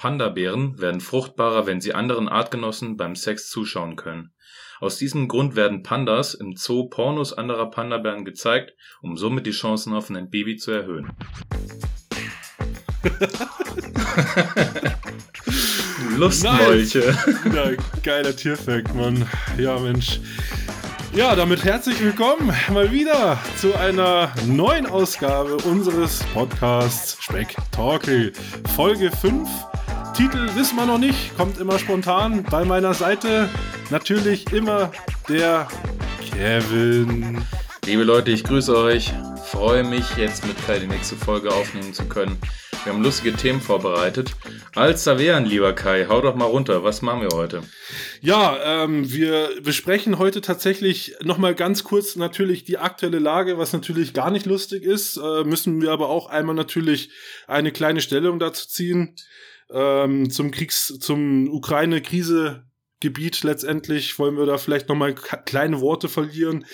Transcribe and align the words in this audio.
Panda-Bären 0.00 0.80
werden 0.80 1.00
fruchtbarer, 1.02 1.66
wenn 1.66 1.82
sie 1.82 1.92
anderen 1.92 2.26
Artgenossen 2.26 2.96
beim 2.96 3.14
Sex 3.14 3.50
zuschauen 3.50 3.96
können. 3.96 4.32
Aus 4.80 4.96
diesem 4.96 5.28
Grund 5.28 5.56
werden 5.56 5.82
Pandas 5.82 6.32
im 6.32 6.56
Zoo 6.56 6.88
Pornos 6.88 7.34
anderer 7.34 7.70
Panda-Bären 7.70 8.24
gezeigt, 8.24 8.72
um 9.02 9.18
somit 9.18 9.44
die 9.44 9.50
Chancen 9.50 9.92
auf 9.92 10.08
ein 10.08 10.30
Baby 10.30 10.56
zu 10.56 10.70
erhöhen. 10.70 11.12
Lustmolche. 16.16 17.14
Ja, 17.54 17.72
geiler 18.02 18.34
Tierfact, 18.34 18.94
Mann. 18.94 19.26
Ja, 19.58 19.78
Mensch. 19.78 20.18
Ja, 21.12 21.36
damit 21.36 21.64
herzlich 21.64 22.00
willkommen 22.00 22.54
mal 22.72 22.90
wieder 22.90 23.38
zu 23.58 23.74
einer 23.74 24.32
neuen 24.46 24.86
Ausgabe 24.86 25.56
unseres 25.56 26.24
Podcasts 26.32 27.22
Speck 27.22 27.54
Talky. 27.70 28.32
Folge 28.74 29.10
5. 29.10 29.46
Titel 30.14 30.54
wissen 30.54 30.76
wir 30.76 30.86
noch 30.86 30.98
nicht, 30.98 31.36
kommt 31.36 31.58
immer 31.58 31.78
spontan. 31.78 32.42
Bei 32.50 32.64
meiner 32.64 32.94
Seite 32.94 33.48
natürlich 33.90 34.52
immer 34.52 34.90
der 35.28 35.68
Kevin. 36.30 37.44
Liebe 37.86 38.02
Leute, 38.02 38.30
ich 38.30 38.44
grüße 38.44 38.76
euch. 38.76 39.12
Freue 39.44 39.84
mich, 39.84 40.16
jetzt 40.16 40.46
mit 40.46 40.56
Kai 40.66 40.78
die 40.78 40.86
nächste 40.86 41.16
Folge 41.16 41.50
aufnehmen 41.52 41.94
zu 41.94 42.04
können. 42.06 42.38
Wir 42.84 42.94
haben 42.94 43.02
lustige 43.02 43.36
Themen 43.36 43.60
vorbereitet. 43.60 44.32
Als 44.74 45.04
da 45.04 45.18
wären, 45.18 45.44
lieber 45.44 45.74
Kai, 45.74 46.06
hau 46.08 46.22
doch 46.22 46.34
mal 46.34 46.46
runter. 46.46 46.82
Was 46.82 47.02
machen 47.02 47.20
wir 47.20 47.36
heute? 47.36 47.62
Ja, 48.22 48.84
ähm, 48.84 49.12
wir 49.12 49.50
besprechen 49.62 50.18
heute 50.18 50.40
tatsächlich 50.40 51.14
nochmal 51.22 51.54
ganz 51.54 51.84
kurz 51.84 52.16
natürlich 52.16 52.64
die 52.64 52.78
aktuelle 52.78 53.18
Lage, 53.18 53.58
was 53.58 53.74
natürlich 53.74 54.14
gar 54.14 54.30
nicht 54.30 54.46
lustig 54.46 54.84
ist. 54.84 55.18
Äh, 55.18 55.44
müssen 55.44 55.82
wir 55.82 55.92
aber 55.92 56.08
auch 56.08 56.30
einmal 56.30 56.54
natürlich 56.54 57.10
eine 57.46 57.70
kleine 57.70 58.00
Stellung 58.00 58.38
dazu 58.38 58.66
ziehen. 58.66 59.14
Ähm, 59.72 60.30
zum 60.30 60.50
Kriegs-, 60.50 60.98
zum 60.98 61.48
Ukraine-Krise 61.48 62.64
Gebiet 63.00 63.42
letztendlich 63.44 64.18
wollen 64.18 64.36
wir 64.36 64.44
da 64.44 64.58
vielleicht 64.58 64.88
nochmal 64.90 65.14
kleine 65.14 65.80
Worte 65.80 66.08
verlieren. 66.08 66.66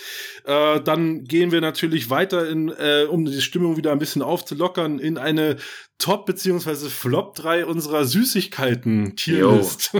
Äh, 0.44 0.80
dann 0.80 1.22
gehen 1.24 1.52
wir 1.52 1.60
natürlich 1.60 2.10
weiter, 2.10 2.48
in, 2.48 2.68
äh, 2.68 3.06
um 3.08 3.24
die 3.24 3.40
Stimmung 3.40 3.76
wieder 3.76 3.92
ein 3.92 4.00
bisschen 4.00 4.22
aufzulockern, 4.22 4.98
in 4.98 5.18
eine 5.18 5.56
Top- 5.98 6.26
beziehungsweise 6.26 6.90
Flop 6.90 7.36
3 7.36 7.64
unserer 7.64 8.04
Süßigkeiten-Tierlist. 8.04 9.92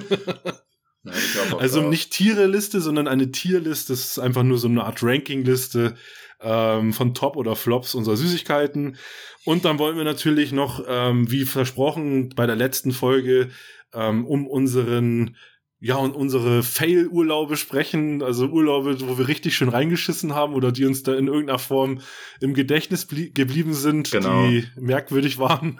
also 1.59 1.83
nicht 1.83 2.11
Tiereliste, 2.11 2.81
sondern 2.81 3.07
eine 3.07 3.31
Tierliste. 3.31 3.93
Das 3.93 4.01
ist 4.01 4.19
einfach 4.19 4.43
nur 4.43 4.59
so 4.59 4.67
eine 4.67 4.85
Art 4.85 5.05
Rankingliste 5.05 5.95
ähm, 6.41 6.93
von 6.93 7.15
Top 7.15 7.37
oder 7.37 7.57
Flops 7.57 7.95
unserer 7.95 8.17
Süßigkeiten. 8.17 8.97
Und 9.45 9.65
dann 9.65 9.79
wollen 9.79 9.97
wir 9.97 10.05
natürlich 10.05 10.53
noch, 10.53 10.85
ähm, 10.89 11.31
wie 11.31 11.45
versprochen 11.45 12.31
bei 12.31 12.47
der 12.47 12.57
letzten 12.57 12.93
Folge, 12.93 13.51
ähm, 13.95 14.27
um 14.27 14.47
unseren 14.47 15.37
ja, 15.79 15.97
und 15.97 16.17
unsere 16.17 16.63
Fail-Urlaube 16.63 17.57
sprechen, 17.57 18.23
also 18.23 18.47
Urlaube, 18.47 18.99
wo 19.03 19.19
wir 19.19 19.29
richtig 19.29 19.57
schön 19.57 19.69
reingeschissen 19.69 20.35
haben 20.35 20.55
oder 20.55 20.73
die 20.73 20.87
uns 20.87 21.03
da 21.03 21.15
in 21.15 21.27
irgendeiner 21.27 21.59
Form 21.59 22.01
im 22.41 22.55
Gedächtnis 22.55 23.07
geblieben 23.09 23.75
sind, 23.75 24.11
genau. 24.11 24.47
die 24.47 24.67
merkwürdig 24.77 25.39
waren. 25.39 25.79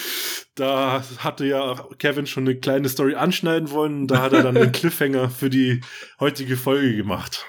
da 0.56 1.04
hatte 1.18 1.46
ja 1.46 1.86
Kevin 1.98 2.26
schon 2.26 2.44
eine 2.44 2.56
kleine 2.56 2.88
Story 2.88 3.14
anschneiden 3.14 3.70
wollen 3.70 4.00
und 4.00 4.06
da 4.08 4.22
hat 4.22 4.32
er 4.32 4.42
dann 4.42 4.56
den 4.56 4.72
Cliffhanger 4.72 5.30
für 5.30 5.50
die 5.50 5.82
heutige 6.18 6.56
Folge 6.56 6.96
gemacht. 6.96 7.46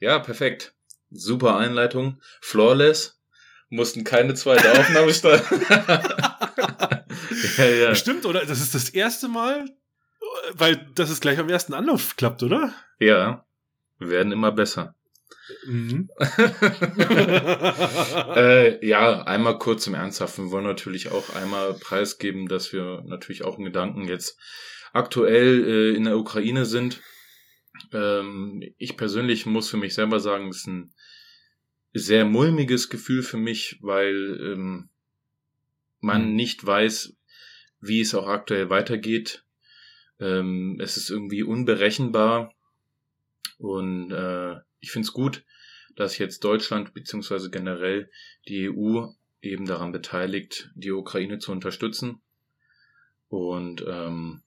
Ja, 0.00 0.18
perfekt. 0.18 0.74
Super 1.12 1.56
Einleitung. 1.56 2.20
Flawless. 2.40 3.20
Mussten 3.68 4.04
keine 4.04 4.34
zweite 4.34 4.72
Aufnahme 4.72 5.14
starten. 5.14 5.60
ja, 7.58 7.64
ja. 7.64 7.94
Stimmt, 7.94 8.26
oder? 8.26 8.44
Das 8.44 8.60
ist 8.60 8.74
das 8.74 8.90
erste 8.90 9.28
Mal, 9.28 9.64
weil 10.52 10.90
das 10.94 11.08
ist 11.10 11.22
gleich 11.22 11.38
am 11.38 11.48
ersten 11.48 11.72
Anlauf 11.72 12.16
klappt, 12.16 12.42
oder? 12.42 12.74
Ja. 12.98 13.46
Wir 13.98 14.10
werden 14.10 14.32
immer 14.32 14.52
besser. 14.52 14.94
Mhm. 15.66 16.10
äh, 18.36 18.86
ja, 18.86 19.22
einmal 19.22 19.58
kurz 19.58 19.86
im 19.86 19.94
Ernsthaften. 19.94 20.46
Wir 20.46 20.50
wollen 20.50 20.64
natürlich 20.64 21.10
auch 21.10 21.34
einmal 21.34 21.74
preisgeben, 21.74 22.48
dass 22.48 22.72
wir 22.72 23.02
natürlich 23.06 23.44
auch 23.44 23.58
in 23.58 23.64
Gedanken 23.64 24.08
jetzt 24.08 24.38
aktuell 24.92 25.64
äh, 25.64 25.96
in 25.96 26.04
der 26.04 26.16
Ukraine 26.16 26.64
sind. 26.64 27.00
Ähm, 27.92 28.62
ich 28.78 28.96
persönlich 28.96 29.46
muss 29.46 29.68
für 29.68 29.76
mich 29.76 29.94
selber 29.94 30.20
sagen, 30.20 30.48
es 30.48 30.58
ist 30.58 30.66
ein 30.66 30.94
sehr 31.92 32.24
mulmiges 32.24 32.88
Gefühl 32.88 33.22
für 33.22 33.36
mich, 33.36 33.78
weil 33.82 34.40
ähm, 34.40 34.88
man 36.00 36.30
mhm. 36.30 36.36
nicht 36.36 36.64
weiß, 36.64 37.14
wie 37.80 38.00
es 38.00 38.14
auch 38.14 38.26
aktuell 38.26 38.70
weitergeht. 38.70 39.44
Ähm, 40.18 40.78
es 40.80 40.96
ist 40.96 41.10
irgendwie 41.10 41.42
unberechenbar 41.42 42.54
und 43.58 44.10
äh, 44.12 44.56
ich 44.80 44.90
finde 44.90 45.06
es 45.06 45.12
gut, 45.12 45.44
dass 45.96 46.18
jetzt 46.18 46.44
Deutschland 46.44 46.94
beziehungsweise 46.94 47.50
generell 47.50 48.10
die 48.48 48.70
EU 48.70 49.06
eben 49.42 49.66
daran 49.66 49.92
beteiligt, 49.92 50.70
die 50.74 50.92
Ukraine 50.92 51.38
zu 51.38 51.52
unterstützen. 51.52 52.20
Und 53.28 53.84
ähm, 53.86 54.42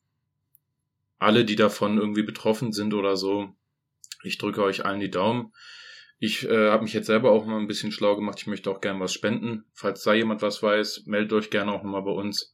alle, 1.17 1.45
die 1.45 1.55
davon 1.55 1.97
irgendwie 1.97 2.23
betroffen 2.23 2.71
sind 2.71 2.93
oder 2.93 3.15
so, 3.15 3.55
ich 4.23 4.37
drücke 4.37 4.63
euch 4.63 4.85
allen 4.85 4.99
die 4.99 5.11
Daumen. 5.11 5.53
Ich 6.17 6.47
äh, 6.47 6.69
habe 6.69 6.83
mich 6.83 6.93
jetzt 6.93 7.07
selber 7.07 7.31
auch 7.31 7.45
mal 7.45 7.59
ein 7.59 7.67
bisschen 7.67 7.91
schlau 7.91 8.15
gemacht. 8.15 8.39
Ich 8.39 8.47
möchte 8.47 8.71
auch 8.71 8.81
gerne 8.81 8.99
was 8.99 9.13
spenden. 9.13 9.65
Falls 9.73 10.03
da 10.03 10.13
jemand 10.13 10.41
was 10.41 10.63
weiß, 10.63 11.03
meldet 11.05 11.33
euch 11.33 11.49
gerne 11.49 11.71
auch 11.71 11.83
nochmal 11.83 12.03
bei 12.03 12.11
uns. 12.11 12.53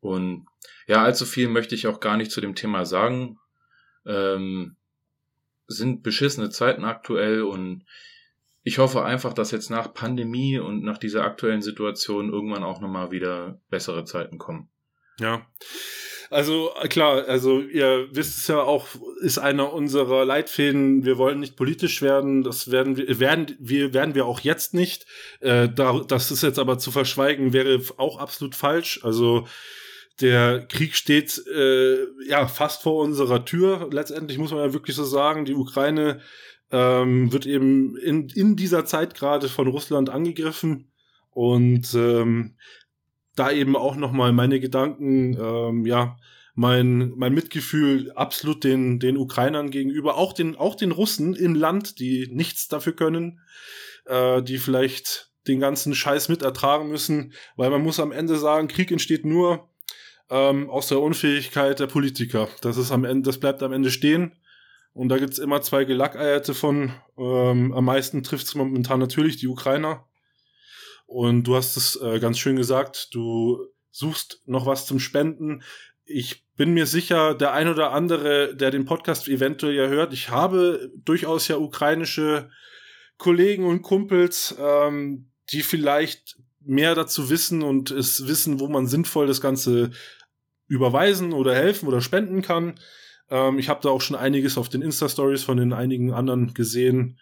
Und 0.00 0.46
ja, 0.86 1.02
allzu 1.02 1.24
viel 1.24 1.48
möchte 1.48 1.74
ich 1.74 1.86
auch 1.86 2.00
gar 2.00 2.16
nicht 2.16 2.30
zu 2.30 2.40
dem 2.40 2.54
Thema 2.54 2.84
sagen. 2.84 3.38
Ähm, 4.06 4.76
sind 5.66 6.02
beschissene 6.02 6.50
Zeiten 6.50 6.84
aktuell 6.84 7.42
und 7.42 7.84
ich 8.62 8.78
hoffe 8.78 9.04
einfach, 9.04 9.32
dass 9.32 9.52
jetzt 9.52 9.70
nach 9.70 9.94
Pandemie 9.94 10.58
und 10.58 10.82
nach 10.82 10.98
dieser 10.98 11.24
aktuellen 11.24 11.62
Situation 11.62 12.32
irgendwann 12.32 12.64
auch 12.64 12.80
nochmal 12.80 13.10
wieder 13.10 13.60
bessere 13.70 14.04
Zeiten 14.04 14.38
kommen. 14.38 14.68
Ja. 15.18 15.46
Also 16.30 16.70
klar, 16.88 17.24
also 17.26 17.60
ihr 17.60 18.06
wisst 18.12 18.38
es 18.38 18.46
ja 18.46 18.62
auch, 18.62 18.86
ist 19.20 19.38
einer 19.38 19.72
unserer 19.72 20.24
Leitfäden. 20.24 21.04
Wir 21.04 21.18
wollen 21.18 21.40
nicht 21.40 21.56
politisch 21.56 22.02
werden. 22.02 22.44
Das 22.44 22.70
werden 22.70 22.96
wir 22.96 23.18
werden 23.18 23.56
wir 23.58 23.92
werden 23.92 24.14
wir 24.14 24.26
auch 24.26 24.38
jetzt 24.38 24.72
nicht. 24.72 25.06
Äh, 25.40 25.68
da, 25.68 26.00
das 26.06 26.30
ist 26.30 26.44
jetzt 26.44 26.60
aber 26.60 26.78
zu 26.78 26.92
verschweigen 26.92 27.52
wäre 27.52 27.80
auch 27.96 28.18
absolut 28.18 28.54
falsch. 28.54 29.00
Also 29.02 29.48
der 30.20 30.66
Krieg 30.68 30.94
steht 30.94 31.42
äh, 31.52 31.96
ja 32.28 32.46
fast 32.46 32.82
vor 32.82 33.02
unserer 33.02 33.44
Tür. 33.44 33.88
Letztendlich 33.90 34.38
muss 34.38 34.52
man 34.52 34.60
ja 34.60 34.72
wirklich 34.72 34.94
so 34.94 35.04
sagen, 35.04 35.44
die 35.44 35.54
Ukraine 35.54 36.20
ähm, 36.70 37.32
wird 37.32 37.44
eben 37.44 37.96
in, 37.96 38.28
in 38.28 38.54
dieser 38.54 38.84
Zeit 38.84 39.14
gerade 39.14 39.48
von 39.48 39.66
Russland 39.66 40.10
angegriffen 40.10 40.92
und 41.32 41.92
ähm, 41.94 42.54
da 43.36 43.50
eben 43.50 43.76
auch 43.76 43.96
noch 43.96 44.12
mal 44.12 44.32
meine 44.32 44.60
Gedanken, 44.60 45.36
ähm, 45.40 45.86
ja, 45.86 46.16
mein, 46.54 47.12
mein 47.16 47.32
Mitgefühl 47.32 48.12
absolut 48.12 48.64
den, 48.64 48.98
den 48.98 49.16
Ukrainern 49.16 49.70
gegenüber, 49.70 50.16
auch 50.16 50.32
den, 50.32 50.56
auch 50.56 50.74
den 50.74 50.90
Russen 50.90 51.34
im 51.34 51.54
Land, 51.54 52.00
die 52.00 52.28
nichts 52.32 52.68
dafür 52.68 52.94
können, 52.94 53.40
äh, 54.06 54.42
die 54.42 54.58
vielleicht 54.58 55.30
den 55.46 55.60
ganzen 55.60 55.94
Scheiß 55.94 56.28
mit 56.28 56.42
ertragen 56.42 56.88
müssen, 56.88 57.32
weil 57.56 57.70
man 57.70 57.82
muss 57.82 58.00
am 58.00 58.12
Ende 58.12 58.36
sagen, 58.36 58.68
Krieg 58.68 58.90
entsteht 58.90 59.24
nur, 59.24 59.70
ähm, 60.30 60.70
aus 60.70 60.88
der 60.88 61.00
Unfähigkeit 61.00 61.80
der 61.80 61.86
Politiker. 61.88 62.48
Das 62.60 62.76
ist 62.76 62.92
am 62.92 63.04
Ende, 63.04 63.28
das 63.28 63.38
bleibt 63.38 63.62
am 63.62 63.72
Ende 63.72 63.90
stehen. 63.90 64.32
Und 64.92 65.08
da 65.08 65.18
gibt's 65.18 65.38
immer 65.38 65.62
zwei 65.62 65.84
Gelackeierte 65.84 66.54
von. 66.54 66.92
Ähm, 67.18 67.72
am 67.72 67.84
meisten 67.84 68.22
trifft's 68.22 68.54
momentan 68.54 69.00
natürlich 69.00 69.36
die 69.36 69.48
Ukrainer. 69.48 70.04
Und 71.10 71.42
du 71.42 71.56
hast 71.56 71.76
es 71.76 72.00
äh, 72.00 72.20
ganz 72.20 72.38
schön 72.38 72.54
gesagt, 72.54 73.08
du 73.12 73.66
suchst 73.90 74.42
noch 74.46 74.66
was 74.66 74.86
zum 74.86 75.00
Spenden. 75.00 75.64
Ich 76.04 76.44
bin 76.54 76.72
mir 76.72 76.86
sicher, 76.86 77.34
der 77.34 77.52
ein 77.52 77.66
oder 77.66 77.90
andere, 77.90 78.54
der 78.54 78.70
den 78.70 78.84
Podcast 78.84 79.26
eventuell 79.26 79.74
ja 79.74 79.88
hört, 79.88 80.12
ich 80.12 80.30
habe 80.30 80.92
durchaus 81.04 81.48
ja 81.48 81.56
ukrainische 81.56 82.48
Kollegen 83.18 83.64
und 83.66 83.82
Kumpels, 83.82 84.54
ähm, 84.60 85.32
die 85.50 85.62
vielleicht 85.62 86.36
mehr 86.60 86.94
dazu 86.94 87.28
wissen 87.28 87.64
und 87.64 87.90
es 87.90 88.28
wissen, 88.28 88.60
wo 88.60 88.68
man 88.68 88.86
sinnvoll 88.86 89.26
das 89.26 89.40
Ganze 89.40 89.90
überweisen 90.68 91.32
oder 91.32 91.56
helfen 91.56 91.88
oder 91.88 92.02
spenden 92.02 92.40
kann. 92.40 92.78
Ähm, 93.30 93.58
ich 93.58 93.68
habe 93.68 93.80
da 93.82 93.88
auch 93.88 94.00
schon 94.00 94.14
einiges 94.14 94.56
auf 94.56 94.68
den 94.68 94.82
Insta-Stories 94.82 95.42
von 95.42 95.56
den 95.56 95.72
einigen 95.72 96.12
anderen 96.12 96.54
gesehen. 96.54 97.18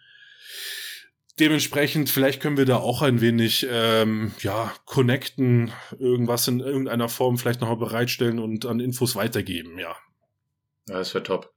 Dementsprechend, 1.39 2.09
vielleicht 2.09 2.41
können 2.41 2.57
wir 2.57 2.65
da 2.65 2.77
auch 2.77 3.01
ein 3.01 3.21
wenig, 3.21 3.65
ähm, 3.69 4.33
ja, 4.41 4.73
connecten, 4.85 5.71
irgendwas 5.97 6.47
in 6.47 6.59
irgendeiner 6.59 7.07
Form 7.07 7.37
vielleicht 7.37 7.61
nochmal 7.61 7.77
bereitstellen 7.77 8.39
und 8.39 8.65
an 8.65 8.81
Infos 8.81 9.15
weitergeben, 9.15 9.79
ja. 9.79 9.95
Ja, 10.89 10.97
das 10.97 11.13
wäre 11.13 11.23
top. 11.23 11.53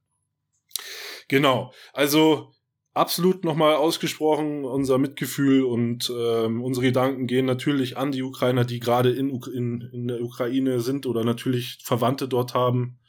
Genau. 1.27 1.73
Also, 1.91 2.53
absolut 2.93 3.43
nochmal 3.43 3.75
ausgesprochen 3.75 4.65
unser 4.65 4.97
Mitgefühl 4.97 5.63
und 5.63 6.11
ähm, 6.15 6.63
unsere 6.63 6.85
Gedanken 6.85 7.27
gehen 7.27 7.45
natürlich 7.45 7.97
an 7.97 8.11
die 8.11 8.23
Ukrainer, 8.23 8.65
die 8.65 8.79
gerade 8.79 9.11
in, 9.11 9.31
in, 9.53 9.81
in 9.91 10.07
der 10.07 10.21
Ukraine 10.21 10.79
sind 10.79 11.05
oder 11.05 11.23
natürlich 11.23 11.79
Verwandte 11.83 12.27
dort 12.27 12.53
haben. 12.53 12.99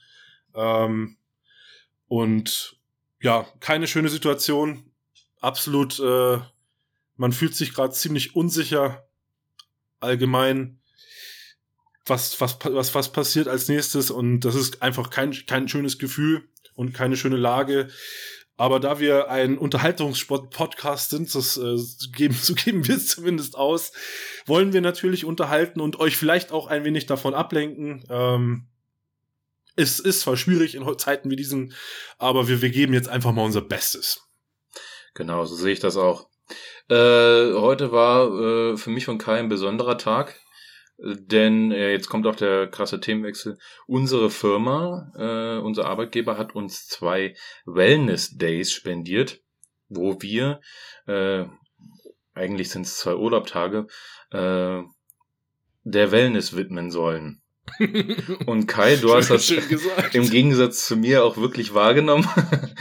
Ähm, 0.54 1.18
und 2.08 2.78
ja, 3.20 3.46
keine 3.60 3.86
schöne 3.86 4.08
Situation. 4.08 4.90
Absolut, 5.40 6.00
äh, 6.00 6.38
man 7.16 7.32
fühlt 7.32 7.54
sich 7.54 7.74
gerade 7.74 7.92
ziemlich 7.92 8.34
unsicher 8.34 9.06
allgemein, 10.00 10.80
was, 12.06 12.40
was, 12.40 12.58
was, 12.62 12.94
was 12.94 13.12
passiert 13.12 13.48
als 13.48 13.68
nächstes. 13.68 14.10
Und 14.10 14.40
das 14.40 14.54
ist 14.54 14.82
einfach 14.82 15.10
kein, 15.10 15.32
kein 15.46 15.68
schönes 15.68 15.98
Gefühl 15.98 16.48
und 16.74 16.92
keine 16.92 17.16
schöne 17.16 17.36
Lage. 17.36 17.88
Aber 18.56 18.78
da 18.78 19.00
wir 19.00 19.30
ein 19.30 19.58
Unterhaltungssport-Podcast 19.58 21.10
sind, 21.10 21.34
das 21.34 21.56
äh, 21.56 21.76
geben, 22.12 22.34
so 22.40 22.54
geben 22.54 22.86
wir 22.86 22.96
es 22.96 23.08
zumindest 23.08 23.56
aus, 23.56 23.92
wollen 24.46 24.72
wir 24.72 24.80
natürlich 24.80 25.24
unterhalten 25.24 25.80
und 25.80 25.98
euch 25.98 26.16
vielleicht 26.16 26.52
auch 26.52 26.66
ein 26.68 26.84
wenig 26.84 27.06
davon 27.06 27.34
ablenken. 27.34 28.04
Ähm, 28.08 28.66
es 29.76 29.98
ist 29.98 30.20
zwar 30.20 30.36
schwierig 30.36 30.76
in 30.76 30.98
Zeiten 30.98 31.30
wie 31.30 31.36
diesen, 31.36 31.74
aber 32.18 32.46
wir, 32.46 32.62
wir 32.62 32.70
geben 32.70 32.94
jetzt 32.94 33.08
einfach 33.08 33.32
mal 33.32 33.44
unser 33.44 33.62
Bestes. 33.62 34.20
Genau, 35.14 35.44
so 35.44 35.56
sehe 35.56 35.72
ich 35.72 35.80
das 35.80 35.96
auch. 35.96 36.28
Äh, 36.88 37.54
heute 37.54 37.92
war 37.92 38.28
äh, 38.28 38.76
für 38.76 38.90
mich 38.90 39.08
und 39.08 39.18
Kai 39.18 39.38
ein 39.38 39.48
besonderer 39.48 39.98
Tag. 39.98 40.38
Denn 40.98 41.72
äh, 41.72 41.90
jetzt 41.90 42.08
kommt 42.08 42.26
auch 42.26 42.36
der 42.36 42.68
krasse 42.68 43.00
Themenwechsel. 43.00 43.58
Unsere 43.86 44.30
Firma, 44.30 45.12
äh, 45.16 45.58
unser 45.60 45.86
Arbeitgeber 45.86 46.38
hat 46.38 46.54
uns 46.54 46.86
zwei 46.86 47.34
Wellness 47.66 48.36
Days 48.36 48.72
spendiert, 48.72 49.40
wo 49.88 50.22
wir, 50.22 50.60
äh, 51.06 51.46
eigentlich 52.32 52.70
sind 52.70 52.86
es 52.86 52.98
zwei 52.98 53.16
Urlaubtage, 53.16 53.86
äh, 54.30 54.82
der 55.82 56.12
Wellness 56.12 56.56
widmen 56.56 56.90
sollen. 56.90 57.42
Und 58.46 58.66
Kai, 58.66 58.96
du 58.96 59.14
hast 59.14 59.30
das 59.30 59.50
im 59.50 60.30
Gegensatz 60.30 60.86
zu 60.86 60.96
mir 60.96 61.24
auch 61.24 61.36
wirklich 61.36 61.74
wahrgenommen 61.74 62.28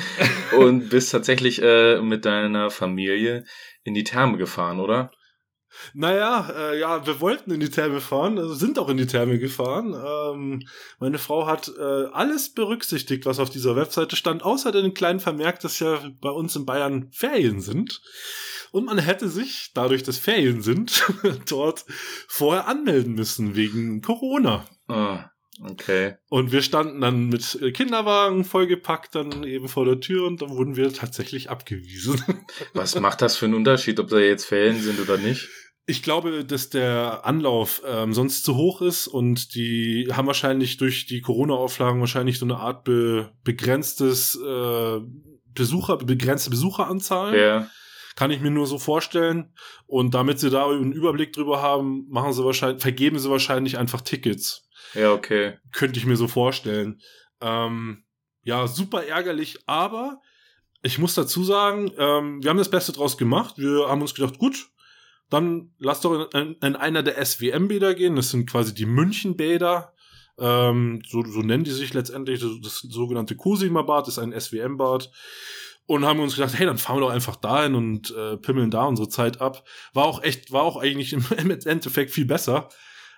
und 0.57 0.89
bist 0.89 1.11
tatsächlich 1.11 1.61
äh, 1.61 2.01
mit 2.01 2.25
deiner 2.25 2.69
Familie 2.69 3.45
in 3.83 3.93
die 3.93 4.03
Therme 4.03 4.37
gefahren, 4.37 4.79
oder? 4.79 5.11
Naja, 5.93 6.49
äh, 6.55 6.79
ja, 6.79 7.05
wir 7.05 7.19
wollten 7.19 7.51
in 7.51 7.59
die 7.59 7.69
Therme 7.69 7.99
fahren, 7.99 8.37
also 8.37 8.53
sind 8.53 8.77
auch 8.79 8.89
in 8.89 8.97
die 8.97 9.07
Therme 9.07 9.39
gefahren. 9.39 9.93
Ähm, 9.93 10.67
meine 10.99 11.17
Frau 11.17 11.47
hat 11.47 11.71
äh, 11.77 12.05
alles 12.11 12.53
berücksichtigt, 12.53 13.25
was 13.25 13.39
auf 13.39 13.49
dieser 13.49 13.75
Webseite 13.75 14.15
stand, 14.15 14.43
außer 14.43 14.71
den 14.71 14.93
kleinen 14.93 15.19
Vermerk, 15.19 15.59
dass 15.61 15.79
ja 15.79 15.99
bei 16.21 16.29
uns 16.29 16.55
in 16.55 16.65
Bayern 16.65 17.09
Ferien 17.11 17.59
sind. 17.59 18.01
Und 18.71 18.85
man 18.85 18.97
hätte 18.97 19.29
sich, 19.29 19.71
dadurch, 19.73 20.03
dass 20.03 20.17
Ferien 20.17 20.61
sind, 20.61 21.03
dort 21.49 21.85
vorher 22.27 22.67
anmelden 22.67 23.13
müssen 23.13 23.55
wegen 23.55 24.01
Corona. 24.01 24.65
Oh, 24.87 25.17
okay. 25.61 26.15
Und 26.29 26.51
wir 26.51 26.61
standen 26.61 27.01
dann 27.01 27.27
mit 27.27 27.59
Kinderwagen 27.73 28.43
vollgepackt 28.43 29.15
dann 29.15 29.43
eben 29.43 29.67
vor 29.67 29.85
der 29.85 29.99
Tür 29.99 30.27
und 30.27 30.41
dann 30.41 30.49
wurden 30.49 30.75
wir 30.75 30.93
tatsächlich 30.93 31.49
abgewiesen. 31.49 32.21
Was 32.73 32.99
macht 32.99 33.21
das 33.21 33.37
für 33.37 33.45
einen 33.45 33.55
Unterschied, 33.55 33.99
ob 33.99 34.09
da 34.09 34.19
jetzt 34.19 34.45
Ferien 34.45 34.79
sind 34.81 34.99
oder 34.99 35.17
nicht? 35.17 35.49
Ich 35.85 36.01
glaube, 36.01 36.45
dass 36.45 36.69
der 36.69 37.25
Anlauf 37.25 37.81
ähm, 37.85 38.13
sonst 38.13 38.45
zu 38.45 38.55
hoch 38.55 38.81
ist 38.81 39.07
und 39.07 39.53
die 39.53 40.07
haben 40.13 40.27
wahrscheinlich 40.27 40.77
durch 40.77 41.07
die 41.07 41.19
Corona-Auflagen 41.19 41.99
wahrscheinlich 41.99 42.39
so 42.39 42.45
eine 42.45 42.55
Art 42.55 42.85
be 42.85 43.33
begrenztes 43.43 44.35
äh, 44.35 44.99
Besucher, 45.53 45.97
begrenzte 45.97 46.49
Besucheranzahl. 46.49 47.37
Ja. 47.37 47.69
Kann 48.15 48.31
ich 48.31 48.41
mir 48.41 48.51
nur 48.51 48.67
so 48.67 48.77
vorstellen. 48.77 49.53
Und 49.87 50.13
damit 50.13 50.39
sie 50.39 50.49
da 50.49 50.67
einen 50.67 50.91
Überblick 50.91 51.33
drüber 51.33 51.61
haben, 51.61 52.07
machen 52.09 52.33
sie 52.33 52.45
wahrscheinlich, 52.45 52.81
vergeben 52.81 53.19
sie 53.19 53.29
wahrscheinlich 53.29 53.77
einfach 53.77 54.01
Tickets. 54.01 54.69
Ja, 54.93 55.13
okay. 55.13 55.57
Könnte 55.71 55.99
ich 55.99 56.05
mir 56.05 56.17
so 56.17 56.27
vorstellen. 56.27 57.01
Ähm, 57.41 58.03
ja, 58.43 58.67
super 58.67 59.05
ärgerlich, 59.05 59.59
aber 59.65 60.21
ich 60.81 60.99
muss 60.99 61.15
dazu 61.15 61.43
sagen, 61.43 61.91
ähm, 61.97 62.43
wir 62.43 62.49
haben 62.49 62.57
das 62.57 62.69
Beste 62.69 62.91
draus 62.91 63.17
gemacht. 63.17 63.55
Wir 63.57 63.87
haben 63.87 64.01
uns 64.01 64.13
gedacht, 64.13 64.37
gut, 64.37 64.69
dann 65.29 65.71
lass 65.79 66.01
doch 66.01 66.29
in, 66.33 66.55
in 66.61 66.75
einer 66.75 67.03
der 67.03 67.23
SWM-Bäder 67.25 67.95
gehen. 67.95 68.15
Das 68.15 68.29
sind 68.29 68.49
quasi 68.49 68.73
die 68.73 68.85
München-Bäder. 68.85 69.93
Ähm, 70.37 71.01
so, 71.07 71.23
so 71.23 71.39
nennen 71.39 71.63
die 71.63 71.71
sich 71.71 71.93
letztendlich. 71.93 72.41
Das, 72.41 72.51
das 72.61 72.79
sogenannte 72.79 73.35
Cosima-Bad 73.35 74.09
ist 74.09 74.19
ein 74.19 74.37
SWM-Bad. 74.37 75.09
Und 75.85 76.05
haben 76.05 76.19
uns 76.19 76.35
gedacht, 76.35 76.57
hey, 76.57 76.65
dann 76.65 76.77
fahren 76.77 76.97
wir 76.97 77.01
doch 77.01 77.09
einfach 77.09 77.35
dahin 77.35 77.75
und 77.75 78.11
äh, 78.11 78.37
pimmeln 78.37 78.71
da 78.71 78.85
unsere 78.85 79.09
Zeit 79.09 79.41
ab. 79.41 79.65
War 79.93 80.05
auch 80.05 80.23
echt, 80.23 80.51
war 80.51 80.63
auch 80.63 80.77
eigentlich 80.77 81.13
im, 81.13 81.25
im 81.37 81.49
Endeffekt 81.51 82.11
viel 82.11 82.25
besser 82.25 82.69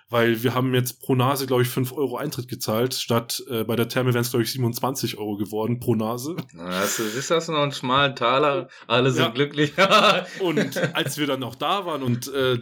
weil 0.08 0.42
wir 0.42 0.54
haben 0.54 0.72
jetzt 0.74 1.00
pro 1.00 1.14
Nase, 1.14 1.46
glaube 1.46 1.62
ich, 1.62 1.68
5 1.68 1.92
Euro 1.92 2.16
Eintritt 2.16 2.48
gezahlt, 2.48 2.94
statt 2.94 3.42
äh, 3.50 3.64
bei 3.64 3.74
der 3.74 3.88
Therme 3.88 4.14
wären 4.14 4.22
es, 4.22 4.30
glaube 4.30 4.44
ich, 4.44 4.52
27 4.52 5.18
Euro 5.18 5.36
geworden 5.36 5.80
pro 5.80 5.94
Nase. 5.94 6.36
Das 6.54 6.98
ist 6.98 7.30
das 7.30 7.48
noch 7.48 7.58
einen 7.58 7.72
schmalen 7.72 8.14
Taler, 8.14 8.68
alle 8.86 9.10
sind 9.10 9.24
ja. 9.24 9.30
glücklich. 9.30 9.72
und 10.40 10.76
als 10.94 11.18
wir 11.18 11.26
dann 11.26 11.40
noch 11.40 11.56
da 11.56 11.86
waren 11.86 12.02
und 12.02 12.32
äh, 12.32 12.58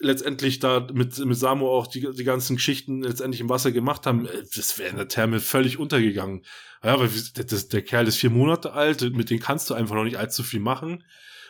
letztendlich 0.00 0.58
da 0.58 0.86
mit, 0.92 1.18
mit 1.18 1.36
Samu 1.36 1.68
auch 1.68 1.86
die, 1.86 2.08
die 2.12 2.24
ganzen 2.24 2.56
Geschichten 2.56 3.02
letztendlich 3.02 3.40
im 3.40 3.48
Wasser 3.48 3.72
gemacht 3.72 4.06
haben, 4.06 4.26
äh, 4.26 4.44
das 4.54 4.78
wäre 4.78 4.90
in 4.90 4.96
der 4.96 5.08
Therme 5.08 5.40
völlig 5.40 5.78
untergegangen. 5.78 6.44
Ja, 6.82 6.98
weil 6.98 7.10
das, 7.34 7.68
der 7.68 7.82
Kerl 7.82 8.06
ist 8.06 8.16
vier 8.16 8.30
Monate 8.30 8.72
alt, 8.72 9.02
mit 9.14 9.30
dem 9.30 9.40
kannst 9.40 9.68
du 9.70 9.74
einfach 9.74 9.96
noch 9.96 10.04
nicht 10.04 10.18
allzu 10.18 10.42
viel 10.42 10.60
machen. 10.60 11.04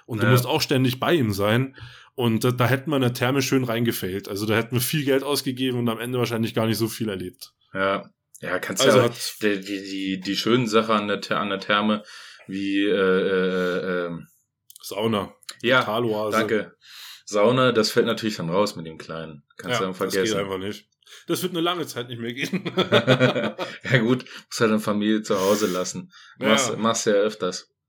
Und 0.06 0.18
naja. 0.18 0.30
du 0.30 0.32
musst 0.32 0.46
auch 0.46 0.62
ständig 0.62 1.00
bei 1.00 1.14
ihm 1.14 1.32
sein. 1.32 1.76
Und 2.18 2.42
da, 2.42 2.50
da 2.50 2.66
hätten 2.66 2.90
wir 2.90 2.96
in 2.96 3.02
der 3.02 3.14
Therme 3.14 3.42
schön 3.42 3.62
reingefällt. 3.62 4.28
Also 4.28 4.44
da 4.44 4.56
hätten 4.56 4.74
wir 4.74 4.80
viel 4.80 5.04
Geld 5.04 5.22
ausgegeben 5.22 5.78
und 5.78 5.88
am 5.88 6.00
Ende 6.00 6.18
wahrscheinlich 6.18 6.52
gar 6.52 6.66
nicht 6.66 6.76
so 6.76 6.88
viel 6.88 7.08
erlebt. 7.08 7.52
Ja, 7.72 8.10
ja, 8.40 8.58
kannst 8.58 8.82
also 8.82 8.98
ja 8.98 9.08
die, 9.40 9.60
die, 9.60 9.82
die, 9.84 10.20
die 10.20 10.36
schönen 10.36 10.66
Sachen 10.66 10.96
an 10.96 11.06
der, 11.06 11.38
an 11.38 11.48
der 11.48 11.60
Therme 11.60 12.02
wie 12.48 12.82
äh, 12.82 12.90
äh, 12.90 14.06
äh, 14.06 14.18
Sauna. 14.82 15.32
Ja, 15.62 15.84
danke. 16.32 16.74
Sauna, 17.24 17.70
das 17.70 17.92
fällt 17.92 18.06
natürlich 18.06 18.38
dann 18.38 18.50
raus 18.50 18.74
mit 18.74 18.86
dem 18.86 18.98
Kleinen. 18.98 19.44
Kannst 19.56 19.74
ja, 19.74 19.78
du 19.78 19.84
dann 19.84 19.94
vergessen. 19.94 20.22
Das 20.22 20.30
geht 20.30 20.40
einfach 20.40 20.58
nicht. 20.58 20.88
Das 21.28 21.44
wird 21.44 21.52
eine 21.52 21.60
lange 21.60 21.86
Zeit 21.86 22.08
nicht 22.08 22.20
mehr 22.20 22.32
gehen. 22.32 22.64
ja 23.92 23.98
gut, 23.98 24.24
muss 24.24 24.60
halt 24.60 24.72
eine 24.72 24.80
Familie 24.80 25.22
zu 25.22 25.38
Hause 25.38 25.68
lassen. 25.68 26.10
Ja. 26.40 26.48
Machst, 26.48 26.76
machst 26.78 27.06
ja 27.06 27.12
öfters. 27.12 27.72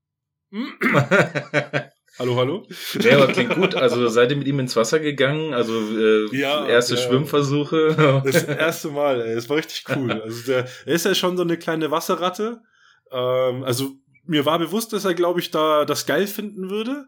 Hallo, 2.18 2.36
hallo? 2.36 2.66
Ja, 3.00 3.16
aber 3.16 3.32
klingt 3.32 3.54
gut. 3.54 3.74
Also 3.74 4.08
seid 4.08 4.30
ihr 4.30 4.36
mit 4.36 4.46
ihm 4.46 4.58
ins 4.58 4.76
Wasser 4.76 5.00
gegangen? 5.00 5.54
Also 5.54 5.72
äh, 5.72 6.36
ja, 6.36 6.66
erste 6.66 6.96
ja. 6.96 7.00
Schwimmversuche? 7.00 8.22
Das 8.24 8.44
erste 8.44 8.88
Mal, 8.88 9.20
ey. 9.22 9.34
Das 9.34 9.48
war 9.48 9.56
richtig 9.56 9.84
cool. 9.94 10.12
Also 10.12 10.42
der, 10.46 10.68
er 10.86 10.94
ist 10.94 11.04
ja 11.04 11.14
schon 11.14 11.36
so 11.36 11.42
eine 11.42 11.56
kleine 11.56 11.90
Wasserratte. 11.90 12.62
Ähm, 13.10 13.64
also 13.64 13.92
mir 14.24 14.44
war 14.44 14.58
bewusst, 14.58 14.92
dass 14.92 15.04
er, 15.04 15.14
glaube 15.14 15.40
ich, 15.40 15.50
da 15.50 15.84
das 15.84 16.06
geil 16.06 16.26
finden 16.26 16.70
würde. 16.70 17.06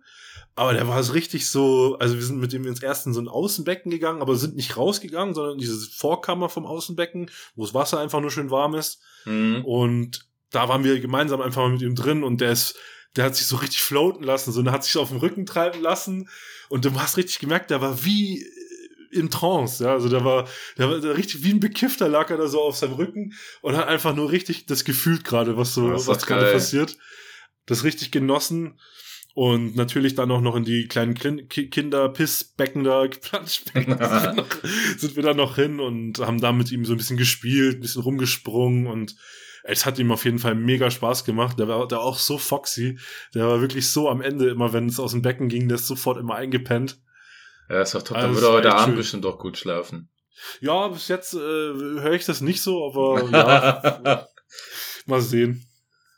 Aber 0.54 0.74
der 0.74 0.86
war 0.86 1.02
so 1.02 1.14
richtig 1.14 1.48
so, 1.48 1.96
also 1.98 2.14
wir 2.14 2.22
sind 2.22 2.38
mit 2.38 2.52
ihm 2.52 2.66
ins 2.66 2.82
erste 2.82 3.08
in 3.08 3.14
so 3.14 3.20
ein 3.20 3.28
Außenbecken 3.28 3.90
gegangen, 3.90 4.20
aber 4.20 4.36
sind 4.36 4.54
nicht 4.54 4.76
rausgegangen, 4.76 5.34
sondern 5.34 5.54
in 5.54 5.60
diese 5.60 5.90
Vorkammer 5.90 6.50
vom 6.50 6.66
Außenbecken, 6.66 7.30
wo 7.54 7.64
das 7.64 7.72
Wasser 7.72 8.00
einfach 8.00 8.20
nur 8.20 8.30
schön 8.30 8.50
warm 8.50 8.74
ist. 8.74 9.00
Mhm. 9.24 9.64
Und 9.64 10.28
da 10.50 10.68
waren 10.68 10.84
wir 10.84 11.00
gemeinsam 11.00 11.40
einfach 11.40 11.62
mal 11.62 11.70
mit 11.72 11.80
ihm 11.80 11.94
drin 11.94 12.22
und 12.22 12.42
der 12.42 12.52
ist, 12.52 12.78
der 13.16 13.24
hat 13.24 13.36
sich 13.36 13.46
so 13.46 13.56
richtig 13.56 13.82
floaten 13.82 14.22
lassen, 14.22 14.52
so, 14.52 14.62
der 14.62 14.72
hat 14.72 14.84
sich 14.84 14.96
auf 14.96 15.08
dem 15.08 15.18
Rücken 15.18 15.46
treiben 15.46 15.80
lassen 15.80 16.28
und 16.68 16.84
du 16.84 16.94
hast 16.94 17.16
richtig 17.16 17.38
gemerkt, 17.38 17.70
der 17.70 17.80
war 17.80 18.04
wie 18.04 18.46
in 19.10 19.30
Trance, 19.30 19.84
ja, 19.84 19.92
also 19.92 20.08
der 20.08 20.24
war, 20.24 20.48
der 20.78 20.88
war 20.88 21.16
richtig 21.16 21.44
wie 21.44 21.52
ein 21.52 21.60
Bekiffter 21.60 22.08
lag 22.08 22.30
er 22.30 22.38
da 22.38 22.46
so 22.46 22.62
auf 22.62 22.76
seinem 22.76 22.94
Rücken 22.94 23.34
und 23.60 23.76
hat 23.76 23.88
einfach 23.88 24.14
nur 24.14 24.32
richtig 24.32 24.66
das 24.66 24.84
gefühlt 24.84 25.24
gerade, 25.24 25.56
was 25.56 25.74
so, 25.74 25.92
was 26.06 26.26
gerade 26.26 26.50
passiert. 26.50 26.96
Das 27.66 27.84
richtig 27.84 28.10
genossen 28.10 28.80
und 29.34 29.76
natürlich 29.76 30.14
dann 30.14 30.30
auch 30.30 30.40
noch 30.40 30.56
in 30.56 30.64
die 30.64 30.88
kleinen 30.88 31.14
Kinderpissbecken 31.14 32.84
da, 32.84 33.06
Planschbecken, 33.20 33.98
sind 34.98 35.16
wir 35.16 35.22
dann 35.22 35.36
noch 35.36 35.56
hin 35.56 35.80
und 35.80 36.18
haben 36.18 36.40
da 36.40 36.52
mit 36.52 36.70
ihm 36.70 36.84
so 36.84 36.92
ein 36.92 36.98
bisschen 36.98 37.16
gespielt, 37.16 37.76
ein 37.76 37.80
bisschen 37.80 38.02
rumgesprungen 38.02 38.86
und 38.86 39.16
es 39.64 39.86
hat 39.86 39.98
ihm 39.98 40.10
auf 40.10 40.24
jeden 40.24 40.38
Fall 40.38 40.54
mega 40.54 40.90
Spaß 40.90 41.24
gemacht. 41.24 41.58
Der 41.58 41.68
war, 41.68 41.86
der 41.86 41.98
war 41.98 42.04
auch 42.04 42.18
so 42.18 42.38
foxy. 42.38 42.98
Der 43.34 43.46
war 43.46 43.60
wirklich 43.60 43.88
so 43.88 44.08
am 44.08 44.20
Ende 44.20 44.48
immer, 44.48 44.72
wenn 44.72 44.86
es 44.86 44.98
aus 44.98 45.12
dem 45.12 45.22
Becken 45.22 45.48
ging, 45.48 45.68
der 45.68 45.76
ist 45.76 45.86
sofort 45.86 46.18
immer 46.18 46.34
eingepennt. 46.34 47.00
Ja, 47.68 47.82
ist 47.82 47.94
doch 47.94 48.02
top. 48.02 48.16
Also, 48.16 48.26
dann 48.26 48.34
würde 48.34 48.52
heute 48.52 48.74
Abend 48.74 48.96
bestimmt 48.96 49.24
doch 49.24 49.38
gut 49.38 49.56
schlafen. 49.56 50.10
Ja, 50.60 50.88
bis 50.88 51.08
jetzt 51.08 51.34
äh, 51.34 51.38
höre 51.38 52.12
ich 52.12 52.24
das 52.24 52.40
nicht 52.40 52.62
so, 52.62 52.86
aber 52.86 53.28
ja. 53.30 54.26
mal 55.06 55.20
sehen. 55.20 55.66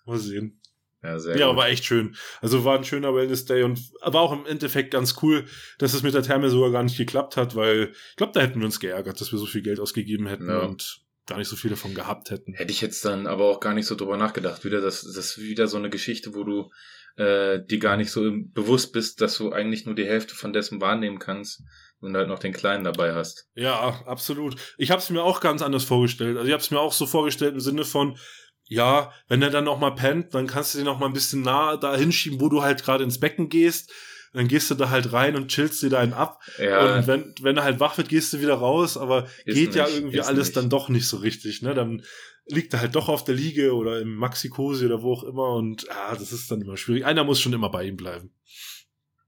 Mal 0.06 0.18
sehen. 0.18 0.60
Ja, 1.02 1.18
sehr 1.18 1.36
ja, 1.36 1.46
gut. 1.46 1.58
aber 1.58 1.68
echt 1.68 1.84
schön. 1.84 2.16
Also 2.40 2.64
war 2.64 2.78
ein 2.78 2.84
schöner 2.84 3.14
Wellness 3.14 3.44
Day 3.44 3.62
und 3.62 3.78
war 4.00 4.22
auch 4.22 4.32
im 4.32 4.46
Endeffekt 4.46 4.90
ganz 4.90 5.16
cool, 5.22 5.44
dass 5.78 5.92
es 5.92 6.02
mit 6.02 6.14
der 6.14 6.22
Therme 6.22 6.48
sogar 6.48 6.70
gar 6.70 6.82
nicht 6.82 6.96
geklappt 6.96 7.36
hat, 7.36 7.54
weil 7.54 7.92
ich 8.10 8.16
glaube, 8.16 8.32
da 8.32 8.40
hätten 8.40 8.60
wir 8.60 8.64
uns 8.64 8.80
geärgert, 8.80 9.20
dass 9.20 9.30
wir 9.30 9.38
so 9.38 9.44
viel 9.44 9.62
Geld 9.62 9.80
ausgegeben 9.80 10.26
hätten 10.26 10.48
ja. 10.48 10.60
und 10.60 11.03
gar 11.26 11.38
nicht 11.38 11.48
so 11.48 11.56
viel 11.56 11.70
davon 11.70 11.94
gehabt 11.94 12.30
hätten. 12.30 12.54
Hätte 12.54 12.72
ich 12.72 12.80
jetzt 12.80 13.04
dann 13.04 13.26
aber 13.26 13.44
auch 13.44 13.60
gar 13.60 13.74
nicht 13.74 13.86
so 13.86 13.94
drüber 13.94 14.16
nachgedacht. 14.16 14.64
Wieder 14.64 14.80
das, 14.80 15.02
das 15.02 15.16
ist 15.16 15.38
wieder 15.38 15.66
so 15.66 15.76
eine 15.76 15.90
Geschichte, 15.90 16.34
wo 16.34 16.44
du 16.44 16.70
äh, 17.16 17.60
die 17.64 17.78
gar 17.78 17.96
nicht 17.96 18.10
so 18.10 18.22
bewusst 18.52 18.92
bist, 18.92 19.20
dass 19.20 19.38
du 19.38 19.52
eigentlich 19.52 19.86
nur 19.86 19.94
die 19.94 20.06
Hälfte 20.06 20.34
von 20.34 20.52
dessen 20.52 20.80
wahrnehmen 20.80 21.18
kannst 21.18 21.62
und 22.00 22.16
halt 22.16 22.28
noch 22.28 22.38
den 22.38 22.52
Kleinen 22.52 22.84
dabei 22.84 23.14
hast. 23.14 23.48
Ja, 23.54 24.02
absolut. 24.06 24.56
Ich 24.78 24.90
habe 24.90 25.00
es 25.00 25.10
mir 25.10 25.22
auch 25.22 25.40
ganz 25.40 25.62
anders 25.62 25.84
vorgestellt. 25.84 26.36
Also 26.36 26.46
ich 26.46 26.52
habe 26.52 26.62
es 26.62 26.70
mir 26.70 26.80
auch 26.80 26.92
so 26.92 27.06
vorgestellt 27.06 27.54
im 27.54 27.60
Sinne 27.60 27.84
von, 27.84 28.18
ja, 28.66 29.12
wenn 29.28 29.42
er 29.42 29.50
dann 29.50 29.64
noch 29.64 29.78
mal 29.78 29.94
pennt, 29.94 30.34
dann 30.34 30.46
kannst 30.46 30.74
du 30.74 30.78
den 30.78 30.86
noch 30.86 30.98
mal 30.98 31.06
ein 31.06 31.12
bisschen 31.12 31.42
nah 31.42 31.76
da 31.76 31.96
hinschieben, 31.96 32.40
wo 32.40 32.48
du 32.48 32.62
halt 32.62 32.82
gerade 32.82 33.04
ins 33.04 33.20
Becken 33.20 33.48
gehst. 33.48 33.92
Dann 34.34 34.48
gehst 34.48 34.70
du 34.70 34.74
da 34.74 34.90
halt 34.90 35.12
rein 35.12 35.36
und 35.36 35.48
chillst 35.48 35.82
dir 35.82 35.90
da 35.90 36.00
einen 36.00 36.12
ab. 36.12 36.42
Ja. 36.58 36.96
Und 36.96 37.06
wenn, 37.06 37.34
wenn 37.40 37.56
er 37.56 37.64
halt 37.64 37.80
wach 37.80 37.96
wird, 37.96 38.08
gehst 38.08 38.32
du 38.32 38.40
wieder 38.40 38.54
raus. 38.54 38.96
Aber 38.96 39.26
Ist 39.44 39.54
geht 39.54 39.74
ja 39.74 39.86
nicht, 39.86 39.96
irgendwie 39.96 40.18
ist 40.18 40.26
alles 40.26 40.48
nicht. 40.48 40.56
dann 40.56 40.68
doch 40.70 40.88
nicht 40.88 41.06
so 41.06 41.18
richtig. 41.18 41.62
Ne? 41.62 41.74
Dann 41.74 42.02
liegt 42.46 42.74
er 42.74 42.80
halt 42.80 42.94
doch 42.94 43.08
auf 43.08 43.24
der 43.24 43.36
Liege 43.36 43.74
oder 43.74 44.00
im 44.00 44.16
Maxi-Cosi 44.16 44.86
oder 44.86 45.02
wo 45.02 45.12
auch 45.12 45.24
immer. 45.24 45.54
Und 45.54 45.88
ah, 45.90 46.14
das 46.14 46.32
ist 46.32 46.50
dann 46.50 46.60
immer 46.60 46.76
schwierig. 46.76 47.06
Einer 47.06 47.24
muss 47.24 47.40
schon 47.40 47.52
immer 47.52 47.70
bei 47.70 47.84
ihm 47.84 47.96
bleiben. 47.96 48.32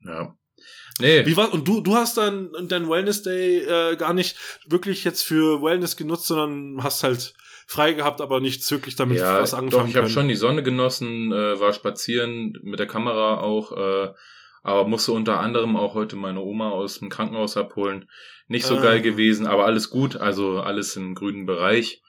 Ja. 0.05 0.37
Nee, 0.99 1.27
Wie 1.27 1.37
war, 1.37 1.53
und 1.53 1.69
du, 1.69 1.83
du 1.83 1.95
hast 1.95 2.17
dann 2.17 2.51
dein 2.69 2.89
Wellness 2.89 3.23
Day 3.23 3.59
äh, 3.59 3.97
gar 3.97 4.15
nicht 4.15 4.37
wirklich 4.67 5.05
jetzt 5.05 5.23
für 5.23 5.63
Wellness 5.63 5.97
genutzt, 5.97 6.27
sondern 6.27 6.83
hast 6.83 7.03
halt 7.03 7.35
frei 7.67 7.93
gehabt, 7.93 8.21
aber 8.21 8.41
nichts 8.41 8.71
wirklich 8.71 8.97
damit 8.97 9.19
ja, 9.19 9.41
was 9.41 9.53
angefangen 9.53 9.87
doch, 9.87 9.91
ich 9.91 9.97
habe 9.97 10.09
schon 10.09 10.29
die 10.29 10.37
Sonne 10.37 10.63
genossen, 10.63 11.33
äh, 11.33 11.61
war 11.61 11.73
spazieren 11.73 12.59
mit 12.63 12.79
der 12.79 12.87
Kamera 12.87 13.41
auch, 13.41 13.73
äh, 13.73 14.15
aber 14.67 14.87
musste 14.89 15.13
unter 15.13 15.41
anderem 15.41 15.77
auch 15.77 15.95
heute 15.95 16.17
meine 16.17 16.41
Oma 16.41 16.71
aus 16.71 16.99
dem 16.99 17.09
Krankenhaus 17.09 17.57
abholen. 17.57 18.09
Nicht 18.49 18.67
so 18.67 18.77
Ah. 18.77 18.83
geil 18.83 19.01
gewesen, 19.01 19.47
aber 19.47 19.65
alles 19.65 19.91
gut, 19.91 20.17
also 20.17 20.61
alles 20.61 20.97
im 20.97 21.15
grünen 21.15 21.47
Bereich. 21.47 22.03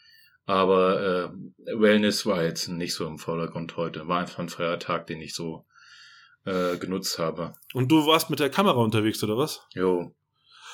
Aber 0.45 1.31
äh, 1.67 1.79
Wellness 1.79 2.25
war 2.25 2.43
jetzt 2.43 2.67
nicht 2.69 2.93
so 2.93 3.05
im 3.05 3.17
Vordergrund 3.17 3.75
heute. 3.77 4.07
War 4.07 4.19
einfach 4.21 4.39
ein 4.39 4.49
freier 4.49 4.79
Tag, 4.79 5.05
den 5.07 5.19
ich 5.21 5.35
so 5.35 5.65
äh, 6.45 6.77
genutzt 6.77 7.19
habe. 7.19 7.53
Und 7.73 7.91
du 7.91 8.05
warst 8.07 8.29
mit 8.29 8.39
der 8.39 8.49
Kamera 8.49 8.79
unterwegs, 8.81 9.21
oder 9.23 9.37
was? 9.37 9.67
Jo. 9.75 10.15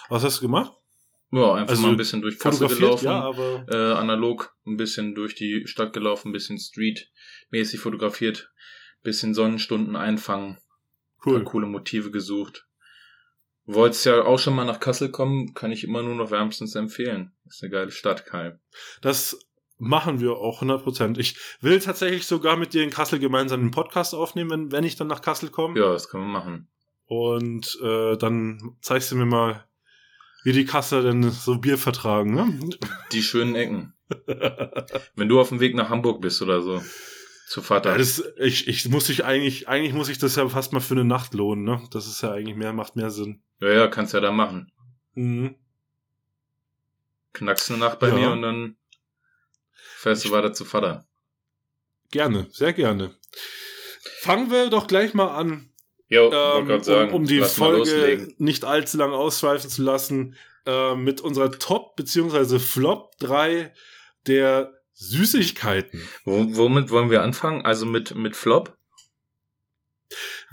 Was 0.09 0.23
hast 0.23 0.37
du 0.37 0.41
gemacht? 0.43 0.71
Ja, 1.31 1.53
einfach 1.55 1.71
Also 1.71 1.81
mal 1.81 1.89
ein 1.89 1.97
bisschen 1.97 2.21
durch 2.21 2.37
Kassel 2.37 2.67
gelaufen. 2.67 3.05
ja, 3.05 3.21
aber 3.21 3.65
äh, 3.67 3.93
analog 3.93 4.55
ein 4.67 4.77
bisschen 4.77 5.15
durch 5.15 5.33
die 5.33 5.63
Stadt 5.65 5.91
gelaufen, 5.91 6.29
ein 6.29 6.33
bisschen 6.33 6.59
Street-mäßig 6.59 7.79
fotografiert, 7.79 8.51
bisschen 9.01 9.33
Sonnenstunden 9.33 9.95
einfangen, 9.95 10.59
cool. 11.25 11.43
coole 11.43 11.67
Motive 11.67 12.11
gesucht. 12.11 12.67
Wolltest 13.65 14.05
ja 14.05 14.23
auch 14.23 14.39
schon 14.39 14.55
mal 14.55 14.65
nach 14.65 14.79
Kassel 14.79 15.09
kommen, 15.09 15.53
kann 15.53 15.71
ich 15.71 15.83
immer 15.85 16.03
nur 16.03 16.15
noch 16.15 16.31
wärmstens 16.31 16.75
empfehlen. 16.75 17.31
Ist 17.47 17.63
eine 17.63 17.71
geile 17.71 17.91
Stadt, 17.91 18.25
Kai. 18.25 18.59
Das 19.01 19.39
machen 19.77 20.19
wir 20.19 20.33
auch 20.33 20.61
100%. 20.61 21.17
Ich 21.17 21.37
will 21.61 21.79
tatsächlich 21.79 22.25
sogar 22.25 22.57
mit 22.57 22.73
dir 22.73 22.83
in 22.83 22.89
Kassel 22.89 23.19
gemeinsam 23.19 23.61
einen 23.61 23.71
Podcast 23.71 24.13
aufnehmen, 24.15 24.49
wenn, 24.49 24.71
wenn 24.71 24.83
ich 24.83 24.95
dann 24.95 25.07
nach 25.07 25.21
Kassel 25.21 25.49
komme. 25.49 25.79
Ja, 25.79 25.93
das 25.93 26.09
können 26.09 26.25
wir 26.25 26.31
machen. 26.31 26.67
Und 27.05 27.79
äh, 27.81 28.17
dann 28.17 28.75
zeigst 28.81 29.11
du 29.11 29.15
mir 29.15 29.25
mal, 29.25 29.65
wie 30.43 30.51
die 30.51 30.65
Kassel 30.65 31.03
denn 31.03 31.31
so 31.31 31.57
Bier 31.57 31.77
vertragen. 31.77 32.33
Ne? 32.33 32.69
Die 33.13 33.23
schönen 33.23 33.55
Ecken. 33.55 33.93
Wenn 35.15 35.29
du 35.29 35.39
auf 35.39 35.49
dem 35.49 35.61
Weg 35.61 35.75
nach 35.75 35.89
Hamburg 35.89 36.21
bist 36.21 36.41
oder 36.41 36.61
so. 36.61 36.81
Zu 37.47 37.61
Vater. 37.61 37.91
Ja, 37.91 37.97
das, 37.97 38.23
ich, 38.39 38.67
ich 38.67 38.87
muss 38.89 39.09
ich 39.09 39.25
eigentlich, 39.25 39.67
eigentlich 39.67 39.93
muss 39.93 40.09
ich 40.09 40.17
das 40.17 40.35
ja 40.35 40.47
fast 40.49 40.73
mal 40.73 40.79
für 40.79 40.93
eine 40.95 41.05
Nacht 41.05 41.33
lohnen, 41.33 41.63
ne? 41.63 41.81
Das 41.91 42.07
ist 42.07 42.21
ja 42.21 42.31
eigentlich 42.31 42.55
mehr, 42.55 42.73
macht 42.73 42.95
mehr 42.95 43.11
Sinn. 43.11 43.41
ja, 43.59 43.69
ja, 43.69 43.87
kannst 43.87 44.13
ja 44.13 44.19
da 44.21 44.31
machen. 44.31 44.71
Mhm. 45.15 45.55
Knackst 47.33 47.69
eine 47.71 47.79
Nacht 47.79 47.99
bei 47.99 48.09
Ja. 48.09 48.15
mir 48.15 48.31
und 48.31 48.41
dann 48.41 48.77
fährst 49.97 50.23
du 50.23 50.27
Ich- 50.29 50.33
weiter 50.33 50.53
zu 50.53 50.65
Vater. 50.65 51.05
Gerne, 52.11 52.47
sehr 52.51 52.73
gerne. 52.73 53.15
Fangen 54.19 54.51
wir 54.51 54.69
doch 54.69 54.87
gleich 54.87 55.13
mal 55.13 55.27
an, 55.35 55.69
Jo, 56.09 56.31
ähm, 56.31 56.83
sagen, 56.83 57.09
um, 57.09 57.21
um 57.21 57.25
die 57.25 57.41
Folge 57.41 58.33
nicht 58.37 58.65
allzu 58.65 58.97
lang 58.97 59.11
ausschweifen 59.11 59.69
zu 59.69 59.81
lassen, 59.83 60.35
äh, 60.65 60.95
mit 60.95 61.21
unserer 61.21 61.51
Top- 61.51 61.95
bzw. 61.95 62.59
Flop 62.59 63.17
3 63.19 63.73
der 64.27 64.71
Süßigkeiten. 65.03 66.01
Wo, 66.25 66.45
womit 66.55 66.89
wollen 66.89 67.09
wir 67.09 67.21
anfangen? 67.21 67.65
Also 67.65 67.85
mit, 67.85 68.15
mit 68.15 68.35
Flop? 68.35 68.77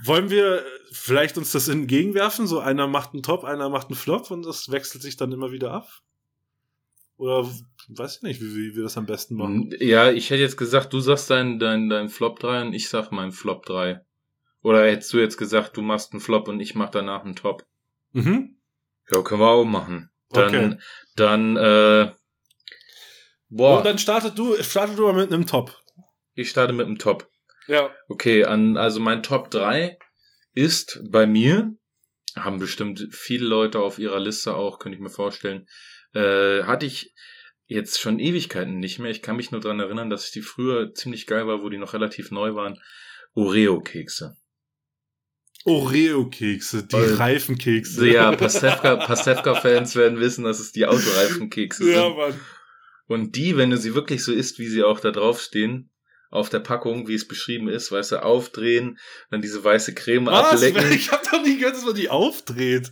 Wollen 0.03 0.29
wir 0.29 0.65
vielleicht 0.91 1.37
uns 1.37 1.51
das 1.51 1.67
entgegenwerfen? 1.67 2.47
So 2.47 2.59
einer 2.59 2.87
macht 2.87 3.13
einen 3.13 3.23
Top, 3.23 3.43
einer 3.43 3.69
macht 3.69 3.87
einen 3.87 3.95
Flop 3.95 4.31
und 4.31 4.45
das 4.45 4.71
wechselt 4.71 5.03
sich 5.03 5.17
dann 5.17 5.31
immer 5.31 5.51
wieder 5.51 5.71
ab? 5.71 5.87
Oder 7.17 7.47
weiß 7.89 8.17
ich 8.17 8.21
nicht, 8.23 8.41
wie, 8.41 8.55
wie 8.55 8.75
wir 8.75 8.83
das 8.83 8.97
am 8.97 9.05
besten 9.05 9.35
machen. 9.35 9.69
Ja, 9.79 10.09
ich 10.11 10.31
hätte 10.31 10.41
jetzt 10.41 10.57
gesagt, 10.57 10.91
du 10.91 10.99
sagst 10.99 11.29
dein, 11.29 11.59
dein, 11.59 11.87
dein 11.87 12.09
Flop 12.09 12.39
3 12.39 12.63
und 12.63 12.73
ich 12.73 12.89
sag 12.89 13.11
meinen 13.11 13.31
Flop 13.31 13.65
3. 13.65 14.01
Oder 14.63 14.85
hättest 14.85 15.13
du 15.13 15.19
jetzt 15.19 15.37
gesagt, 15.37 15.77
du 15.77 15.81
machst 15.81 16.13
einen 16.13 16.21
Flop 16.21 16.47
und 16.47 16.59
ich 16.59 16.73
mach 16.73 16.89
danach 16.89 17.23
einen 17.23 17.35
Top? 17.35 17.65
Mhm. 18.13 18.57
Ja, 19.11 19.21
können 19.21 19.41
wir 19.41 19.49
auch 19.49 19.65
machen. 19.65 20.09
Dann, 20.29 20.47
Okay. 20.47 20.77
dann, 21.15 21.57
äh, 21.57 22.11
boah, 23.51 23.77
Und 23.77 23.85
dann 23.85 23.99
startet 23.99 24.37
du, 24.37 24.55
startet 24.63 24.97
du 24.97 25.03
mal 25.03 25.13
mit 25.13 25.31
einem 25.31 25.45
Top. 25.45 25.77
ich 26.33 26.49
starte 26.49 26.73
mit 26.73 26.87
dem 26.87 26.97
Top. 26.97 27.29
Ja. 27.67 27.91
Okay, 28.07 28.45
an, 28.45 28.77
also 28.77 28.99
mein 28.99 29.21
Top 29.21 29.51
3 29.51 29.97
ist 30.53 30.99
bei 31.09 31.27
mir, 31.27 31.75
haben 32.35 32.59
bestimmt 32.59 33.07
viele 33.11 33.45
Leute 33.45 33.79
auf 33.79 33.99
ihrer 33.99 34.19
Liste 34.19 34.55
auch, 34.55 34.79
könnte 34.79 34.95
ich 34.95 35.01
mir 35.01 35.09
vorstellen, 35.09 35.67
äh, 36.13 36.63
hatte 36.63 36.85
ich 36.85 37.13
jetzt 37.67 37.99
schon 37.99 38.19
Ewigkeiten 38.19 38.79
nicht 38.79 38.99
mehr. 38.99 39.11
Ich 39.11 39.21
kann 39.21 39.37
mich 39.37 39.51
nur 39.51 39.61
dran 39.61 39.79
erinnern, 39.79 40.09
dass 40.09 40.25
ich 40.25 40.31
die 40.31 40.41
früher 40.41 40.93
ziemlich 40.93 41.25
geil 41.27 41.47
war, 41.47 41.61
wo 41.61 41.69
die 41.69 41.77
noch 41.77 41.93
relativ 41.93 42.31
neu 42.31 42.53
waren. 42.55 42.81
Oreo-Kekse. 43.33 44.35
Oreo-Kekse, 45.63 46.87
die 46.87 46.95
Äh, 46.95 47.13
Reifenkekse. 47.13 48.09
Ja, 48.09 48.31
Pastewka, 48.35 48.97
Pastewka-Fans 48.97 49.95
werden 49.95 50.19
wissen, 50.19 50.43
dass 50.43 50.59
es 50.59 50.71
die 50.71 50.85
Autoreifenkekse 50.85 51.89
ja, 51.89 52.07
sind. 52.07 52.17
Mann. 52.17 52.39
Und 53.11 53.35
die, 53.35 53.57
wenn 53.57 53.69
du 53.71 53.77
sie 53.77 53.93
wirklich 53.95 54.23
so 54.23 54.31
isst, 54.31 54.59
wie 54.59 54.67
sie 54.67 54.83
auch 54.83 54.99
da 54.99 55.11
drauf 55.11 55.41
stehen, 55.41 55.89
auf 56.29 56.49
der 56.49 56.59
Packung, 56.59 57.07
wie 57.09 57.15
es 57.15 57.27
beschrieben 57.27 57.67
ist, 57.67 57.91
weißt 57.91 58.13
du, 58.13 58.23
aufdrehen, 58.23 58.97
dann 59.31 59.41
diese 59.41 59.63
weiße 59.63 59.93
Creme 59.93 60.27
Was? 60.27 60.53
ablecken. 60.63 60.89
Ich 60.95 61.11
hab 61.11 61.23
doch 61.29 61.43
nie 61.43 61.57
gehört, 61.57 61.75
dass 61.75 61.83
man 61.85 61.95
die 61.95 62.09
aufdreht. 62.09 62.91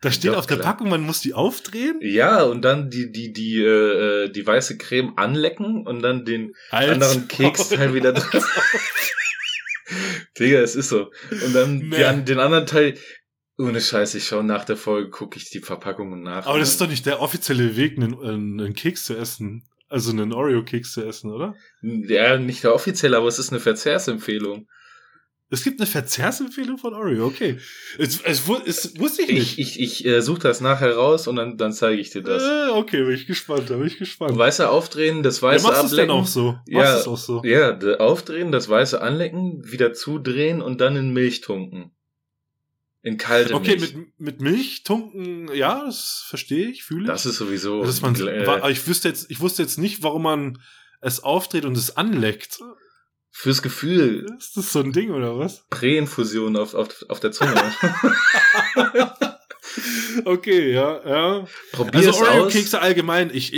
Da 0.00 0.12
steht 0.12 0.32
Doch, 0.32 0.36
auf 0.38 0.46
der 0.46 0.58
klar. 0.58 0.72
Packung, 0.74 0.90
man 0.90 1.00
muss 1.00 1.20
die 1.20 1.32
aufdrehen? 1.34 1.98
Ja, 2.02 2.42
und 2.42 2.62
dann 2.62 2.90
die, 2.90 3.10
die, 3.10 3.32
die, 3.32 3.58
äh, 3.62 4.24
äh, 4.26 4.28
die 4.30 4.46
weiße 4.46 4.76
Creme 4.76 5.14
anlecken 5.16 5.86
und 5.86 6.02
dann 6.02 6.24
den 6.26 6.52
anderen 6.70 7.26
Keksteil 7.26 7.94
wieder 7.94 8.12
drin. 8.12 8.42
Digga, 10.38 10.58
es 10.60 10.74
ist 10.76 10.88
so. 10.90 11.10
Und 11.30 11.54
dann 11.54 11.78
Nee. 11.78 11.96
die, 11.96 12.04
an- 12.04 12.24
den 12.24 12.38
anderen 12.38 12.66
Teil, 12.66 12.96
ohne 13.58 13.80
Scheiß, 13.80 14.14
ich 14.14 14.26
schaue 14.26 14.44
nach 14.44 14.64
der 14.64 14.76
Folge, 14.76 15.10
gucke 15.10 15.36
ich 15.38 15.50
die 15.50 15.60
Verpackungen 15.60 16.22
nach. 16.22 16.46
Aber 16.46 16.58
das 16.58 16.70
ist 16.70 16.80
doch 16.80 16.88
nicht 16.88 17.06
der 17.06 17.20
offizielle 17.20 17.76
Weg, 17.76 17.96
einen, 17.96 18.18
einen, 18.20 18.74
Keks 18.74 19.04
zu 19.04 19.16
essen. 19.16 19.64
Also 19.88 20.10
einen 20.10 20.32
Oreo-Keks 20.32 20.92
zu 20.92 21.04
essen, 21.06 21.30
oder? 21.30 21.54
Ja, 21.82 22.36
nicht 22.38 22.64
der 22.64 22.74
offizielle, 22.74 23.16
aber 23.16 23.28
es 23.28 23.38
ist 23.38 23.50
eine 23.52 23.60
Verzehrsempfehlung. 23.60 24.66
Es 25.50 25.62
gibt 25.62 25.78
eine 25.78 25.86
Verzehrsempfehlung 25.86 26.78
von 26.78 26.94
Oreo, 26.94 27.26
okay. 27.26 27.58
Es, 27.98 28.20
es, 28.22 28.42
es 28.66 28.98
wusste 28.98 29.22
ich 29.22 29.28
Ich, 29.28 29.56
nicht. 29.56 29.58
ich, 29.58 29.80
ich 29.80 30.04
äh, 30.06 30.20
suche 30.20 30.40
das 30.40 30.60
nachher 30.60 30.96
raus 30.96 31.28
und 31.28 31.36
dann, 31.36 31.56
dann 31.58 31.72
zeige 31.72 32.00
ich 32.00 32.10
dir 32.10 32.22
das. 32.22 32.42
Äh, 32.42 32.70
okay, 32.72 33.04
bin 33.04 33.14
ich 33.14 33.26
gespannt, 33.28 33.70
da 33.70 33.76
bin 33.76 33.86
ich 33.86 33.98
gespannt. 33.98 34.36
Weiße 34.36 34.68
aufdrehen, 34.68 35.22
das 35.22 35.42
Ja, 35.42 35.48
weiße 35.48 35.66
machst 35.66 35.82
du 35.82 35.86
es 35.86 35.90
denn 35.92 36.10
ablecken. 36.10 36.22
auch 36.22 36.26
so? 36.26 36.58
Ja. 36.66 36.78
Machst 36.80 37.06
auch 37.06 37.18
so? 37.18 37.42
Ja, 37.44 37.78
aufdrehen, 37.98 38.50
das 38.50 38.68
weiße 38.68 39.00
anlecken, 39.00 39.70
wieder 39.70 39.92
zudrehen 39.92 40.60
und 40.60 40.80
dann 40.80 40.96
in 40.96 41.12
Milch 41.12 41.42
tunken. 41.42 41.93
In 43.04 43.18
kalte 43.18 43.52
Okay, 43.54 43.76
Milch. 43.76 43.94
mit, 43.94 44.18
mit 44.18 44.40
Milch 44.40 44.82
tunken, 44.82 45.54
ja, 45.54 45.84
das 45.84 46.24
verstehe 46.26 46.68
ich, 46.70 46.84
fühle 46.84 47.02
ich. 47.02 47.06
das 47.08 47.26
ist 47.26 47.36
sowieso. 47.36 47.84
dass 47.84 48.00
man, 48.00 48.14
äh, 48.26 48.70
ich 48.70 48.86
wüsste 48.88 49.08
jetzt, 49.08 49.30
ich 49.30 49.40
wusste 49.40 49.62
jetzt 49.62 49.76
nicht, 49.76 50.02
warum 50.02 50.22
man 50.22 50.58
es 51.02 51.22
aufdreht 51.22 51.66
und 51.66 51.76
es 51.76 51.98
anleckt. 51.98 52.60
fürs 53.30 53.60
Gefühl. 53.60 54.24
Ist 54.38 54.56
das 54.56 54.72
so 54.72 54.80
ein 54.80 54.92
Ding 54.92 55.10
oder 55.10 55.38
was? 55.38 55.66
Präinfusion 55.68 56.56
auf, 56.56 56.72
auf, 56.74 57.04
auf 57.08 57.20
der 57.20 57.30
Zunge. 57.32 57.54
Okay, 60.24 60.72
ja, 60.72 61.00
ja. 61.06 61.44
Probier 61.72 61.94
Also. 62.08 62.20
Oreo-Kekse 62.24 62.80
allgemein, 62.80 63.30
ich, 63.32 63.52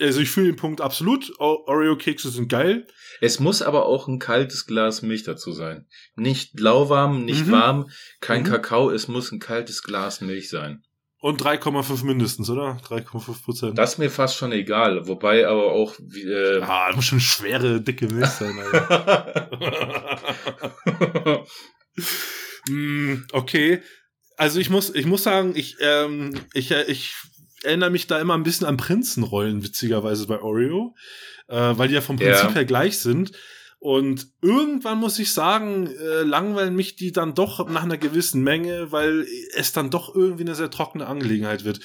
also 0.00 0.20
ich 0.20 0.30
fühle 0.30 0.48
den 0.52 0.56
Punkt 0.56 0.80
absolut. 0.80 1.32
Oreo-Kekse 1.38 2.30
sind 2.30 2.48
geil. 2.48 2.86
Es 3.20 3.40
muss 3.40 3.62
aber 3.62 3.86
auch 3.86 4.08
ein 4.08 4.18
kaltes 4.18 4.66
Glas 4.66 5.02
Milch 5.02 5.22
dazu 5.22 5.52
sein. 5.52 5.86
Nicht 6.16 6.58
lauwarm, 6.60 7.24
nicht 7.24 7.46
Mhm. 7.46 7.52
warm, 7.52 7.90
kein 8.20 8.42
Mhm. 8.42 8.46
Kakao, 8.46 8.90
es 8.90 9.08
muss 9.08 9.30
ein 9.32 9.38
kaltes 9.38 9.82
Glas 9.82 10.20
Milch 10.20 10.48
sein. 10.50 10.82
Und 11.20 11.40
3,5 11.42 12.04
mindestens, 12.04 12.50
oder? 12.50 12.76
3,5 12.86 13.42
Prozent. 13.44 13.78
Das 13.78 13.92
ist 13.94 13.98
mir 13.98 14.10
fast 14.10 14.36
schon 14.36 14.52
egal. 14.52 15.06
Wobei 15.08 15.46
aber 15.48 15.72
auch, 15.72 15.94
äh, 15.98 16.58
Ah, 16.60 16.88
das 16.88 16.96
muss 16.96 17.04
schon 17.06 17.20
schwere, 17.20 17.80
dicke 17.80 18.08
Milch 18.08 18.28
sein, 18.28 18.58
Alter. 18.58 19.48
Mm, 22.68 23.24
okay. 23.32 23.82
Also 24.36 24.58
ich 24.58 24.70
muss, 24.70 24.94
ich 24.94 25.06
muss 25.06 25.22
sagen, 25.22 25.52
ich, 25.54 25.76
ähm, 25.80 26.34
ich, 26.52 26.70
äh, 26.70 26.84
ich 26.84 27.14
erinnere 27.62 27.90
mich 27.90 28.06
da 28.06 28.18
immer 28.20 28.34
ein 28.34 28.42
bisschen 28.42 28.66
an 28.66 28.76
Prinzenrollen, 28.76 29.62
witzigerweise 29.62 30.26
bei 30.26 30.40
Oreo, 30.40 30.94
äh, 31.48 31.56
weil 31.76 31.88
die 31.88 31.94
ja 31.94 32.00
vom 32.00 32.18
Ja. 32.18 32.32
Prinzip 32.32 32.54
her 32.56 32.64
gleich 32.64 32.98
sind. 32.98 33.32
Und 33.78 34.28
irgendwann 34.40 34.98
muss 34.98 35.18
ich 35.18 35.32
sagen, 35.32 35.86
äh, 35.86 36.22
langweilen 36.22 36.74
mich 36.74 36.96
die 36.96 37.12
dann 37.12 37.34
doch 37.34 37.68
nach 37.68 37.82
einer 37.82 37.98
gewissen 37.98 38.42
Menge, 38.42 38.92
weil 38.92 39.26
es 39.54 39.72
dann 39.72 39.90
doch 39.90 40.14
irgendwie 40.14 40.44
eine 40.44 40.54
sehr 40.54 40.70
trockene 40.70 41.06
Angelegenheit 41.06 41.64
wird. 41.64 41.80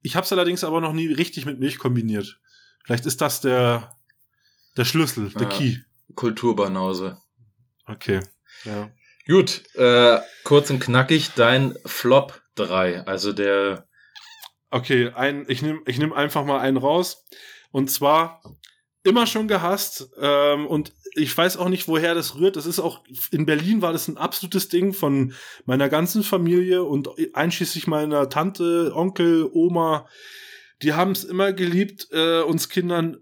Ich 0.00 0.16
habe 0.16 0.24
es 0.24 0.32
allerdings 0.32 0.64
aber 0.64 0.80
noch 0.80 0.94
nie 0.94 1.08
richtig 1.12 1.44
mit 1.44 1.60
Milch 1.60 1.78
kombiniert. 1.78 2.40
Vielleicht 2.84 3.06
ist 3.06 3.20
das 3.20 3.40
der, 3.42 3.94
der 4.76 4.84
Schlüssel, 4.86 5.30
der 5.30 5.42
Ja. 5.42 5.48
Key. 5.48 5.76
Kulturbanause. 6.14 7.18
Okay. 7.86 8.20
Ja. 8.64 8.90
Gut, 9.26 9.62
äh, 9.74 10.18
kurz 10.44 10.70
und 10.70 10.80
knackig, 10.80 11.30
dein 11.36 11.76
Flop 11.86 12.42
3, 12.56 13.06
also 13.06 13.32
der, 13.32 13.86
Okay, 14.72 15.10
ein, 15.14 15.44
ich 15.48 15.60
nehme 15.60 15.80
ich 15.86 15.98
nehm 15.98 16.14
einfach 16.14 16.46
mal 16.46 16.58
einen 16.60 16.78
raus. 16.78 17.26
Und 17.72 17.90
zwar 17.90 18.42
immer 19.04 19.26
schon 19.26 19.46
gehasst. 19.46 20.08
Ähm, 20.18 20.66
und 20.66 20.94
ich 21.14 21.36
weiß 21.36 21.58
auch 21.58 21.68
nicht, 21.68 21.88
woher 21.88 22.14
das 22.14 22.36
rührt. 22.36 22.56
Das 22.56 22.64
ist 22.64 22.80
auch, 22.80 23.04
in 23.30 23.44
Berlin 23.44 23.82
war 23.82 23.92
das 23.92 24.08
ein 24.08 24.16
absolutes 24.16 24.70
Ding 24.70 24.94
von 24.94 25.34
meiner 25.66 25.90
ganzen 25.90 26.22
Familie 26.22 26.84
und 26.84 27.10
einschließlich 27.34 27.86
meiner 27.86 28.30
Tante, 28.30 28.92
Onkel, 28.94 29.50
Oma. 29.52 30.08
Die 30.80 30.94
haben 30.94 31.12
es 31.12 31.24
immer 31.24 31.52
geliebt, 31.52 32.08
äh, 32.10 32.40
uns 32.40 32.70
Kindern 32.70 33.21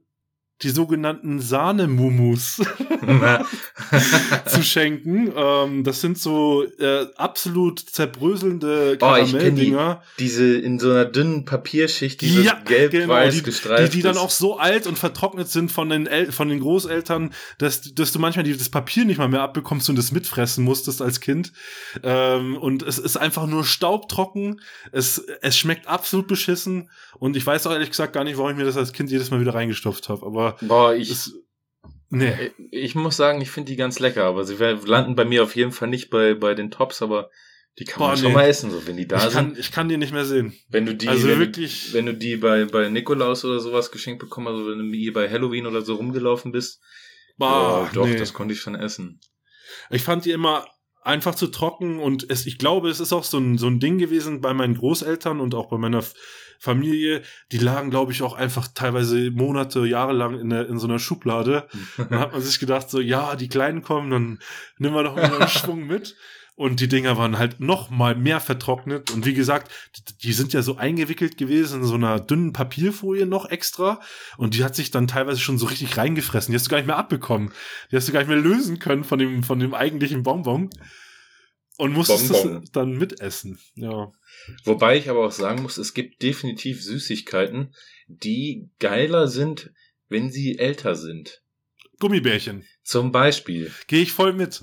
die 0.63 0.71
sogenannten 0.71 1.41
Sahnemumus 1.41 2.61
zu 4.47 4.63
schenken. 4.63 5.33
Ähm, 5.35 5.85
das 5.85 6.01
sind 6.01 6.19
so 6.19 6.65
äh, 6.79 7.07
absolut 7.17 7.81
zerbröselnde 7.81 8.99
Oh, 9.01 9.15
ich 9.17 9.31
kenn 9.33 9.57
die. 9.57 9.71
Karamelldinger. 9.71 10.03
diese 10.19 10.57
in 10.59 10.79
so 10.79 10.91
einer 10.91 11.05
dünnen 11.05 11.45
Papierschicht, 11.45 12.21
die 12.21 12.43
Ja, 12.43 12.59
so 12.59 12.65
gelb-weiß 12.67 13.35
die, 13.35 13.43
gestreift 13.43 13.93
die, 13.93 13.99
die 13.99 14.03
dann 14.03 14.13
ist. 14.17 14.19
auch 14.21 14.31
so 14.31 14.59
alt 14.59 14.87
und 14.87 14.99
vertrocknet 14.99 15.49
sind 15.49 15.71
von 15.73 15.89
den, 15.89 16.07
El 16.07 16.33
von 16.33 16.49
den 16.49 16.61
Großeltern, 16.61 17.33
dass, 17.59 17.95
dass 17.95 18.13
du 18.13 18.19
manchmal 18.19 18.45
die, 18.45 18.57
das 18.57 18.69
Papier 18.69 19.05
nicht 19.05 19.19
mal 19.19 19.29
mehr 19.29 19.43
abbekommst 19.43 19.89
und 19.91 19.97
das 19.97 20.13
mitfressen 20.13 20.65
musstest 20.65 21.03
als 21.03 21.21
Kind. 21.21 21.53
Ähm, 22.03 22.57
und 22.57 22.83
es 22.83 22.99
ist 22.99 23.17
einfach 23.17 23.47
nur 23.47 23.65
staubtrocken. 23.65 24.61
Es, 24.93 25.19
es 25.43 25.57
schmeckt 25.57 25.87
absolut 25.87 26.27
beschissen. 26.27 26.91
Und 27.19 27.37
ich 27.37 27.47
weiß 27.47 27.67
auch 27.67 27.73
ehrlich 27.73 27.91
gesagt 27.91 28.13
gar 28.13 28.25
nicht, 28.25 28.39
warum 28.39 28.51
ich 28.53 28.57
mir 28.57 28.65
das 28.65 28.77
als 28.77 28.93
Kind 28.93 29.11
jedes 29.11 29.31
Mal 29.31 29.41
wieder 29.41 29.55
reingestopft 29.55 30.09
habe. 30.09 30.25
Aber 30.25 30.50
Boah, 30.63 30.95
ich, 30.95 31.11
es, 31.11 31.35
nee. 32.11 32.51
ich 32.71 32.95
muss 32.95 33.17
sagen, 33.17 33.41
ich 33.41 33.51
finde 33.51 33.71
die 33.71 33.77
ganz 33.77 33.99
lecker, 33.99 34.25
aber 34.25 34.45
sie 34.45 34.57
landen 34.57 35.15
bei 35.15 35.25
mir 35.25 35.43
auf 35.43 35.57
jeden 35.57 35.73
Fall 35.73 35.89
nicht 35.89 36.11
bei, 36.11 36.35
bei 36.35 36.55
den 36.55 36.71
Tops, 36.71 37.03
aber 37.03 37.31
die 37.79 37.85
kann 37.85 38.01
man 38.01 38.11
Boah, 38.11 38.17
schon 38.17 38.29
nee. 38.29 38.35
mal 38.35 38.47
essen, 38.49 38.71
so 38.71 38.87
wenn 38.87 38.97
die 38.97 39.07
da 39.07 39.17
Ich 39.17 39.23
sind. 39.23 39.33
kann, 39.33 39.57
ich 39.59 39.73
kann 39.73 39.89
die 39.89 39.97
nicht 39.97 40.13
mehr 40.13 40.25
sehen. 40.25 40.53
Wenn 40.69 40.87
du 40.87 40.95
die, 40.95 41.09
also 41.09 41.29
wenn, 41.29 41.39
wirklich- 41.39 41.93
wenn 41.95 42.07
du 42.07 42.15
die 42.15 42.37
bei, 42.37 42.65
bei 42.65 42.89
Nikolaus 42.89 43.45
oder 43.45 43.61
sowas 43.61 43.91
geschenkt 43.91 44.21
bekommen 44.21 44.49
hast, 44.49 44.57
oder 44.57 44.73
wenn 44.73 44.91
du 44.91 44.97
hier 44.99 45.13
bei 45.13 45.31
Halloween 45.31 45.67
oder 45.67 45.83
so 45.83 45.95
rumgelaufen 45.95 46.53
bist, 46.53 46.81
Boah, 47.39 47.85
ja, 47.87 47.91
doch, 47.95 48.07
nee. 48.07 48.17
das 48.17 48.35
konnte 48.35 48.53
ich 48.55 48.61
schon 48.61 48.75
essen. 48.75 49.21
Ich 49.89 50.03
fand 50.03 50.25
die 50.25 50.33
immer 50.33 50.67
einfach 51.11 51.35
zu 51.35 51.49
trocken 51.49 51.99
und 51.99 52.31
es, 52.31 52.47
ich 52.47 52.59
glaube, 52.59 52.89
es 52.89 53.01
ist 53.01 53.13
auch 53.13 53.25
so 53.25 53.39
ein, 53.39 53.59
so 53.59 53.67
ein 53.67 53.81
Ding 53.81 53.99
gewesen 53.99 54.41
bei 54.41 54.55
meinen 54.55 54.75
Großeltern 54.77 55.41
und 55.41 55.55
auch 55.55 55.69
bei 55.69 55.77
meiner 55.79 55.99
F- 55.99 56.15
Familie. 56.59 57.23
Die 57.53 57.59
lagen, 57.59 57.91
glaube 57.91 58.13
ich, 58.13 58.23
auch 58.23 58.35
einfach 58.35 58.69
teilweise 58.75 59.31
Monate, 59.31 59.87
Jahre 59.87 60.13
lang 60.13 60.39
in, 60.39 60.51
der, 60.51 60.69
in 60.69 60.79
so 60.79 60.87
einer 60.87 60.99
Schublade. 60.99 61.69
Dann 61.97 62.19
hat 62.19 62.33
man 62.33 62.43
sich 62.43 62.59
gedacht, 62.61 62.91
so, 62.91 63.01
ja, 63.01 63.35
die 63.37 63.49
Kleinen 63.49 63.83
kommen, 63.83 64.11
dann 64.11 64.39
nehmen 64.79 64.95
wir 64.95 65.03
doch 65.03 65.17
mal 65.17 65.25
einen 65.41 65.49
Schwung 65.49 65.87
mit. 65.87 66.17
Und 66.61 66.79
die 66.81 66.89
Dinger 66.89 67.17
waren 67.17 67.39
halt 67.39 67.59
noch 67.61 67.89
mal 67.89 68.15
mehr 68.15 68.39
vertrocknet. 68.39 69.11
Und 69.13 69.25
wie 69.25 69.33
gesagt, 69.33 69.73
die- 70.23 70.35
sind 70.35 70.53
ja 70.53 70.61
so 70.61 70.77
eingewickelt 70.77 71.39
gewesen 71.39 71.81
in 71.81 71.87
so 71.87 71.95
einer 71.95 72.21
dünnen 72.21 72.53
Papierfolie 72.53 73.25
noch 73.25 73.47
extra. 73.49 73.99
Und 74.37 74.55
die 74.55 74.63
hat 74.63 74.77
sich 74.77 74.91
dann 74.91 75.07
teilweise 75.07 75.41
schon 75.41 75.57
so 75.57 75.65
richtig 75.65 75.97
reingefressen. 75.97 76.53
Die 76.53 76.57
hast 76.59 76.67
du 76.67 76.71
gar 76.71 76.77
nicht 76.77 76.87
mehr 76.87 76.99
abbekommen. 76.99 77.51
Die 77.91 77.97
hast 77.97 78.09
du 78.09 78.13
gar 78.13 78.21
nicht 78.21 78.29
mehr 78.29 78.37
lösen 78.37 78.79
können 78.79 79.05
von 79.05 79.19
dem, 79.19 79.43
von 79.43 79.59
dem 79.59 79.73
eigentlichen 79.73 80.23
Bonbon. 80.23 80.69
Und 81.79 81.95
musstest 81.95 82.31
Bonbon. 82.31 82.61
das 82.61 82.71
dann 82.73 82.91
mitessen. 82.93 83.59
Ja. 83.75 84.13
Wobei 84.65 84.99
ich 84.99 85.09
aber 85.09 85.25
auch 85.25 85.33
sagen 85.33 85.63
muss, 85.63 85.79
es 85.79 85.95
gibt 85.95 86.21
definitiv 86.21 86.83
Süßigkeiten, 86.85 87.75
die 88.07 88.69
geiler 88.79 89.29
sind, 89.29 89.71
wenn 90.11 90.31
sie 90.31 90.59
älter 90.59 90.95
sind. 90.95 91.41
Gummibärchen. 92.01 92.67
Zum 92.83 93.13
Beispiel. 93.13 93.73
Gehe 93.87 94.03
ich 94.03 94.13
voll 94.13 94.35
mit. 94.35 94.63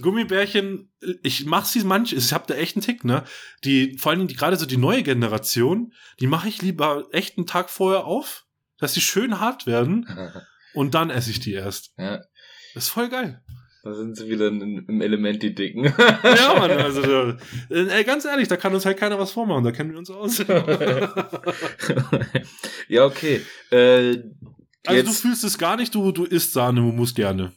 Gummibärchen, 0.00 0.90
ich 1.22 1.44
mach 1.46 1.64
sie 1.64 1.82
manch, 1.84 2.12
ich 2.12 2.32
hab 2.32 2.46
da 2.46 2.54
echt 2.54 2.76
einen 2.76 2.84
Tick, 2.84 3.04
ne? 3.04 3.24
Die, 3.64 3.96
vor 3.98 4.10
allen 4.10 4.20
Dingen 4.20 4.28
die, 4.28 4.36
gerade 4.36 4.56
so 4.56 4.64
die 4.66 4.76
neue 4.76 5.02
Generation, 5.02 5.92
die 6.20 6.26
mache 6.26 6.48
ich 6.48 6.62
lieber 6.62 7.06
echt 7.12 7.36
einen 7.36 7.46
Tag 7.46 7.68
vorher 7.70 8.04
auf, 8.04 8.44
dass 8.78 8.94
sie 8.94 9.00
schön 9.00 9.40
hart 9.40 9.66
werden 9.66 10.06
und 10.74 10.94
dann 10.94 11.10
esse 11.10 11.30
ich 11.30 11.40
die 11.40 11.52
erst. 11.52 11.92
ja, 11.98 12.18
Das 12.74 12.84
ist 12.84 12.88
voll 12.90 13.08
geil. 13.08 13.42
da 13.82 13.94
sind 13.94 14.16
sie 14.16 14.28
wieder 14.28 14.48
im 14.48 15.00
Element, 15.00 15.42
die 15.42 15.54
Dicken. 15.54 15.84
Ja, 15.84 16.54
Mann, 16.58 16.70
also 16.70 17.02
da, 17.02 17.36
äh, 17.70 18.04
ganz 18.04 18.24
ehrlich, 18.24 18.46
da 18.48 18.56
kann 18.56 18.74
uns 18.74 18.84
halt 18.86 18.98
keiner 18.98 19.18
was 19.18 19.32
vormachen, 19.32 19.64
da 19.64 19.72
kennen 19.72 19.90
wir 19.92 19.98
uns 19.98 20.10
aus. 20.10 20.38
ja, 22.88 23.04
okay. 23.04 23.40
Äh, 23.70 23.76
Also 23.76 24.22
du 24.86 24.94
jetzt, 25.10 25.20
fühlst 25.22 25.44
es 25.44 25.58
gar 25.58 25.76
nicht, 25.76 25.94
du, 25.94 26.12
du 26.12 26.24
isst 26.24 26.52
Sahne, 26.52 26.80
du 26.80 26.92
musst 26.92 27.16
gerne. 27.16 27.52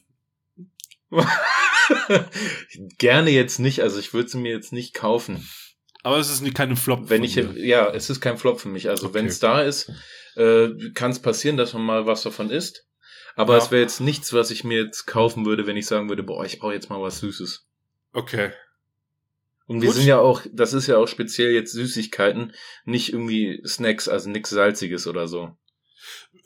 gerne 2.98 3.30
jetzt 3.30 3.58
nicht, 3.58 3.80
also 3.82 3.98
ich 3.98 4.12
würde 4.14 4.28
sie 4.28 4.38
mir 4.38 4.52
jetzt 4.52 4.72
nicht 4.72 4.94
kaufen. 4.94 5.46
Aber 6.02 6.18
es 6.18 6.30
ist 6.30 6.40
nicht 6.40 6.56
keine 6.56 6.76
Flop. 6.76 7.08
Wenn 7.10 7.22
ich, 7.22 7.34
dir. 7.34 7.52
ja, 7.56 7.88
es 7.90 8.10
ist 8.10 8.20
kein 8.20 8.36
Flop 8.38 8.60
für 8.60 8.68
mich. 8.68 8.88
Also 8.88 9.06
Okay. 9.06 9.14
wenn 9.14 9.26
es 9.26 9.38
da 9.38 9.62
ist, 9.62 9.90
äh, 10.34 10.68
kann 10.94 11.12
es 11.12 11.20
passieren, 11.22 11.56
dass 11.56 11.74
man 11.74 11.82
mal 11.82 12.06
was 12.06 12.22
davon 12.22 12.50
isst. 12.50 12.86
Aber 13.36 13.56
Ja. 13.56 13.62
es 13.62 13.70
wäre 13.70 13.82
jetzt 13.82 14.00
nichts, 14.00 14.32
was 14.32 14.50
ich 14.50 14.64
mir 14.64 14.82
jetzt 14.84 15.06
kaufen 15.06 15.46
würde, 15.46 15.66
wenn 15.66 15.76
ich 15.76 15.86
sagen 15.86 16.08
würde, 16.08 16.22
boah, 16.22 16.44
ich 16.44 16.58
brauche 16.58 16.74
jetzt 16.74 16.90
mal 16.90 17.00
was 17.00 17.20
Süßes. 17.20 17.66
Okay. 18.12 18.50
Und 19.66 19.80
wir 19.80 19.88
Gut. 19.88 19.96
sind 19.96 20.06
ja 20.06 20.18
auch, 20.18 20.42
das 20.52 20.72
ist 20.72 20.88
ja 20.88 20.98
auch 20.98 21.06
speziell 21.06 21.52
jetzt 21.52 21.72
Süßigkeiten, 21.72 22.52
nicht 22.84 23.12
irgendwie 23.12 23.62
Snacks, 23.64 24.08
also 24.08 24.28
nichts 24.28 24.50
Salziges 24.50 25.06
oder 25.06 25.28
so. 25.28 25.56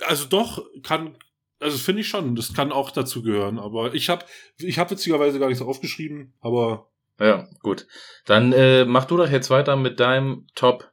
Also 0.00 0.26
doch, 0.26 0.64
kann, 0.82 1.16
also 1.60 1.78
finde 1.78 2.02
ich 2.02 2.08
schon, 2.08 2.36
das 2.36 2.52
kann 2.54 2.72
auch 2.72 2.90
dazu 2.90 3.22
gehören. 3.22 3.58
Aber 3.58 3.94
ich 3.94 4.08
habe 4.08 4.24
ich 4.58 4.78
hab 4.78 4.90
witzigerweise 4.90 5.38
gar 5.38 5.48
nichts 5.48 5.62
aufgeschrieben, 5.62 6.34
aber 6.40 6.88
Ja, 7.18 7.48
gut. 7.62 7.86
Dann 8.24 8.52
äh, 8.52 8.84
mach 8.84 9.06
du 9.06 9.16
doch 9.16 9.30
jetzt 9.30 9.50
weiter 9.50 9.76
mit 9.76 10.00
deinem 10.00 10.46
Top. 10.54 10.92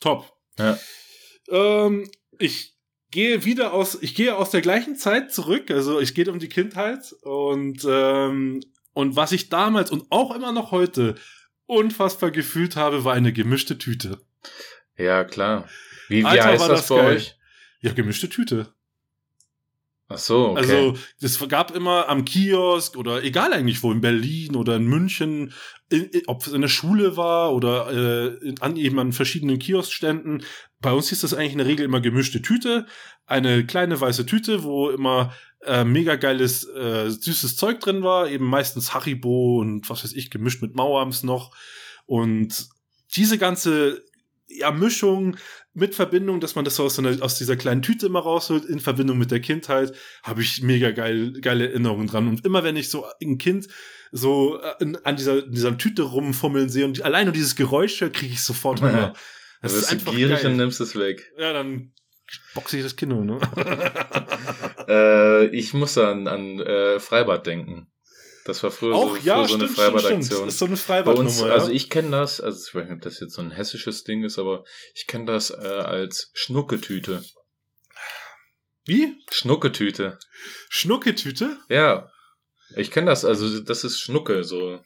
top. 0.00 0.32
Ja. 0.58 0.78
Ähm, 1.48 2.10
ich 2.38 2.74
gehe 3.10 3.44
wieder 3.44 3.72
aus, 3.72 3.98
ich 4.02 4.14
gehe 4.14 4.36
aus 4.36 4.50
der 4.50 4.60
gleichen 4.60 4.96
Zeit 4.96 5.32
zurück, 5.32 5.70
also 5.70 6.00
ich 6.00 6.14
gehe 6.14 6.30
um 6.30 6.38
die 6.38 6.48
Kindheit 6.48 7.14
und, 7.22 7.86
ähm, 7.88 8.60
und 8.94 9.16
was 9.16 9.32
ich 9.32 9.48
damals 9.48 9.90
und 9.90 10.04
auch 10.10 10.34
immer 10.34 10.52
noch 10.52 10.70
heute 10.72 11.14
unfassbar 11.66 12.30
gefühlt 12.30 12.76
habe, 12.76 13.04
war 13.04 13.14
eine 13.14 13.32
gemischte 13.32 13.78
Tüte. 13.78 14.18
Ja, 14.96 15.24
klar. 15.24 15.68
Wie, 16.08 16.20
wie 16.22 16.26
Alter, 16.26 16.44
heißt 16.44 16.60
war 16.60 16.68
das, 16.68 16.80
das 16.80 16.88
bei 16.88 16.96
geil. 16.96 17.16
euch? 17.16 17.38
Ja, 17.80 17.92
gemischte 17.92 18.28
Tüte. 18.28 18.74
Ach 20.14 20.18
so, 20.18 20.50
okay. 20.50 20.60
Also, 20.60 20.96
es 21.20 21.48
gab 21.48 21.74
immer 21.74 22.08
am 22.08 22.24
Kiosk 22.24 22.96
oder 22.96 23.22
egal 23.22 23.52
eigentlich 23.52 23.82
wo, 23.82 23.92
in 23.92 24.00
Berlin 24.00 24.56
oder 24.56 24.76
in 24.76 24.84
München, 24.84 25.52
in, 25.88 26.04
in, 26.04 26.22
ob 26.26 26.46
es 26.46 26.52
in 26.52 26.60
der 26.60 26.68
Schule 26.68 27.16
war 27.16 27.54
oder 27.54 27.90
äh, 27.90 28.48
in, 28.48 28.60
an, 28.60 28.76
eben 28.76 28.98
an 28.98 29.12
verschiedenen 29.12 29.58
Kioskständen. 29.58 30.44
Bei 30.80 30.92
uns 30.92 31.08
hieß 31.08 31.20
das 31.20 31.34
eigentlich 31.34 31.52
in 31.52 31.58
der 31.58 31.66
Regel 31.66 31.84
immer 31.84 32.00
gemischte 32.00 32.42
Tüte. 32.42 32.86
Eine 33.26 33.64
kleine 33.64 34.00
weiße 34.00 34.26
Tüte, 34.26 34.62
wo 34.62 34.90
immer 34.90 35.32
äh, 35.64 35.84
mega 35.84 36.16
geiles, 36.16 36.64
äh, 36.68 37.10
süßes 37.10 37.56
Zeug 37.56 37.80
drin 37.80 38.02
war. 38.02 38.28
Eben 38.28 38.46
meistens 38.46 38.94
Haribo 38.94 39.60
und 39.60 39.88
was 39.88 40.04
weiß 40.04 40.12
ich, 40.14 40.30
gemischt 40.30 40.62
mit 40.62 40.74
Mauerms 40.74 41.22
noch. 41.22 41.54
Und 42.06 42.68
diese 43.14 43.38
ganze 43.38 44.02
ja, 44.58 44.70
Mischung 44.70 45.36
mit 45.74 45.94
Verbindung, 45.94 46.40
dass 46.40 46.54
man 46.54 46.64
das 46.64 46.76
so 46.76 46.84
aus, 46.84 46.96
so 46.96 47.02
einer, 47.02 47.22
aus 47.22 47.38
dieser 47.38 47.56
kleinen 47.56 47.82
Tüte 47.82 48.06
immer 48.06 48.20
rausholt, 48.20 48.64
in 48.64 48.80
Verbindung 48.80 49.18
mit 49.18 49.30
der 49.30 49.40
Kindheit, 49.40 49.92
habe 50.22 50.42
ich 50.42 50.62
mega 50.62 50.90
geil, 50.90 51.32
geile 51.40 51.68
Erinnerungen 51.68 52.06
dran. 52.06 52.28
Und 52.28 52.44
immer 52.44 52.62
wenn 52.62 52.76
ich 52.76 52.88
so 52.90 53.06
ein 53.22 53.38
Kind 53.38 53.68
so 54.10 54.60
äh, 54.60 54.74
in, 54.80 54.96
an 55.04 55.16
dieser, 55.16 55.44
in 55.44 55.52
dieser 55.52 55.76
Tüte 55.78 56.02
rumfummeln 56.02 56.68
sehe 56.68 56.84
und 56.84 57.02
allein 57.02 57.24
nur 57.26 57.32
dieses 57.32 57.56
Geräusch 57.56 57.98
kriege 57.98 58.32
ich 58.32 58.42
sofort 58.42 58.80
Hunger. 58.82 59.12
Da 59.12 59.14
Das 59.62 59.72
ist 59.74 59.90
einfach 59.90 60.14
gierig 60.14 60.42
geil. 60.42 60.50
und 60.50 60.58
nimmst 60.58 60.80
es 60.80 60.94
weg. 60.96 61.32
Ja, 61.38 61.52
dann 61.52 61.92
boxe 62.54 62.76
ich 62.76 62.82
das 62.82 62.96
Kino, 62.96 63.24
ne? 63.24 63.38
äh, 64.88 65.46
ich 65.46 65.74
muss 65.74 65.96
an, 65.98 66.28
an 66.28 66.60
äh, 66.60 67.00
Freibad 67.00 67.46
denken. 67.46 67.91
Das 68.44 68.62
war 68.62 68.70
früher 68.70 68.94
Auch, 68.94 69.16
so, 69.16 69.22
ja, 69.22 69.36
früher 69.36 69.48
so 69.48 69.54
eine 69.54 69.64
stimmt, 69.68 69.72
stimmt. 69.72 69.76
Freibadaktion. 69.76 70.44
Das 70.44 70.54
ist 70.54 70.58
so 70.58 70.64
eine 70.66 70.76
Freibadnummer, 70.76 71.46
ja. 71.46 71.52
also 71.52 71.70
ich 71.70 71.90
kenne 71.90 72.10
das, 72.10 72.40
also 72.40 72.58
ich 72.66 72.74
weiß 72.74 72.84
nicht, 72.84 72.96
ob 72.96 73.02
das 73.02 73.20
jetzt 73.20 73.34
so 73.34 73.42
ein 73.42 73.52
hessisches 73.52 74.04
Ding 74.04 74.24
ist, 74.24 74.38
aber 74.38 74.64
ich 74.94 75.06
kenne 75.06 75.26
das 75.26 75.50
äh, 75.50 75.54
als 75.54 76.30
Schnucketüte. 76.34 77.24
Wie? 78.84 79.16
Schnucketüte. 79.30 80.18
Schnucketüte? 80.68 81.58
Ja. 81.68 82.10
Ich 82.76 82.90
kenne 82.90 83.10
das, 83.10 83.24
also 83.24 83.60
das 83.60 83.84
ist 83.84 84.00
Schnucke, 84.00 84.42
so. 84.42 84.80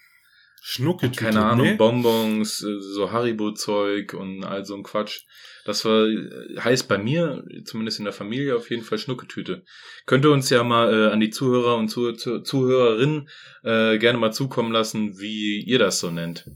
Schnucketüte. 0.69 1.23
Keine 1.27 1.45
Ahnung, 1.45 1.67
nee. 1.69 1.77
Bonbons, 1.77 2.61
äh, 2.65 2.81
so 2.81 3.13
Haribo-Zeug 3.13 4.15
und 4.15 4.43
all 4.43 4.65
so 4.65 4.75
ein 4.75 4.83
Quatsch. 4.83 5.21
Das 5.65 5.85
war, 5.85 6.09
äh, 6.09 6.59
heißt 6.59 6.89
bei 6.89 6.99
mir, 6.99 7.45
zumindest 7.65 8.01
in 8.01 8.05
der 8.05 8.13
Familie, 8.13 8.57
auf 8.57 8.69
jeden 8.69 8.83
Fall 8.83 8.99
Schnucketüte. 8.99 9.65
Könnte 10.07 10.29
uns 10.29 10.51
ja 10.51 10.65
mal 10.65 10.93
äh, 10.93 11.13
an 11.13 11.21
die 11.21 11.31
Zuhörer 11.31 11.77
und 11.77 11.89
Zuh 11.89 12.15
Zuh 12.15 12.41
Zuhörerinnen 12.41 13.29
äh, 13.63 13.97
gerne 13.99 14.19
mal 14.19 14.33
zukommen 14.33 14.73
lassen, 14.73 15.21
wie 15.21 15.63
ihr 15.63 15.79
das 15.79 16.01
so 16.01 16.11
nennt. 16.11 16.51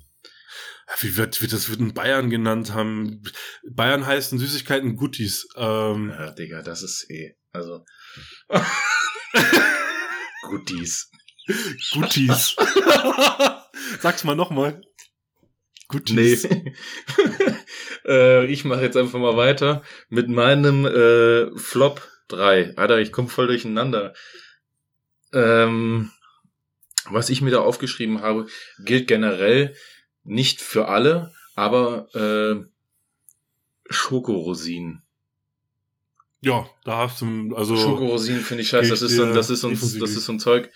Wie 0.98 1.16
wird, 1.16 1.40
wird 1.40 1.52
das 1.52 1.70
wird 1.70 1.78
in 1.78 1.94
Bayern 1.94 2.30
genannt 2.30 2.74
haben? 2.74 3.22
Bayern 3.70 4.06
heißt 4.06 4.32
in 4.32 4.40
Süßigkeiten 4.40 4.96
Guttis. 4.96 5.46
Ähm, 5.54 6.10
Ja, 6.10 6.32
Digga, 6.32 6.62
das 6.62 6.82
ist 6.82 7.08
eh, 7.10 7.36
also. 7.52 7.84
Goodies. 10.48 11.12
Guttis. 11.92 12.56
Sag's 14.00 14.24
mal 14.24 14.34
nochmal. 14.34 14.80
Nee. 14.80 14.86
Guttis. 15.88 16.48
äh, 18.06 18.46
ich 18.46 18.64
mache 18.64 18.82
jetzt 18.82 18.96
einfach 18.96 19.18
mal 19.18 19.36
weiter 19.36 19.82
mit 20.08 20.28
meinem 20.28 20.86
äh, 20.86 21.58
Flop 21.58 22.06
3. 22.28 22.76
Alter, 22.76 22.98
ich 22.98 23.12
komme 23.12 23.28
voll 23.28 23.48
durcheinander. 23.48 24.14
Ähm, 25.32 26.10
was 27.08 27.28
ich 27.28 27.40
mir 27.40 27.50
da 27.50 27.60
aufgeschrieben 27.60 28.22
habe, 28.22 28.46
gilt 28.84 29.08
generell 29.08 29.74
nicht 30.22 30.60
für 30.60 30.88
alle, 30.88 31.32
aber 31.56 32.08
äh, 32.14 32.64
Schokorosinen. 33.88 35.02
Ja, 36.40 36.68
da 36.84 36.98
hast 36.98 37.20
du, 37.20 37.54
also. 37.54 37.76
Schokorosinen 37.76 38.40
finde 38.40 38.62
ich 38.62 38.68
scheiße. 38.68 38.90
Das 38.90 39.02
ist 39.02 39.16
so, 39.16 39.32
das 39.32 39.50
ist 39.50 39.60
so, 39.60 39.70
das 39.70 40.10
ist 40.12 40.24
so 40.24 40.32
ein 40.32 40.40
Zeug. 40.40 40.70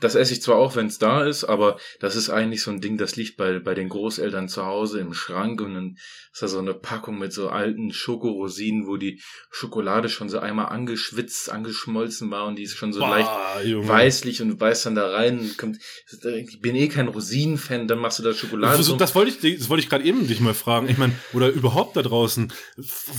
Das 0.00 0.14
esse 0.14 0.32
ich 0.32 0.42
zwar 0.42 0.56
auch, 0.56 0.76
wenn 0.76 0.86
es 0.86 0.98
da 0.98 1.24
ist, 1.24 1.44
aber 1.44 1.78
das 2.00 2.16
ist 2.16 2.30
eigentlich 2.30 2.62
so 2.62 2.70
ein 2.70 2.80
Ding, 2.80 2.98
das 2.98 3.16
liegt 3.16 3.36
bei, 3.36 3.58
bei 3.58 3.74
den 3.74 3.88
Großeltern 3.88 4.48
zu 4.48 4.64
Hause 4.64 5.00
im 5.00 5.14
Schrank 5.14 5.60
und 5.60 5.74
dann 5.74 5.96
ist 6.32 6.42
da 6.42 6.48
so 6.48 6.58
eine 6.58 6.74
Packung 6.74 7.18
mit 7.18 7.32
so 7.32 7.48
alten 7.48 7.92
Schokorosinen, 7.92 8.86
wo 8.86 8.96
die 8.96 9.20
Schokolade 9.50 10.08
schon 10.08 10.28
so 10.28 10.38
einmal 10.38 10.66
angeschwitzt, 10.66 11.50
angeschmolzen 11.50 12.30
war 12.30 12.46
und 12.46 12.56
die 12.56 12.62
ist 12.62 12.76
schon 12.76 12.92
so 12.92 13.00
leicht 13.00 13.28
Boah, 13.28 13.62
Junge. 13.64 13.88
weißlich 13.88 14.40
und 14.42 14.56
beißt 14.56 14.86
dann 14.86 14.94
da 14.94 15.10
rein. 15.10 15.40
und 15.40 15.58
Kommt, 15.58 15.78
ich 16.22 16.60
bin 16.60 16.76
eh 16.76 16.88
kein 16.88 17.08
Rosinen-Fan, 17.08 17.88
dann 17.88 17.98
machst 17.98 18.20
du 18.20 18.22
da 18.22 18.32
Schokolade. 18.32 18.72
Also, 18.72 18.90
drum. 18.90 18.98
das 18.98 19.14
wollte 19.14 19.48
ich, 19.48 19.58
das 19.58 19.68
wollte 19.68 19.82
ich 19.82 19.90
gerade 19.90 20.04
eben 20.04 20.26
dich 20.28 20.40
mal 20.40 20.54
fragen. 20.54 20.88
Ich 20.88 20.98
meine, 20.98 21.14
oder 21.32 21.48
überhaupt 21.48 21.96
da 21.96 22.02
draußen, 22.02 22.52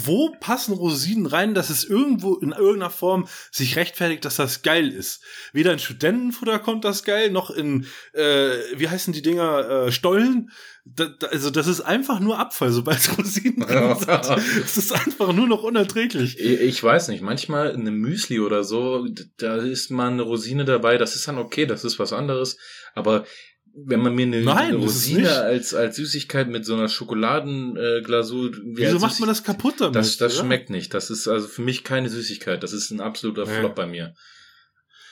wo 0.05 0.35
passen 0.39 0.73
Rosinen 0.73 1.25
rein, 1.25 1.53
dass 1.53 1.69
es 1.69 1.83
irgendwo 1.83 2.35
in 2.35 2.51
irgendeiner 2.51 2.89
Form 2.89 3.27
sich 3.51 3.75
rechtfertigt, 3.75 4.23
dass 4.23 4.37
das 4.37 4.61
geil 4.61 4.89
ist? 4.89 5.21
Weder 5.51 5.73
in 5.73 5.79
Studentenfutter 5.79 6.59
kommt 6.69 6.85
das 6.85 7.03
geil, 7.03 7.31
noch 7.31 7.49
in, 7.49 7.87
äh, 8.13 8.49
wie 8.75 8.87
heißen 8.87 9.11
die 9.11 9.23
Dinger, 9.23 9.87
äh, 9.87 9.91
Stollen. 9.91 10.51
Da, 10.85 11.05
da, 11.05 11.27
also 11.27 11.49
das 11.49 11.65
ist 11.65 11.81
einfach 11.81 12.19
nur 12.19 12.37
Abfall, 12.37 12.71
sobald 12.71 12.99
Rosinen 13.17 13.61
drin 13.61 13.95
sind. 13.95 14.63
Es 14.63 14.77
ist 14.77 14.91
einfach 14.91 15.33
nur 15.33 15.47
noch 15.47 15.63
unerträglich. 15.63 16.39
Ich 16.39 16.61
ich 16.61 16.83
weiß 16.83 17.07
nicht, 17.07 17.21
manchmal 17.21 17.71
in 17.71 17.81
einem 17.81 17.97
Müsli 17.97 18.39
oder 18.39 18.63
so, 18.63 19.07
da 19.37 19.55
ist 19.57 19.89
mal 19.89 20.11
eine 20.11 20.21
Rosine 20.21 20.63
dabei, 20.63 20.97
das 20.97 21.15
ist 21.15 21.27
dann 21.27 21.39
okay, 21.39 21.65
das 21.65 21.83
ist 21.83 21.97
was 21.97 22.13
anderes. 22.13 22.57
Aber 22.93 23.25
wenn 23.73 23.99
man 23.99 24.13
mir 24.13 24.27
eine, 24.27 24.41
Nein, 24.41 24.73
das 24.73 24.81
Rosine 24.81 25.31
als, 25.41 25.73
als 25.73 25.95
Süßigkeit 25.95 26.49
mit 26.49 26.65
so 26.65 26.75
einer 26.75 26.87
Schokoladenglasur, 26.87 28.51
wie 28.53 28.77
Wieso 28.77 28.99
macht 28.99 29.19
man 29.19 29.29
das 29.29 29.43
kaputt 29.43 29.75
damit? 29.79 29.95
Das, 29.95 30.17
das 30.17 30.37
ja? 30.37 30.43
schmeckt 30.43 30.69
nicht. 30.69 30.93
Das 30.93 31.09
ist 31.09 31.27
also 31.27 31.47
für 31.47 31.63
mich 31.63 31.83
keine 31.83 32.09
Süßigkeit. 32.09 32.61
Das 32.61 32.73
ist 32.73 32.91
ein 32.91 33.01
absoluter 33.01 33.45
Nee. 33.45 33.59
Flop 33.59 33.75
bei 33.75 33.87
mir. 33.87 34.13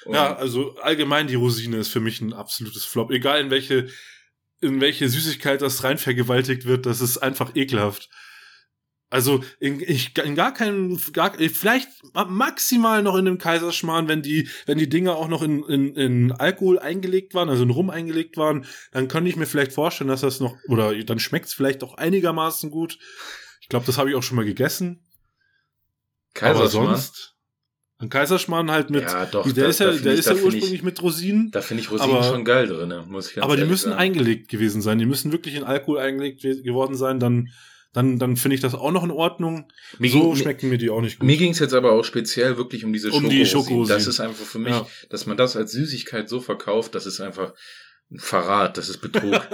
Und 0.05 0.15
Ja, 0.15 0.35
also 0.35 0.75
allgemein 0.77 1.27
die 1.27 1.35
Rosine 1.35 1.77
ist 1.77 1.89
für 1.89 1.99
mich 1.99 2.21
ein 2.21 2.33
absolutes 2.33 2.85
Flop. 2.85 3.11
Egal 3.11 3.41
in 3.41 3.49
welche, 3.49 3.87
in 4.61 4.81
welche 4.81 5.09
Süßigkeit 5.09 5.61
das 5.61 5.83
rein 5.83 5.97
vergewaltigt 5.97 6.65
wird, 6.65 6.85
das 6.85 7.01
ist 7.01 7.17
einfach 7.17 7.55
ekelhaft. 7.55 8.09
Also 9.09 9.41
in, 9.59 9.79
ich, 9.79 10.17
in 10.17 10.35
gar 10.35 10.53
keinem, 10.53 10.99
gar, 11.13 11.33
vielleicht 11.33 11.87
maximal 12.27 13.01
noch 13.01 13.15
in 13.15 13.23
dem 13.23 13.37
Kaiserschmarrn, 13.37 14.09
wenn 14.09 14.21
die, 14.21 14.49
wenn 14.65 14.77
die 14.77 14.89
Dinger 14.89 15.15
auch 15.15 15.29
noch 15.29 15.41
in, 15.41 15.63
in, 15.63 15.95
in 15.95 16.31
Alkohol 16.33 16.77
eingelegt 16.77 17.33
waren, 17.33 17.49
also 17.49 17.63
in 17.63 17.69
Rum 17.69 17.89
eingelegt 17.89 18.35
waren, 18.35 18.65
dann 18.91 19.07
könnte 19.07 19.29
ich 19.29 19.37
mir 19.37 19.45
vielleicht 19.45 19.71
vorstellen, 19.71 20.09
dass 20.09 20.21
das 20.21 20.41
noch, 20.41 20.57
oder 20.67 20.93
dann 21.05 21.19
schmeckt 21.19 21.45
es 21.45 21.53
vielleicht 21.53 21.83
auch 21.83 21.93
einigermaßen 21.93 22.69
gut. 22.69 22.99
Ich 23.61 23.69
glaube, 23.69 23.85
das 23.85 23.97
habe 23.97 24.09
ich 24.09 24.15
auch 24.15 24.23
schon 24.23 24.35
mal 24.35 24.45
gegessen. 24.45 25.07
Aber 26.41 26.53
Kaiserschmarrn. 26.53 26.95
sonst, 26.95 27.36
ein 27.99 28.09
Kaiserschmarrn 28.09 28.69
halt 28.71 28.89
mit, 28.89 29.03
ja, 29.03 29.25
doch. 29.25 29.43
der 29.51 29.63
da- 29.63 29.69
ist 29.69 29.79
ja, 29.79 29.91
der 29.91 30.13
ich- 30.13 30.19
ist 30.19 30.25
ja 30.27 30.33
ursprünglich 30.33 30.73
Ich, 30.73 30.83
mit 30.83 31.01
Rosinen. 31.01 31.49
da 31.51 31.61
finde 31.61 31.81
ich 31.81 31.89
Rosinen 31.91 32.15
aber- 32.15 32.23
schon 32.23 32.45
geil 32.45 32.67
drin, 32.67 32.93
muss 33.07 33.29
ich 33.29 33.35
ganz 33.35 33.43
Aber 33.45 33.57
die 33.57 33.65
müssen 33.65 33.89
sagen. 33.89 33.99
eingelegt 33.99 34.49
gewesen 34.49 34.81
sein. 34.81 34.99
Die 34.99 35.05
müssen 35.05 35.31
wirklich 35.31 35.55
in 35.55 35.63
Alkohol 35.63 35.99
eingelegt 35.99 36.41
geworden 36.41 36.95
sein. 36.95 37.19
Dann, 37.19 37.49
dann, 37.93 38.19
dann 38.19 38.35
finde 38.35 38.53
ich 38.55 38.61
das 38.61 38.75
auch 38.75 38.91
noch 38.91 39.03
in 39.03 39.09
Ordnung. 39.09 39.71
Mir 39.97 40.11
so 40.11 40.19
ging- 40.33 40.35
schmecken 40.35 40.69
mir 40.69 40.77
die 40.77 40.91
auch 40.91 41.01
nicht 41.01 41.17
gut. 41.19 41.25
Mir 41.25 41.37
ging 41.37 41.51
es 41.51 41.59
jetzt 41.59 41.73
aber 41.73 41.93
auch 41.93 42.03
speziell 42.03 42.55
wirklich 42.57 42.85
um 42.85 42.93
diese 42.93 43.07
Um 43.09 43.27
die 43.29 43.45
Schokorosinen. 43.45 43.47
Schokorosinen. 43.47 43.87
Das 43.97 44.05
ist 44.07 44.19
einfach 44.19 44.45
für 44.45 44.59
mich, 44.59 44.73
Ja. 44.73 44.85
dass 45.09 45.25
man 45.25 45.35
das 45.37 45.55
als 45.55 45.71
Süßigkeit 45.71 46.29
so 46.29 46.39
verkauft, 46.39 46.93
das 46.93 47.07
ist 47.07 47.19
einfach 47.19 47.49
ein 47.49 47.53
Verrat, 48.15 48.77
das 48.77 48.87
ist 48.89 49.01
Betrug. 49.01 49.33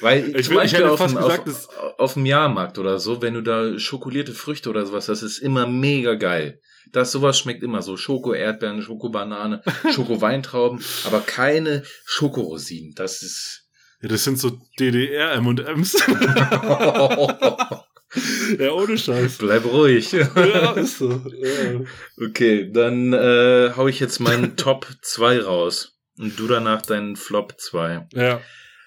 Weil 0.00 0.34
Ich 0.36 0.46
zum 0.46 0.56
will- 0.56 0.64
ich 0.64 0.72
Beispiel 0.72 0.78
hätte 0.80 0.90
auf, 0.90 0.98
fast 0.98 1.14
dem, 1.14 1.22
gesagt, 1.22 1.48
auf, 1.48 1.68
auf 1.98 2.14
dem 2.14 2.26
Jahrmarkt 2.26 2.78
oder 2.78 2.98
so, 2.98 3.22
wenn 3.22 3.34
du 3.34 3.42
da 3.42 3.78
schokolierte 3.78 4.32
Früchte 4.32 4.68
oder 4.70 4.84
sowas, 4.86 5.06
das 5.06 5.22
ist 5.22 5.38
immer 5.38 5.66
mega 5.66 6.14
geil. 6.14 6.60
Das 6.90 7.12
sowas 7.12 7.38
schmeckt 7.38 7.62
immer 7.62 7.82
so. 7.82 7.96
Schoko, 7.96 8.32
Erdbeeren, 8.32 8.82
Schokobanane, 8.82 9.62
Schoko-Weintrauben, 9.94 10.82
aber 11.04 11.20
keine 11.20 11.82
Schokorosinen. 12.06 12.94
Das 12.94 13.22
ist. 13.22 13.66
Ja, 14.00 14.08
das 14.08 14.24
sind 14.24 14.38
so 14.38 14.58
DDR 14.80 15.32
M&M's. 15.34 15.96
ja, 18.58 18.72
ohne 18.72 18.96
Scheiß. 18.96 19.38
Bleib 19.38 19.64
ruhig. 19.64 20.12
Ja, 20.12 20.72
ist 20.72 20.98
so. 20.98 21.10
Ja. 21.10 21.80
Okay, 22.28 22.70
dann 22.72 23.12
äh, 23.12 23.72
hau 23.76 23.86
ich 23.88 24.00
jetzt 24.00 24.20
meinen 24.20 24.56
Top 24.56 24.86
2 25.02 25.42
raus. 25.42 25.97
Und 26.18 26.38
du 26.38 26.46
danach 26.46 26.82
deinen 26.82 27.16
Flop 27.16 27.54
2. 27.58 28.08
ja. 28.12 28.40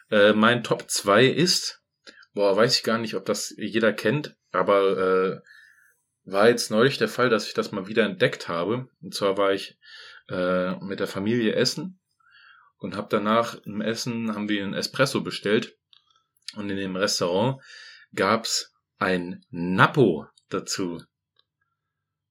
Äh, 0.09 0.33
mein 0.33 0.63
Top 0.63 0.89
2 0.89 1.25
ist, 1.25 1.81
boah, 2.33 2.57
weiß 2.57 2.75
ich 2.75 2.83
gar 2.83 2.97
nicht, 2.97 3.15
ob 3.15 3.25
das 3.25 3.53
jeder 3.57 3.93
kennt, 3.93 4.35
aber 4.51 4.97
äh, 4.97 5.39
war 6.25 6.49
jetzt 6.49 6.69
neulich 6.69 6.97
der 6.97 7.07
Fall, 7.07 7.29
dass 7.29 7.47
ich 7.47 7.53
das 7.53 7.71
mal 7.71 7.87
wieder 7.87 8.03
entdeckt 8.03 8.49
habe. 8.49 8.89
Und 9.01 9.13
zwar 9.13 9.37
war 9.37 9.53
ich 9.53 9.77
äh, 10.29 10.75
mit 10.83 10.99
der 10.99 11.07
Familie 11.07 11.55
essen 11.55 11.99
und 12.77 12.95
habe 12.95 13.07
danach 13.09 13.55
im 13.63 13.81
Essen 13.81 14.33
haben 14.33 14.49
wir 14.49 14.63
einen 14.63 14.73
Espresso 14.73 15.21
bestellt 15.21 15.77
und 16.55 16.69
in 16.69 16.77
dem 16.77 16.95
Restaurant 16.95 17.61
gab's 18.13 18.73
ein 18.97 19.45
Nappo 19.49 20.27
dazu. 20.49 21.01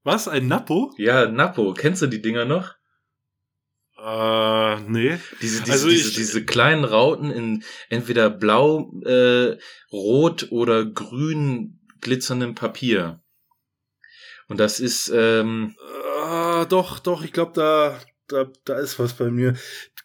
Was? 0.02 0.28
Ein 0.28 0.48
Nappo? 0.48 0.92
Ja, 0.98 1.26
Nappo, 1.26 1.74
kennst 1.74 2.02
du 2.02 2.06
die 2.06 2.22
Dinger 2.22 2.44
noch? 2.44 2.74
Äh, 4.02 4.80
nee. 4.88 5.18
Diese, 5.42 5.60
diese, 5.62 5.72
Also 5.72 5.88
diese, 5.88 6.08
ich- 6.08 6.16
diese 6.16 6.44
kleinen 6.44 6.84
Rauten 6.84 7.30
in 7.30 7.64
entweder 7.88 8.30
blau, 8.30 8.92
äh, 9.04 9.58
rot 9.92 10.48
oder 10.50 10.84
grün 10.86 11.80
glitzerndem 12.00 12.54
Papier. 12.54 13.20
Und 14.48 14.58
das 14.58 14.80
ist, 14.80 15.10
ähm, 15.14 15.76
Ah, 16.22 16.64
doch, 16.66 16.98
doch, 16.98 17.24
ich 17.24 17.32
glaube, 17.32 17.52
da, 17.54 17.98
da, 18.28 18.50
da 18.64 18.78
ist 18.78 18.98
was 18.98 19.14
bei 19.14 19.30
mir. 19.30 19.54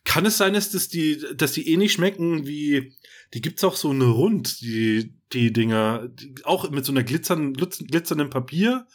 Kann 0.06 0.26
es 0.26 0.38
sein, 0.38 0.54
dass, 0.54 0.72
das 0.72 0.88
die, 0.88 1.22
dass 1.36 1.52
die 1.52 1.70
ähnlich 1.72 1.94
schmecken 1.94 2.48
wie, 2.48 2.96
die 3.34 3.42
gibt's 3.42 3.64
auch 3.64 3.76
so 3.76 3.90
eine 3.92 4.06
Rund, 4.06 4.62
die, 4.62 5.14
die 5.34 5.52
Dinger, 5.52 6.08
die, 6.08 6.34
auch 6.44 6.70
mit 6.72 6.86
so 6.86 6.92
einer 6.92 7.04
glitzernden, 7.04 7.54
glitz, 7.54 7.80
glitzernden 7.80 8.30
Papier. 8.30 8.88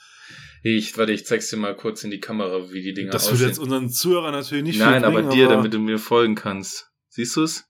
Ich, 0.63 0.99
warte, 0.99 1.13
ich 1.13 1.25
zeig's 1.27 1.49
dir 1.49 1.57
mal 1.57 1.75
kurz 1.75 2.05
in 2.05 2.11
die 2.11 2.21
Kamera, 2.21 2.71
wie 2.71 2.83
die 2.83 2.93
Dinger 2.93 3.11
das 3.11 3.27
würde 3.27 3.35
aussehen. 3.35 3.49
jetzt 3.49 3.59
unseren 3.59 3.89
Zuhörern 3.89 4.33
natürlich 4.33 4.65
nicht 4.65 4.79
Nein, 4.79 5.01
viel 5.01 5.05
aber 5.05 5.23
bringen, 5.23 5.31
dir, 5.31 5.49
damit 5.49 5.73
du 5.73 5.79
mir 5.79 5.99
folgen 5.99 6.35
kannst. 6.35 6.91
Siehst 7.09 7.37
du's? 7.37 7.65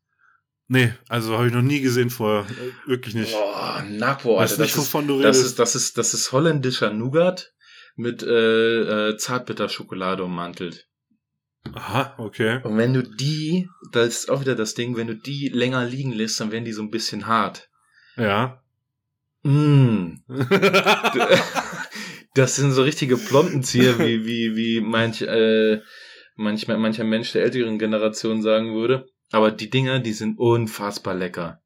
Nee, 0.66 0.92
also 1.08 1.36
habe 1.36 1.48
ich 1.48 1.52
noch 1.52 1.62
nie 1.62 1.80
gesehen 1.80 2.10
vorher. 2.10 2.46
Wirklich 2.86 3.14
nicht. 3.14 3.32
Boah, 3.32 3.82
Weiß 3.82 3.82
Alter, 3.82 4.38
nicht, 4.38 4.58
das 4.58 4.70
ist, 4.70 4.78
wovon 4.78 5.06
du 5.08 5.20
das 5.20 5.36
redest. 5.36 5.46
ist, 5.46 5.58
das 5.58 5.74
ist, 5.74 5.98
das 5.98 6.14
ist 6.14 6.32
holländischer 6.32 6.92
Nougat 6.92 7.52
mit 7.96 8.22
äh, 8.22 9.08
äh, 9.08 9.16
Zartbitterschokolade 9.16 10.24
ummantelt. 10.24 10.86
Aha, 11.72 12.14
okay. 12.18 12.60
Und 12.62 12.78
wenn 12.78 12.94
du 12.94 13.02
die, 13.02 13.68
das 13.92 14.08
ist 14.08 14.30
auch 14.30 14.40
wieder 14.40 14.54
das 14.54 14.74
Ding, 14.74 14.96
wenn 14.96 15.08
du 15.08 15.14
die 15.14 15.48
länger 15.48 15.84
liegen 15.84 16.12
lässt, 16.12 16.40
dann 16.40 16.52
werden 16.52 16.64
die 16.64 16.72
so 16.72 16.82
ein 16.82 16.90
bisschen 16.90 17.26
hart. 17.26 17.68
Ja. 18.16 18.62
Mm. 19.42 20.22
Das 22.34 22.56
sind 22.56 22.72
so 22.72 22.82
richtige 22.82 23.16
Plombenzieher, 23.16 23.98
wie, 23.98 24.24
wie, 24.24 24.56
wie 24.56 24.80
manch, 24.80 25.22
äh, 25.22 25.80
manch, 26.36 26.68
mancher 26.68 27.04
Mensch 27.04 27.32
der 27.32 27.42
älteren 27.42 27.78
Generation 27.78 28.42
sagen 28.42 28.74
würde. 28.74 29.06
Aber 29.32 29.50
die 29.50 29.70
Dinger, 29.70 30.00
die 30.00 30.12
sind 30.12 30.38
unfassbar 30.38 31.14
lecker. 31.14 31.62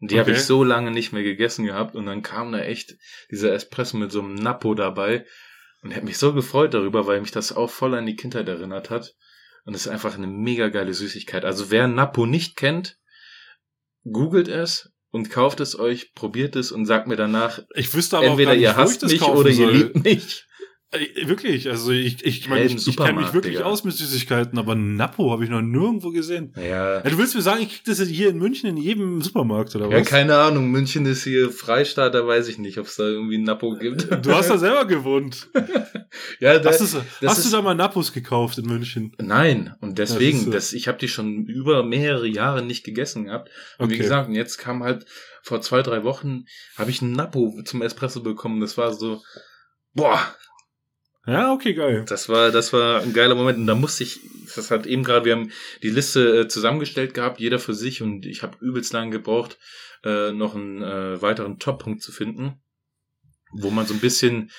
Und 0.00 0.10
die 0.10 0.18
habe 0.18 0.30
Okay. 0.30 0.38
ich 0.38 0.44
so 0.44 0.64
lange 0.64 0.90
nicht 0.90 1.12
mehr 1.12 1.22
gegessen 1.22 1.64
gehabt. 1.64 1.94
Und 1.94 2.06
dann 2.06 2.22
kam 2.22 2.52
da 2.52 2.58
echt 2.58 2.96
dieser 3.30 3.52
Espresso 3.52 3.96
mit 3.96 4.12
so 4.12 4.20
einem 4.20 4.34
Nappo 4.34 4.74
dabei. 4.74 5.24
Und 5.82 5.90
ich 5.90 5.96
habe 5.96 6.06
mich 6.06 6.18
so 6.18 6.32
gefreut 6.32 6.74
darüber, 6.74 7.06
weil 7.06 7.20
mich 7.20 7.30
das 7.30 7.52
auch 7.52 7.70
voll 7.70 7.94
an 7.94 8.06
die 8.06 8.16
Kindheit 8.16 8.48
erinnert 8.48 8.90
hat. 8.90 9.14
Und 9.64 9.74
es 9.74 9.86
ist 9.86 9.92
einfach 9.92 10.16
eine 10.16 10.26
mega 10.26 10.68
geile 10.68 10.92
Süßigkeit. 10.94 11.44
Also 11.44 11.70
wer 11.70 11.86
Napo 11.88 12.26
nicht 12.26 12.56
kennt, 12.56 12.98
googelt 14.04 14.48
es 14.48 14.93
und 15.14 15.30
kauft 15.30 15.60
es 15.60 15.78
euch, 15.78 16.12
probiert 16.16 16.56
es 16.56 16.72
und 16.72 16.86
sagt 16.86 17.06
mir 17.06 17.14
danach, 17.14 17.60
Ich 17.76 17.94
wüsste 17.94 18.16
aber 18.16 18.26
entweder 18.26 18.50
auch 18.50 18.54
nicht, 18.54 18.62
ihr 18.64 18.76
hasst 18.76 19.04
mich 19.04 19.22
oder 19.22 19.52
soll. 19.52 19.52
ihr 19.52 19.70
liebt 19.70 20.02
mich. 20.04 20.44
Äh, 20.94 21.28
Wirklich, 21.28 21.68
also 21.68 21.90
ich, 21.90 22.24
ich, 22.24 22.48
meine, 22.48 22.64
ich, 22.64 22.86
ich 22.86 22.96
kenne 22.96 23.20
mich 23.20 23.32
wirklich 23.32 23.56
Digga. 23.56 23.66
aus 23.66 23.84
mit 23.84 23.94
Süßigkeiten, 23.94 24.58
aber 24.58 24.74
Napo 24.74 25.30
habe 25.32 25.44
ich 25.44 25.50
noch 25.50 25.60
nirgendwo 25.62 26.10
gesehen. 26.10 26.52
Ja. 26.56 26.94
Ja, 26.94 27.00
du 27.00 27.18
willst 27.18 27.34
mir 27.34 27.42
sagen, 27.42 27.62
ich 27.62 27.68
krieg 27.70 27.84
das 27.84 28.00
hier 28.00 28.28
in 28.30 28.38
München 28.38 28.68
in 28.70 28.76
jedem 28.76 29.20
Supermarkt 29.22 29.74
oder 29.76 29.88
Ja, 29.90 30.00
was? 30.00 30.08
keine 30.08 30.36
Ahnung. 30.36 30.70
München 30.70 31.06
ist 31.06 31.24
hier 31.24 31.50
Freistaat, 31.50 32.14
da 32.14 32.26
weiß 32.26 32.48
ich 32.48 32.58
nicht, 32.58 32.78
ob 32.78 32.86
es 32.86 32.96
da 32.96 33.04
irgendwie 33.04 33.38
ein 33.38 33.44
Napo 33.44 33.74
gibt. 33.76 34.08
Du 34.24 34.32
hast 34.32 34.50
da 34.50 34.58
selber 34.58 34.84
gewohnt. 34.86 35.48
ja, 36.40 36.58
da, 36.58 36.70
Hast, 36.70 36.80
das 36.80 36.94
hast 37.24 37.38
ist- 37.38 37.46
du 37.52 37.56
da 37.56 37.62
mal 37.62 37.74
Napos 37.74 38.12
gekauft 38.12 38.58
in 38.58 38.66
München? 38.66 39.12
Nein, 39.20 39.74
und 39.80 39.98
Das 39.98 40.10
deswegen, 40.10 40.38
ist 40.38 40.44
so. 40.44 40.50
das, 40.52 40.72
ich 40.72 40.88
habe 40.88 40.98
die 40.98 41.08
schon 41.08 41.46
über 41.46 41.82
mehrere 41.82 42.26
Jahre 42.28 42.62
nicht 42.64 42.84
gegessen 42.84 43.24
gehabt. 43.24 43.50
Und 43.78 43.90
wie 43.90 43.94
Okay. 43.94 44.02
gesagt, 44.02 44.28
und 44.28 44.34
jetzt 44.34 44.58
kam 44.58 44.82
halt 44.82 45.06
vor 45.42 45.60
zwei, 45.60 45.82
drei 45.82 46.04
Wochen, 46.04 46.44
habe 46.76 46.90
ich 46.90 47.02
einen 47.02 47.12
Napo 47.12 47.60
zum 47.64 47.82
Espresso 47.82 48.22
bekommen. 48.22 48.60
Das 48.60 48.78
war 48.78 48.92
so, 48.94 49.22
boah, 49.92 50.18
Ja, 51.26 51.52
okay, 51.52 51.72
geil. 51.74 52.04
das 52.08 52.28
war, 52.28 52.50
das 52.50 52.72
war 52.72 53.00
ein 53.02 53.12
geiler 53.14 53.34
Moment. 53.34 53.58
Und 53.58 53.66
da 53.66 53.74
musste 53.74 54.02
ich, 54.04 54.20
das 54.54 54.70
hat 54.70 54.86
eben 54.86 55.04
gerade, 55.04 55.24
wir 55.24 55.32
haben 55.32 55.50
die 55.82 55.90
Liste 55.90 56.40
äh, 56.40 56.48
zusammengestellt 56.48 57.14
gehabt, 57.14 57.40
jeder 57.40 57.58
für 57.58 57.74
sich, 57.74 58.02
und 58.02 58.26
ich 58.26 58.42
habe 58.42 58.56
übelst 58.60 58.92
lang 58.92 59.10
gebraucht, 59.10 59.58
äh, 60.04 60.32
noch 60.32 60.54
einen 60.54 60.82
äh, 60.82 61.22
weiteren 61.22 61.58
Top-Punkt 61.58 62.02
zu 62.02 62.12
finden, 62.12 62.60
wo 63.52 63.70
man 63.70 63.86
so 63.86 63.94
ein 63.94 64.00
bisschen, 64.00 64.50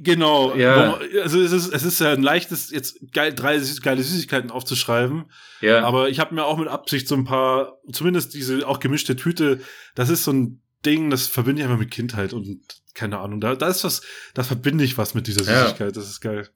Genau. 0.00 0.54
Ja. 0.56 0.96
Man- 0.98 1.08
Also 1.22 1.40
es 1.40 1.52
ist, 1.52 1.72
es 1.72 1.84
ist 1.84 2.00
ja 2.00 2.12
ein 2.12 2.22
leichtes, 2.22 2.70
jetzt 2.70 2.98
geil, 3.12 3.32
drei 3.34 3.58
süß- 3.58 3.82
geile 3.82 4.02
Süßigkeiten 4.02 4.50
aufzuschreiben. 4.50 5.30
ja, 5.60 5.84
Aber 5.84 6.08
ich 6.08 6.18
habe 6.18 6.34
mir 6.34 6.44
auch 6.44 6.56
mit 6.58 6.68
Absicht 6.68 7.06
so 7.06 7.14
ein 7.14 7.24
paar, 7.24 7.78
zumindest 7.92 8.34
diese 8.34 8.66
auch 8.66 8.80
gemischte 8.80 9.14
Tüte, 9.16 9.60
das 9.94 10.08
ist 10.08 10.24
so 10.24 10.32
ein 10.32 10.62
Ding, 10.84 11.10
das 11.10 11.26
verbinde 11.26 11.62
ich 11.62 11.66
einfach 11.66 11.78
mit 11.78 11.90
Kindheit 11.90 12.32
und 12.32 12.60
keine 12.94 13.18
Ahnung. 13.18 13.40
Da, 13.40 13.54
da 13.54 13.68
ist 13.68 13.84
was, 13.84 14.02
da 14.34 14.42
verbinde 14.42 14.84
ich 14.84 14.98
was 14.98 15.14
mit 15.14 15.26
dieser 15.26 15.44
Ja. 15.50 15.62
Süßigkeit. 15.64 15.96
Das 15.96 16.08
ist 16.08 16.20
geil. 16.20 16.48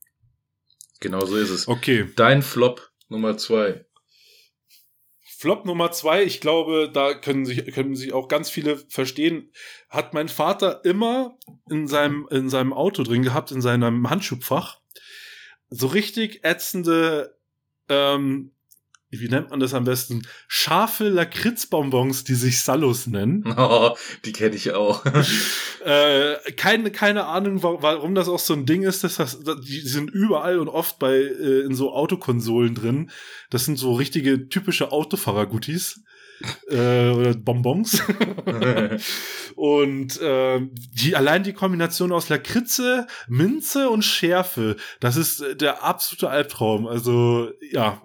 genau 1.01 1.25
so 1.27 1.37
ist 1.37 1.51
es. 1.51 1.69
Okay. 1.69 2.09
Dein 2.17 2.43
Flop 2.43 2.91
Nummer 3.09 3.37
zwei. 3.37 3.85
Flop 5.37 5.67
Nummer 5.67 5.93
zwei, 5.93 6.23
ich 6.25 6.41
glaube, 6.41 6.91
da 6.93 7.13
können 7.13 7.45
sich, 7.45 7.67
können 7.75 7.95
sich 7.97 8.15
auch 8.15 8.29
ganz 8.29 8.49
viele 8.49 8.79
verstehen, 8.79 9.51
hat 9.91 10.15
mein 10.15 10.29
Vater 10.31 10.83
immer 10.87 11.37
in 11.69 11.87
seinem, 11.87 12.27
in 12.31 12.49
seinem 12.49 12.73
Auto 12.73 13.03
drin 13.03 13.23
gehabt, 13.23 13.51
in 13.51 13.61
seinem 13.61 14.09
Handschuhfach, 14.09 14.81
so 15.69 15.87
richtig 15.89 16.45
ätzende, 16.45 17.37
ähm, 17.91 18.53
wie 19.21 19.29
nennt 19.29 19.51
man 19.51 19.61
das 19.61 19.75
am 19.75 19.85
besten? 19.85 20.23
Scharfe 20.49 21.09
Lakritzbonbons, 21.09 22.25
die 22.25 22.35
sich 22.35 22.63
Salus 22.63 23.07
nennen. 23.07 23.45
Oh, 23.57 23.97
die 24.25 24.33
kenne 24.33 24.55
ich 24.57 24.73
auch. 24.73 25.05
äh, 25.85 26.35
keine, 26.57 26.91
keine 26.91 27.27
Ahnung, 27.27 27.63
wa- 27.63 27.79
warum 27.81 28.15
das 28.15 28.29
auch 28.29 28.39
so 28.39 28.55
ein 28.55 28.67
Ding 28.67 28.83
ist. 28.83 29.05
Dass 29.05 29.17
das, 29.17 29.39
die 29.41 29.81
sind 29.81 30.11
überall 30.11 30.59
und 30.59 30.69
oft 30.69 30.99
bei 30.99 31.15
äh, 31.15 31.61
in 31.65 31.75
so 31.75 31.93
Autokonsolen 31.93 32.75
drin. 32.75 33.11
Das 33.51 33.65
sind 33.65 33.79
so 33.79 33.95
richtige 33.95 34.49
typische 34.49 34.93
Autofahrer-Guttis. 34.93 36.01
äh, 36.69 37.11
oder 37.11 37.35
Bonbons. 37.35 38.03
und 39.57 40.21
äh, 40.21 40.61
die 40.93 41.17
allein 41.17 41.43
die 41.43 41.53
Kombination 41.53 42.13
aus 42.13 42.29
Lakritze, 42.29 43.07
Minze 43.29 43.89
und 43.91 44.03
Schärfe, 44.05 44.77
das 45.01 45.17
ist 45.17 45.41
äh, 45.41 45.57
der 45.57 45.85
absolute 45.85 46.29
Albtraum. 46.29 46.87
Also 46.87 47.51
ja. 47.71 48.03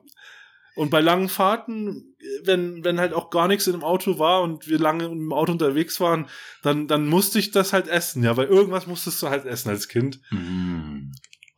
Und 0.80 0.92
bei 0.92 1.02
langen 1.02 1.28
Fahrten, 1.28 2.16
wenn, 2.46 2.86
wenn 2.86 3.02
halt 3.02 3.12
auch 3.12 3.32
gar 3.32 3.50
nichts 3.50 3.68
in 3.68 3.74
dem 3.74 3.84
Auto 3.84 4.18
war 4.18 4.42
und 4.42 4.70
wir 4.70 4.80
lange 4.80 5.08
im 5.08 5.34
Auto 5.34 5.52
unterwegs 5.52 6.00
waren, 6.00 6.30
dann, 6.64 6.88
dann 6.88 7.06
musste 7.06 7.38
ich 7.38 7.52
das 7.52 7.74
halt 7.74 7.90
essen, 7.90 8.24
ja, 8.24 8.38
weil 8.38 8.48
irgendwas 8.48 8.88
musstest 8.88 9.22
du 9.22 9.28
halt 9.28 9.44
essen 9.44 9.68
als 9.68 9.90
Kind. 9.90 10.22
Mm. 10.32 11.12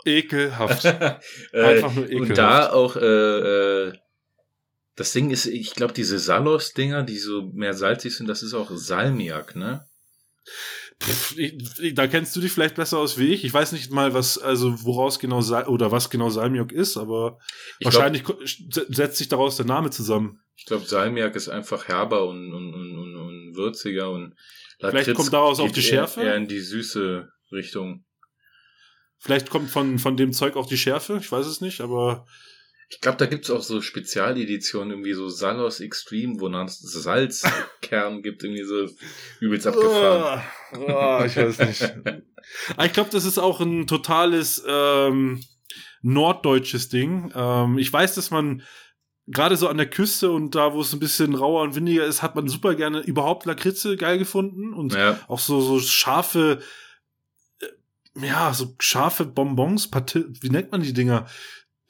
Ekelhaft. 0.06 0.86
äh, 0.86 1.20
Einfach 1.54 1.94
nur 1.94 2.06
ekelhaft. 2.06 2.30
und 2.32 2.36
da 2.36 2.72
auch, 2.72 2.96
äh, 2.96 3.90
äh, 3.90 3.94
das 4.96 5.14
Ding 5.14 5.30
ist, 5.30 5.46
ich 5.46 5.76
glaube, 5.76 5.94
diese 5.94 6.18
Salos-Dinger, 6.18 7.04
die 7.04 7.20
so 7.20 7.44
mehr 7.54 7.76
salzig 7.76 8.16
sind, 8.16 8.26
das 8.26 8.42
ist 8.42 8.56
auch 8.56 8.72
Salmiak, 8.74 9.56
ne? 9.56 9.86
Pff, 11.02 11.38
ich, 11.38 11.94
da 11.96 12.08
kennst 12.08 12.36
du 12.36 12.42
dich 12.42 12.52
vielleicht 12.52 12.76
besser 12.76 13.00
aus 13.00 13.18
wie 13.18 13.34
ich. 13.34 13.44
Ich 13.44 13.54
weiß 13.54 13.72
nicht 13.72 13.92
mal, 13.92 14.14
was, 14.14 14.38
also 14.38 14.84
woraus 14.86 15.20
genau 15.20 15.42
Sal 15.42 15.68
oder 15.68 15.92
was 15.92 16.10
genau 16.10 16.30
Salmiak 16.30 16.72
ist, 16.72 16.98
aber 16.98 17.40
Ich 17.80 17.80
glaub- 17.80 17.94
wahrscheinlich 17.96 18.24
se- 18.70 18.86
setzt 18.90 19.18
sich 19.18 19.28
daraus 19.28 19.58
der 19.58 19.66
Name 19.66 19.90
zusammen. 19.90 20.40
Ich 20.56 20.66
glaube, 20.66 20.86
Salmiak 20.86 21.36
ist 21.36 21.50
einfach 21.50 21.88
herber 21.88 22.28
und, 22.28 22.54
und, 22.54 22.74
und, 22.74 23.16
und, 23.16 23.56
würziger 23.56 24.10
und 24.12 24.36
Vielleicht 24.80 25.14
kommt 25.14 25.34
daraus 25.34 25.60
auch 25.60 25.70
die 25.72 25.82
Schärfe? 25.82 26.22
Eher, 26.22 26.28
eher 26.32 26.36
in 26.38 26.48
die 26.48 26.60
süße 26.60 27.30
Richtung. 27.52 28.06
Vielleicht 29.20 29.50
kommt 29.50 29.70
von, 29.70 30.00
von 30.00 30.18
dem 30.18 30.34
Zeug 30.34 30.56
auch 30.56 30.66
die 30.66 30.78
Schärfe, 30.78 31.18
ich 31.22 31.32
weiß 31.32 31.46
es 31.46 31.62
nicht, 31.62 31.82
aber 31.82 32.26
Ich 32.94 33.00
glaube, 33.00 33.18
da 33.18 33.26
gibt's 33.26 33.50
auch 33.50 33.62
so 33.62 33.82
Spezialeditionen, 33.82 34.92
irgendwie 34.92 35.14
so 35.14 35.30
Salos 35.30 35.80
Extreme, 35.80 36.42
wo 36.42 36.50
dann 36.50 36.68
Salzkern 36.68 38.22
gibt, 38.22 38.44
irgendwie 38.44 38.64
so 38.64 38.90
übelst 39.40 39.66
abgefahren. 39.66 40.42
Ah, 40.74 41.24
ich 41.26 41.38
weiß 41.38 41.60
nicht. 41.60 41.94
Ah, 42.76 42.86
ich 42.86 42.92
glaube, 42.92 43.10
das 43.12 43.24
ist 43.24 43.38
auch 43.38 43.62
ein 43.62 43.88
totales 43.88 44.62
ähm, 44.68 45.42
norddeutsches 46.02 46.90
Ding. 46.90 47.32
Ähm, 47.34 47.78
ich 47.78 47.92
weiß, 47.92 48.16
dass 48.16 48.30
man 48.30 48.62
gerade 49.28 49.56
so 49.56 49.68
an 49.68 49.78
der 49.78 49.90
Küste 49.90 50.32
und 50.32 50.56
da, 50.56 50.74
wo 50.74 50.82
es 50.82 50.92
ein 50.92 51.00
bisschen 51.00 51.36
rauer 51.36 51.62
und 51.62 51.76
windiger 51.76 52.06
ist, 52.06 52.22
hat 52.22 52.36
man 52.36 52.48
super 52.48 52.76
gerne 52.76 53.00
überhaupt 53.00 53.46
Lakritze 53.46 53.96
geil 53.96 54.18
gefunden 54.18 54.74
und 54.74 54.94
Ja, 54.94 55.18
auch 55.28 55.40
so, 55.40 55.62
so 55.62 55.80
scharfe, 55.80 56.62
äh, 57.62 57.68
ja, 58.28 58.54
so 58.54 58.76
scharfe 58.80 59.26
Bonbons, 59.26 59.90
Pati 59.90 60.26
wie 60.42 60.50
nennt 60.50 60.72
man 60.72 60.82
die 60.82 60.94
Dinger? 60.94 61.28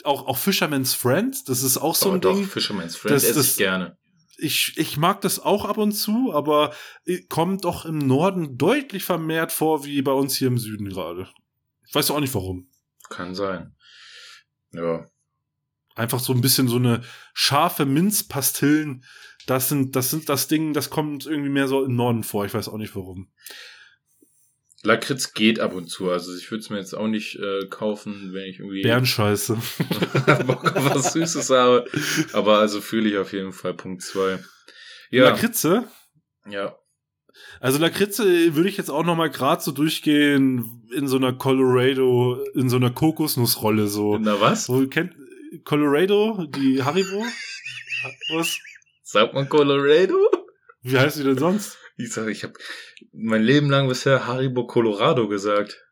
Auch, 0.06 0.28
auch 0.28 0.38
Fisherman's 0.38 0.94
Friend, 0.94 1.48
das 1.50 1.64
ist 1.64 1.78
auch 1.78 1.96
so 1.96 2.08
aber 2.08 2.16
ein 2.18 2.22
doch, 2.22 2.36
Ding. 2.36 2.46
Fisherman's 2.48 2.96
Friend 2.96 3.16
Das- 3.16 3.24
esse 3.24 3.34
das- 3.36 3.52
ich 3.52 3.58
gerne. 3.58 3.98
Ich, 4.44 4.74
ich 4.78 4.98
mag 4.98 5.22
das 5.22 5.40
auch 5.40 5.66
ab 5.66 5.78
und 5.78 5.92
zu, 5.92 6.34
aber 6.34 6.74
äh, 7.06 7.22
kommt 7.30 7.64
doch 7.64 7.86
im 7.86 8.00
Norden 8.00 8.58
deutlich 8.58 9.04
vermehrt 9.04 9.52
vor, 9.52 9.86
wie 9.86 10.02
bei 10.02 10.14
uns 10.14 10.36
hier 10.36 10.48
im 10.48 10.58
Süden 10.58 10.90
gerade. 10.90 11.30
Ich 11.88 11.94
weiß 11.94 12.10
auch 12.10 12.20
nicht 12.20 12.34
warum. 12.34 12.68
Kann 13.10 13.36
sein. 13.36 13.76
Ja. 14.74 15.06
Einfach 15.96 16.20
so 16.20 16.34
ein 16.34 16.42
bisschen 16.42 16.68
so 16.68 16.78
eine 16.78 17.04
scharfe 17.36 17.86
Minzpastillen. 17.86 19.04
Das 19.46 19.70
sind, 19.70 19.96
das 19.96 20.10
sind 20.10 20.28
das 20.30 20.48
Ding, 20.48 20.74
das 20.74 20.90
kommt 20.90 21.26
irgendwie 21.28 21.50
mehr 21.50 21.68
so 21.68 21.84
im 21.84 21.96
Norden 21.96 22.24
vor. 22.24 22.46
Ich 22.46 22.54
weiß 22.54 22.68
auch 22.70 22.78
nicht 22.78 22.96
warum. 22.96 23.32
Lakritz 24.84 25.34
geht 25.34 25.60
ab 25.60 25.74
und 25.74 25.88
zu. 25.88 26.10
Also 26.10 26.36
ich 26.36 26.50
würde 26.50 26.62
es 26.62 26.70
mir 26.70 26.78
jetzt 26.78 26.94
auch 26.94 27.08
nicht 27.08 27.38
äh, 27.38 27.68
kaufen, 27.68 28.34
wenn 28.34 28.46
ich 28.46 28.60
irgendwie 28.60 28.82
Bärenscheiße. 28.82 29.56
Bock 30.46 30.76
auf 30.76 30.96
was 30.96 31.14
Süßes 31.14 31.50
habe. 31.52 31.86
Aber 32.34 32.60
also 32.60 32.82
fühle 32.82 33.10
ich 33.10 33.18
auf 33.18 33.34
jeden 33.34 33.54
Fall 33.54 33.74
Punkt 33.74 34.02
zwei. 34.02 34.40
Ja, 35.10 35.26
Lakritze? 35.26 35.88
ja. 36.50 36.76
Also 37.60 37.80
Lakritze 37.80 38.56
würde 38.56 38.70
ich 38.70 38.78
jetzt 38.78 38.90
auch 38.90 39.04
noch 39.04 39.16
mal 39.16 39.30
gerade 39.30 39.62
so 39.62 39.72
durchgehen 39.72 40.88
in 40.94 41.08
so 41.08 41.18
einer 41.18 41.34
Colorado, 41.34 42.44
in 42.56 42.70
so 42.70 42.78
einer 42.78 42.92
Kokosnussrolle 42.92 43.88
so. 43.88 44.18
Na 44.18 44.42
was? 44.42 44.66
So 44.66 44.88
kennt 44.88 45.16
Colorado, 45.64 46.46
die 46.48 46.84
Haribo? 46.84 47.24
Was? 48.34 48.58
Sagt 49.04 49.34
man 49.34 49.48
Colorado? 49.48 50.18
Wie 50.82 50.98
heißt 50.98 51.20
die 51.20 51.24
denn 51.24 51.38
sonst? 51.38 51.78
Ich 51.98 52.14
sag, 52.14 52.28
ich 52.28 52.44
habe 52.44 52.54
mein 53.12 53.44
Leben 53.44 53.70
lang 53.70 53.88
bisher 53.88 54.28
Haribo 54.28 54.68
Colorado 54.68 55.28
gesagt. 55.28 55.84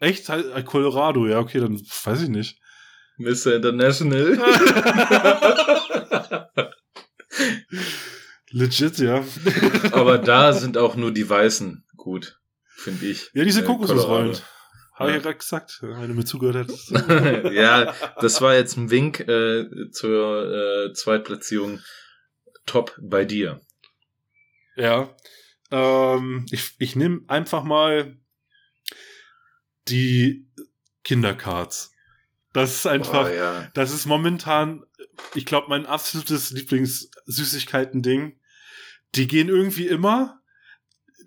Echt? 0.00 0.28
Äh, 0.28 0.62
Colorado, 0.64 1.26
ja, 1.26 1.38
okay, 1.38 1.60
dann 1.60 1.80
weiß 2.04 2.22
ich 2.22 2.28
nicht. 2.28 2.58
Mr. 3.16 3.54
International. 3.56 4.38
Legit, 8.50 8.98
ja. 8.98 9.24
Aber 9.92 10.18
da 10.18 10.52
sind 10.52 10.78
auch 10.78 10.96
nur 10.96 11.12
die 11.12 11.28
Weißen 11.28 11.84
gut, 11.96 12.38
finde 12.76 13.06
ich. 13.06 13.30
Ja, 13.34 13.44
diese 13.44 13.62
Äh, 13.62 13.64
Kokosnussrollen. 13.64 14.36
Habe 14.94 15.10
ich 15.10 15.16
ja 15.16 15.22
gerade 15.22 15.38
gesagt, 15.38 15.78
wenn 15.82 16.08
du 16.08 16.14
mir 16.14 16.24
zugehört 16.24 16.68
hättest. 16.68 16.90
ja, 17.52 17.94
das 18.20 18.40
war 18.40 18.54
jetzt 18.54 18.76
ein 18.76 18.90
Wink 18.90 19.20
äh, 19.20 19.90
zur 19.90 20.86
äh, 20.86 20.92
Zweitplatzierung. 20.92 21.80
Top 22.64 22.96
bei 23.02 23.24
dir. 23.24 23.60
Ja. 24.76 25.14
Ähm, 25.70 26.46
ich 26.50 26.74
ich 26.78 26.96
nehme 26.96 27.22
einfach 27.28 27.64
mal 27.64 28.16
die 29.88 30.48
Kindercards. 31.04 31.92
Das 32.52 32.74
ist 32.76 32.86
einfach, 32.86 33.26
Oh, 33.26 33.32
ja. 33.32 33.68
das 33.74 33.92
ist 33.92 34.06
momentan, 34.06 34.84
ich 35.34 35.44
glaube, 35.44 35.68
mein 35.68 35.86
absolutes 35.86 36.52
Lieblings-Süßigkeiten-Ding. 36.52 38.38
Die 39.16 39.26
gehen 39.26 39.48
irgendwie 39.48 39.88
immer. 39.88 40.40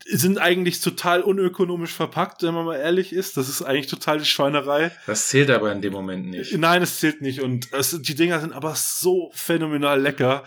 Sind 0.09 0.37
eigentlich 0.37 0.79
total 0.81 1.21
unökonomisch 1.21 1.91
verpackt, 1.93 2.43
wenn 2.43 2.53
man 2.53 2.65
mal 2.65 2.77
ehrlich 2.77 3.11
ist. 3.13 3.37
Das 3.37 3.49
ist 3.49 3.61
eigentlich 3.61 3.87
total 3.87 4.19
die 4.19 4.25
Schweinerei. 4.25 4.91
Das 5.05 5.27
zählt 5.27 5.49
aber 5.49 5.71
in 5.71 5.81
dem 5.81 5.93
Moment 5.93 6.27
nicht. 6.27 6.57
Nein, 6.57 6.81
es 6.81 6.99
zählt 6.99 7.21
nicht. 7.21 7.41
Und 7.41 7.71
es, 7.73 7.99
die 8.01 8.15
Dinger 8.15 8.39
sind 8.39 8.53
aber 8.53 8.73
so 8.75 9.31
phänomenal 9.33 9.99
lecker. 10.01 10.43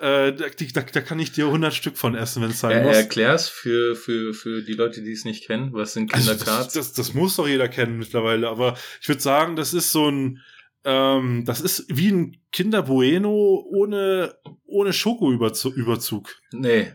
Äh, 0.00 0.32
da, 0.32 0.46
da, 0.74 0.80
da 0.80 1.00
kann 1.00 1.20
ich 1.20 1.32
dir 1.32 1.46
100 1.46 1.72
Stück 1.74 1.96
von 1.96 2.14
essen, 2.14 2.42
wenn 2.42 2.50
es 2.50 2.60
sein 2.60 2.72
Er, 2.72 2.82
muss. 2.84 2.96
erklär's 2.96 3.48
für, 3.48 3.94
für, 3.94 4.34
für 4.34 4.62
die 4.62 4.72
Leute, 4.72 5.02
die 5.02 5.12
es 5.12 5.24
nicht 5.24 5.46
kennen. 5.46 5.72
Was 5.74 5.92
sind 5.92 6.12
Also 6.12 6.30
Kindercards? 6.30 6.72
das, 6.72 6.92
das, 6.92 7.06
das 7.06 7.14
muss 7.14 7.36
doch 7.36 7.46
jeder 7.46 7.68
kennen 7.68 7.98
mittlerweile. 7.98 8.48
Aber 8.48 8.76
ich 9.00 9.08
würde 9.08 9.20
sagen, 9.20 9.54
das 9.54 9.74
ist 9.74 9.92
so 9.92 10.10
ein, 10.10 10.40
ähm, 10.84 11.44
das 11.44 11.60
ist 11.60 11.84
wie 11.88 12.10
ein 12.10 12.36
Kinder 12.50 12.82
Bueno 12.82 13.62
ohne, 13.70 14.34
ohne 14.66 14.92
Schokoüberzug. 14.92 16.34
nee. 16.52 16.92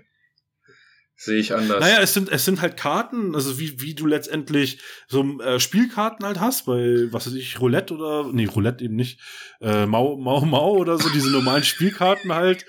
Sehe 1.19 1.39
ich 1.39 1.55
anders. 1.55 1.79
Naja, 1.79 1.99
es 1.99 2.13
sind, 2.13 2.29
es 2.29 2.45
sind 2.45 2.61
halt 2.61 2.77
Karten, 2.77 3.33
also 3.33 3.57
wie, 3.59 3.81
wie 3.81 3.95
du 3.95 4.05
letztendlich 4.05 4.79
so 5.07 5.23
äh, 5.41 5.59
Spielkarten 5.59 6.23
halt 6.23 6.39
hast, 6.39 6.67
bei, 6.67 7.11
was 7.11 7.25
weiß 7.25 7.33
ich, 7.33 7.59
Roulette 7.59 7.95
oder, 7.95 8.31
nee, 8.31 8.45
Roulette 8.45 8.83
eben 8.83 8.95
nicht, 8.95 9.19
äh, 9.59 9.87
Mau, 9.87 10.15
Mau, 10.17 10.41
Mau 10.45 10.77
oder 10.77 10.99
so, 10.99 11.09
diese 11.09 11.31
normalen 11.31 11.63
Spielkarten 11.63 12.35
halt. 12.35 12.67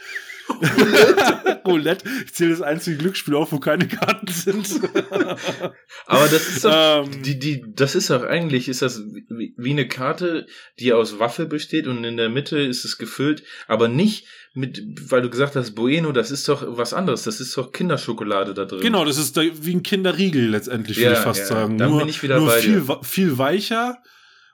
Roulette, 1.67 2.05
ich 2.25 2.33
zähle 2.35 2.51
das 2.51 2.63
einzige 2.63 2.97
Glücksspiel 2.97 3.35
auf, 3.35 3.53
wo 3.53 3.59
keine 3.59 3.87
Karten 3.87 4.27
sind. 4.29 4.81
Aber 6.07 6.25
das 6.29 6.49
ist 6.49 6.65
doch, 6.65 7.05
Ähm, 7.05 7.23
die, 7.23 7.39
die, 7.39 7.65
das 7.75 7.95
ist 7.95 8.11
doch 8.11 8.23
eigentlich, 8.25 8.69
ist 8.69 8.83
das 8.83 9.03
wie, 9.29 9.55
wie 9.57 9.71
eine 9.71 9.87
Karte, 9.89 10.47
die 10.79 10.93
aus 10.93 11.19
Waffel 11.19 11.47
besteht 11.47 11.87
und 11.87 12.05
in 12.05 12.17
der 12.17 12.29
Mitte 12.31 12.59
ist 12.59 12.85
es 12.85 12.99
gefüllt, 12.99 13.43
aber 13.67 13.89
nicht 13.89 14.27
mit, 14.55 14.83
weil 15.11 15.23
du 15.23 15.31
gesagt 15.31 15.57
hast, 15.57 15.75
Bueno, 15.75 16.13
das 16.13 16.31
ist 16.31 16.49
doch 16.49 16.65
was 16.77 16.95
anderes, 16.95 17.23
das 17.25 17.41
ist 17.41 17.57
doch 17.57 17.73
Kinderschokolade 17.73 18.55
da 18.55 18.65
drin. 18.65 18.81
Genau, 18.81 19.05
das 19.05 19.19
ist 19.19 19.37
da 19.37 19.43
wie 19.43 19.75
ein 19.75 19.83
Kinderriegel 19.83 20.49
letztendlich, 20.49 20.97
Ja, 20.97 21.05
würde 21.09 21.19
ich 21.19 21.25
fast 21.25 21.41
ja, 21.41 21.47
sagen. 21.47 21.79
dann 21.79 21.91
nur 21.91 22.01
bin 22.01 22.09
ich 22.09 22.23
wieder 22.23 22.39
nur 22.39 22.47
bei 22.49 22.61
viel, 22.61 22.81
dir. 22.81 22.99
viel 23.03 23.39
weicher 23.39 23.99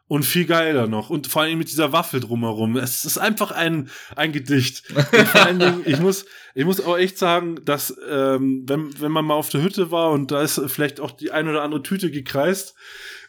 und 0.06 0.24
viel 0.24 0.44
geiler 0.44 0.86
noch. 0.86 1.10
Und 1.10 1.26
vor 1.26 1.42
allem 1.42 1.58
mit 1.58 1.70
dieser 1.70 1.92
Waffel 1.92 2.20
drumherum. 2.20 2.76
Es 2.76 3.04
ist 3.04 3.18
einfach 3.18 3.50
ein, 3.50 3.90
ein 4.16 4.32
Gedicht. 4.32 4.84
Und 4.94 5.28
vor 5.28 5.46
allen 5.46 5.58
Dingen, 5.58 5.82
ich 5.86 5.98
muss, 5.98 6.26
ich 6.54 6.64
muss 6.64 6.80
auch 6.84 6.98
echt 6.98 7.18
sagen, 7.18 7.64
dass, 7.64 7.96
ähm, 8.08 8.64
wenn, 8.66 9.00
wenn 9.00 9.12
man 9.12 9.24
mal 9.24 9.34
auf 9.34 9.48
der 9.48 9.62
Hütte 9.62 9.90
war 9.90 10.10
und 10.10 10.30
da 10.30 10.42
ist 10.42 10.60
vielleicht 10.66 11.00
auch 11.00 11.12
die 11.12 11.30
ein 11.30 11.48
oder 11.48 11.62
andere 11.62 11.82
Tüte 11.82 12.10
gekreist, 12.10 12.74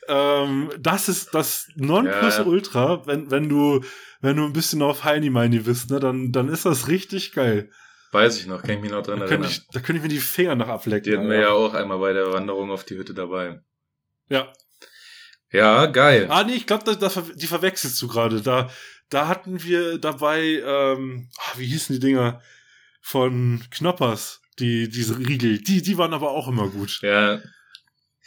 ähm, 0.08 0.70
das 0.80 1.10
ist 1.10 1.34
das 1.34 1.70
Nonplusultra, 1.76 3.08
wenn, 3.08 3.32
wenn 3.32 3.50
du, 3.50 3.82
wenn 4.22 4.36
du 4.38 4.44
ein 4.44 4.54
bisschen 4.54 4.82
auf 4.82 5.04
Heini 5.04 5.30
Meini 5.30 5.60
bist, 5.60 5.90
ne, 5.90 6.00
dann, 6.00 6.32
dann 6.32 6.50
ist 6.50 6.66
das 6.66 6.88
richtig 6.88 7.32
geil. 7.32 7.72
Weiß 8.12 8.38
ich 8.40 8.48
noch, 8.48 8.62
kann 8.62 8.76
ich 8.76 8.82
mich 8.82 8.92
noch 8.92 9.02
dran 9.02 9.20
Da 9.20 9.26
könnte 9.26 9.48
erinnern. 9.48 9.50
ich, 9.50 9.68
da 9.70 9.80
könnte 9.80 9.98
ich 9.98 10.04
mir 10.04 10.10
die 10.10 10.20
Finger 10.20 10.56
nach 10.56 10.68
ablecken. 10.68 11.12
Die 11.12 11.18
hatten 11.18 11.30
wir 11.30 11.40
ja 11.40 11.50
auch 11.50 11.74
einmal 11.74 12.00
bei 12.00 12.14
der 12.14 12.32
Wanderung 12.32 12.70
auf 12.70 12.84
die 12.84 12.98
Hütte 12.98 13.14
dabei. 13.14 13.62
ja. 14.30 14.52
Ja, 15.51 15.86
geil. 15.86 16.27
Ah, 16.29 16.43
nee, 16.43 16.55
ich 16.55 16.67
glaube, 16.67 16.84
da, 16.84 16.95
da, 16.95 17.10
ver- 17.10 17.34
die 17.36 17.47
verwechselst 17.47 18.01
du 18.01 18.08
gerade. 18.08 18.41
Da, 18.41 18.69
da 19.10 19.27
hatten 19.27 19.63
wir 19.63 19.97
dabei, 19.99 20.62
ähm, 20.65 21.29
ah, 21.38 21.53
wie 21.58 21.67
hießen 21.67 21.95
die 21.95 21.99
Dinger 22.05 22.41
von 23.01 23.63
Knoppers? 23.71 24.41
Die, 24.60 24.89
diese 24.89 25.17
Riegel. 25.17 25.60
Die, 25.60 25.81
die 25.81 25.97
waren 25.97 26.13
aber 26.13 26.31
auch 26.31 26.47
immer 26.47 26.69
gut. 26.69 26.99
Ja, 27.01 27.41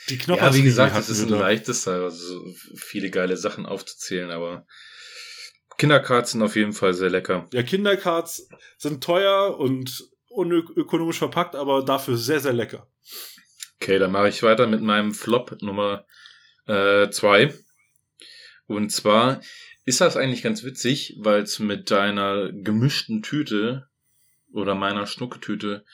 Die 0.09 0.17
ja 0.17 0.25
Knoppers. 0.25 0.55
wie 0.57 0.63
gesagt, 0.63 0.97
es 0.99 1.09
ist 1.09 1.23
ein 1.23 1.29
da. 1.31 1.41
leichtes, 1.41 1.89
also 1.89 2.11
so 2.11 2.55
viele 2.77 3.11
geile 3.11 3.37
Sachen 3.37 3.67
aufzuzählen, 3.67 4.31
aber 4.31 4.67
Kindercards 5.79 6.33
sind 6.33 6.43
auf 6.43 6.57
jeden 6.57 6.73
Fall 6.73 6.93
sehr 6.95 7.11
lecker. 7.11 7.47
Ja, 7.53 7.63
Kindercards 7.63 8.49
sind 8.79 9.03
teuer 9.03 9.59
und 9.59 10.05
unökonomisch 10.29 11.19
verpackt, 11.19 11.55
aber 11.57 11.85
dafür 11.85 12.17
sehr, 12.17 12.41
sehr 12.41 12.53
lecker. 12.53 12.89
Okay, 13.81 13.99
dann 13.99 14.13
mache 14.13 14.29
ich 14.29 14.43
weiter 14.43 14.67
mit 14.67 14.83
meinem 14.83 15.15
Flop 15.15 15.57
Nummer 15.63 16.05
äh, 16.69 17.11
zwei. 17.11 17.53
Und 18.67 18.93
zwar 18.93 19.41
ist 19.85 20.01
das 20.01 20.17
eigentlich 20.17 20.43
ganz 20.43 20.63
witzig, 20.65 21.17
weil 21.19 21.43
es 21.43 21.59
mit 21.59 21.91
deiner 21.91 22.53
gemischten 22.53 23.23
Tüte 23.23 23.89
oder 24.53 24.75
meiner 24.75 25.07
Schnucketüte 25.07 25.85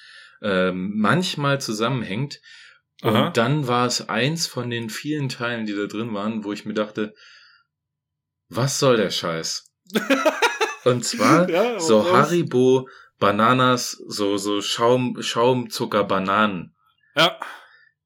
ähm, 0.43 0.93
manchmal 0.97 1.61
zusammenhängt. 1.61 2.41
Aha. 3.03 3.27
Und 3.27 3.37
dann 3.37 3.69
war 3.69 3.87
es 3.87 4.09
eins 4.09 4.47
von 4.47 4.71
den 4.71 4.91
vielen 4.91 5.29
Teilen, 5.29 5.67
die 5.67 5.75
da 5.75 5.87
drin 5.87 6.13
waren, 6.15 6.45
wo 6.45 6.53
ich 6.53 6.65
mir 6.65 6.75
dachte, 6.75 7.15
was 8.49 8.79
soll 8.79 8.97
der 8.97 9.11
Scheiß? 9.11 9.73
Und 10.85 11.05
zwar 11.05 11.49
Ja, 11.49 11.81
so 11.81 12.05
was? 12.05 12.13
Haribo 12.13 12.89
Bananas, 13.19 13.93
so, 14.07 14.37
so 14.37 14.61
Schaum, 14.61 15.23
Schaumzucker 15.23 16.05
Bananen. 16.05 16.75
Ja, 17.17 17.39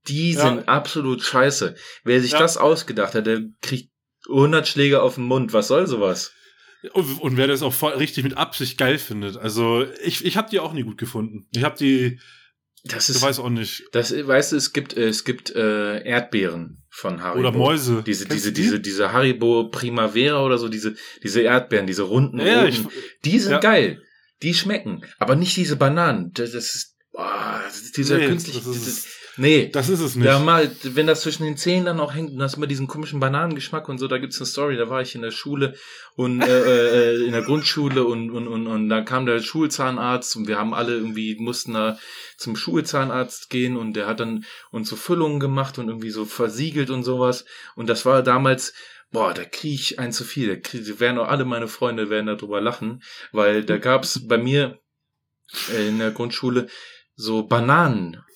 Die 0.09 0.33
Ja. 0.33 0.43
sind 0.49 0.69
absolut 0.69 1.23
scheiße. 1.23 1.75
Wer 2.05 2.21
sich 2.21 2.33
Ja. 2.33 2.39
das 2.39 2.57
ausgedacht 2.57 3.15
hat, 3.15 3.27
der 3.27 3.43
kriegt 3.63 3.91
100 4.29 4.67
Schläge 4.69 5.03
auf 5.03 5.15
den 5.17 5.25
Mund. 5.25 5.53
Was 5.53 5.69
soll 5.69 5.87
sowas? 5.87 6.33
und, 6.93 7.21
und 7.21 7.37
wer 7.37 7.49
das 7.49 7.63
auch 7.63 7.73
voll, 7.73 7.95
richtig 7.95 8.23
mit 8.25 8.37
Absicht 8.37 8.79
geil 8.79 8.99
findet. 8.99 9.37
Also, 9.37 9.85
ich, 10.05 10.25
ich 10.25 10.37
habe 10.37 10.49
die 10.51 10.61
auch 10.61 10.73
nie 10.73 10.85
gut 10.85 10.97
gefunden. 10.99 11.49
Ich 11.53 11.65
habe 11.65 11.77
die, 11.77 12.21
Das 12.85 13.11
ist, 13.11 13.21
weiß 13.21 13.41
auch 13.41 13.49
nicht. 13.51 13.83
das, 13.93 14.13
weißt 14.13 14.53
du, 14.53 14.57
es 14.57 14.73
gibt, 14.73 14.97
es 14.97 15.25
gibt 15.25 15.51
äh, 15.57 16.03
Erdbeeren 16.05 16.85
von 16.89 17.21
Haribo. 17.21 17.41
Oder 17.49 17.53
Mäuse. 17.59 18.05
Diese, 18.07 18.27
Kennst 18.27 18.45
diese, 18.45 18.53
du 18.53 18.55
die? 18.55 18.63
diese, 18.63 18.81
diese 18.81 19.13
Haribo 19.13 19.71
Primavera 19.71 20.45
oder 20.45 20.57
so, 20.57 20.69
diese, 20.69 20.95
diese 21.23 21.41
Erdbeeren, 21.41 21.87
diese 21.89 22.03
runden, 22.03 22.39
Ja, 22.39 22.65
ich, 22.65 22.81
die 23.25 23.39
sind 23.41 23.53
ja. 23.53 23.59
geil. 23.59 24.01
Die 24.43 24.55
schmecken. 24.55 25.05
Aber 25.19 25.35
nicht 25.35 25.57
diese 25.57 25.75
Bananen. 25.75 26.31
Das, 26.35 26.53
das 26.53 26.77
ist, 26.77 26.97
boah, 27.11 27.61
das 27.67 27.81
ist 27.83 27.97
dieser 27.97 28.19
Nee, 28.19 28.27
künstliche, 28.29 28.61
dieses, 28.61 29.07
nee. 29.39 29.69
das 29.73 29.89
ist 29.89 30.01
es 30.01 30.15
nicht. 30.15 30.27
Ja, 30.27 30.39
mal, 30.39 30.71
wenn 30.83 31.07
das 31.07 31.23
zwischen 31.23 31.45
den 31.45 31.57
Zähnen 31.57 31.87
dann 31.87 32.01
auch 32.01 32.15
hängt 32.15 32.33
und 32.33 32.43
hast 32.43 32.57
immer 32.57 32.67
diesen 32.67 32.87
komischen 32.87 33.21
Bananengeschmack 33.21 33.89
und 33.89 33.99
so, 33.99 34.09
da 34.09 34.19
gibt's 34.19 34.39
eine 34.39 34.47
Story, 34.47 34.77
da 34.77 34.91
war 34.91 35.01
ich 35.01 35.15
in 35.15 35.23
der 35.23 35.31
Schule 35.31 35.75
und 36.17 36.43
äh, 36.43 37.15
äh, 37.15 37.25
in 37.25 37.33
der 37.33 37.43
Grundschule 37.43 38.05
und, 38.05 38.31
und, 38.31 38.49
und, 38.49 38.67
und 38.67 38.89
dann 38.89 39.05
kam 39.05 39.25
der 39.25 39.41
Schulzahnarzt 39.41 40.37
und 40.37 40.49
wir 40.49 40.59
haben 40.59 40.75
alle 40.75 40.95
irgendwie, 40.95 41.37
mussten 41.39 41.75
da 41.75 41.99
zum 42.37 42.57
Schulzahnarzt 42.57 43.51
gehen 43.51 43.77
und 43.77 43.95
der 43.95 44.07
hat 44.07 44.21
dann 44.21 44.45
uns 44.71 44.89
so 44.89 44.97
Füllungen 44.97 45.41
gemacht 45.41 45.79
und 45.79 45.89
irgendwie 45.89 46.11
so 46.11 46.25
versiegelt 46.25 46.91
und 46.91 47.03
sowas. 47.03 47.45
Und 47.77 47.89
das 47.89 48.05
war 48.05 48.23
damals, 48.23 48.75
boah, 49.11 49.35
da 49.35 49.45
krieg 49.45 49.75
ich 49.75 49.99
ein 49.99 50.13
zu 50.13 50.25
viel. 50.25 50.49
Da 50.49 50.57
krieg, 50.57 50.85
da 50.87 51.01
werden 51.01 51.19
auch 51.19 51.29
alle 51.29 51.45
meine 51.45 51.69
Freunde 51.69 52.11
werden 52.11 52.27
darüber 52.27 52.61
lachen, 52.61 53.03
weil 53.33 53.65
da 53.65 53.79
gab's 53.79 54.27
bei 54.27 54.39
mir 54.39 54.81
äh, 55.75 55.89
in 55.89 55.99
der 55.99 56.11
Grundschule 56.11 56.69
so 57.15 57.43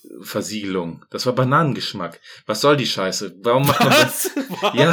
Bananenversiegelung. 0.02 1.04
Das 1.10 1.26
war 1.26 1.34
Bananengeschmack. 1.34 2.20
Was 2.46 2.60
soll 2.60 2.76
die 2.76 2.86
Scheiße? 2.86 3.36
Warum 3.42 3.66
macht 3.66 3.80
man 3.80 3.90
das? 3.90 4.30
Was? 4.60 4.74
Ja, 4.74 4.90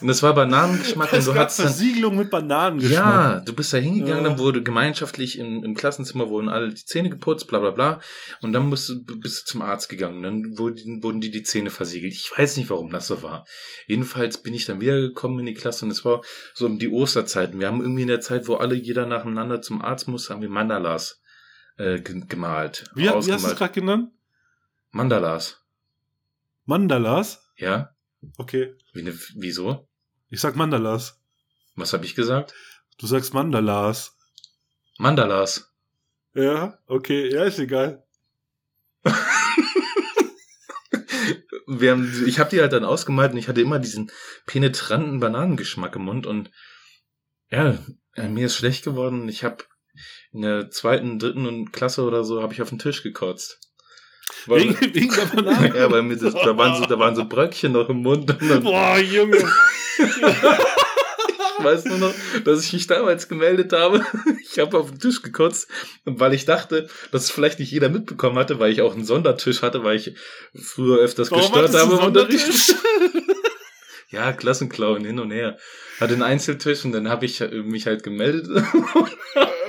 und 0.00 0.08
das 0.08 0.22
war 0.22 0.34
Bananengeschmack 0.34 1.12
Es 1.12 1.26
und 1.28 1.34
du 1.34 1.40
hattest 1.40 1.58
dann 1.60 1.66
Versiegelung 1.66 2.16
mit 2.16 2.30
Bananengeschmack. 2.30 2.96
ja, 2.98 3.40
du 3.40 3.52
bist 3.54 3.72
da 3.72 3.78
hingegangen, 3.78 4.24
Ja. 4.24 4.30
dann 4.30 4.38
wurde 4.38 4.62
gemeinschaftlich 4.62 5.38
im, 5.38 5.64
im 5.64 5.74
Klassenzimmer 5.74 6.28
wurden 6.28 6.48
alle 6.48 6.68
die 6.70 6.84
Zähne 6.84 7.10
geputzt, 7.10 7.46
bla 7.48 7.58
bla 7.58 7.70
bla. 7.70 8.00
Und 8.42 8.52
dann 8.52 8.70
bist 8.70 8.88
du, 8.88 9.04
bist 9.04 9.42
du 9.42 9.52
zum 9.52 9.62
Arzt 9.62 9.88
gegangen. 9.88 10.22
Dann 10.22 10.58
wurden, 10.58 11.02
wurden 11.02 11.20
die 11.20 11.30
die 11.30 11.42
Zähne 11.42 11.70
versiegelt. 11.70 12.12
Ich 12.12 12.30
weiß 12.36 12.56
nicht, 12.56 12.70
warum 12.70 12.90
das 12.90 13.06
so 13.06 13.22
war. 13.22 13.46
Jedenfalls 13.86 14.38
bin 14.42 14.54
ich 14.54 14.66
dann 14.66 14.80
wiedergekommen 14.80 15.40
in 15.40 15.46
die 15.46 15.54
Klasse 15.54 15.84
und 15.84 15.90
es 15.90 16.04
war 16.04 16.22
so 16.54 16.66
um 16.66 16.78
die 16.78 16.88
Osterzeiten. 16.88 17.60
Wir 17.60 17.66
haben 17.68 17.80
irgendwie 17.80 18.02
in 18.02 18.08
der 18.08 18.20
Zeit, 18.20 18.48
wo 18.48 18.54
alle 18.56 18.74
jeder 18.74 19.06
nacheinander 19.06 19.62
zum 19.62 19.82
Arzt 19.82 20.08
musste, 20.08 20.32
haben 20.34 20.42
wir 20.42 20.48
Mandalas 20.48 21.20
äh, 21.78 22.00
ge- 22.00 22.22
gemalt. 22.28 22.84
Wie, 22.94 23.02
wie 23.04 23.08
hast 23.08 23.28
du 23.28 23.32
es 23.34 23.56
gerade 23.56 23.72
genannt? 23.72 24.10
Mandalas. 24.90 25.64
Mandalas? 26.64 27.42
Ja? 27.56 27.94
Okay. 28.38 28.76
Wie 28.92 29.02
ne, 29.02 29.16
wieso? 29.36 29.88
Ich 30.28 30.40
sag 30.40 30.56
Mandalas. 30.56 31.20
Was 31.76 31.92
habe 31.92 32.04
ich 32.04 32.14
gesagt? 32.14 32.54
Du 32.98 33.06
sagst 33.06 33.32
Mandalas. 33.32 34.16
Mandalas. 34.98 35.72
Ja, 36.34 36.78
okay. 36.86 37.32
Ja, 37.32 37.44
ist 37.44 37.58
egal. 37.58 38.04
wir 41.66 41.92
haben, 41.92 42.24
ich 42.26 42.38
habe 42.38 42.50
die 42.50 42.60
halt 42.60 42.72
dann 42.72 42.84
ausgemalt 42.84 43.32
und 43.32 43.38
ich 43.38 43.48
hatte 43.48 43.60
immer 43.60 43.78
diesen 43.78 44.10
penetranten 44.46 45.20
Bananengeschmack 45.20 45.96
im 45.96 46.02
Mund 46.02 46.26
und 46.26 46.50
ja, 47.50 47.78
äh, 48.14 48.28
mir 48.28 48.46
ist 48.46 48.56
schlecht 48.56 48.84
geworden. 48.84 49.28
Ich 49.28 49.44
habe 49.44 49.64
in 50.32 50.42
der 50.42 50.70
zweiten, 50.70 51.18
dritten 51.18 51.46
und 51.46 51.72
Klasse 51.72 52.02
oder 52.02 52.24
so 52.24 52.42
habe 52.42 52.52
ich 52.52 52.62
auf 52.62 52.68
den 52.68 52.78
Tisch 52.78 53.02
gekotzt. 53.02 53.69
Weil, 54.46 54.60
Wegen, 54.60 54.80
wegen 54.94 55.14
der 55.14 55.26
Banane. 55.26 55.76
ja, 55.76 55.90
weil 55.90 56.02
mir 56.02 56.16
das, 56.16 56.34
da 56.34 56.56
waren 56.56 56.76
so, 56.76 56.86
da 56.86 56.98
waren 56.98 57.14
so 57.14 57.24
Bröckchen 57.24 57.72
noch 57.72 57.88
im 57.88 58.02
Mund 58.02 58.36
Boah, 58.62 58.98
Junge. 58.98 59.38
ich 59.98 61.64
weiß 61.64 61.84
nur 61.86 61.98
noch, 61.98 62.14
dass 62.44 62.64
ich 62.64 62.72
mich 62.72 62.86
damals 62.86 63.28
gemeldet 63.28 63.72
habe. 63.72 64.04
Ich 64.42 64.58
habe 64.58 64.78
auf 64.78 64.90
den 64.90 64.98
Tisch 64.98 65.22
gekotzt, 65.22 65.68
weil 66.04 66.34
ich 66.34 66.44
dachte, 66.44 66.88
dass 67.12 67.24
es 67.24 67.30
vielleicht 67.30 67.58
nicht 67.58 67.70
jeder 67.70 67.88
mitbekommen 67.88 68.38
hatte, 68.38 68.58
weil 68.58 68.72
ich 68.72 68.82
auch 68.82 68.94
einen 68.94 69.04
Sondertisch 69.04 69.62
hatte, 69.62 69.84
weil 69.84 69.96
ich 69.96 70.14
früher 70.54 70.98
öfters 70.98 71.30
Warum 71.30 71.52
gestört 71.52 71.74
habe 71.74 71.94
im 71.94 72.06
Unterricht. 72.06 72.74
Ja, 74.12 74.32
Klassenclown 74.32 75.04
hin 75.04 75.20
und 75.20 75.30
her. 75.30 75.56
Hatte 76.00 76.14
einen 76.14 76.24
Einzeltisch 76.24 76.84
und 76.84 76.90
dann 76.90 77.08
habe 77.08 77.26
ich 77.26 77.40
mich 77.40 77.86
halt 77.86 78.02
gemeldet. 78.02 78.48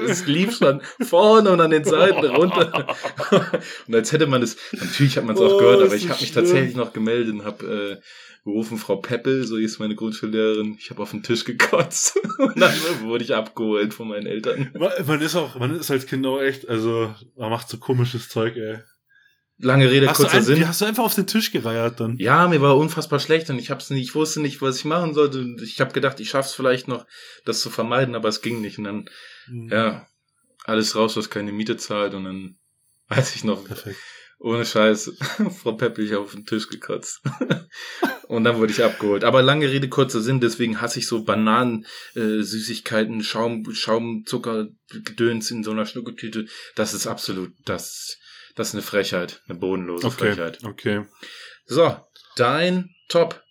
Es 0.10 0.26
lief 0.26 0.58
schon 0.58 0.82
vorne 1.02 1.52
und 1.52 1.62
an 1.62 1.72
den 1.72 1.84
Seiten 1.84 2.26
runter. 2.26 2.96
und 3.88 3.96
als 3.96 4.12
hätte 4.12 4.28
man 4.28 4.42
es, 4.42 4.58
natürlich 4.72 5.18
hat 5.18 5.26
man 5.26 5.36
es 5.36 5.42
auch 5.42 5.54
Oh, 5.54 5.58
gehört, 5.58 5.82
aber 5.82 5.96
ist 5.96 6.04
ich 6.04 6.10
habe 6.10 6.22
mich 6.22 6.32
tatsächlich 6.32 6.76
noch 6.76 6.94
gemeldet 6.94 7.34
und 7.34 7.46
habe 7.46 8.00
äh, 8.00 8.02
gerufen, 8.44 8.78
Frau 8.78 8.96
Peppel, 8.98 9.46
so 9.46 9.58
hieß 9.58 9.80
meine 9.80 9.96
Grundschullehrerin. 9.96 10.76
Ich 10.80 10.90
habe 10.90 11.02
auf 11.02 11.12
den 11.12 11.24
Tisch 11.24 11.46
gekotzt. 11.46 12.18
und 12.40 12.60
dann 12.60 12.74
wurde 13.04 13.24
ich 13.24 13.36
abgeholt 13.36 13.94
von 13.94 14.08
meinen 14.08 14.26
Eltern. 14.26 14.72
Man 15.06 15.22
ist 15.22 15.36
auch, 15.36 15.60
man 15.60 15.78
ist 15.78 15.92
als 15.92 16.08
Kind 16.08 16.26
auch 16.26 16.42
echt, 16.42 16.68
also, 16.68 17.14
man 17.36 17.50
macht 17.50 17.70
so 17.70 17.78
komisches 17.78 18.30
Zeug, 18.30 18.56
ey. 18.58 18.80
Lange 19.64 19.92
Rede, 19.92 20.08
Hast 20.08 20.18
kurzer 20.18 20.38
ein, 20.38 20.44
Sinn. 20.44 20.68
hast 20.68 20.82
du 20.82 20.86
einfach 20.86 21.04
auf 21.04 21.14
den 21.14 21.28
Tisch 21.28 21.52
gereiert 21.52 22.00
dann? 22.00 22.18
Ja, 22.18 22.48
mir 22.48 22.62
war 22.62 22.76
unfassbar 22.78 23.20
schlecht 23.20 23.48
und 23.52 23.60
ich 23.60 23.70
hab's 23.70 23.92
nicht, 23.92 24.02
ich 24.10 24.16
wusste 24.16 24.42
nicht, 24.42 24.60
was 24.60 24.78
ich 24.78 24.86
machen 24.86 25.14
sollte. 25.14 25.38
Und 25.38 25.62
Ich 25.62 25.80
habe 25.80 25.94
gedacht, 25.94 26.20
ich 26.20 26.30
schaff's 26.32 26.54
vielleicht 26.54 26.88
noch, 26.88 27.06
das 27.46 27.62
zu 27.62 27.70
vermeiden, 27.70 28.16
aber 28.16 28.28
es 28.28 28.42
ging 28.42 28.62
nicht. 28.62 28.80
Und 28.80 28.86
dann, 28.86 29.06
Hm. 29.46 29.70
ja, 29.70 30.08
alles 30.66 30.96
raus, 30.96 31.18
was 31.18 31.30
keine 31.30 31.52
Miete 31.52 31.78
zahlt. 31.78 32.14
Und 32.14 32.26
dann 32.26 32.58
weiß 33.08 33.36
ich 33.36 33.44
noch, 33.44 33.66
Perfekt. 33.66 33.98
ohne 34.40 34.66
Scheiß, 34.66 35.14
Frau 35.62 35.74
Peppel, 35.74 36.06
ich 36.06 36.16
auf 36.16 36.32
den 36.34 36.46
Tisch 36.46 36.70
gekotzt. 36.70 37.22
und 38.28 38.44
dann 38.44 38.58
wurde 38.58 38.72
ich 38.72 38.84
abgeholt. 38.84 39.24
Aber 39.24 39.42
lange 39.42 39.70
Rede, 39.70 39.90
kurzer 39.90 40.22
Sinn, 40.22 40.40
deswegen 40.40 40.82
hasse 40.82 41.00
ich 41.00 41.08
so 41.08 41.24
Bananen, 41.24 41.86
äh, 42.16 42.42
Süßigkeiten, 42.42 43.24
Schaum, 43.24 43.66
Schaumzucker, 43.74 44.68
Gedöns 44.90 45.52
in 45.52 45.64
so 45.64 45.72
einer 45.72 45.86
Schnucketüte. 45.86 46.46
Das 46.76 46.94
ist 46.94 47.08
absolut, 47.08 47.52
das, 47.66 48.18
das 48.56 48.70
ist 48.70 48.76
eine 48.76 48.84
Frechheit, 48.84 49.42
eine 49.48 49.58
bodenlose 49.60 50.08
Okay, 50.08 50.34
Frechheit. 50.36 50.64
okay. 50.64 51.06
So, 51.66 51.98
dein 52.36 52.90
Top. 53.10 53.44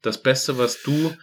Das 0.00 0.22
Beste, 0.22 0.58
was 0.58 0.82
du 0.82 1.16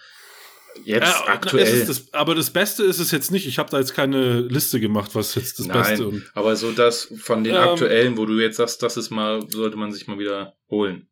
jetzt 0.83 1.03
Ja, 1.07 1.27
aktuell. 1.27 1.65
ist 1.65 1.87
das, 1.89 2.13
aber 2.13 2.35
das 2.35 2.51
Beste 2.51 2.83
ist 2.83 2.99
es 2.99 3.11
jetzt 3.11 3.31
nicht. 3.31 3.47
Ich 3.47 3.57
habe 3.59 3.69
da 3.69 3.79
jetzt 3.79 3.93
keine 3.93 4.41
Liste 4.41 4.79
gemacht, 4.79 5.15
was 5.15 5.35
jetzt 5.35 5.59
das 5.59 5.67
Nein, 5.67 5.83
Beste 5.83 6.07
und 6.07 6.31
aber 6.33 6.55
so 6.55 6.71
das 6.71 7.11
von 7.17 7.43
den 7.43 7.55
Ähm, 7.55 7.61
aktuellen, 7.61 8.17
wo 8.17 8.25
du 8.25 8.39
jetzt 8.39 8.57
sagst, 8.57 8.81
das 8.83 8.97
ist 8.97 9.09
mal, 9.09 9.41
sollte 9.49 9.77
man 9.77 9.91
sich 9.91 10.07
mal 10.07 10.19
wieder 10.19 10.55
holen. 10.69 11.07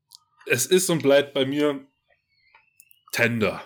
es 0.46 0.66
ist 0.66 0.90
und 0.90 1.02
bleibt 1.04 1.34
bei 1.34 1.46
mir 1.46 1.86
Tender. 3.12 3.62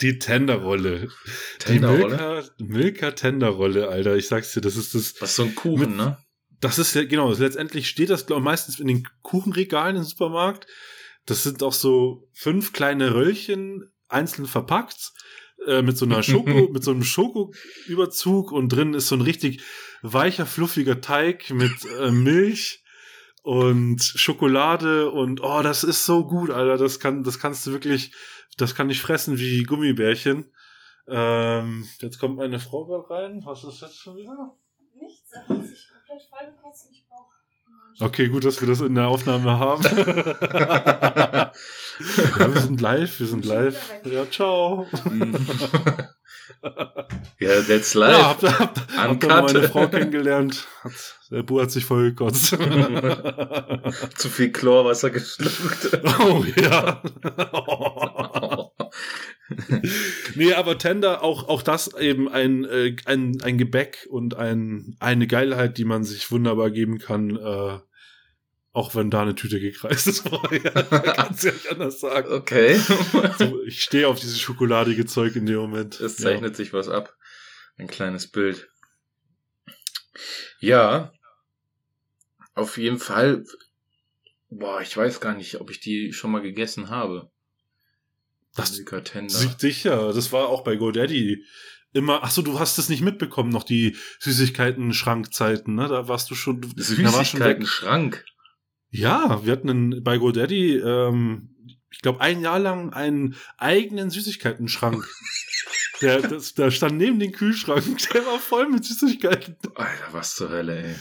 Die 0.00 0.18
Tenderrolle. 0.18 1.08
Die 1.08 1.64
Tenderrolle? 1.64 2.08
Milka, 2.08 2.44
Milka 2.58 3.10
Tenderrolle, 3.12 3.88
Alter. 3.88 4.16
Ich 4.16 4.28
sag's 4.28 4.52
dir, 4.54 4.60
das 4.62 4.76
ist 4.76 4.94
das. 4.94 5.20
Was 5.20 5.36
so 5.36 5.42
ein 5.44 5.54
Kuchen, 5.54 5.80
Mit- 5.90 5.96
ne? 5.96 6.18
Das 6.62 6.78
ist 6.78 6.94
ja, 6.94 7.04
genau, 7.04 7.32
letztendlich 7.32 7.88
steht 7.88 8.10
das, 8.10 8.26
glaube 8.26 8.40
ich, 8.40 8.44
meistens 8.44 8.80
in 8.80 8.86
den 8.86 9.08
Kuchenregalen 9.22 9.96
im 9.96 10.02
Supermarkt. 10.02 10.66
Das 11.26 11.42
sind 11.42 11.62
auch 11.62 11.72
so 11.72 12.28
fünf 12.34 12.72
kleine 12.72 13.14
Röllchen, 13.14 13.90
einzeln 14.10 14.46
verpackt, 14.46 15.12
äh, 15.66 15.82
mit 15.82 15.96
so 15.96 16.06
einer 16.06 16.22
Schoko, 16.22 16.68
mit 16.72 16.84
so 16.84 16.90
einem 16.90 17.02
Schokoüberzug 17.02 18.52
und 18.52 18.68
drin 18.70 18.94
ist 18.94 19.08
so 19.08 19.16
ein 19.16 19.20
richtig 19.20 19.62
weicher, 20.02 20.46
fluffiger 20.46 21.00
Teig 21.00 21.50
mit 21.50 21.72
äh, 22.00 22.10
Milch 22.10 22.84
und 23.42 24.02
Schokolade 24.02 25.10
und 25.10 25.40
oh, 25.42 25.62
das 25.62 25.84
ist 25.84 26.04
so 26.04 26.26
gut, 26.26 26.50
Alter. 26.50 26.76
Das 26.76 27.00
kann, 27.00 27.22
das 27.22 27.38
kannst 27.38 27.66
du 27.66 27.72
wirklich, 27.72 28.12
das 28.56 28.74
kann 28.74 28.90
ich 28.90 29.00
fressen 29.00 29.38
wie 29.38 29.62
Gummibärchen. 29.62 30.52
Ähm, 31.08 31.86
jetzt 32.00 32.18
kommt 32.18 32.36
meine 32.36 32.60
Frau 32.60 32.82
rein. 33.00 33.42
Was 33.44 33.64
ist 33.64 33.80
jetzt 33.80 33.98
schon 33.98 34.16
wieder? 34.16 34.54
Nichts, 34.94 35.32
er 35.32 35.48
hat 35.48 35.66
sich 35.66 35.88
komplett 35.88 36.22
vollgekotzt 36.28 36.86
und 36.86 36.92
ich. 36.92 37.09
Okay, 37.98 38.28
gut, 38.28 38.44
dass 38.44 38.60
wir 38.60 38.68
das 38.68 38.80
in 38.80 38.94
der 38.94 39.08
Aufnahme 39.08 39.58
haben. 39.58 39.82
ja, 39.84 41.52
wir 42.54 42.60
sind 42.60 42.80
live, 42.80 43.18
wir 43.20 43.26
sind 43.26 43.44
live. 43.44 43.76
Ja, 44.04 44.30
ciao. 44.30 44.86
ja, 47.40 47.60
that's 47.66 47.94
Ja, 47.94 48.00
live. 48.00 48.22
habt, 48.22 48.42
habt 48.58 48.78
ihr 48.78 49.10
Uncut. 49.10 49.28
mal 49.28 49.42
meine 49.42 49.68
Frau 49.68 49.88
kennengelernt? 49.88 50.66
Hat, 50.82 50.92
der 51.30 51.42
Bu 51.42 51.60
hat 51.60 51.70
sich 51.70 51.84
voll 51.84 52.10
gekotzt. 52.10 52.48
Zu 54.16 54.28
viel 54.28 54.50
Chlorwasser 54.52 55.10
geschluckt. 55.10 56.00
oh 56.20 56.44
ja. 56.56 57.02
nee, 60.34 60.52
aber 60.52 60.78
Tender, 60.78 61.22
auch, 61.22 61.48
auch 61.48 61.62
das 61.62 61.94
eben 61.94 62.28
ein, 62.28 62.64
äh, 62.64 62.96
ein, 63.04 63.40
ein 63.42 63.58
Gebäck 63.58 64.06
und 64.10 64.34
ein, 64.36 64.96
eine 65.00 65.26
Geilheit, 65.26 65.78
die 65.78 65.84
man 65.84 66.04
sich 66.04 66.30
wunderbar 66.30 66.70
geben 66.70 66.98
kann, 66.98 67.36
äh, 67.36 67.78
auch 68.72 68.94
wenn 68.94 69.10
da 69.10 69.22
eine 69.22 69.34
Tüte 69.34 69.60
gekreist 69.60 70.06
ist 70.06 70.20
vorher. 70.28 70.60
Kannst 70.60 71.44
ja 71.44 71.52
nicht 71.52 71.70
anders 71.70 72.00
sagen. 72.00 72.32
Okay. 72.32 72.80
So, 73.38 73.62
ich 73.64 73.82
stehe 73.82 74.08
auf 74.08 74.20
dieses 74.20 74.38
schokoladige 74.38 75.06
Zeug 75.06 75.34
in 75.36 75.46
dem 75.46 75.56
Moment. 75.56 76.00
Es 76.00 76.16
zeichnet 76.16 76.54
sich 76.54 76.72
was 76.72 76.88
ab. 76.88 77.16
Ein 77.76 77.88
kleines 77.88 78.28
Bild. 78.28 78.68
Ja. 80.60 81.12
Auf 82.54 82.78
jeden 82.78 82.98
Fall. 82.98 83.44
Boah, 84.50 84.80
ich 84.80 84.96
weiß 84.96 85.20
gar 85.20 85.34
nicht, 85.34 85.60
ob 85.60 85.70
ich 85.70 85.80
die 85.80 86.12
schon 86.12 86.30
mal 86.30 86.42
gegessen 86.42 86.90
habe. 86.90 87.30
Das 88.60 88.70
Musiker 88.70 89.02
Tender. 89.04 89.42
ja. 89.42 89.54
sicher. 89.58 90.12
Das 90.12 90.32
war 90.32 90.48
auch 90.48 90.62
bei 90.64 90.76
GoDaddy 90.76 91.44
immer. 91.92 92.20
Ach 92.22 92.30
so, 92.30 92.42
du 92.42 92.58
hast 92.60 92.78
es 92.78 92.88
nicht 92.88 93.02
mitbekommen, 93.02 93.50
noch 93.50 93.64
die 93.64 93.96
Süßigkeiten-Schrankzeiten, 94.20 95.74
ne? 95.74 95.88
Da 95.88 96.08
warst 96.08 96.30
du 96.30 96.34
schon. 96.34 96.60
da. 96.60 96.68
Süßigkeiten-Schrank. 96.82 98.24
Ja, 98.90 99.44
wir 99.44 99.52
hatten 99.52 99.70
einen, 99.70 100.02
bei 100.02 100.18
GoDaddy, 100.18 100.76
ähm, 100.78 101.54
ich 101.92 102.00
glaube, 102.00 102.20
ein 102.20 102.40
Jahr 102.40 102.58
lang 102.58 102.92
einen 102.92 103.36
eigenen 103.56 104.10
Süßigkeiten-Schrank. 104.10 105.06
der, 106.00 106.22
das, 106.22 106.54
der 106.54 106.70
stand 106.70 106.96
neben 106.98 107.18
dem 107.20 107.32
Kühlschrank, 107.32 107.84
der 108.12 108.26
war 108.26 108.38
voll 108.38 108.68
mit 108.68 108.84
Süßigkeiten. 108.84 109.56
Alter, 109.74 110.08
was 110.12 110.34
zur 110.34 110.50
Hölle, 110.50 110.82
ey. 110.82 110.94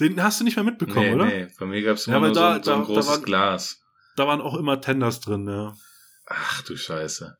Den 0.00 0.22
hast 0.22 0.40
du 0.40 0.44
nicht 0.44 0.56
mehr 0.56 0.64
mitbekommen, 0.64 1.06
nee, 1.08 1.14
oder? 1.14 1.24
nee, 1.26 1.48
bei 1.58 1.66
mir 1.66 1.82
gab's 1.82 2.06
Ja, 2.06 2.16
immer 2.16 2.26
aber 2.28 2.34
nur 2.34 2.34
da- 2.34 2.52
so, 2.52 2.56
ein- 2.58 2.62
so 2.64 2.72
ein 2.72 2.78
da- 2.80 2.86
da 2.86 2.92
großes 2.94 3.10
waren- 3.10 3.22
Glas. 3.22 3.80
Da 4.16 4.26
waren 4.26 4.40
auch 4.40 4.54
immer 4.56 4.80
Tenders 4.80 5.20
drin, 5.20 5.46
ja. 5.48 5.74
Ach 6.34 6.62
du 6.62 6.76
Scheiße. 6.76 7.36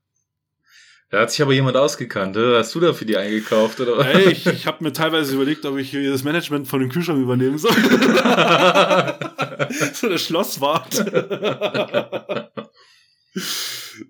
Da 1.11 1.21
hat 1.21 1.31
sich 1.31 1.43
aber 1.43 1.53
jemand 1.53 1.77
ausgekannt, 1.77 2.37
oder? 2.39 2.59
Hast 2.59 2.75
du 2.75 2.81
dafür 2.81 3.07
die 3.07 3.19
eingekauft, 3.19 3.79
oder? 3.81 3.99
was? 3.99 4.17
Ich, 4.27 4.47
ich 4.47 4.67
habe 4.67 4.83
mir 4.83 4.95
teilweise 4.95 5.35
überlegt, 5.35 5.67
ob 5.67 5.77
ich 5.77 5.91
hier 5.91 6.11
das 6.11 6.25
Management 6.25 6.69
von 6.69 6.81
dem 6.81 6.89
Kühlschrank 6.89 7.21
übernehmen 7.21 7.59
soll. 7.59 7.73
so 9.93 10.09
der 10.09 10.17
Schlosswart. 10.17 11.05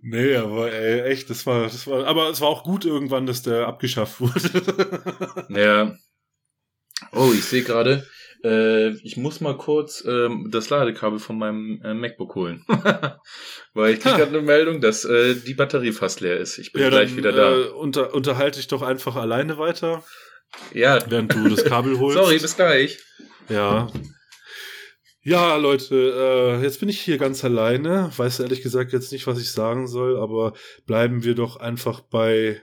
nee, 0.03 0.37
aber 0.37 0.73
ey, 0.73 1.01
echt, 1.11 1.29
das 1.29 1.45
war, 1.45 1.65
das 1.65 1.89
war, 1.89 2.07
aber 2.07 2.31
es 2.31 2.41
war 2.41 2.47
auch 2.49 2.63
gut 2.63 2.85
irgendwann, 2.85 3.27
dass 3.27 3.43
der 3.43 3.67
abgeschafft 3.67 4.21
wurde. 4.21 5.45
Ja. 5.49 5.97
Oh, 7.11 7.33
ich 7.35 7.45
sehe 7.45 7.65
gerade, 7.65 8.07
äh, 8.45 8.91
ich 9.03 9.17
muss 9.17 9.41
mal 9.41 9.57
kurz 9.57 10.05
ähm, 10.07 10.49
das 10.51 10.71
Ladekabel 10.71 11.19
von 11.19 11.39
meinem 11.39 11.81
äh, 11.85 11.95
MacBook 11.95 12.35
holen. 12.35 12.65
Weil 13.75 13.95
ich 13.95 14.01
krieg 14.01 14.17
gerade 14.17 14.31
eine 14.31 14.43
Meldung, 14.43 14.81
dass 14.81 15.05
äh, 15.05 15.35
die 15.35 15.55
Batterie 15.55 15.93
fast 15.93 16.21
leer 16.21 16.39
ist. 16.39 16.59
Ich 16.59 16.73
bin 16.73 16.83
ja, 16.83 16.91
gleich 16.91 17.11
dann 17.11 17.17
wieder 17.19 17.33
da. 17.33 17.57
Äh, 17.57 17.69
unter, 17.69 18.15
unterhalte 18.15 18.61
ich 18.61 18.69
doch 18.69 18.83
einfach 18.83 19.17
alleine 19.17 19.59
weiter, 19.59 20.05
ja, 20.75 20.99
während 21.09 21.35
du 21.35 21.49
das 21.49 21.65
Kabel 21.65 21.99
holst. 21.99 22.19
sorry, 22.19 22.39
bis 22.39 22.57
gleich. 22.57 22.99
Ja. 23.49 23.91
Ja, 25.25 25.57
Leute, 25.57 25.95
äh, 25.95 26.63
jetzt 26.63 26.81
bin 26.81 26.89
ich 26.89 27.01
hier 27.01 27.17
ganz 27.17 27.45
alleine. 27.45 28.11
Weiß 28.17 28.41
ehrlich 28.41 28.61
gesagt 28.61 28.93
jetzt 28.93 29.13
nicht, 29.13 29.27
was 29.29 29.41
ich 29.41 29.53
sagen 29.53 29.87
soll, 29.87 30.19
aber 30.19 30.53
bleiben 30.85 31.23
wir 31.23 31.37
doch 31.37 31.57
einfach 31.57 32.01
bei 32.01 32.61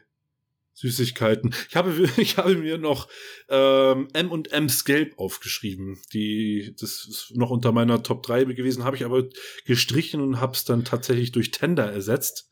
Süßigkeiten. 0.80 1.53
Ich 1.69 1.75
habe, 1.75 2.09
ich 2.17 2.38
habe 2.38 2.55
mir 2.55 2.77
noch 2.77 3.07
ähm, 3.49 4.07
M&M's 4.13 4.86
Gelb 4.86 5.17
aufgeschrieben. 5.17 5.99
Die, 6.13 6.73
das 6.80 7.05
ist 7.05 7.32
noch 7.36 7.49
unter 7.49 7.71
meiner 7.71 8.01
Top 8.01 8.23
3 8.23 8.45
gewesen, 8.45 8.84
habe 8.84 8.95
ich 8.95 9.05
aber 9.05 9.25
gestrichen 9.65 10.21
und 10.21 10.39
habe 10.39 10.53
es 10.53 10.63
dann 10.63 10.86
tatsächlich 10.86 11.32
durch 11.32 11.51
Tender 11.51 11.91
ersetzt. 11.91 12.49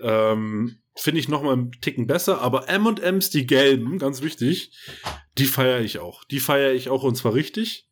Ähm, 0.00 0.78
Finde 0.98 1.20
ich 1.20 1.28
noch 1.28 1.42
mal 1.42 1.52
einen 1.52 1.72
Ticken 1.72 2.06
besser, 2.06 2.40
aber 2.40 2.68
M&M's, 2.68 3.30
die 3.30 3.46
gelben, 3.46 3.98
ganz 3.98 4.22
wichtig, 4.22 4.72
die 5.36 5.44
feiere 5.44 5.80
ich 5.80 5.98
auch. 5.98 6.24
Die 6.24 6.40
feiere 6.40 6.72
ich 6.72 6.88
auch 6.88 7.02
und 7.02 7.16
zwar 7.16 7.34
richtig. 7.34 7.86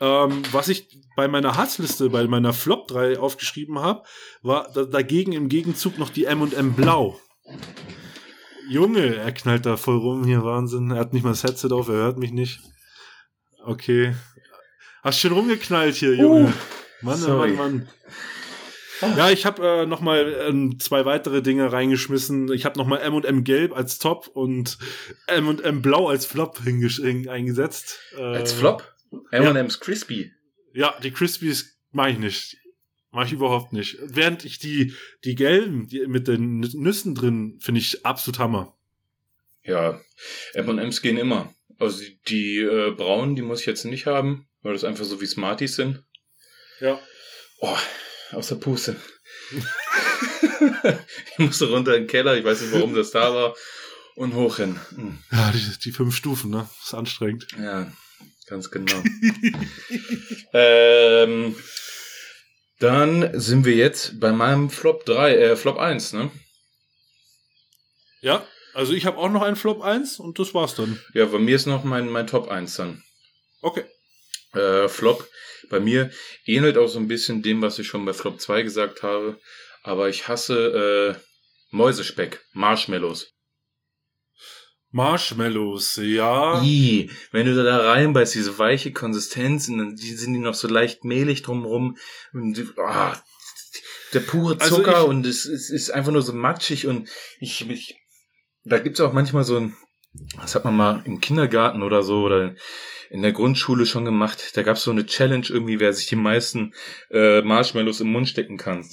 Ähm, 0.00 0.42
was 0.52 0.68
ich 0.68 0.88
bei 1.16 1.28
meiner 1.28 1.56
Hassliste, 1.56 2.08
bei 2.08 2.26
meiner 2.26 2.52
Flop 2.52 2.88
3 2.88 3.18
aufgeschrieben 3.18 3.78
habe, 3.78 4.04
war 4.42 4.72
da, 4.72 4.84
dagegen 4.84 5.32
im 5.32 5.48
Gegenzug 5.48 5.98
noch 5.98 6.10
die 6.10 6.24
M&M 6.24 6.74
Blau. 6.74 7.20
Junge, 8.68 9.16
er 9.16 9.32
knallt 9.32 9.66
da 9.66 9.76
voll 9.76 9.96
rum 9.96 10.24
hier, 10.24 10.44
Wahnsinn. 10.44 10.90
Er 10.90 10.98
hat 10.98 11.12
nicht 11.12 11.22
mal 11.22 11.30
das 11.30 11.44
Headset 11.44 11.70
auf, 11.72 11.88
er 11.88 11.94
hört 11.94 12.18
mich 12.18 12.32
nicht. 12.32 12.60
Okay. 13.64 14.14
Hast 15.02 15.20
schön 15.20 15.32
rumgeknallt 15.32 15.96
hier, 15.96 16.14
Junge. 16.14 16.52
Mann, 17.02 17.16
sorry. 17.16 17.52
Mann, 17.52 17.88
Mann. 19.00 19.16
Ja, 19.16 19.30
ich 19.30 19.46
habe 19.46 19.64
äh, 19.64 19.86
noch 19.86 20.00
mal 20.00 20.34
ähm, 20.48 20.80
zwei 20.80 21.04
weitere 21.04 21.40
Dinge 21.40 21.72
reingeschmissen. 21.72 22.52
Ich 22.52 22.64
habe 22.64 22.78
noch 22.78 22.86
mal 22.86 22.98
M&M 22.98 23.44
Gelb 23.44 23.76
als 23.76 23.98
Top 23.98 24.26
und 24.26 24.76
M&M 25.28 25.82
Blau 25.82 26.08
als 26.08 26.26
Flop 26.26 26.60
eingesetzt. 26.66 28.00
Äh, 28.16 28.22
Als 28.22 28.52
Flop? 28.52 28.92
M&M's 29.30 29.78
Crispy. 29.80 30.32
Ja, 30.72 30.94
die 31.02 31.12
Crispies 31.12 31.78
mache 31.92 32.10
ich 32.10 32.18
nicht. 32.18 32.56
Mach 33.10 33.26
ich 33.26 33.32
überhaupt 33.32 33.72
nicht. 33.72 33.98
Während 34.02 34.44
ich 34.44 34.58
die, 34.58 34.94
die 35.24 35.34
gelben, 35.34 35.88
die 35.88 36.06
mit 36.06 36.28
den 36.28 36.60
Nüssen 36.60 37.14
drin, 37.14 37.58
finde 37.60 37.80
ich 37.80 38.04
absolut 38.04 38.38
Hammer. 38.38 38.76
Ja, 39.64 40.00
M&M's 40.54 41.02
gehen 41.02 41.16
immer. 41.16 41.54
Also 41.78 42.00
die, 42.00 42.18
die 42.28 42.58
äh, 42.58 42.90
braunen, 42.90 43.36
die 43.36 43.42
muss 43.42 43.60
ich 43.60 43.66
jetzt 43.66 43.84
nicht 43.84 44.06
haben, 44.06 44.48
weil 44.62 44.72
das 44.72 44.84
einfach 44.84 45.04
so 45.04 45.20
wie 45.20 45.26
Smarties 45.26 45.76
sind. 45.76 46.02
Ja. 46.80 47.00
Oh, 47.60 47.76
aus 48.32 48.48
der 48.48 48.56
Puste. 48.56 48.96
ich 51.32 51.38
musste 51.38 51.68
runter 51.68 51.94
in 51.94 52.02
den 52.02 52.08
Keller, 52.08 52.36
ich 52.36 52.44
weiß 52.44 52.60
nicht, 52.60 52.72
warum 52.72 52.94
das 52.94 53.10
da 53.10 53.34
war. 53.34 53.54
Und 54.16 54.34
hoch 54.34 54.56
hin. 54.56 54.78
Hm. 54.96 55.18
Ja, 55.30 55.52
die, 55.52 55.78
die 55.84 55.92
fünf 55.92 56.14
Stufen, 56.14 56.50
ne? 56.50 56.68
Ist 56.82 56.94
anstrengend. 56.94 57.46
Ja, 57.56 57.92
ganz 58.46 58.70
genau. 58.70 59.00
ähm, 60.52 61.54
dann 62.78 63.38
sind 63.38 63.64
wir 63.64 63.74
jetzt 63.74 64.20
bei 64.20 64.32
meinem 64.32 64.70
Flop 64.70 65.04
3, 65.04 65.34
äh, 65.36 65.56
Flop 65.56 65.78
1, 65.78 66.12
ne? 66.12 66.30
Ja, 68.20 68.46
also 68.74 68.92
ich 68.92 69.06
habe 69.06 69.18
auch 69.18 69.30
noch 69.30 69.42
einen 69.42 69.56
Flop 69.56 69.82
1 69.82 70.20
und 70.20 70.38
das 70.38 70.54
war's 70.54 70.74
dann. 70.74 71.00
Ja, 71.14 71.26
bei 71.26 71.38
mir 71.38 71.56
ist 71.56 71.66
noch 71.66 71.84
mein, 71.84 72.08
mein 72.08 72.26
Top 72.26 72.48
1 72.48 72.76
dann. 72.76 73.02
Okay. 73.60 73.84
Äh, 74.54 74.88
Flop 74.88 75.28
bei 75.68 75.80
mir 75.80 76.10
ähnelt 76.46 76.78
auch 76.78 76.88
so 76.88 76.98
ein 76.98 77.08
bisschen 77.08 77.42
dem, 77.42 77.60
was 77.62 77.78
ich 77.78 77.86
schon 77.86 78.04
bei 78.04 78.12
Flop 78.12 78.40
2 78.40 78.62
gesagt 78.62 79.02
habe. 79.02 79.38
Aber 79.82 80.08
ich 80.08 80.28
hasse 80.28 81.16
äh, 81.16 81.20
Mäusespeck, 81.70 82.44
Marshmallows. 82.52 83.32
Marshmallows, 84.98 86.00
ja. 86.02 86.60
I, 86.60 87.08
wenn 87.30 87.46
du 87.46 87.54
da 87.62 87.92
reinbeißt, 87.92 88.34
diese 88.34 88.58
weiche 88.58 88.92
Konsistenz, 88.92 89.68
und 89.68 89.78
dann 89.78 89.94
die 89.94 90.14
sind 90.14 90.32
die 90.34 90.40
noch 90.40 90.54
so 90.54 90.66
leicht 90.66 91.04
mehlig 91.04 91.42
drumrum. 91.42 91.96
Ah, 92.76 93.16
der 94.12 94.20
pure 94.20 94.56
Also 94.58 94.76
Zucker 94.76 95.02
ich- 95.02 95.08
und 95.08 95.24
es, 95.24 95.44
es 95.44 95.70
ist 95.70 95.90
einfach 95.90 96.10
nur 96.10 96.22
so 96.22 96.32
matschig 96.32 96.88
und 96.88 97.08
ich, 97.38 97.70
ich 97.70 97.96
da 98.64 98.78
gibt's 98.78 99.00
auch 99.00 99.12
manchmal 99.12 99.44
so 99.44 99.56
ein, 99.58 99.76
das 100.40 100.56
hat 100.56 100.64
man 100.64 100.76
mal 100.76 101.02
im 101.04 101.20
Kindergarten 101.20 101.84
oder 101.84 102.02
so 102.02 102.22
oder 102.22 102.56
in 103.10 103.22
der 103.22 103.32
Grundschule 103.32 103.86
schon 103.86 104.04
gemacht. 104.04 104.56
Da 104.56 104.62
gab's 104.64 104.82
so 104.82 104.90
eine 104.90 105.06
Challenge 105.06 105.46
irgendwie, 105.48 105.78
wer 105.78 105.92
sich 105.92 106.08
die 106.08 106.16
meisten 106.16 106.74
äh, 107.10 107.40
Marshmallows 107.42 108.00
im 108.00 108.10
Mund 108.10 108.28
stecken 108.28 108.56
kann. 108.56 108.84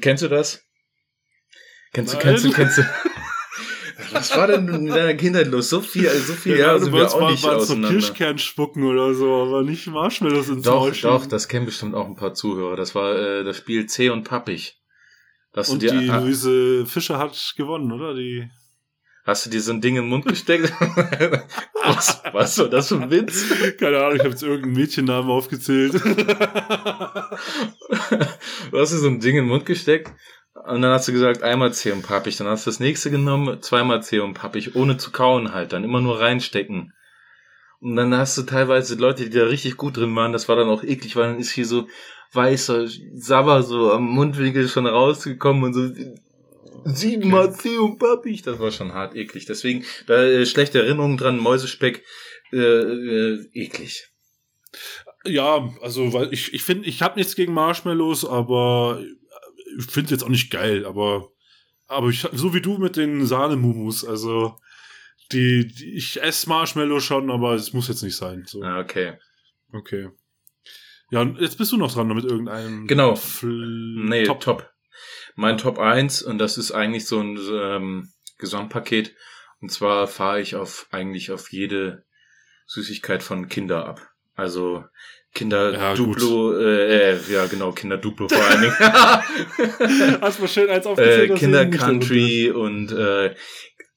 Kennst 0.00 0.22
du 0.22 0.28
das? 0.28 0.62
Kennst 1.92 2.12
du, 2.12 2.16
Nein. 2.18 2.26
kennst 2.26 2.44
du, 2.44 2.52
kennst 2.52 2.78
du? 2.78 2.82
Was 4.12 4.36
war 4.36 4.46
denn 4.46 4.68
in 4.68 4.86
deiner 4.86 5.14
Kindheit 5.14 5.48
los? 5.48 5.70
So 5.70 5.80
viel, 5.80 6.08
so 6.08 6.34
viel 6.34 6.52
Ja, 6.52 6.66
Jahre 6.66 6.78
du 6.78 6.84
sind 6.84 6.94
wir 6.94 7.08
auch 7.08 7.20
mal, 7.20 7.32
nicht 7.32 7.42
mal 7.44 7.54
so 7.54 7.58
auseinander. 7.58 7.88
Kirschkern 7.88 8.38
spucken 8.38 8.84
oder 8.84 9.12
so, 9.14 9.34
aber 9.34 9.62
nicht 9.62 9.88
Marshmallows 9.88 10.48
ins 10.48 10.62
Doch, 10.62 10.82
Maul 10.82 10.92
doch, 10.92 11.26
das 11.26 11.48
kennen 11.48 11.66
bestimmt 11.66 11.96
auch 11.96 12.06
ein 12.06 12.14
paar 12.14 12.34
Zuhörer. 12.34 12.76
Das 12.76 12.94
war 12.94 13.16
äh, 13.16 13.42
das 13.44 13.56
Spiel 13.56 13.86
C 13.86 14.10
und 14.10 14.22
Pappig. 14.22 14.78
Hast 15.54 15.70
Und 15.70 15.82
die 15.82 15.90
ah, 15.90 16.20
Luise 16.20 16.86
Fischer 16.86 17.18
hat 17.18 17.54
gewonnen, 17.56 17.90
oder? 17.90 18.14
Die. 18.14 18.48
hast 19.24 19.44
du 19.44 19.50
dir 19.50 19.60
so 19.60 19.72
ein 19.72 19.80
Ding 19.80 19.96
in 19.96 20.02
den 20.02 20.10
Mund 20.10 20.24
gesteckt? 20.24 20.72
was, 21.84 22.22
was 22.32 22.58
war 22.58 22.68
das 22.68 22.86
für 22.88 23.00
ein 23.00 23.10
Witz? 23.10 23.44
Keine 23.78 23.98
Ahnung, 23.98 24.14
ich 24.14 24.20
habe 24.20 24.30
jetzt 24.30 24.44
irgendeinen 24.44 24.76
Mädchennamen 24.76 25.28
aufgezählt. 25.28 25.94
du 25.94 26.00
hast 28.78 28.92
dir 28.92 28.98
so 28.98 29.08
ein 29.08 29.18
Ding 29.18 29.36
in 29.36 29.44
den 29.44 29.48
Mund 29.48 29.66
gesteckt 29.66 30.12
und 30.66 30.82
dann 30.82 30.92
hast 30.92 31.08
du 31.08 31.12
gesagt, 31.12 31.42
einmal 31.42 31.72
C 31.72 31.92
und 31.92 32.02
Pappig. 32.02 32.36
Dann 32.36 32.46
hast 32.46 32.66
du 32.66 32.70
das 32.70 32.80
nächste 32.80 33.10
genommen, 33.10 33.60
zweimal 33.62 34.02
C 34.02 34.20
und 34.20 34.34
Pappig, 34.34 34.74
ohne 34.74 34.96
zu 34.96 35.10
kauen 35.10 35.52
halt. 35.52 35.72
Dann 35.72 35.84
immer 35.84 36.00
nur 36.00 36.20
reinstecken. 36.20 36.92
Und 37.80 37.96
dann 37.96 38.14
hast 38.16 38.36
du 38.36 38.42
teilweise 38.42 38.96
Leute, 38.96 39.24
die 39.24 39.36
da 39.36 39.44
richtig 39.44 39.76
gut 39.76 39.96
drin 39.96 40.14
waren. 40.16 40.32
Das 40.32 40.48
war 40.48 40.56
dann 40.56 40.68
auch 40.68 40.82
eklig, 40.82 41.16
weil 41.16 41.28
dann 41.28 41.38
ist 41.38 41.52
hier 41.52 41.66
so 41.66 41.86
weißer 42.32 42.88
Sabber 43.14 43.62
so 43.62 43.92
am 43.92 44.04
Mundwinkel 44.04 44.68
schon 44.68 44.86
rausgekommen 44.86 45.64
und 45.64 45.74
so 45.74 45.90
siebenmal 46.84 47.52
C 47.54 47.78
und 47.78 47.98
Pappig. 47.98 48.42
Das 48.42 48.58
war 48.58 48.70
schon 48.70 48.92
hart 48.92 49.14
eklig. 49.14 49.46
Deswegen, 49.46 49.84
da 50.06 50.22
äh, 50.22 50.46
schlechte 50.46 50.80
Erinnerungen 50.80 51.18
dran, 51.18 51.38
Mäusespeck, 51.38 52.04
äh, 52.52 52.56
äh, 52.56 53.48
eklig. 53.52 54.08
ja, 55.24 55.68
also 55.82 56.12
weil 56.12 56.32
ich 56.32 56.52
ich 56.54 56.62
finde, 56.62 56.88
ich 56.88 57.02
habe 57.02 57.18
nichts 57.18 57.36
gegen 57.36 57.52
Marshmallows, 57.52 58.24
aber 58.24 59.02
ich 59.76 59.86
finde 59.86 60.10
jetzt 60.10 60.22
auch 60.22 60.28
nicht 60.28 60.50
geil, 60.50 60.86
aber 60.86 61.30
aber 61.86 62.08
ich 62.08 62.26
so 62.32 62.54
wie 62.54 62.60
du 62.60 62.78
mit 62.78 62.96
den 62.96 63.26
Sahnemumus, 63.26 64.04
also 64.04 64.58
die, 65.32 65.66
die 65.66 65.94
ich 65.94 66.22
esse 66.22 66.48
Marshmallow 66.48 67.00
schon, 67.00 67.30
aber 67.30 67.54
es 67.54 67.72
muss 67.72 67.88
jetzt 67.88 68.02
nicht 68.02 68.16
sein. 68.16 68.44
So. 68.46 68.62
Ah, 68.62 68.80
okay. 68.80 69.18
Okay. 69.72 70.10
Ja, 71.10 71.20
und 71.20 71.40
jetzt 71.40 71.58
bist 71.58 71.72
du 71.72 71.76
noch 71.76 71.92
dran 71.92 72.08
mit 72.08 72.24
irgendeinem 72.24 72.86
Genau. 72.86 73.16
Fl 73.16 74.04
Nee, 74.08 74.24
top. 74.24 74.70
Mein 75.34 75.56
Top 75.56 75.78
1 75.78 76.22
und 76.22 76.38
das 76.38 76.58
ist 76.58 76.72
eigentlich 76.72 77.06
so 77.06 77.20
ein 77.20 77.38
ähm, 77.50 78.12
Gesamtpaket. 78.38 79.14
Und 79.60 79.70
zwar 79.70 80.06
fahre 80.06 80.40
ich 80.40 80.56
auf 80.56 80.88
eigentlich 80.90 81.30
auf 81.30 81.52
jede 81.52 82.04
Süßigkeit 82.66 83.22
von 83.22 83.48
Kinder 83.48 83.86
ab. 83.86 84.08
Also 84.34 84.84
Kinder 85.34 85.72
Ja, 85.72 85.94
Duplo, 85.94 86.56
äh, 86.58 87.12
äh, 87.12 87.18
ja 87.30 87.46
genau, 87.46 87.72
Kinder 87.72 87.98
Duplo 87.98 88.28
vor 88.28 88.42
allen 88.42 88.62
Dingen. 88.62 88.76
Hast 90.20 90.40
mal 90.40 90.48
schön 90.48 90.68
eins 90.70 90.86
äh, 90.86 90.88
aufgezählt. 90.88 91.34
Kinder 91.36 91.66
Country 91.66 92.50
und 92.50 92.92
äh, 92.92 93.34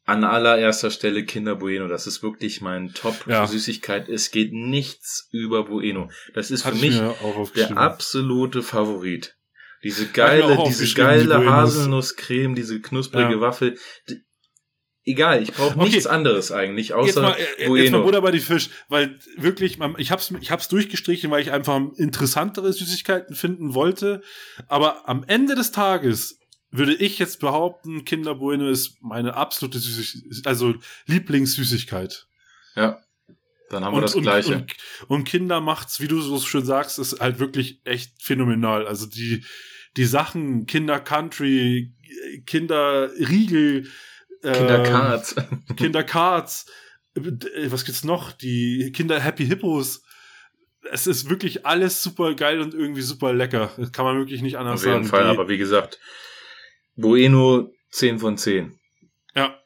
an 0.06 0.24
allererster 0.24 0.92
Stelle 0.92 1.24
Kinder 1.24 1.56
Bueno. 1.56 1.88
Das 1.88 2.06
ist 2.08 2.22
wirklich 2.22 2.62
mein 2.62 2.94
Top 2.94 3.16
Ja. 3.28 3.48
Süßigkeit. 3.48 4.10
Es 4.10 4.32
geht 4.32 4.52
nichts 4.52 5.30
über 5.32 5.66
Bueno. 5.66 6.10
Das 6.34 6.52
ist 6.52 6.66
Hatte 6.66 6.78
für 6.78 6.86
ich 6.86 7.00
mich 7.02 7.54
der 7.56 7.78
absolute 7.78 8.62
Favorit. 8.62 9.36
Diese 9.84 10.06
geile, 10.08 10.60
diese 10.68 10.94
geile 10.94 11.40
die. 11.40 11.48
Haselnusscreme, 11.48 12.54
diese 12.56 12.82
knusprige 12.82 13.34
Ja. 13.36 13.42
Waffel. 13.42 13.78
D- 14.10 14.18
Egal, 15.04 15.42
ich 15.42 15.52
brauche 15.52 15.76
Okay. 15.76 15.84
nichts 15.86 16.06
anderes 16.06 16.52
eigentlich, 16.52 16.90
Jetzt 16.90 16.96
außer 16.96 17.22
mal, 17.24 17.34
äh, 17.34 17.42
jetzt 17.62 17.68
mal 17.68 17.68
Bueno. 17.68 18.04
Butter 18.04 18.22
bei 18.22 18.32
die 18.32 18.40
Fisch, 18.40 18.70
weil 18.88 19.18
wirklich, 19.36 19.80
ich 19.98 20.12
hab's, 20.12 20.32
ich 20.40 20.52
hab's 20.52 20.68
durchgestrichen, 20.68 21.32
weil 21.32 21.42
ich 21.42 21.52
einfach 21.52 21.82
interessantere 21.98 22.72
Süßigkeiten 22.72 23.36
finden 23.36 23.74
wollte. 23.74 24.22
Aber 24.68 25.10
am 25.10 25.24
Ende 25.26 25.56
des 25.56 25.72
Tages 25.72 26.40
würde 26.70 26.94
ich 26.94 27.18
jetzt 27.18 27.40
behaupten, 27.40 28.06
Kinder 28.06 28.36
Bueno 28.36 28.70
ist 28.70 29.02
meine 29.02 29.34
absolute 29.36 29.80
Süßigkeit, 29.80 30.46
also 30.46 30.76
Lieblingssüßigkeit. 31.08 32.28
Ja, 32.76 33.00
dann 33.72 33.84
haben 33.84 33.96
wir 33.96 34.02
das 34.02 34.14
Gleiche. 34.14 34.54
Und, 34.56 34.76
und 35.08 35.24
Kinder 35.24 35.62
macht's, 35.62 36.00
wie 36.00 36.08
du 36.08 36.22
so 36.22 36.40
schön 36.40 36.64
sagst, 36.66 37.00
ist 37.00 37.20
halt 37.20 37.40
wirklich 37.40 37.82
echt 37.86 38.22
phänomenal. 38.22 38.86
Also 38.86 39.08
die, 39.08 39.44
die 39.98 40.06
Sachen, 40.06 40.66
Kinder 40.68 41.00
Country, 41.00 41.94
Kinder 42.46 43.10
Riegel, 43.18 43.88
Kinder 44.42 44.80
ähm, 44.80 44.86
äh, 47.16 47.72
was 47.72 47.86
gibt's 47.86 48.04
noch? 48.04 48.32
Die 48.32 48.92
Kinder 48.94 49.20
Happy 49.20 49.46
Hippos. 49.46 50.04
Es 50.92 51.06
ist 51.08 51.30
wirklich 51.30 51.66
alles 51.66 52.02
super 52.02 52.34
geil 52.34 52.60
und 52.60 52.74
irgendwie 52.74 53.02
super 53.02 53.34
lecker. 53.34 53.72
Das 53.78 53.92
kann 53.92 54.06
man 54.06 54.18
wirklich 54.18 54.42
nicht 54.42 54.58
anders 54.58 54.82
Auf 54.82 54.86
jeden 54.88 55.04
sagen. 55.04 55.08
Fall, 55.08 55.24
Die- 55.26 55.30
aber 55.38 55.48
wie 55.50 55.58
gesagt, 55.60 56.00
Bueno 56.96 57.72
10 57.92 58.20
von 58.20 58.38
10. 58.38 58.80
Ja. 59.36 59.60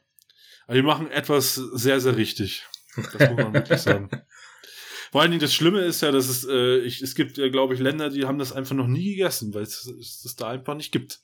Aber 0.65 0.76
die 0.76 0.82
machen 0.82 1.09
etwas 1.11 1.55
sehr, 1.55 1.99
sehr 2.01 2.17
richtig. 2.17 2.65
Das 2.95 3.30
muss 3.30 3.38
man 3.38 3.53
wirklich 3.53 3.80
sagen. 3.80 4.09
Vor 5.11 5.21
allen 5.21 5.32
Dingen 5.32 5.41
das 5.41 5.53
Schlimme 5.53 5.80
ist 5.82 6.01
ja, 6.01 6.11
dass 6.11 6.28
es, 6.28 6.45
äh, 6.45 6.80
ich, 6.80 7.01
es 7.01 7.15
gibt 7.15 7.38
ja, 7.38 7.47
glaube 7.47 7.73
ich, 7.73 7.80
Länder, 7.80 8.09
die 8.09 8.26
haben 8.26 8.39
das 8.39 8.51
einfach 8.51 8.76
noch 8.76 8.88
nie 8.88 9.11
gegessen, 9.15 9.53
weil 9.53 9.63
es 9.63 9.86
es 9.86 10.21
das 10.23 10.36
da 10.36 10.49
einfach 10.49 10.76
nicht 10.76 10.91
gibt. 10.91 11.19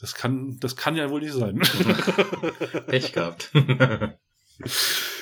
Das 0.00 0.14
kann, 0.14 0.58
das 0.60 0.76
kann 0.76 0.96
ja 0.96 1.10
wohl 1.10 1.20
nicht 1.20 1.32
sein. 1.34 1.58
Pech 2.86 3.12
gehabt. 3.12 3.50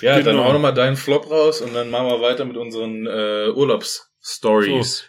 ja, 0.00 0.14
dann 0.16 0.24
Genau. 0.24 0.44
hau 0.44 0.52
nochmal 0.52 0.74
deinen 0.74 0.96
Flop 0.96 1.30
raus 1.30 1.60
und 1.60 1.72
dann 1.74 1.90
machen 1.90 2.08
wir 2.08 2.20
weiter 2.20 2.44
mit 2.44 2.56
unseren 2.56 3.06
äh, 3.06 3.48
Urlaubsstories. 3.54 5.04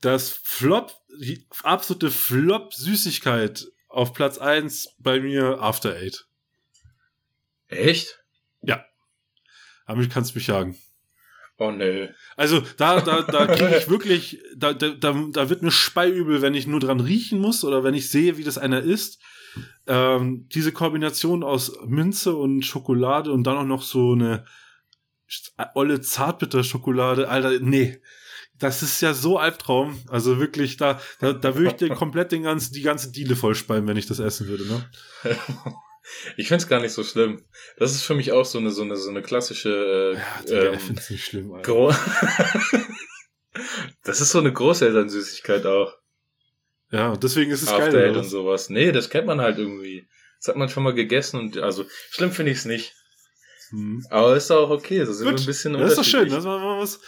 Das 0.00 0.30
Flop, 0.30 0.92
die 1.20 1.46
absolute 1.62 2.10
Flop-Süßigkeit 2.10 3.66
auf 3.88 4.12
Platz 4.14 4.38
1 4.38 4.94
bei 4.98 5.20
mir 5.20 5.60
After 5.60 5.94
Eight. 5.94 6.26
Echt? 7.68 8.18
Damit 9.86 10.10
kannst 10.10 10.30
du 10.34 10.38
mich 10.38 10.46
jagen. 10.46 10.78
Oh 11.62 11.70
nö. 11.70 12.08
Also 12.36 12.60
da, 12.76 13.00
da, 13.00 13.22
da 13.22 13.46
kriege 13.46 13.76
ich 13.78 13.88
wirklich, 13.88 14.42
da, 14.56 14.72
da, 14.72 14.88
da, 14.90 15.48
wird 15.48 15.62
mir 15.62 15.70
speiübel, 15.70 16.42
wenn 16.42 16.54
ich 16.54 16.66
nur 16.66 16.80
dran 16.80 16.98
riechen 16.98 17.38
muss 17.38 17.62
oder 17.62 17.84
wenn 17.84 17.94
ich 17.94 18.10
sehe, 18.10 18.36
wie 18.36 18.42
das 18.42 18.58
einer 18.58 18.80
isst. 18.80 19.20
Ähm, 19.86 20.48
diese 20.52 20.72
Kombination 20.72 21.44
aus 21.44 21.72
Minze 21.86 22.34
und 22.34 22.62
Schokolade 22.62 23.30
und 23.30 23.44
dann 23.44 23.58
auch 23.58 23.64
noch 23.64 23.82
so 23.82 24.12
eine 24.12 24.44
olle 25.74 26.00
Zartbitterschokolade, 26.00 27.28
Alter, 27.28 27.60
nee. 27.60 28.00
Das 28.58 28.82
ist 28.82 29.00
ja 29.00 29.14
so 29.14 29.38
Albtraum. 29.38 30.00
Also 30.08 30.40
wirklich, 30.40 30.76
da, 30.78 31.00
da, 31.20 31.32
da 31.32 31.54
würde 31.54 31.68
ich 31.68 31.76
dir 31.76 31.88
komplett 31.94 32.32
den 32.32 32.42
ganzen, 32.42 32.74
die 32.74 32.82
ganze 32.82 33.12
Diele 33.12 33.36
vollspeien, 33.36 33.86
wenn 33.86 33.96
ich 33.96 34.06
das 34.06 34.18
essen 34.18 34.48
würde, 34.48 34.66
ne? 34.66 34.84
Ich 36.36 36.48
find's 36.48 36.68
gar 36.68 36.80
nicht 36.80 36.92
so 36.92 37.04
schlimm. 37.04 37.44
Das 37.78 37.92
ist 37.92 38.02
für 38.02 38.14
mich 38.14 38.32
auch 38.32 38.44
so 38.44 38.58
eine 38.58 38.70
so 38.70 38.82
eine 38.82 38.96
so 38.96 39.10
eine 39.10 39.22
klassische 39.22 40.14
Ja, 40.16 40.40
äh, 40.40 40.44
Digga, 40.44 40.64
ähm, 40.64 40.74
ich 40.74 40.80
find's 40.80 41.10
nicht 41.10 41.24
schlimm, 41.24 41.52
Alter. 41.52 41.96
Das 44.04 44.20
ist 44.20 44.30
so 44.30 44.38
eine 44.38 44.52
Großelternsüßigkeit 44.52 45.66
auch. 45.66 45.94
Ja, 46.90 47.16
deswegen 47.16 47.50
ist 47.50 47.62
es 47.62 47.68
After 47.68 47.90
geil. 47.90 48.10
Oder 48.10 48.18
und 48.20 48.24
was? 48.24 48.30
sowas. 48.30 48.70
Nee, 48.70 48.92
das 48.92 49.10
kennt 49.10 49.26
man 49.26 49.40
halt 49.40 49.58
irgendwie. 49.58 50.08
Das 50.38 50.48
hat 50.48 50.56
man 50.56 50.68
schon 50.68 50.82
mal 50.82 50.94
gegessen 50.94 51.38
und 51.38 51.58
also 51.58 51.84
schlimm 52.10 52.32
finde 52.32 52.52
ich 52.52 52.58
es 52.58 52.64
nicht. 52.64 52.94
Hm. 53.70 54.04
Aber 54.10 54.36
ist 54.36 54.50
auch 54.50 54.68
okay, 54.70 55.04
so 55.04 55.12
sind 55.12 55.26
wir 55.26 55.32
Gut. 55.32 55.40
ein 55.40 55.46
bisschen 55.46 55.72
Das 55.74 55.92
ist 55.92 55.98
doch 55.98 56.04
schön. 56.04 56.28
Das 56.28 56.44
war 56.44 56.80
was. 56.80 57.00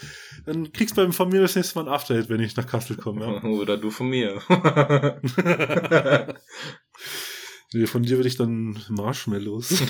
Dann 0.47 0.73
kriegst 0.73 0.97
du 0.97 1.03
beim 1.03 1.13
von 1.13 1.29
mir 1.29 1.43
das 1.43 1.57
nächste 1.57 1.79
Mal 1.79 1.87
ein 1.87 1.93
After 1.93 2.29
wenn 2.29 2.41
ich 2.41 2.57
nach 2.57 2.67
Kassel 2.67 2.97
komme. 2.97 3.27
Ja. 3.27 3.43
Oder 3.49 3.77
du 3.77 3.91
von 3.91 4.09
mir. 4.09 4.41
nee, 7.73 7.87
von 7.87 8.03
dir 8.03 8.19
will 8.19 8.27
ich 8.27 8.37
dann 8.37 8.79
Marshmallows. 8.89 9.81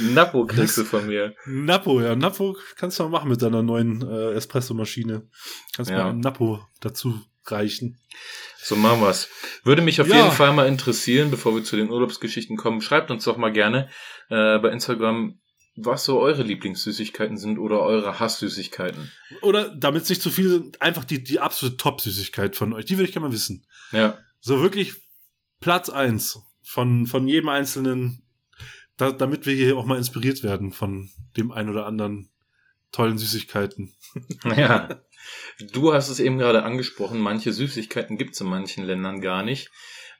Napo 0.00 0.46
kriegst 0.46 0.78
du 0.78 0.84
von 0.84 1.06
mir. 1.06 1.34
Napo, 1.46 2.00
ja. 2.00 2.14
Napo 2.14 2.56
kannst 2.76 2.98
du 2.98 3.02
mal 3.04 3.08
machen 3.10 3.30
mit 3.30 3.42
deiner 3.42 3.62
neuen 3.62 4.02
äh, 4.08 4.32
Espresso-Maschine. 4.32 5.28
Kannst 5.74 5.90
Ja. 5.90 5.98
mal 6.04 6.10
einen 6.10 6.20
Napo 6.20 6.60
dazu 6.80 7.20
reichen. 7.46 7.98
So 8.58 8.76
machen 8.76 9.00
wir's. 9.00 9.28
Würde 9.64 9.82
mich 9.82 10.00
auf 10.00 10.06
Ja. 10.08 10.16
jeden 10.16 10.30
Fall 10.30 10.52
mal 10.52 10.68
interessieren, 10.68 11.30
bevor 11.30 11.54
wir 11.54 11.64
zu 11.64 11.76
den 11.76 11.90
Urlaubsgeschichten 11.90 12.56
kommen. 12.56 12.80
Schreibt 12.80 13.10
uns 13.10 13.24
doch 13.24 13.36
mal 13.38 13.52
gerne 13.52 13.88
äh, 14.28 14.58
bei 14.58 14.70
Instagram, 14.70 15.40
was 15.74 16.04
so 16.04 16.20
eure 16.20 16.42
Lieblingssüßigkeiten 16.42 17.36
sind 17.36 17.58
oder 17.58 17.80
eure 17.80 18.20
Hasssüßigkeiten. 18.20 19.10
Oder 19.42 19.68
damit 19.74 20.02
es 20.02 20.08
nicht 20.10 20.22
zu 20.22 20.30
viel 20.30 20.48
sind, 20.48 20.80
einfach 20.82 21.04
die, 21.04 21.22
die 21.24 21.40
absolute 21.40 21.76
Top-Süßigkeit 21.76 22.54
von 22.56 22.72
euch. 22.72 22.84
Die 22.84 22.98
will 22.98 23.04
ich 23.04 23.12
gerne 23.12 23.28
mal 23.28 23.32
wissen. 23.34 23.66
Ja, 23.92 24.18
So 24.40 24.62
wirklich 24.62 24.94
Platz 25.60 25.88
eins 25.90 26.40
von, 26.62 27.06
von 27.06 27.26
jedem 27.26 27.48
einzelnen, 27.48 28.22
da, 28.96 29.12
damit 29.12 29.46
wir 29.46 29.54
hier 29.54 29.76
auch 29.76 29.86
mal 29.86 29.98
inspiriert 29.98 30.42
werden 30.42 30.72
von 30.72 31.10
dem 31.36 31.50
ein 31.50 31.68
oder 31.68 31.86
anderen 31.86 32.30
tollen 32.92 33.18
Süßigkeiten. 33.18 33.94
ja. 34.56 35.02
Du 35.72 35.92
hast 35.92 36.08
es 36.08 36.20
eben 36.20 36.38
gerade 36.38 36.62
angesprochen, 36.62 37.18
manche 37.18 37.52
Süßigkeiten 37.52 38.16
gibt's 38.16 38.40
in 38.40 38.48
manchen 38.48 38.84
Ländern 38.84 39.20
gar 39.20 39.42
nicht. 39.42 39.70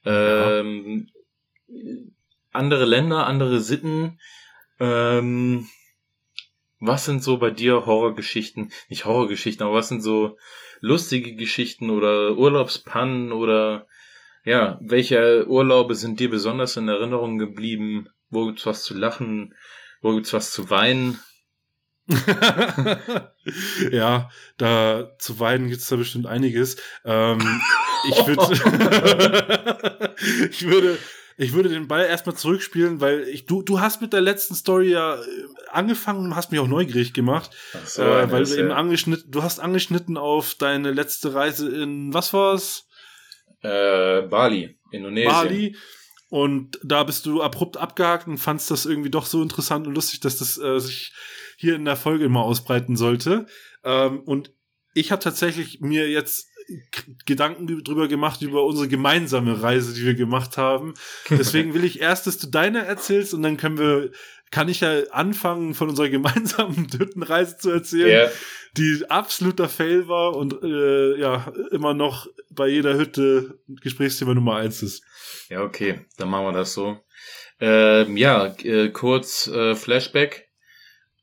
Ja. 0.05 0.61
Ähm, 0.61 1.09
andere 2.53 2.85
Länder, 2.85 3.27
andere 3.27 3.61
Sitten. 3.61 4.19
Ähm, 4.81 5.69
was 6.81 7.05
sind 7.05 7.23
so 7.23 7.39
bei 7.39 7.51
dir 7.51 7.87
Horrorgeschichten? 7.87 8.73
Nicht 8.89 9.05
Horrorgeschichten, 9.05 9.67
aber 9.67 9.77
was 9.77 9.89
sind 9.89 10.03
so 10.03 10.37
lustige 10.81 11.35
Geschichten 11.35 11.91
oder 11.91 12.37
Urlaubspannen 12.37 13.33
oder 13.33 13.87
ja, 14.45 14.79
welche 14.83 15.47
Urlaube 15.49 15.95
sind 15.95 16.21
dir 16.21 16.31
besonders 16.31 16.77
in 16.77 16.89
Erinnerung 16.89 17.39
geblieben? 17.39 18.09
Wo 18.31 18.47
gibt's 18.47 18.67
was 18.67 18.83
zu 18.83 18.95
lachen? 18.95 19.55
Wo 20.01 20.15
gibt's 20.15 20.33
was 20.33 20.53
zu 20.53 20.71
weinen? 20.71 21.19
ja, 23.91 24.31
da 24.57 25.11
zu 25.19 25.41
weinen 25.41 25.69
gibt's 25.69 25.89
da 25.89 25.97
bestimmt 25.97 26.27
einiges. 26.27 26.77
Ähm, 27.05 27.39
ich 28.09 28.27
würde, 28.27 30.15
ich 30.51 30.67
würde, 30.67 30.99
ich 31.37 31.53
würde 31.53 31.69
den 31.69 31.87
Ball 31.87 32.07
erstmal 32.07 32.35
zurückspielen, 32.35 33.01
weil 33.01 33.29
ich, 33.29 33.45
du, 33.47 33.63
du 33.63 33.81
hast 33.81 34.01
mit 34.01 34.13
der 34.13 34.23
letzten 34.23 34.55
Story 34.55 34.91
ja 34.91 35.17
äh, 35.17 35.27
angefangen 35.71 36.25
und 36.25 36.35
hast 36.35 36.51
mich 36.51 36.61
auch 36.61 36.67
neugierig 36.67 37.13
gemacht, 37.13 37.51
Ach 37.75 37.87
so, 37.87 38.03
äh, 38.03 38.31
weil 38.33 38.45
du 38.45 38.59
eben 38.59 38.73
angeschnitten, 38.73 39.31
du 39.31 39.43
hast 39.43 39.61
angeschnitten 39.61 40.17
auf 40.17 40.55
deine 40.55 40.91
letzte 40.93 41.35
Reise 41.35 41.69
in, 41.69 42.15
was 42.15 42.33
war's? 42.33 42.88
Äh, 43.63 44.23
Bali, 44.23 44.79
Indonesien. 44.91 45.33
Bali. 45.33 45.77
Und 46.31 46.79
da 46.83 47.05
bist 47.05 47.25
du 47.25 47.43
abrupt 47.43 47.79
abgehakt 47.79 48.27
und 48.27 48.39
fandst 48.39 48.71
das 48.71 48.85
irgendwie 48.85 49.11
doch 49.11 49.25
so 49.25 49.43
interessant 49.43 49.87
und 49.87 49.95
lustig, 49.95 50.21
dass 50.21 50.37
das 50.39 50.59
äh, 50.59 50.79
sich 50.79 51.13
hier 51.57 51.75
in 51.75 51.87
der 51.87 51.97
Folge 51.97 52.27
immer 52.27 52.43
ausbreiten 52.43 52.97
sollte. 52.97 53.47
Ähm, 53.83 54.21
und 54.21 54.53
ich 54.95 55.11
habe 55.11 55.23
tatsächlich 55.23 55.81
mir 55.81 56.11
jetzt 56.11 56.49
Gedanken 57.25 57.67
drüber 57.83 58.09
gemacht 58.09 58.43
über 58.43 58.65
unsere 58.65 58.89
gemeinsame 58.89 59.63
Reise, 59.63 59.95
die 59.95 60.05
wir 60.05 60.15
gemacht 60.15 60.59
haben. 60.59 60.95
Deswegen 61.31 61.73
will 61.73 61.85
ich 61.85 62.01
erst, 62.01 62.27
dass 62.27 62.37
du 62.37 62.47
deine 62.47 62.85
erzählst 62.85 63.33
und 63.33 63.43
dann 63.43 63.57
können 63.57 63.79
wir, 63.79 64.11
kann 64.51 64.69
ich 64.69 64.81
ja 64.81 65.03
anfangen, 65.11 65.75
von 65.75 65.89
unserer 65.91 66.09
gemeinsamen 66.19 66.89
Hüttenreise 66.91 67.59
zu 67.59 67.71
erzählen, 67.71 68.27
Ja, 68.27 68.31
die 68.77 69.05
absoluter 69.09 69.69
Fail 69.69 70.09
war 70.09 70.37
und 70.37 70.63
äh, 70.63 71.19
ja 71.19 71.53
immer 71.71 71.95
noch 71.95 72.27
bei 72.51 72.69
jeder 72.69 72.95
Hütte 72.97 73.59
Gesprächsthema 73.69 74.35
Nummer 74.35 74.57
eins 74.57 74.83
ist. 74.83 75.03
ja, 75.49 75.63
okay, 75.63 76.07
dann 76.17 76.29
machen 76.31 76.47
wir 76.47 76.53
das 76.53 76.75
so. 76.75 76.99
Ähm, 77.61 78.17
ja, 78.17 78.55
äh, 78.63 78.91
kurz 78.91 79.49
äh, 79.49 79.75
Flashback 79.75 80.49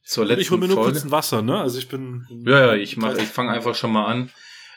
zur 0.03 0.25
letzten 0.25 0.41
ich 0.41 0.51
hole 0.51 0.59
mir 0.61 0.67
nur 0.67 0.75
Folge. 0.77 0.91
kurz 0.91 1.03
ein 1.05 1.11
Wasser, 1.11 1.41
ne? 1.41 1.59
Also 1.59 1.79
ich 1.79 1.87
bin. 1.87 2.25
Ja, 2.45 2.67
ja, 2.67 2.73
ich 2.75 2.97
mach, 2.97 3.15
ich 3.15 3.29
fange 3.29 3.51
einfach 3.51 3.73
schon 3.75 3.91
mal 3.91 4.05
an. 4.05 4.29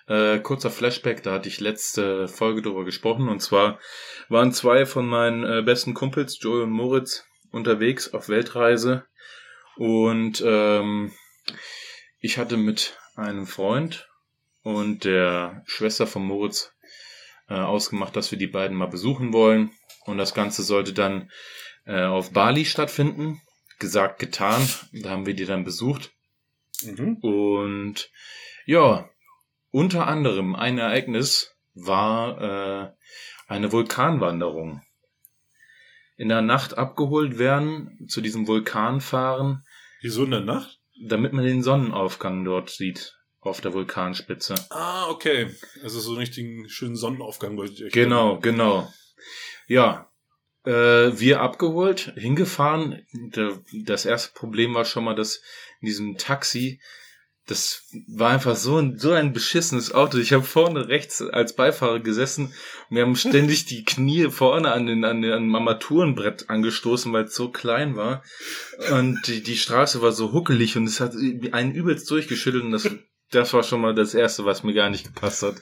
Äh, 0.07 0.38
kurzer 0.38 0.70
Flashback, 0.70 1.22
da 1.22 1.32
hatte 1.32 1.49
ich 1.49 1.61
letzte 1.61 2.28
Folge 2.28 2.62
drüber 2.62 2.84
gesprochen 2.86 3.28
und 3.28 3.40
zwar 3.40 3.78
waren 4.30 4.53
zwei 4.53 4.86
von 4.86 5.07
meinen 5.07 5.44
äh, 5.44 5.62
besten 5.62 5.92
Kumpels, 5.92 6.38
Joey 6.40 6.62
und 6.62 6.70
Moritz, 6.70 7.24
unterwegs 7.51 8.12
auf 8.12 8.28
Weltreise 8.28 9.07
und 9.76 10.42
ähm, 10.44 11.12
ich 12.20 12.38
hatte 12.38 12.57
mit 12.57 12.99
einem 13.14 13.46
Freund 13.46 14.09
und 14.62 15.05
der 15.05 15.62
Schwester 15.66 16.07
von 16.07 16.24
Moritz 16.24 16.72
äh, 17.49 17.55
ausgemacht, 17.55 18.16
dass 18.16 18.30
wir 18.30 18.38
die 18.38 18.46
beiden 18.46 18.76
mal 18.76 18.86
besuchen 18.86 19.32
wollen 19.32 19.70
und 20.05 20.18
das 20.18 20.34
Ganze 20.34 20.62
sollte 20.62 20.92
dann 20.92 21.30
äh, 21.84 22.03
auf 22.03 22.32
Bali 22.32 22.64
stattfinden. 22.64 23.40
Gesagt, 23.78 24.18
getan. 24.18 24.68
Da 24.92 25.11
haben 25.11 25.26
wir 25.26 25.34
die 25.34 25.44
dann 25.44 25.64
besucht. 25.64 26.12
Mhm. 26.82 27.16
Und 27.16 28.11
ja, 28.66 29.09
unter 29.70 30.07
anderem 30.07 30.55
ein 30.55 30.78
Ereignis 30.78 31.55
war 31.74 32.40
äh, 32.40 32.92
eine 33.46 33.70
Vulkanwanderung. 33.70 34.82
In 36.18 36.28
der 36.28 36.42
Nacht 36.42 36.76
abgeholt 36.76 37.38
werden, 37.38 38.06
zu 38.08 38.20
diesem 38.20 38.46
Vulkan 38.46 39.00
fahren, 39.00 39.64
Wieso 40.02 40.24
in 40.24 40.32
der 40.32 40.40
Nacht? 40.40 40.78
damit 41.00 41.32
man 41.32 41.44
den 41.44 41.62
Sonnenaufgang 41.62 42.44
dort 42.44 42.70
sieht, 42.70 43.16
auf 43.40 43.60
der 43.60 43.72
Vulkanspitze. 43.72 44.56
Ah, 44.70 45.08
okay. 45.08 45.54
Also 45.82 46.00
so 46.00 46.10
einen 46.10 46.18
richtigen 46.18 46.68
schönen 46.68 46.96
Sonnenaufgang 46.96 47.56
wollte 47.56 47.86
ich. 47.86 47.92
Genau, 47.92 48.38
genau. 48.40 48.92
Ja, 49.68 50.10
äh, 50.64 50.70
wir 50.72 51.40
abgeholt, 51.40 52.12
hingefahren. 52.16 53.06
Das 53.84 54.04
erste 54.04 54.32
Problem 54.34 54.74
war 54.74 54.84
schon 54.84 55.04
mal, 55.04 55.14
dass 55.14 55.40
in 55.80 55.86
diesem 55.86 56.16
Taxi, 56.18 56.80
das 57.49 57.86
war 58.07 58.30
einfach 58.30 58.57
so 58.57 58.76
ein, 58.76 58.99
so 58.99 59.12
ein 59.12 59.32
beschissenes 59.32 59.92
Auto. 59.92 60.18
Ich 60.18 60.34
habe 60.34 60.44
vorne 60.44 60.88
rechts 60.88 61.22
als 61.22 61.57
Beifahrer 61.57 61.99
gesessen 61.99 62.53
und 62.90 62.96
wir 62.96 63.03
haben 63.03 63.16
ständig 63.16 63.64
die 63.64 63.84
Knie 63.84 64.30
vorne 64.30 64.72
an 64.72 64.86
den, 64.86 65.05
an 65.05 65.22
den 65.22 65.32
an 65.32 65.42
dem 65.44 65.55
Armaturenbrett 65.55 66.51
angestoßen, 66.51 67.11
weil 67.12 67.24
es 67.24 67.34
so 67.34 67.51
klein 67.51 67.96
war. 67.96 68.22
Und 68.92 69.26
die, 69.26 69.42
die 69.42 69.57
Straße 69.57 70.03
war 70.03 70.12
so 70.12 70.32
huckelig 70.32 70.76
und 70.76 70.84
es 70.84 71.01
hat 71.01 71.14
einen 71.53 71.72
übelst 71.72 72.11
durchgeschüttelt 72.11 72.64
und 72.64 72.72
das, 72.72 72.90
das 73.30 73.55
war 73.55 73.62
schon 73.62 73.80
mal 73.80 73.94
das 73.94 74.12
erste, 74.12 74.44
was 74.44 74.62
mir 74.62 74.74
gar 74.74 74.90
nicht 74.90 75.07
gepasst 75.07 75.42
hat. 75.42 75.57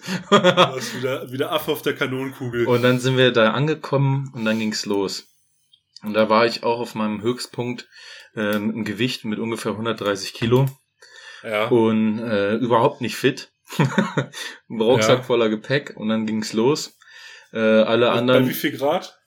Wieder, 0.96 1.30
wieder 1.30 1.52
Affe 1.52 1.70
auf 1.70 1.82
der 1.82 1.94
Kanonenkugel. 1.94 2.66
Und 2.66 2.82
dann 2.82 2.98
sind 2.98 3.16
wir 3.16 3.30
da 3.30 3.52
angekommen 3.52 4.32
und 4.34 4.44
dann 4.44 4.58
ging's 4.58 4.86
los. 4.86 5.28
Und 6.02 6.14
da 6.14 6.28
war 6.28 6.46
ich 6.46 6.64
auch 6.64 6.80
auf 6.80 6.96
meinem 6.96 7.22
Höchstpunkt 7.22 7.88
äh, 8.34 8.58
mit 8.58 8.74
einem 8.74 8.84
Gewicht 8.84 9.24
mit 9.24 9.38
ungefähr 9.38 9.72
130 9.72 10.34
Kilo 10.34 10.66
ja. 11.48 11.66
und 11.68 12.18
äh, 12.18 12.54
überhaupt 12.56 13.00
nicht 13.00 13.16
fit. 13.16 13.50
Rucksack 14.70 15.18
Ja. 15.18 15.22
voller 15.22 15.48
Gepäck 15.48 15.94
und 15.96 16.08
dann 16.08 16.26
ging's 16.26 16.52
los. 16.52 16.96
Äh, 17.52 17.58
alle 17.58 18.06
Bei 18.06 18.14
wie 18.14 18.18
anderen, 18.18 18.46
viel 18.50 18.76
Grad? 18.76 19.18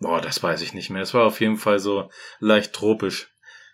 boah, 0.00 0.20
das 0.20 0.42
weiß 0.42 0.62
ich 0.62 0.74
nicht 0.74 0.90
mehr. 0.90 1.02
Es 1.02 1.14
war 1.14 1.24
auf 1.24 1.40
jeden 1.40 1.56
Fall 1.56 1.78
so 1.78 2.10
leicht 2.40 2.72
tropisch. 2.72 3.28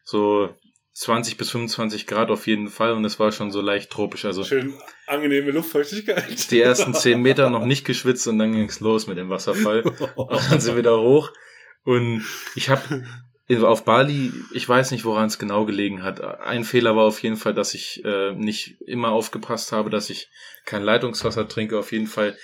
So 0.05 0.55
20 0.95 1.37
bis 1.37 1.51
25 1.51 2.07
Grad 2.07 2.31
auf 2.31 2.47
jeden 2.47 2.69
Fall 2.69 2.93
und 2.93 3.05
es 3.05 3.19
war 3.19 3.33
schon 3.33 3.51
so 3.51 3.61
leicht 3.61 3.91
tropisch. 3.91 4.25
Also 4.25 4.45
Schön 4.45 4.75
angenehme 5.07 5.51
Luftfeuchtigkeit. 5.51 6.51
die 6.51 6.61
ersten 6.61 6.95
10 6.95 7.21
Meter 7.21 7.51
noch 7.51 7.65
nicht 7.65 7.85
geschwitzt 7.85 8.27
und 8.29 8.39
dann 8.39 8.53
ging's 8.53 8.81
los 8.81 9.07
mit 9.07 9.19
dem 9.19 9.29
Wasserfall. 9.31 9.83
Und 10.17 10.51
dann 10.51 10.61
sind 10.61 10.77
wir 10.77 10.83
da 10.85 10.97
hoch. 10.97 11.33
Und 11.85 12.25
ich 12.55 12.69
habe 12.71 13.05
auf 13.51 13.85
Bali, 13.85 14.33
ich 14.53 14.69
weiß 14.69 14.91
nicht, 14.91 15.05
woran 15.05 15.27
es 15.27 15.39
genau 15.39 15.67
gelegen 15.67 16.03
hat. 16.03 16.21
Ein 16.23 16.65
Fehler 16.65 16.97
war 16.97 17.05
auf 17.05 17.23
jeden 17.23 17.37
Fall, 17.37 17.53
dass 17.53 17.75
ich 17.75 18.03
äh, 18.05 18.33
nicht 18.33 18.81
immer 18.87 19.11
aufgepasst 19.11 19.73
habe, 19.73 19.91
dass 19.91 20.09
ich 20.09 20.31
kein 20.65 20.83
Leitungswasser 20.83 21.47
trinke. 21.47 21.79
Auf 21.79 21.93
jeden 21.93 22.07
Fall 22.07 22.37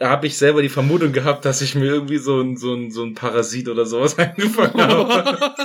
habe 0.00 0.26
ich 0.26 0.36
selber 0.36 0.60
die 0.62 0.68
Vermutung 0.68 1.12
gehabt, 1.12 1.44
dass 1.44 1.62
ich 1.62 1.74
mir 1.74 1.86
irgendwie 1.86 2.18
so 2.18 2.40
ein, 2.40 2.56
so 2.56 2.74
ein, 2.74 2.90
so 2.90 3.04
ein 3.04 3.14
Parasit 3.14 3.68
oder 3.68 3.86
sowas 3.86 4.18
eingefangen 4.18 4.80
habe. 4.80 5.54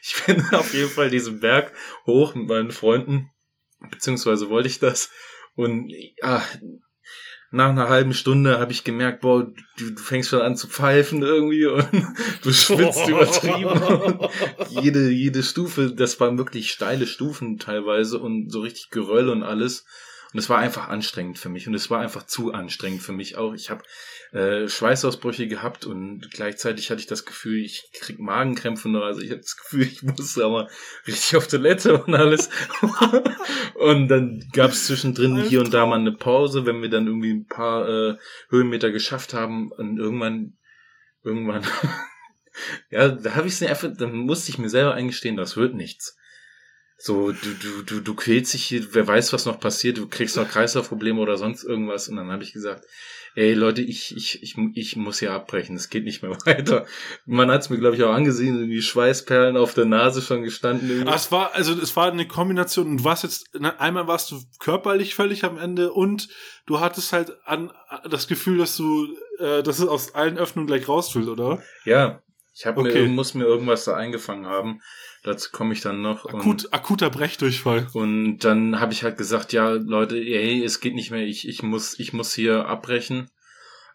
Ich 0.00 0.24
bin 0.24 0.42
auf 0.52 0.72
jeden 0.74 0.88
Fall 0.88 1.10
diesen 1.10 1.40
Berg 1.40 1.72
hoch 2.06 2.34
mit 2.34 2.48
meinen 2.48 2.70
Freunden, 2.70 3.30
beziehungsweise 3.90 4.48
wollte 4.48 4.68
ich 4.68 4.78
das. 4.78 5.10
Und 5.54 5.92
ah, 6.22 6.42
nach 7.50 7.70
einer 7.70 7.88
halben 7.88 8.12
Stunde 8.12 8.58
habe 8.58 8.72
ich 8.72 8.84
gemerkt, 8.84 9.22
boah, 9.22 9.46
du, 9.78 9.90
du 9.90 10.02
fängst 10.02 10.28
schon 10.30 10.42
an 10.42 10.56
zu 10.56 10.68
pfeifen 10.68 11.22
irgendwie 11.22 11.66
und 11.66 11.86
du 12.42 12.52
schwitzt 12.52 13.08
übertrieben. 13.08 14.28
jede, 14.68 15.08
jede 15.08 15.42
Stufe, 15.42 15.92
das 15.92 16.20
waren 16.20 16.36
wirklich 16.36 16.70
steile 16.70 17.06
Stufen 17.06 17.58
teilweise 17.58 18.18
und 18.18 18.50
so 18.50 18.60
richtig 18.60 18.90
Geröll 18.90 19.30
und 19.30 19.42
alles. 19.42 19.86
Und 20.32 20.38
es 20.40 20.50
war 20.50 20.58
einfach 20.58 20.88
anstrengend 20.88 21.38
für 21.38 21.48
mich 21.48 21.66
und 21.66 21.74
es 21.74 21.88
war 21.88 22.00
einfach 22.00 22.26
zu 22.26 22.52
anstrengend 22.52 23.02
für 23.02 23.12
mich 23.12 23.36
auch. 23.36 23.54
Ich 23.54 23.70
habe 23.70 23.82
äh, 24.32 24.68
Schweißausbrüche 24.68 25.48
gehabt 25.48 25.86
und 25.86 26.30
gleichzeitig 26.30 26.90
hatte 26.90 27.00
ich 27.00 27.06
das 27.06 27.24
Gefühl, 27.24 27.64
ich 27.64 27.90
krieg 27.94 28.18
Magenkrämpfe 28.18 28.90
noch. 28.90 29.04
Also 29.04 29.22
ich 29.22 29.30
hatte 29.30 29.40
das 29.40 29.56
Gefühl, 29.56 29.82
ich 29.84 30.02
muss 30.02 30.38
aber 30.38 30.68
richtig 31.06 31.34
auf 31.36 31.48
Toilette 31.48 32.02
und 32.02 32.14
alles. 32.14 32.50
und 33.74 34.08
dann 34.08 34.44
gab 34.52 34.72
es 34.72 34.86
zwischendrin 34.86 35.42
hier 35.44 35.60
und 35.60 35.72
da 35.72 35.86
mal 35.86 35.98
eine 35.98 36.12
Pause, 36.12 36.66
wenn 36.66 36.82
wir 36.82 36.90
dann 36.90 37.06
irgendwie 37.06 37.32
ein 37.32 37.46
paar 37.46 37.88
äh, 37.88 38.16
Höhenmeter 38.50 38.90
geschafft 38.90 39.32
haben 39.32 39.72
und 39.72 39.98
irgendwann, 39.98 40.58
irgendwann, 41.24 41.64
ja, 42.90 43.08
da 43.08 43.34
habe 43.34 43.48
ich 43.48 43.54
es 43.54 43.62
einfach, 43.62 43.88
dann 43.96 44.14
musste 44.14 44.50
ich 44.50 44.58
mir 44.58 44.68
selber 44.68 44.92
eingestehen, 44.92 45.38
das 45.38 45.56
wird 45.56 45.74
nichts. 45.74 46.17
So, 47.00 47.30
du, 47.30 47.54
du, 47.54 47.82
du, 47.84 48.00
du 48.00 48.14
quälst 48.14 48.54
dich 48.54 48.64
hier, 48.64 48.92
wer 48.92 49.06
weiß, 49.06 49.32
was 49.32 49.46
noch 49.46 49.60
passiert, 49.60 49.98
du 49.98 50.08
kriegst 50.08 50.36
noch 50.36 50.48
Kreislaufprobleme 50.48 51.20
oder 51.20 51.36
sonst 51.36 51.62
irgendwas. 51.62 52.08
Und 52.08 52.16
dann 52.16 52.32
habe 52.32 52.42
ich 52.42 52.52
gesagt, 52.52 52.84
ey 53.36 53.54
Leute, 53.54 53.82
ich, 53.82 54.16
ich, 54.16 54.42
ich, 54.42 54.56
ich 54.74 54.96
muss 54.96 55.20
hier 55.20 55.32
abbrechen, 55.32 55.76
es 55.76 55.90
geht 55.90 56.04
nicht 56.04 56.22
mehr 56.22 56.32
weiter. 56.44 56.86
Man 57.24 57.52
hat 57.52 57.60
es 57.60 57.70
mir, 57.70 57.78
glaube 57.78 57.94
ich, 57.94 58.02
auch 58.02 58.12
angesehen, 58.12 58.56
irgendwie 58.56 58.82
Schweißperlen 58.82 59.56
auf 59.56 59.74
der 59.74 59.84
Nase 59.84 60.22
schon 60.22 60.42
gestanden. 60.42 60.90
Irgendwie. 60.90 61.12
Ah, 61.12 61.14
es 61.14 61.30
war, 61.30 61.54
also 61.54 61.72
es 61.72 61.94
war 61.94 62.10
eine 62.10 62.26
Kombination 62.26 62.88
und 62.88 62.96
du 62.98 63.04
warst 63.04 63.22
jetzt, 63.22 63.50
na, 63.56 63.78
einmal 63.78 64.08
warst 64.08 64.32
du 64.32 64.40
körperlich 64.58 65.14
völlig 65.14 65.44
am 65.44 65.56
Ende 65.56 65.92
und 65.92 66.28
du 66.66 66.80
hattest 66.80 67.12
halt 67.12 67.36
an 67.44 67.70
das 68.10 68.26
Gefühl, 68.26 68.58
dass 68.58 68.76
du, 68.76 69.06
äh, 69.38 69.62
dass 69.62 69.78
es 69.78 69.86
aus 69.86 70.16
allen 70.16 70.36
Öffnungen 70.36 70.66
gleich 70.66 70.88
rausfüllt, 70.88 71.28
oder? 71.28 71.62
Ja, 71.84 72.20
ich 72.58 72.66
hab 72.66 72.76
Okay. 72.76 73.02
mir, 73.02 73.08
muss 73.08 73.34
mir 73.34 73.44
irgendwas 73.44 73.84
da 73.84 73.94
eingefangen 73.94 74.46
haben. 74.46 74.80
Dazu 75.24 75.50
komme 75.52 75.72
ich 75.74 75.80
dann 75.80 76.00
noch. 76.02 76.26
Akut, 76.26 76.72
akuter 76.72 77.10
Brechdurchfall. 77.10 77.88
Und 77.92 78.38
dann 78.38 78.80
habe 78.80 78.92
ich 78.92 79.02
halt 79.02 79.16
gesagt, 79.18 79.52
ja, 79.52 79.70
Leute, 79.70 80.16
hey, 80.16 80.62
es 80.64 80.80
geht 80.80 80.94
nicht 80.94 81.10
mehr, 81.10 81.22
ich, 81.26 81.48
ich 81.48 81.62
muss, 81.62 81.98
ich 81.98 82.12
muss 82.12 82.32
hier 82.34 82.66
abbrechen. 82.66 83.28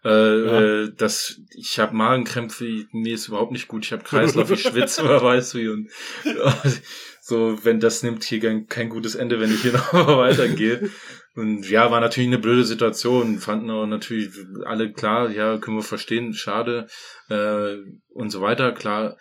Äh, 0.05 0.09
Ja. 0.09 0.61
äh, 0.84 0.91
das, 0.97 1.39
ich 1.55 1.80
habe 1.80 1.95
Magenkrämpfe, 1.95 2.86
mir 2.91 3.14
ist 3.16 3.30
überhaupt 3.30 3.53
nicht 3.53 3.70
gut, 3.70 3.86
ich 3.86 3.93
habe 3.93 4.03
Kreislauf, 4.03 4.51
ich 4.51 4.64
schwitze, 4.64 5.03
wer 5.07 5.22
weiß 5.24 5.55
wie. 5.55 5.70
Und 5.70 5.89
so, 7.22 7.57
wenn 7.64 7.80
das 7.80 8.03
nimmt 8.03 8.24
hier 8.24 8.39
kein, 8.41 8.68
kein 8.68 8.89
gutes 8.89 9.16
Ende, 9.16 9.39
wenn 9.39 9.53
ich 9.53 9.61
hier 9.61 9.72
noch 9.93 9.93
weitergehe. 10.18 10.89
Und 11.36 11.67
ja, 11.69 11.89
war 11.89 11.99
natürlich 11.99 12.27
eine 12.27 12.38
blöde 12.38 12.63
Situation, 12.63 13.39
fanden 13.39 13.71
auch 13.71 13.88
natürlich 13.88 14.29
alle 14.65 14.93
klar, 14.93 15.31
ja, 15.31 15.57
können 15.57 15.77
wir 15.77 15.84
verstehen, 15.84 16.34
schade 16.34 16.88
äh, 17.29 17.77
und 18.09 18.29
so 18.29 18.41
weiter, 18.41 18.71
klar 18.71 19.17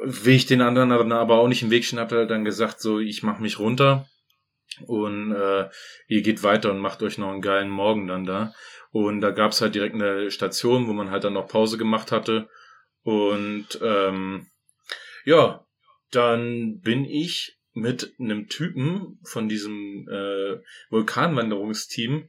will 0.00 0.34
ich 0.34 0.46
den 0.46 0.60
anderen 0.60 1.12
aber 1.12 1.38
auch 1.38 1.48
nicht 1.48 1.62
im 1.62 1.70
Weg 1.70 1.84
stehen, 1.84 1.98
hab 1.98 2.12
halt 2.12 2.30
dann 2.30 2.44
gesagt, 2.44 2.80
so, 2.80 2.98
ich 2.98 3.22
mach 3.22 3.38
mich 3.38 3.58
runter 3.58 4.06
und 4.86 5.32
äh, 5.32 5.68
ihr 6.08 6.22
geht 6.22 6.42
weiter 6.42 6.70
und 6.70 6.78
macht 6.78 7.02
euch 7.02 7.18
noch 7.18 7.30
einen 7.30 7.42
geilen 7.42 7.70
Morgen 7.70 8.06
dann 8.06 8.24
da. 8.24 8.52
Und 8.90 9.20
da 9.20 9.30
gab's 9.30 9.60
halt 9.60 9.74
direkt 9.74 9.94
eine 9.94 10.30
Station, 10.30 10.86
wo 10.86 10.92
man 10.92 11.10
halt 11.10 11.24
dann 11.24 11.32
noch 11.32 11.48
Pause 11.48 11.78
gemacht 11.78 12.12
hatte. 12.12 12.48
Und 13.02 13.66
ähm, 13.82 14.46
ja, 15.24 15.64
dann 16.10 16.80
bin 16.80 17.04
ich 17.04 17.58
mit 17.74 18.14
einem 18.18 18.48
Typen 18.48 19.18
von 19.24 19.48
diesem 19.48 20.08
äh, 20.08 20.60
Vulkanwanderungsteam 20.90 22.28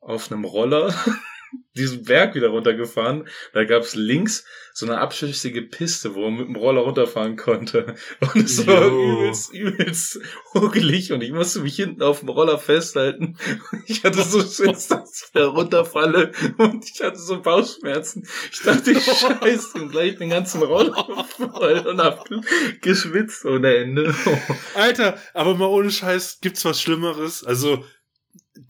auf 0.00 0.30
einem 0.30 0.44
Roller 0.44 0.92
diesen 1.76 2.04
Berg 2.04 2.34
wieder 2.34 2.48
runtergefahren. 2.48 3.28
Da 3.52 3.64
gab's 3.64 3.94
links 3.94 4.44
so 4.72 4.86
eine 4.86 4.98
abschüssige 4.98 5.62
Piste, 5.62 6.14
wo 6.14 6.22
man 6.22 6.38
mit 6.38 6.48
dem 6.48 6.56
Roller 6.56 6.82
runterfahren 6.82 7.36
konnte. 7.36 7.94
Und 8.20 8.44
es 8.44 8.66
war 8.66 8.86
übelst, 8.86 9.52
übelst 9.52 10.20
hugelig 10.54 11.12
und 11.12 11.22
ich 11.22 11.32
musste 11.32 11.60
mich 11.60 11.76
hinten 11.76 12.02
auf 12.02 12.20
dem 12.20 12.28
Roller 12.28 12.58
festhalten. 12.58 13.36
Ich 13.86 14.04
hatte 14.04 14.22
so 14.22 14.40
Schiss, 14.40 14.88
dass 14.88 15.22
ich 15.24 15.32
da 15.32 15.46
runterfalle 15.46 16.32
und 16.58 16.84
ich 16.84 17.00
hatte 17.00 17.18
so 17.18 17.40
Bauchschmerzen. 17.40 18.26
Ich 18.52 18.60
dachte, 18.60 18.92
ich 18.92 19.04
scheiße 19.04 19.88
gleich 19.88 20.16
den 20.16 20.30
ganzen 20.30 20.62
Roller 20.62 21.24
voll 21.24 21.78
und 21.86 22.00
hab 22.00 22.24
geschwitzt 22.80 23.44
ohne 23.44 23.74
Ende. 23.74 24.14
Alter, 24.74 25.18
aber 25.34 25.56
mal 25.56 25.66
ohne 25.66 25.90
Scheiß, 25.90 26.38
gibt's 26.40 26.64
was 26.64 26.80
Schlimmeres? 26.80 27.42
Also, 27.42 27.84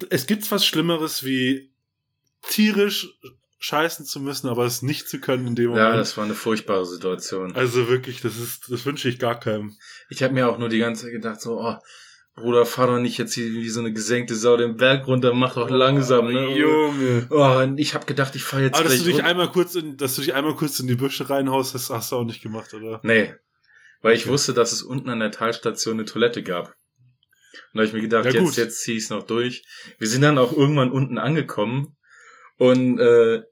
es 0.09 0.27
gibt's 0.27 0.51
was 0.51 0.65
Schlimmeres 0.65 1.25
wie 1.25 1.70
tierisch 2.49 3.09
scheißen 3.59 4.07
zu 4.07 4.21
müssen, 4.21 4.49
aber 4.49 4.65
es 4.65 4.81
nicht 4.83 5.09
zu 5.09 5.21
können 5.21 5.47
in 5.49 5.55
dem 5.55 5.71
Moment. 5.71 5.87
Ja, 5.91 5.97
das 5.97 6.17
war 6.17 6.25
eine 6.25 6.35
furchtbare 6.35 6.87
Situation. 6.87 7.55
also 7.55 7.89
wirklich, 7.89 8.21
das 8.23 8.39
ist, 8.39 8.71
das 8.71 8.87
wünsche 8.87 9.09
ich 9.09 9.19
gar 9.19 9.39
keinem. 9.39 9.77
Ich 10.09 10.23
habe 10.23 10.33
mir 10.33 10.49
auch 10.49 10.59
nur 10.59 10.71
die 10.71 10.79
ganze 10.79 11.05
Zeit 11.05 11.13
gedacht, 11.13 11.41
so, 11.43 11.61
oh, 11.61 11.77
Bruder, 12.37 12.65
fahr 12.65 12.87
doch 12.87 12.99
nicht 12.99 13.19
jetzt 13.19 13.35
hier 13.35 13.45
wie 13.53 13.69
so 13.69 13.81
eine 13.81 13.93
gesenkte 13.93 14.35
Sau 14.35 14.57
den 14.57 14.77
Berg 14.77 15.07
runter, 15.07 15.35
mach 15.35 15.55
doch 15.55 15.69
langsam, 15.69 16.33
ne? 16.33 16.57
Junge. 16.57 17.27
Oh, 17.29 17.59
und 17.59 17.79
ich 17.79 17.93
habe 17.95 18.07
gedacht, 18.07 18.35
ich 18.35 18.45
fahr 18.45 18.61
jetzt 18.63 18.77
Aber 18.77 18.85
dass 18.85 18.97
du 18.99 19.05
dich 19.05 19.15
runter. 19.17 19.27
einmal 19.27 19.51
kurz 19.51 19.75
in, 19.75 19.99
dass 19.99 20.15
du 20.15 20.23
dich 20.23 20.33
einmal 20.33 20.55
kurz 20.55 20.81
in 20.81 20.87
die 20.87 20.95
Büsche 20.95 21.29
reinhaust, 21.29 21.75
das 21.75 21.91
hast 21.91 22.13
du 22.13 22.17
auch 22.17 22.25
nicht 22.25 22.41
gemacht, 22.43 22.73
oder? 22.73 23.01
Nee, 23.03 23.35
weil 24.01 24.15
ich 24.15 24.23
Okay. 24.23 24.31
wusste, 24.31 24.55
dass 24.55 24.73
es 24.73 24.81
unten 24.81 25.11
an 25.11 25.21
der 25.21 25.33
Talstation 25.33 25.97
eine 25.99 26.07
Toilette 26.07 26.43
gab. 26.43 26.69
Und 26.69 26.75
da 27.75 27.79
habe 27.81 27.87
ich 27.89 27.93
mir 27.93 28.01
gedacht, 28.01 28.25
Ja, 28.33 28.41
jetzt, 28.41 28.57
jetzt 28.57 28.81
zieh 28.81 28.97
ich's 28.97 29.11
noch 29.11 29.25
durch. 29.25 29.65
Wir 29.99 30.09
sind 30.09 30.23
dann 30.23 30.39
auch 30.39 30.57
irgendwann 30.57 30.93
unten 30.93 31.19
angekommen 31.19 31.97
und 32.61 32.99
äh, 32.99 33.43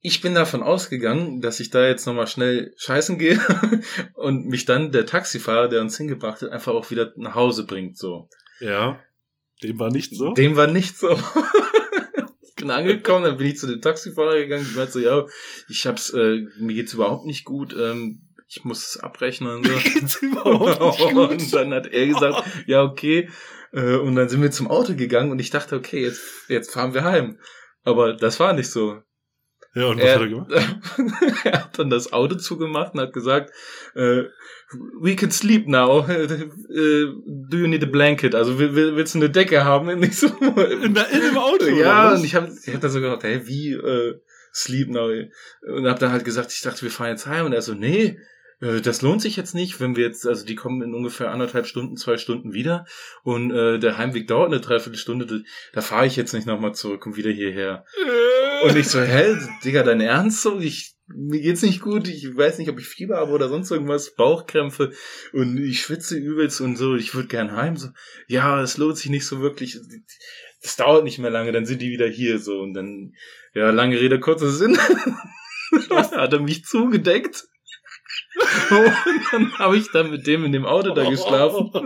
ich 0.00 0.20
bin 0.20 0.34
davon 0.34 0.64
ausgegangen, 0.64 1.40
dass 1.40 1.60
ich 1.60 1.70
da 1.70 1.86
jetzt 1.86 2.06
nochmal 2.06 2.26
schnell 2.26 2.74
scheißen 2.76 3.16
gehe 3.16 3.40
und 4.14 4.46
mich 4.46 4.64
dann 4.64 4.90
der 4.90 5.06
Taxifahrer, 5.06 5.68
der 5.68 5.80
uns 5.80 5.96
hingebracht 5.96 6.42
hat, 6.42 6.50
einfach 6.50 6.72
auch 6.72 6.90
wieder 6.90 7.12
nach 7.14 7.36
Hause 7.36 7.64
bringt, 7.64 7.96
so. 7.96 8.28
Ja. 8.58 8.98
Dem 9.62 9.78
war 9.78 9.90
nicht 9.90 10.16
so. 10.16 10.32
Dem 10.32 10.56
war 10.56 10.66
nicht 10.66 10.98
so. 10.98 11.10
ich 12.42 12.54
bin 12.56 12.72
angekommen, 12.72 13.24
dann 13.24 13.36
bin 13.36 13.46
ich 13.46 13.58
zu 13.58 13.68
dem 13.68 13.80
Taxifahrer 13.80 14.38
gegangen, 14.38 14.66
ich 14.68 14.74
meinte 14.74 14.92
so, 14.92 14.98
ja, 14.98 15.24
ich 15.68 15.86
hab's, 15.86 16.10
äh, 16.10 16.40
mir 16.58 16.74
geht's 16.74 16.94
überhaupt 16.94 17.26
nicht 17.26 17.44
gut, 17.44 17.76
ähm, 17.78 18.28
ich 18.48 18.64
muss 18.64 18.88
es 18.88 18.96
abbrechen 18.96 19.46
und 19.46 19.64
so. 19.64 19.72
Geht's 19.94 20.16
überhaupt 20.16 20.80
nicht 20.80 21.14
gut? 21.14 21.30
und 21.30 21.54
dann 21.54 21.72
hat 21.72 21.86
er 21.86 22.06
gesagt, 22.08 22.42
ja, 22.66 22.82
okay. 22.82 23.30
Äh, 23.72 23.94
Und 23.94 24.16
dann 24.16 24.28
sind 24.28 24.42
wir 24.42 24.50
zum 24.50 24.68
Auto 24.68 24.96
gegangen 24.96 25.30
und 25.30 25.38
ich 25.38 25.50
dachte, 25.50 25.76
okay, 25.76 26.02
jetzt, 26.02 26.22
jetzt 26.48 26.72
fahren 26.72 26.92
wir 26.92 27.04
heim. 27.04 27.38
Aber 27.84 28.14
das 28.14 28.38
war 28.40 28.52
nicht 28.52 28.70
so. 28.70 29.02
Ja, 29.74 29.86
und 29.86 29.98
was 29.98 30.04
Er, 30.04 30.14
hat 30.14 30.20
er 30.20 30.28
gemacht? 30.28 30.52
er 31.44 31.62
hat 31.64 31.78
dann 31.78 31.88
das 31.88 32.12
Auto 32.12 32.36
zugemacht 32.36 32.92
und 32.94 33.00
hat 33.00 33.12
gesagt, 33.12 33.52
äh, 33.94 34.24
we 35.00 35.16
can 35.16 35.30
sleep 35.30 35.66
now. 35.66 36.06
Äh, 36.08 37.06
do 37.26 37.56
you 37.58 37.66
need 37.66 37.82
a 37.82 37.86
blanket? 37.86 38.34
Also 38.34 38.58
will, 38.58 38.74
will, 38.74 38.96
willst 38.96 39.14
du 39.14 39.18
eine 39.18 39.30
Decke 39.30 39.64
haben? 39.64 39.88
Ich 40.02 40.18
so, 40.18 40.26
In, 40.26 40.94
der, 40.94 41.10
in 41.10 41.20
dem 41.20 41.38
Auto, 41.38 41.66
ja, 41.66 42.14
und 42.14 42.24
ich 42.24 42.34
habe 42.34 42.50
ich 42.64 42.72
hab 42.72 42.80
dann 42.80 42.90
so 42.90 43.00
gedacht, 43.00 43.24
hä, 43.24 43.42
wie 43.44 43.72
äh, 43.72 44.20
sleep 44.54 44.90
now? 44.90 45.10
Und 45.62 45.86
hab 45.86 45.98
dann 45.98 46.12
halt 46.12 46.24
gesagt, 46.24 46.52
ich 46.52 46.60
dachte, 46.60 46.82
wir 46.82 46.90
fahren 46.90 47.10
jetzt 47.10 47.26
heim. 47.26 47.46
Und 47.46 47.52
er 47.52 47.62
so, 47.62 47.74
nee, 47.74 48.18
das 48.62 49.02
lohnt 49.02 49.20
sich 49.20 49.34
jetzt 49.34 49.56
nicht, 49.56 49.80
wenn 49.80 49.96
wir 49.96 50.04
jetzt, 50.04 50.24
also 50.24 50.46
die 50.46 50.54
kommen 50.54 50.82
in 50.82 50.94
ungefähr 50.94 51.32
anderthalb 51.32 51.66
Stunden, 51.66 51.96
zwei 51.96 52.16
Stunden 52.16 52.52
wieder. 52.52 52.86
Und 53.24 53.50
äh, 53.50 53.80
der 53.80 53.98
Heimweg 53.98 54.28
dauert 54.28 54.52
eine 54.52 54.60
Dreiviertelstunde. 54.60 55.26
Da, 55.26 55.38
da 55.72 55.80
fahre 55.80 56.06
ich 56.06 56.14
jetzt 56.14 56.32
nicht 56.32 56.46
nochmal 56.46 56.72
zurück 56.72 57.04
und 57.04 57.16
wieder 57.16 57.30
hierher. 57.30 57.84
Und 58.62 58.76
ich 58.76 58.86
so, 58.86 59.00
hä, 59.00 59.36
Digga, 59.64 59.82
dein 59.82 60.00
Ernst 60.00 60.42
so? 60.42 60.60
Ich, 60.60 60.94
mir 61.08 61.40
geht's 61.40 61.62
nicht 61.62 61.80
gut, 61.80 62.06
ich 62.06 62.36
weiß 62.36 62.58
nicht, 62.58 62.70
ob 62.70 62.78
ich 62.78 62.86
Fieber 62.86 63.16
habe 63.16 63.32
oder 63.32 63.48
sonst 63.48 63.72
irgendwas, 63.72 64.14
Bauchkrämpfe 64.14 64.92
und 65.32 65.58
ich 65.58 65.80
schwitze 65.80 66.16
übelst 66.16 66.60
und 66.60 66.76
so, 66.76 66.94
ich 66.94 67.16
würde 67.16 67.26
gern 67.26 67.56
heim. 67.56 67.76
So, 67.76 67.88
ja, 68.28 68.62
es 68.62 68.78
lohnt 68.78 68.96
sich 68.96 69.10
nicht 69.10 69.26
so 69.26 69.40
wirklich. 69.40 69.76
Das 70.62 70.76
dauert 70.76 71.02
nicht 71.02 71.18
mehr 71.18 71.30
lange, 71.30 71.50
dann 71.50 71.66
sind 71.66 71.82
die 71.82 71.90
wieder 71.90 72.06
hier 72.06 72.38
so 72.38 72.60
und 72.60 72.74
dann, 72.74 73.14
ja, 73.54 73.70
lange 73.70 73.98
Rede, 73.98 74.20
kurzer 74.20 74.50
Sinn. 74.50 74.78
hat 75.90 76.32
er 76.32 76.40
mich 76.40 76.64
zugedeckt. 76.64 77.48
Und 78.70 78.92
dann 79.32 79.58
habe 79.58 79.76
ich 79.76 79.90
dann 79.92 80.10
mit 80.10 80.26
dem 80.26 80.44
in 80.44 80.52
dem 80.52 80.64
Auto 80.66 80.94
da 80.94 81.08
geschlafen. 81.08 81.70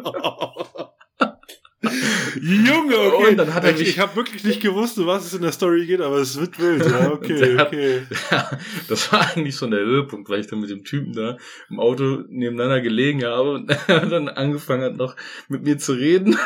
Junge, 2.40 2.96
okay. 2.98 3.30
Und 3.30 3.36
dann 3.36 3.54
hat 3.54 3.64
er 3.64 3.70
ich 3.72 3.78
mich- 3.78 3.88
ich 3.90 3.98
habe 3.98 4.16
wirklich 4.16 4.42
nicht 4.44 4.60
gewusst, 4.60 4.98
um 4.98 5.06
was 5.06 5.24
es 5.26 5.34
in 5.34 5.42
der 5.42 5.52
Story 5.52 5.86
geht, 5.86 6.00
aber 6.00 6.16
es 6.16 6.38
wird 6.38 6.58
wild. 6.58 6.84
Ja, 6.84 7.10
okay, 7.12 7.56
hat- 7.56 7.68
okay. 7.68 8.02
Ja, 8.30 8.50
das 8.88 9.12
war 9.12 9.30
eigentlich 9.34 9.56
schon 9.56 9.70
der 9.70 9.80
Höhepunkt, 9.80 10.28
weil 10.28 10.40
ich 10.40 10.46
dann 10.48 10.60
mit 10.60 10.70
dem 10.70 10.84
Typen 10.84 11.12
da 11.12 11.36
im 11.70 11.78
Auto 11.78 12.24
nebeneinander 12.28 12.80
gelegen 12.80 13.24
habe 13.24 13.52
und 13.54 13.70
er 13.88 14.06
dann 14.06 14.28
angefangen 14.28 14.82
hat 14.84 14.96
noch 14.96 15.16
mit 15.48 15.62
mir 15.62 15.78
zu 15.78 15.92
reden 15.92 16.36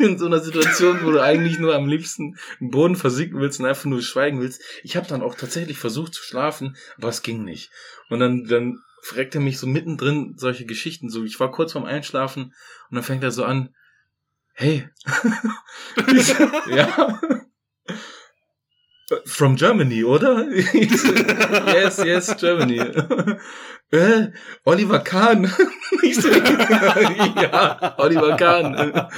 in 0.00 0.18
so 0.18 0.26
einer 0.26 0.40
Situation, 0.40 1.00
wo 1.02 1.10
du 1.10 1.20
eigentlich 1.22 1.58
nur 1.58 1.74
am 1.74 1.88
liebsten 1.88 2.36
im 2.60 2.70
Boden 2.70 2.96
versinken 2.96 3.40
willst 3.40 3.60
und 3.60 3.66
einfach 3.66 3.84
nur 3.86 4.00
schweigen 4.02 4.40
willst. 4.40 4.62
Ich 4.82 4.96
habe 4.96 5.06
dann 5.08 5.22
auch 5.22 5.34
tatsächlich 5.34 5.78
versucht 5.78 6.14
zu 6.14 6.22
schlafen, 6.22 6.76
aber 6.98 7.08
es 7.08 7.22
ging 7.22 7.44
nicht. 7.44 7.70
Und 8.10 8.20
dann 8.20 8.44
dann 8.44 8.78
fragt 9.04 9.34
er 9.34 9.40
mich 9.40 9.58
so 9.58 9.66
mittendrin 9.66 10.34
solche 10.36 10.64
Geschichten 10.64 11.10
so. 11.10 11.24
Ich 11.24 11.38
war 11.38 11.50
kurz 11.50 11.72
vorm 11.72 11.84
Einschlafen 11.84 12.54
und 12.90 12.94
dann 12.94 13.02
fängt 13.04 13.22
er 13.22 13.30
so 13.30 13.44
an, 13.44 13.74
hey. 14.54 14.88
Ja. 16.70 17.20
From 19.26 19.56
Germany, 19.56 20.02
oder? 20.04 20.48
yes, 20.54 21.98
yes, 22.02 22.34
Germany. 22.38 22.78
äh, 23.90 24.28
Oliver 24.64 25.00
Kahn. 25.00 25.52
Ja, 27.42 27.94
Oliver 27.98 28.36
Kahn. 28.36 29.10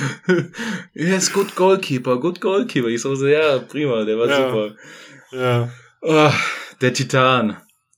yes, 0.92 1.32
good 1.32 1.54
goalkeeper, 1.54 2.18
good 2.18 2.40
goalkeeper. 2.40 2.88
Ich 2.88 3.00
so, 3.02 3.14
so 3.14 3.26
ja, 3.28 3.58
prima, 3.60 4.04
der 4.04 4.18
war 4.18 4.28
Ja. 4.28 4.36
super. 4.50 4.74
Ja. 5.30 5.68
Oh, 6.02 6.32
der 6.80 6.92
Titan. 6.92 7.56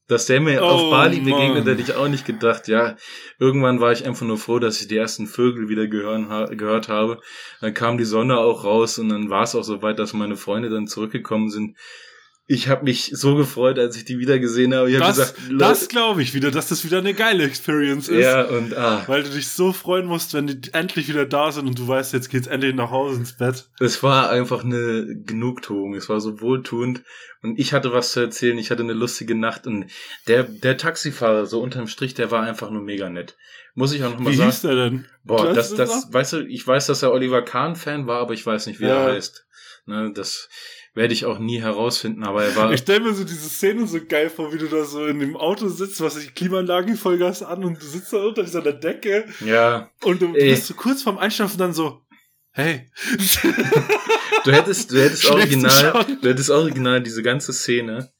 Dass 0.08 0.24
der 0.24 0.40
mir 0.40 0.62
Oh, 0.62 0.66
auf 0.66 0.90
Bali 0.90 1.20
begegnet, 1.20 1.66
hätte 1.66 1.82
ich 1.82 1.94
auch 1.94 2.08
nicht 2.08 2.24
gedacht. 2.24 2.66
Ja, 2.66 2.96
irgendwann 3.38 3.78
war 3.80 3.92
ich 3.92 4.06
einfach 4.06 4.26
nur 4.26 4.38
froh, 4.38 4.58
dass 4.58 4.80
ich 4.80 4.88
die 4.88 4.96
ersten 4.96 5.26
Vögel 5.26 5.68
wieder 5.68 5.86
gehören, 5.86 6.56
gehört 6.56 6.88
habe. 6.88 7.20
Dann 7.60 7.74
kam 7.74 7.98
die 7.98 8.04
Sonne 8.04 8.38
auch 8.38 8.64
raus 8.64 8.98
und 8.98 9.10
dann 9.10 9.28
war 9.28 9.42
es 9.42 9.54
auch 9.54 9.62
so 9.64 9.82
weit, 9.82 9.98
dass 9.98 10.14
meine 10.14 10.36
Freunde 10.36 10.70
dann 10.70 10.86
zurückgekommen 10.86 11.50
sind. 11.50 11.76
Ich 12.50 12.68
habe 12.68 12.84
mich 12.84 13.10
so 13.12 13.36
gefreut, 13.36 13.78
als 13.78 13.94
ich 13.94 14.06
die 14.06 14.18
wieder 14.18 14.38
gesehen 14.38 14.72
habe. 14.74 14.90
Ich 14.90 14.96
habe 14.96 15.04
Das, 15.06 15.34
gesagt, 15.34 15.60
das 15.60 15.88
glaube 15.90 16.22
ich 16.22 16.32
wieder, 16.32 16.50
dass 16.50 16.68
das 16.68 16.82
wieder 16.82 16.96
eine 16.96 17.12
geile 17.12 17.44
Experience 17.44 18.08
ist. 18.08 18.24
ja 18.24 18.42
und 18.46 18.74
ah, 18.74 19.04
Weil 19.06 19.22
du 19.22 19.28
dich 19.28 19.48
so 19.48 19.74
freuen 19.74 20.06
musst, 20.06 20.32
wenn 20.32 20.46
die 20.46 20.72
endlich 20.72 21.08
wieder 21.08 21.26
da 21.26 21.52
sind 21.52 21.66
und 21.68 21.78
du 21.78 21.86
weißt, 21.86 22.14
jetzt 22.14 22.30
geht's 22.30 22.46
endlich 22.46 22.74
nach 22.74 22.90
Hause 22.90 23.18
ins 23.20 23.34
Bett. 23.36 23.68
es 23.80 24.02
war 24.02 24.30
einfach 24.30 24.64
eine 24.64 25.04
Genugtuung. 25.26 25.94
Es 25.94 26.08
war 26.08 26.22
so 26.22 26.40
wohltuend 26.40 27.02
und 27.42 27.58
ich 27.58 27.74
hatte 27.74 27.92
was 27.92 28.12
zu 28.12 28.20
erzählen. 28.20 28.56
Ich 28.56 28.70
hatte 28.70 28.82
eine 28.82 28.94
lustige 28.94 29.34
Nacht 29.34 29.66
und 29.66 29.84
der 30.26 30.44
der 30.44 30.78
Taxifahrer 30.78 31.44
so 31.44 31.60
unterm 31.60 31.86
Strich, 31.86 32.14
der 32.14 32.30
war 32.30 32.44
einfach 32.44 32.70
nur 32.70 32.80
mega 32.82 33.10
nett. 33.10 33.36
Muss 33.74 33.92
ich 33.92 34.02
auch 34.04 34.10
noch 34.12 34.20
mal 34.20 34.32
Wie 34.32 34.36
sagen. 34.36 34.50
hieß 34.50 34.62
der 34.62 34.74
denn? 34.74 35.04
Boah, 35.22 35.52
das, 35.52 35.74
das, 35.74 35.90
noch? 36.06 36.14
weißt 36.14 36.32
du, 36.32 36.46
ich 36.46 36.66
weiß, 36.66 36.86
dass 36.86 37.02
er 37.02 37.12
Oliver 37.12 37.42
Kahn-Fan 37.42 38.06
war, 38.06 38.20
aber 38.20 38.32
ich 38.32 38.44
weiß 38.46 38.66
nicht, 38.68 38.80
wie 38.80 38.86
Ja. 38.86 39.06
er 39.06 39.12
heißt. 39.12 39.44
Ne, 39.84 40.12
das 40.14 40.48
werde 40.98 41.14
ich 41.14 41.24
auch 41.24 41.38
nie 41.38 41.62
herausfinden, 41.62 42.24
aber 42.24 42.44
er 42.44 42.56
war. 42.56 42.72
Ich 42.72 42.80
stelle 42.80 43.00
mir 43.00 43.14
so 43.14 43.22
diese 43.24 43.48
Szene 43.48 43.86
so 43.86 43.98
geil 44.06 44.28
vor, 44.28 44.52
wie 44.52 44.58
du 44.58 44.66
da 44.66 44.84
so 44.84 45.06
in 45.06 45.20
dem 45.20 45.36
Auto 45.36 45.68
sitzt, 45.68 46.00
was 46.00 46.18
die 46.18 46.26
Klimaanlage 46.26 46.96
Vollgas 46.96 47.42
an 47.42 47.64
und 47.64 47.80
du 47.80 47.86
sitzt 47.86 48.12
da 48.12 48.18
unter 48.18 48.42
dieser 48.42 48.60
Decke 48.60 49.24
ja, 49.40 49.88
und 50.02 50.20
du 50.20 50.34
Ey. 50.34 50.50
bist 50.50 50.66
so 50.66 50.74
kurz 50.74 51.02
vorm 51.02 51.16
Einschlafen 51.16 51.56
dann 51.56 51.72
so, 51.72 52.02
hey. 52.50 52.90
du 54.44 54.52
hättest, 54.52 54.90
du 54.90 55.00
hättest 55.00 55.24
du 55.24 55.30
original, 55.30 56.04
du 56.20 56.28
hättest 56.28 56.50
original 56.50 57.00
diese 57.00 57.22
ganze 57.22 57.52
Szene 57.52 58.12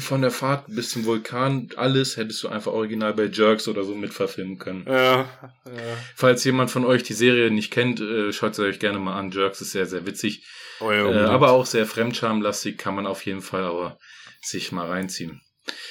von 0.00 0.20
der 0.20 0.32
Fahrt 0.32 0.64
bis 0.66 0.90
zum 0.90 1.04
Vulkan, 1.04 1.68
alles 1.76 2.16
hättest 2.16 2.42
du 2.42 2.48
einfach 2.48 2.72
original 2.72 3.14
bei 3.14 3.26
Jerks 3.26 3.68
oder 3.68 3.84
so 3.84 3.94
mitverfilmen 3.94 4.58
können. 4.58 4.84
Ja, 4.86 5.28
ja. 5.64 5.72
Falls 6.16 6.42
jemand 6.42 6.72
von 6.72 6.84
euch 6.84 7.04
die 7.04 7.12
Serie 7.12 7.52
nicht 7.52 7.70
kennt, 7.70 8.00
äh, 8.00 8.32
schaut 8.32 8.56
sie 8.56 8.64
euch 8.64 8.80
gerne 8.80 8.98
mal 8.98 9.16
an. 9.16 9.30
Jerks 9.30 9.60
ist 9.60 9.70
sehr, 9.70 9.86
sehr 9.86 10.04
witzig. 10.04 10.44
Oh 10.80 10.90
ja, 10.90 11.08
Äh, 11.08 11.24
aber 11.26 11.52
auch 11.52 11.66
sehr 11.66 11.86
fremdschamlastig, 11.86 12.78
kann 12.78 12.96
man 12.96 13.06
auf 13.06 13.24
jeden 13.24 13.42
Fall 13.42 13.62
aber 13.62 13.98
sich 14.42 14.72
mal 14.72 14.88
reinziehen. 14.88 15.40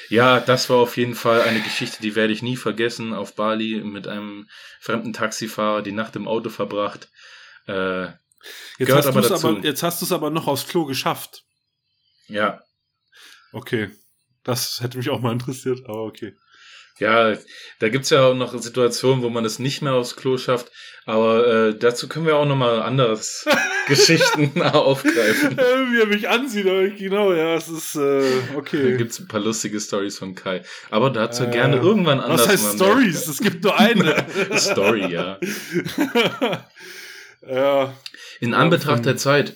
Ja, 0.10 0.40
das 0.42 0.70
war 0.70 0.78
auf 0.78 0.98
jeden 0.98 1.16
Fall 1.16 1.42
eine 1.42 1.62
Geschichte, 1.62 2.02
die 2.02 2.16
werde 2.16 2.34
ich 2.34 2.42
nie 2.42 2.58
vergessen. 2.58 3.14
Auf 3.14 3.36
Bali 3.36 3.82
mit 3.84 4.08
einem 4.08 4.48
fremden 4.82 5.14
Taxifahrer 5.14 5.82
die 5.82 5.92
Nacht 5.92 6.16
im 6.16 6.28
Auto 6.28 6.50
verbracht. 6.50 7.10
Äh, 7.68 8.08
jetzt, 8.78 8.94
hast 8.94 9.08
aber 9.08 9.22
dazu. 9.22 9.48
aber, 9.48 9.60
jetzt 9.64 9.84
hast 9.84 10.02
du 10.02 10.06
es 10.06 10.12
aber 10.12 10.30
noch 10.30 10.48
aufs 10.48 10.68
Klo 10.68 10.86
geschafft. 10.86 11.44
ja, 12.28 12.62
Okay. 13.56 13.90
Das 14.44 14.82
hätte 14.82 14.98
mich 14.98 15.10
auch 15.10 15.22
mal 15.22 15.32
interessiert, 15.34 15.80
aber 15.86 16.04
okay. 16.04 16.34
ja, 17.00 17.36
da 17.80 17.90
gibt's 17.90 18.10
ja 18.12 18.28
auch 18.28 18.36
noch 18.36 18.54
Situationen, 18.62 19.24
wo 19.24 19.30
man 19.30 19.44
es 19.46 19.60
nicht 19.60 19.82
mehr 19.82 19.94
aufs 19.94 20.16
Klo 20.16 20.38
schafft. 20.38 20.72
Aber 21.08 21.48
äh, 21.70 21.78
dazu 21.78 22.08
können 22.08 22.26
wir 22.26 22.36
auch 22.36 22.46
noch 22.46 22.56
mal 22.56 22.82
anderes 22.82 23.46
Geschichten 23.88 24.62
aufgreifen. 24.62 25.58
Äh, 25.58 25.62
Wie 25.92 26.00
er 26.02 26.08
mich 26.08 26.28
ansieht, 26.30 26.66
genau, 26.98 27.32
ja, 27.34 27.56
es 27.56 27.68
ist, 27.70 27.96
äh, 27.96 28.22
Da 28.52 28.58
okay. 28.58 28.98
gibt's 28.98 29.20
ein 29.20 29.28
paar 29.28 29.40
lustige 29.40 29.80
Stories 29.80 30.18
von 30.18 30.36
Kai. 30.36 30.64
Aber 30.90 31.10
dazu 31.12 31.44
Äh, 31.46 31.52
gerne 31.52 31.78
irgendwann 31.78 32.20
anders. 32.20 32.42
Was 32.42 32.50
heißt. 32.50 32.76
Stories? 32.76 33.28
Es 33.28 33.40
gibt 33.40 33.64
nur 33.64 33.78
eine. 33.80 34.26
Story, 34.58 35.08
ja. 35.12 35.40
ja. 37.48 37.94
In 38.40 38.54
Anbetracht 38.54 38.98
von- 38.98 39.04
der 39.04 39.18
Zeit, 39.18 39.56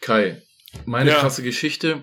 Kai, 0.00 0.42
meine 0.86 1.10
Ja. 1.10 1.16
krasse 1.18 1.42
Geschichte. 1.42 2.02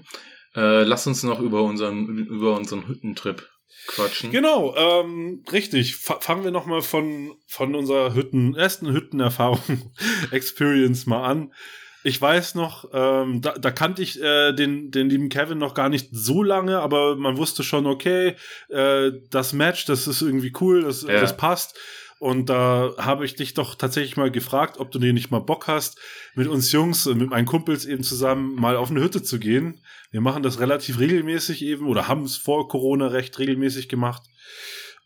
Äh, 0.55 0.83
lass 0.83 1.05
uns 1.07 1.23
noch 1.23 1.39
über 1.39 1.63
unseren 1.63 2.07
über 2.07 2.55
unseren 2.55 2.87
Hüttentrip 2.87 3.47
quatschen. 3.87 4.31
Genau, 4.31 4.75
ähm, 4.75 5.43
richtig. 5.51 5.95
Fa 5.95 6.17
fangen 6.19 6.43
wir 6.43 6.51
nochmal 6.51 6.81
von, 6.81 7.35
von 7.47 7.75
unserer 7.75 8.13
Hütten, 8.15 8.55
ersten 8.55 8.91
Hüttenerfahrung, 8.91 9.59
Experience 10.31 11.05
mal 11.05 11.23
an. 11.23 11.53
Ich 12.03 12.21
weiß 12.21 12.53
noch, 12.53 12.87
ähm, 12.93 13.41
da, 13.41 13.53
da 13.53 13.71
kannte 13.71 14.03
ich 14.03 14.21
äh, 14.21 14.53
den, 14.53 14.91
den 14.91 15.09
lieben 15.09 15.29
Kevin 15.29 15.57
noch 15.57 15.73
gar 15.73 15.89
nicht 15.89 16.09
so 16.11 16.43
lange, 16.43 16.79
aber 16.79 17.15
man 17.15 17.37
wusste 17.37 17.63
schon, 17.63 17.87
okay, 17.87 18.35
äh, 18.69 19.11
das 19.31 19.53
Match, 19.53 19.85
das 19.85 20.05
ist 20.07 20.21
irgendwie 20.21 20.53
cool, 20.61 20.83
das, 20.83 21.01
Ja. 21.01 21.19
das 21.19 21.35
passt. 21.35 21.75
Und 22.19 22.49
da 22.49 22.93
habe 22.97 23.25
ich 23.25 23.35
dich 23.35 23.53
doch 23.53 23.75
tatsächlich 23.75 24.15
mal 24.15 24.31
gefragt, 24.31 24.79
ob 24.79 24.91
du 24.91 24.99
dir 24.99 25.11
nicht 25.11 25.31
mal 25.31 25.39
Bock 25.39 25.67
hast, 25.67 25.99
mit 26.33 26.47
uns 26.47 26.71
Jungs, 26.71 27.05
äh, 27.07 27.13
mit 27.13 27.29
meinen 27.29 27.45
Kumpels 27.45 27.85
eben 27.85 28.03
zusammen 28.03 28.55
mal 28.55 28.77
auf 28.77 28.89
eine 28.89 29.01
Hütte 29.01 29.21
zu 29.21 29.37
gehen. 29.37 29.81
Wir 30.11 30.21
machen 30.21 30.43
das 30.43 30.59
relativ 30.59 30.99
regelmäßig 30.99 31.63
eben 31.63 31.87
oder 31.87 32.07
haben 32.07 32.23
es 32.23 32.37
vor 32.37 32.67
Corona 32.69 33.07
recht 33.07 33.37
regelmäßig 33.37 33.89
gemacht. 33.89 34.23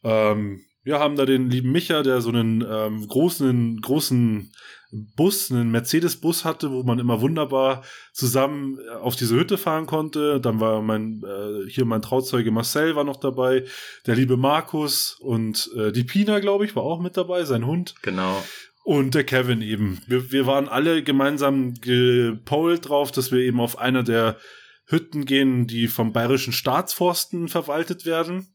Ähm, 0.04 0.62
wir 0.84 1.00
haben 1.00 1.16
da 1.16 1.26
den 1.26 1.50
lieben 1.50 1.72
Micha, 1.72 2.04
der 2.04 2.22
so 2.22 2.30
einen 2.30 2.66
ähm, 2.68 3.08
großen, 3.08 3.82
großen 3.82 4.52
Bus, 4.92 5.52
einen 5.52 5.70
Mercedes-Bus 5.72 6.46
hatte, 6.46 6.72
wo 6.72 6.84
man 6.84 6.98
immer 6.98 7.22
wunderbar 7.22 7.84
zusammen 8.12 8.80
äh, 8.80 8.96
auf 8.96 9.16
diese 9.16 9.36
Hütte 9.36 9.58
fahren 9.58 9.86
konnte. 9.86 10.42
Dann 10.42 10.60
war 10.60 10.82
mein, 10.82 11.24
äh, 11.24 11.70
hier 11.70 11.86
mein 11.86 12.02
Trauzeuge 12.02 12.52
Marcel 12.52 12.96
war 12.96 13.04
noch 13.04 13.18
dabei, 13.18 13.66
der 14.08 14.16
liebe 14.16 14.38
Markus 14.38 15.18
und 15.20 15.70
äh, 15.78 15.92
die 15.92 16.04
Pina, 16.04 16.40
glaube 16.40 16.66
ich, 16.66 16.76
war 16.76 16.84
auch 16.84 17.00
mit 17.00 17.18
dabei, 17.18 17.44
sein 17.44 17.66
Hund. 17.66 17.96
Genau. 18.02 18.44
Und 18.84 19.14
der 19.14 19.24
Kevin 19.24 19.62
eben. 19.62 20.02
Wir, 20.08 20.32
wir 20.32 20.48
waren 20.48 20.68
alle 20.68 21.04
gemeinsam 21.04 21.76
gepolt 21.76 22.90
drauf, 22.90 23.12
dass 23.12 23.32
wir 23.32 23.40
eben 23.40 23.60
auf 23.60 23.78
einer 23.78 24.02
der 24.02 24.38
Hütten 24.86 25.26
gehen, 25.26 25.68
die 25.68 25.88
vom 25.88 26.14
bayerischen 26.14 26.54
Staatsforsten 26.54 27.48
verwaltet 27.48 28.08
werden. 28.08 28.48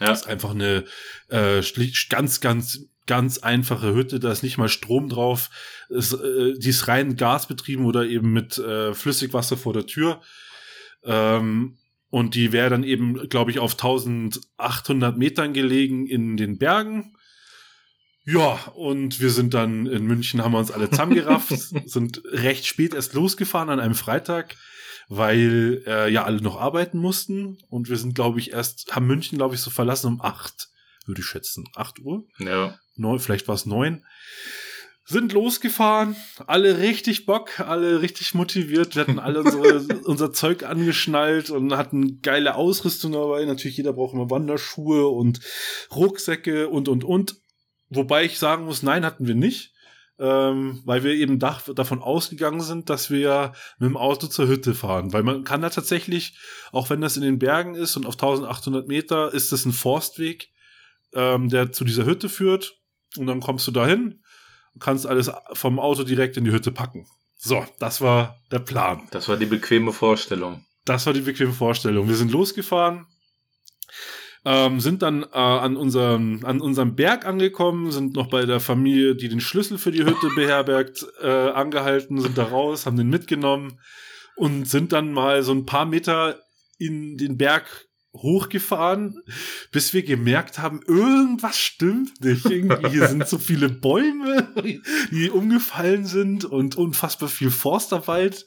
Ja. 0.00 0.06
Das 0.06 0.22
ist 0.22 0.26
einfach 0.26 0.50
eine 0.50 0.84
äh, 1.28 1.62
schlicht, 1.62 2.08
ganz, 2.08 2.40
ganz, 2.40 2.86
ganz 3.08 3.38
einfache 3.38 3.92
Hütte. 3.92 4.20
Da 4.20 4.30
ist 4.30 4.44
nicht 4.44 4.58
mal 4.58 4.68
Strom 4.68 5.08
drauf. 5.08 5.50
Es, 5.90 6.12
äh, 6.12 6.54
die 6.56 6.68
ist 6.68 6.86
rein 6.86 7.16
gasbetrieben 7.16 7.84
oder 7.84 8.04
eben 8.04 8.32
mit 8.32 8.56
äh, 8.58 8.94
Flüssigwasser 8.94 9.56
vor 9.56 9.72
der 9.72 9.86
Tür. 9.86 10.20
Ähm, 11.02 11.78
und 12.10 12.34
die 12.34 12.52
wäre 12.52 12.70
dann 12.70 12.84
eben, 12.84 13.28
glaube 13.28 13.50
ich, 13.50 13.58
auf 13.58 13.72
1800 13.72 15.18
Metern 15.18 15.52
gelegen 15.52 16.06
in 16.06 16.36
den 16.36 16.58
Bergen. 16.58 17.16
Ja, 18.24 18.58
und 18.74 19.20
wir 19.20 19.30
sind 19.30 19.54
dann 19.54 19.86
in 19.86 20.04
München, 20.04 20.42
haben 20.42 20.52
wir 20.52 20.58
uns 20.58 20.70
alle 20.70 20.90
zusammengerafft, 20.90 21.48
sind 21.48 22.22
recht 22.26 22.66
spät 22.66 22.94
erst 22.94 23.14
losgefahren 23.14 23.70
an 23.70 23.80
einem 23.80 23.94
Freitag, 23.94 24.56
weil 25.08 25.82
äh, 25.86 26.12
ja 26.12 26.24
alle 26.24 26.42
noch 26.42 26.60
arbeiten 26.60 26.98
mussten. 26.98 27.58
Und 27.68 27.88
wir 27.88 27.96
sind, 27.96 28.14
glaube 28.14 28.38
ich, 28.38 28.52
erst, 28.52 28.94
haben 28.94 29.06
München, 29.06 29.38
glaube 29.38 29.54
ich, 29.54 29.60
so 29.60 29.70
verlassen 29.70 30.08
um 30.08 30.20
acht, 30.20 30.68
würde 31.06 31.22
ich 31.22 31.26
schätzen. 31.26 31.64
Acht 31.74 32.00
Uhr? 32.00 32.24
Ja. 32.38 32.78
Neun, 32.98 33.18
vielleicht 33.18 33.48
war 33.48 33.54
es 33.54 33.66
neun. 33.66 34.04
Sind 35.04 35.32
losgefahren, 35.32 36.16
alle 36.46 36.80
richtig 36.80 37.24
Bock, 37.24 37.60
alle 37.60 38.02
richtig 38.02 38.34
motiviert. 38.34 38.94
Wir 38.94 39.02
hatten 39.02 39.18
alle 39.18 39.40
unsere, 39.40 39.80
unser 40.04 40.34
Zeug 40.34 40.64
angeschnallt 40.64 41.48
und 41.48 41.74
hatten 41.74 42.20
geile 42.20 42.56
Ausrüstung 42.56 43.12
dabei. 43.12 43.46
Natürlich, 43.46 43.78
jeder 43.78 43.94
braucht 43.94 44.12
immer 44.12 44.30
Wanderschuhe 44.30 45.08
und 45.08 45.40
Rucksäcke 45.94 46.68
und, 46.68 46.88
und, 46.88 47.04
und. 47.04 47.36
Wobei 47.88 48.24
ich 48.24 48.38
sagen 48.38 48.66
muss, 48.66 48.82
nein, 48.82 49.06
hatten 49.06 49.26
wir 49.26 49.34
nicht. 49.34 49.72
Ähm, 50.20 50.82
weil 50.84 51.04
wir 51.04 51.12
eben 51.12 51.38
dach, 51.38 51.62
davon 51.74 52.02
ausgegangen 52.02 52.60
sind, 52.60 52.90
dass 52.90 53.08
wir 53.08 53.20
ja 53.20 53.52
mit 53.78 53.88
dem 53.88 53.96
Auto 53.96 54.26
zur 54.26 54.48
Hütte 54.48 54.74
fahren. 54.74 55.12
Weil 55.12 55.22
man 55.22 55.44
kann 55.44 55.62
da 55.62 55.70
tatsächlich, 55.70 56.36
auch 56.72 56.90
wenn 56.90 57.00
das 57.00 57.16
in 57.16 57.22
den 57.22 57.38
Bergen 57.38 57.76
ist 57.76 57.96
und 57.96 58.04
auf 58.04 58.14
1800 58.14 58.88
Meter, 58.88 59.32
ist 59.32 59.52
das 59.52 59.64
ein 59.64 59.72
Forstweg, 59.72 60.50
ähm, 61.14 61.48
der 61.48 61.72
zu 61.72 61.84
dieser 61.84 62.04
Hütte 62.04 62.28
führt. 62.28 62.77
Und 63.16 63.26
dann 63.26 63.40
kommst 63.40 63.66
du 63.66 63.70
dahin 63.70 64.22
und 64.74 64.82
kannst 64.82 65.06
alles 65.06 65.30
vom 65.52 65.78
Auto 65.78 66.04
direkt 66.04 66.36
in 66.36 66.44
die 66.44 66.52
Hütte 66.52 66.72
packen. 66.72 67.06
So, 67.36 67.64
das 67.78 68.00
war 68.00 68.36
der 68.50 68.58
Plan. 68.58 69.08
Das 69.10 69.28
war 69.28 69.36
die 69.36 69.46
bequeme 69.46 69.92
Vorstellung. 69.92 70.64
Das 70.84 71.06
war 71.06 71.12
die 71.12 71.20
bequeme 71.20 71.52
Vorstellung. 71.52 72.08
Wir 72.08 72.16
sind 72.16 72.32
losgefahren, 72.32 73.06
ähm, 74.44 74.80
sind 74.80 75.02
dann 75.02 75.22
äh, 75.22 75.26
an, 75.36 75.76
unserem, 75.76 76.40
an 76.44 76.60
unserem 76.60 76.96
Berg 76.96 77.26
angekommen, 77.26 77.90
sind 77.92 78.14
noch 78.14 78.28
bei 78.28 78.46
der 78.46 78.60
Familie, 78.60 79.14
die 79.14 79.28
den 79.28 79.40
Schlüssel 79.40 79.78
für 79.78 79.92
die 79.92 80.04
Hütte 80.04 80.30
beherbergt, 80.34 81.06
äh, 81.20 81.28
angehalten, 81.28 82.20
sind 82.20 82.38
da 82.38 82.44
raus, 82.44 82.86
haben 82.86 82.96
den 82.96 83.10
mitgenommen 83.10 83.78
und 84.36 84.66
sind 84.66 84.92
dann 84.92 85.12
mal 85.12 85.42
so 85.42 85.52
ein 85.52 85.66
paar 85.66 85.84
Meter 85.84 86.40
in 86.78 87.16
den 87.18 87.36
Berg 87.36 87.87
hochgefahren, 88.14 89.22
bis 89.70 89.92
wir 89.92 90.02
gemerkt 90.02 90.58
haben, 90.58 90.80
irgendwas 90.86 91.56
stimmt 91.58 92.20
nicht. 92.24 92.44
Irgendwie 92.46 92.88
hier 92.88 93.06
sind 93.06 93.28
so 93.28 93.38
viele 93.38 93.68
Bäume, 93.68 94.48
die 95.10 95.30
umgefallen 95.30 96.04
sind 96.04 96.44
und 96.44 96.76
unfassbar 96.76 97.28
viel 97.28 97.50
Forsterwald. 97.50 98.46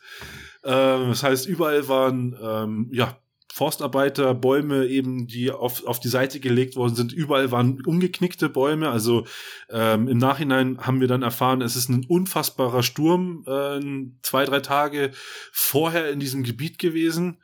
Ähm, 0.64 1.10
das 1.10 1.24
heißt, 1.24 1.48
überall 1.48 1.88
waren 1.88 2.36
ähm, 2.42 2.90
ja 2.92 3.18
Forstarbeiter, 3.54 4.34
Bäume 4.34 4.88
eben, 4.88 5.28
die 5.28 5.52
auf, 5.52 5.86
auf 5.86 6.00
die 6.00 6.08
Seite 6.08 6.40
gelegt 6.40 6.78
worden 6.78 6.96
sind. 6.96 7.12
Überall 7.12 7.52
waren 7.52 7.82
umgeknickte 7.86 8.48
Bäume. 8.48 8.90
Also 8.90 9.26
ähm, 9.70 10.08
im 10.08 10.18
Nachhinein 10.18 10.78
haben 10.80 11.02
wir 11.02 11.10
dann 11.10 11.22
erfahren, 11.22 11.62
es 11.62 11.76
ist 11.76 11.90
ein 11.90 12.06
unfassbarer 12.08 12.82
Sturm 12.82 13.44
äh, 13.46 13.82
zwei, 14.22 14.46
drei 14.46 14.62
Tage 14.62 15.12
vorher 15.52 16.12
in 16.12 16.22
diesem 16.22 16.44
Gebiet 16.44 16.80
gewesen. 16.80 17.42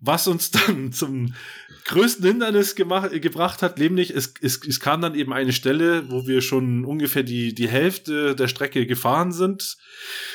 Was 0.00 0.28
uns 0.28 0.50
dann 0.52 0.92
zum 0.92 1.34
größten 1.86 2.24
Hindernis 2.24 2.74
gemacht, 2.76 3.10
gebracht 3.20 3.62
hat, 3.62 3.78
nämlich 3.78 4.10
es, 4.14 4.34
es, 4.42 4.60
es 4.64 4.78
kam 4.78 5.00
dann 5.00 5.14
eben 5.14 5.32
eine 5.32 5.52
Stelle, 5.52 6.08
wo 6.10 6.26
wir 6.26 6.40
schon 6.42 6.84
ungefähr 6.84 7.22
die, 7.22 7.54
die 7.54 7.66
Hälfte 7.68 8.36
der 8.36 8.46
Strecke 8.46 8.86
gefahren 8.86 9.32
sind 9.32 9.76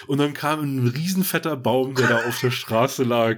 und 0.08 0.18
dann 0.18 0.34
kam 0.34 0.62
ein 0.62 0.88
riesenfetter 0.88 1.56
Baum, 1.56 1.94
der 1.96 2.08
da 2.08 2.18
auf 2.28 2.40
der 2.42 2.52
Straße 2.64 3.04
lag. 3.04 3.38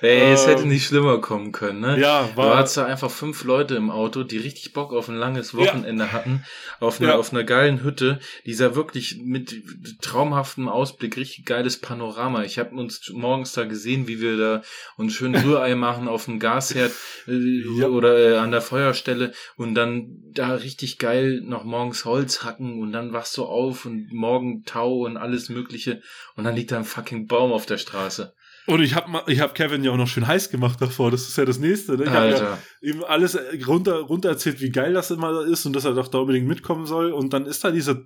Ey, 0.00 0.32
es 0.32 0.46
hätte 0.46 0.66
nicht 0.66 0.86
schlimmer 0.86 1.20
kommen 1.20 1.52
können, 1.52 1.80
ne? 1.80 1.98
Ja, 2.00 2.30
Du 2.34 2.42
hattest 2.42 2.76
da 2.76 2.86
einfach 2.86 3.10
fünf 3.10 3.44
Leute 3.44 3.74
im 3.74 3.90
Auto, 3.90 4.22
die 4.22 4.38
richtig 4.38 4.72
Bock 4.72 4.92
auf 4.94 5.08
ein 5.08 5.16
langes 5.16 5.54
Wochenende 5.54 6.12
hatten, 6.12 6.44
auf 6.80 7.00
einer, 7.00 7.10
Ja. 7.10 7.16
auf 7.16 7.32
einer 7.32 7.44
geilen 7.44 7.82
Hütte. 7.82 8.20
Dieser 8.46 8.74
wirklich 8.76 9.18
mit 9.22 9.62
traumhaftem 10.00 10.68
Ausblick, 10.68 11.16
richtig 11.16 11.44
geiles 11.44 11.80
Panorama. 11.80 12.44
Ich 12.44 12.58
habe 12.58 12.74
uns 12.76 13.10
morgens 13.12 13.52
da 13.52 13.64
gesehen, 13.64 14.06
wie 14.06 14.20
wir 14.20 14.36
da 14.36 14.62
uns 14.96 15.12
schön 15.14 15.32
Rührei 15.58 15.74
machen 15.74 16.08
auf 16.08 16.24
dem 16.26 16.38
Gasherd 16.38 16.92
äh, 17.26 17.62
Ja. 17.78 17.88
oder 17.88 18.18
äh, 18.18 18.36
an 18.36 18.50
der 18.50 18.60
Feuerstelle 18.60 19.32
und 19.56 19.74
dann 19.74 20.18
da 20.32 20.54
richtig 20.54 20.98
geil 20.98 21.40
noch 21.44 21.64
morgens 21.64 22.04
Holz 22.04 22.44
hacken 22.44 22.80
und 22.80 22.92
dann 22.92 23.12
wachst 23.12 23.36
du 23.36 23.44
auf 23.44 23.84
und 23.86 24.12
morgen 24.12 24.64
Tau 24.64 25.04
und 25.04 25.16
alles 25.16 25.48
mögliche 25.48 26.00
und 26.36 26.44
dann 26.44 26.54
liegt 26.54 26.72
da 26.72 26.78
ein 26.78 26.84
fucking 26.84 27.26
Baum 27.26 27.52
auf 27.52 27.66
der 27.66 27.78
Straße. 27.78 28.34
Und 28.68 28.82
ich 28.82 28.94
habe 28.94 29.22
ich 29.32 29.40
hab 29.40 29.54
Kevin 29.54 29.82
ja 29.82 29.92
auch 29.92 29.96
noch 29.96 30.08
schön 30.08 30.26
heiß 30.26 30.50
gemacht 30.50 30.78
davor. 30.80 31.10
Das 31.10 31.22
ist 31.22 31.38
ja 31.38 31.46
das 31.46 31.58
nächste. 31.58 31.96
Ne? 31.96 32.04
Ich 32.04 32.10
habe 32.10 32.28
ja 32.28 32.58
ihm 32.82 33.02
alles 33.02 33.34
äh, 33.34 33.64
runter, 33.66 33.94
runter 34.00 34.28
erzählt, 34.28 34.60
wie 34.60 34.68
geil 34.68 34.92
das 34.92 35.10
immer 35.10 35.40
ist 35.46 35.64
und 35.64 35.72
dass 35.72 35.86
er 35.86 35.94
doch 35.94 36.08
da 36.08 36.18
unbedingt 36.18 36.46
mitkommen 36.46 36.84
soll. 36.84 37.12
Und 37.12 37.32
dann 37.32 37.46
ist 37.46 37.64
da 37.64 37.70
dieser, 37.70 38.02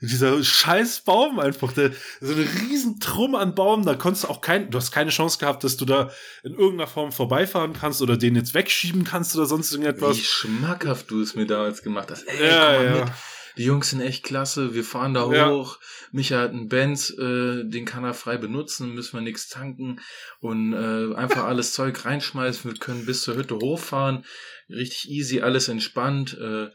dieser 0.00 0.42
scheiß 0.42 1.02
Baum 1.02 1.38
einfach, 1.38 1.70
der, 1.72 1.90
so 2.22 2.32
eine 2.32 2.46
riesen 2.62 2.98
Trumm 2.98 3.34
an 3.34 3.54
Baum, 3.54 3.84
da 3.84 3.94
konntest 3.94 4.24
du 4.24 4.28
auch 4.28 4.40
kein, 4.40 4.70
du 4.70 4.78
hast 4.78 4.90
keine 4.90 5.10
Chance 5.10 5.38
gehabt, 5.38 5.64
dass 5.64 5.76
du 5.76 5.84
da 5.84 6.10
in 6.42 6.54
irgendeiner 6.54 6.88
Form 6.88 7.12
vorbeifahren 7.12 7.74
kannst 7.74 8.00
oder 8.00 8.16
den 8.16 8.36
jetzt 8.36 8.54
wegschieben 8.54 9.04
kannst 9.04 9.36
oder 9.36 9.44
sonst 9.44 9.70
irgendetwas. 9.70 10.16
Wie 10.16 10.22
schmackhaft 10.22 11.10
du 11.10 11.20
es 11.20 11.34
mir 11.34 11.46
damals 11.46 11.82
gemacht 11.82 12.10
hast. 12.10 12.26
Ey, 12.26 12.48
Ja, 12.48 12.82
ja. 12.82 13.04
mit. 13.04 13.12
Die 13.58 13.64
Jungs 13.64 13.90
sind 13.90 14.00
echt 14.00 14.22
klasse. 14.24 14.74
Wir 14.74 14.84
fahren 14.84 15.14
da 15.14 15.30
Ja. 15.32 15.48
hoch. 15.50 15.78
Micha 16.12 16.38
hat 16.40 16.50
einen 16.50 16.68
Benz, 16.68 17.10
äh, 17.10 17.64
den 17.64 17.84
kann 17.84 18.04
er 18.04 18.14
frei 18.14 18.36
benutzen, 18.36 18.94
müssen 18.94 19.14
wir 19.14 19.22
nichts 19.22 19.48
tanken 19.48 20.00
und 20.40 20.72
äh, 20.72 21.14
einfach 21.14 21.44
alles 21.46 21.72
Zeug 21.72 22.04
reinschmeißen. 22.04 22.70
Wir 22.70 22.78
können 22.78 23.06
bis 23.06 23.22
zur 23.22 23.36
Hütte 23.36 23.56
hochfahren. 23.56 24.24
Richtig 24.68 25.08
easy, 25.10 25.40
alles 25.40 25.68
entspannt. 25.68 26.36
Äh, 26.40 26.68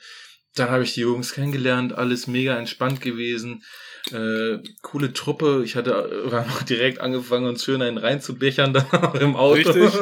dann 0.55 0.69
habe 0.69 0.83
ich 0.83 0.93
die 0.93 1.01
Jungs 1.01 1.33
kennengelernt, 1.33 1.93
alles 1.93 2.27
mega 2.27 2.57
entspannt 2.57 2.99
gewesen. 2.99 3.63
Äh, 4.11 4.57
coole 4.81 5.13
Truppe. 5.13 5.61
Ich 5.63 5.75
hatte 5.75 5.91
äh, 5.91 6.31
wir 6.31 6.37
haben 6.39 6.51
auch 6.51 6.63
direkt 6.63 6.99
angefangen, 6.99 7.45
uns 7.45 7.63
schön 7.63 7.81
einen 7.81 7.97
reinzubechern 7.99 8.73
dann 8.73 8.85
auch 8.91 9.15
im 9.15 9.35
Auto. 9.35 9.53
Richtig, 9.71 9.93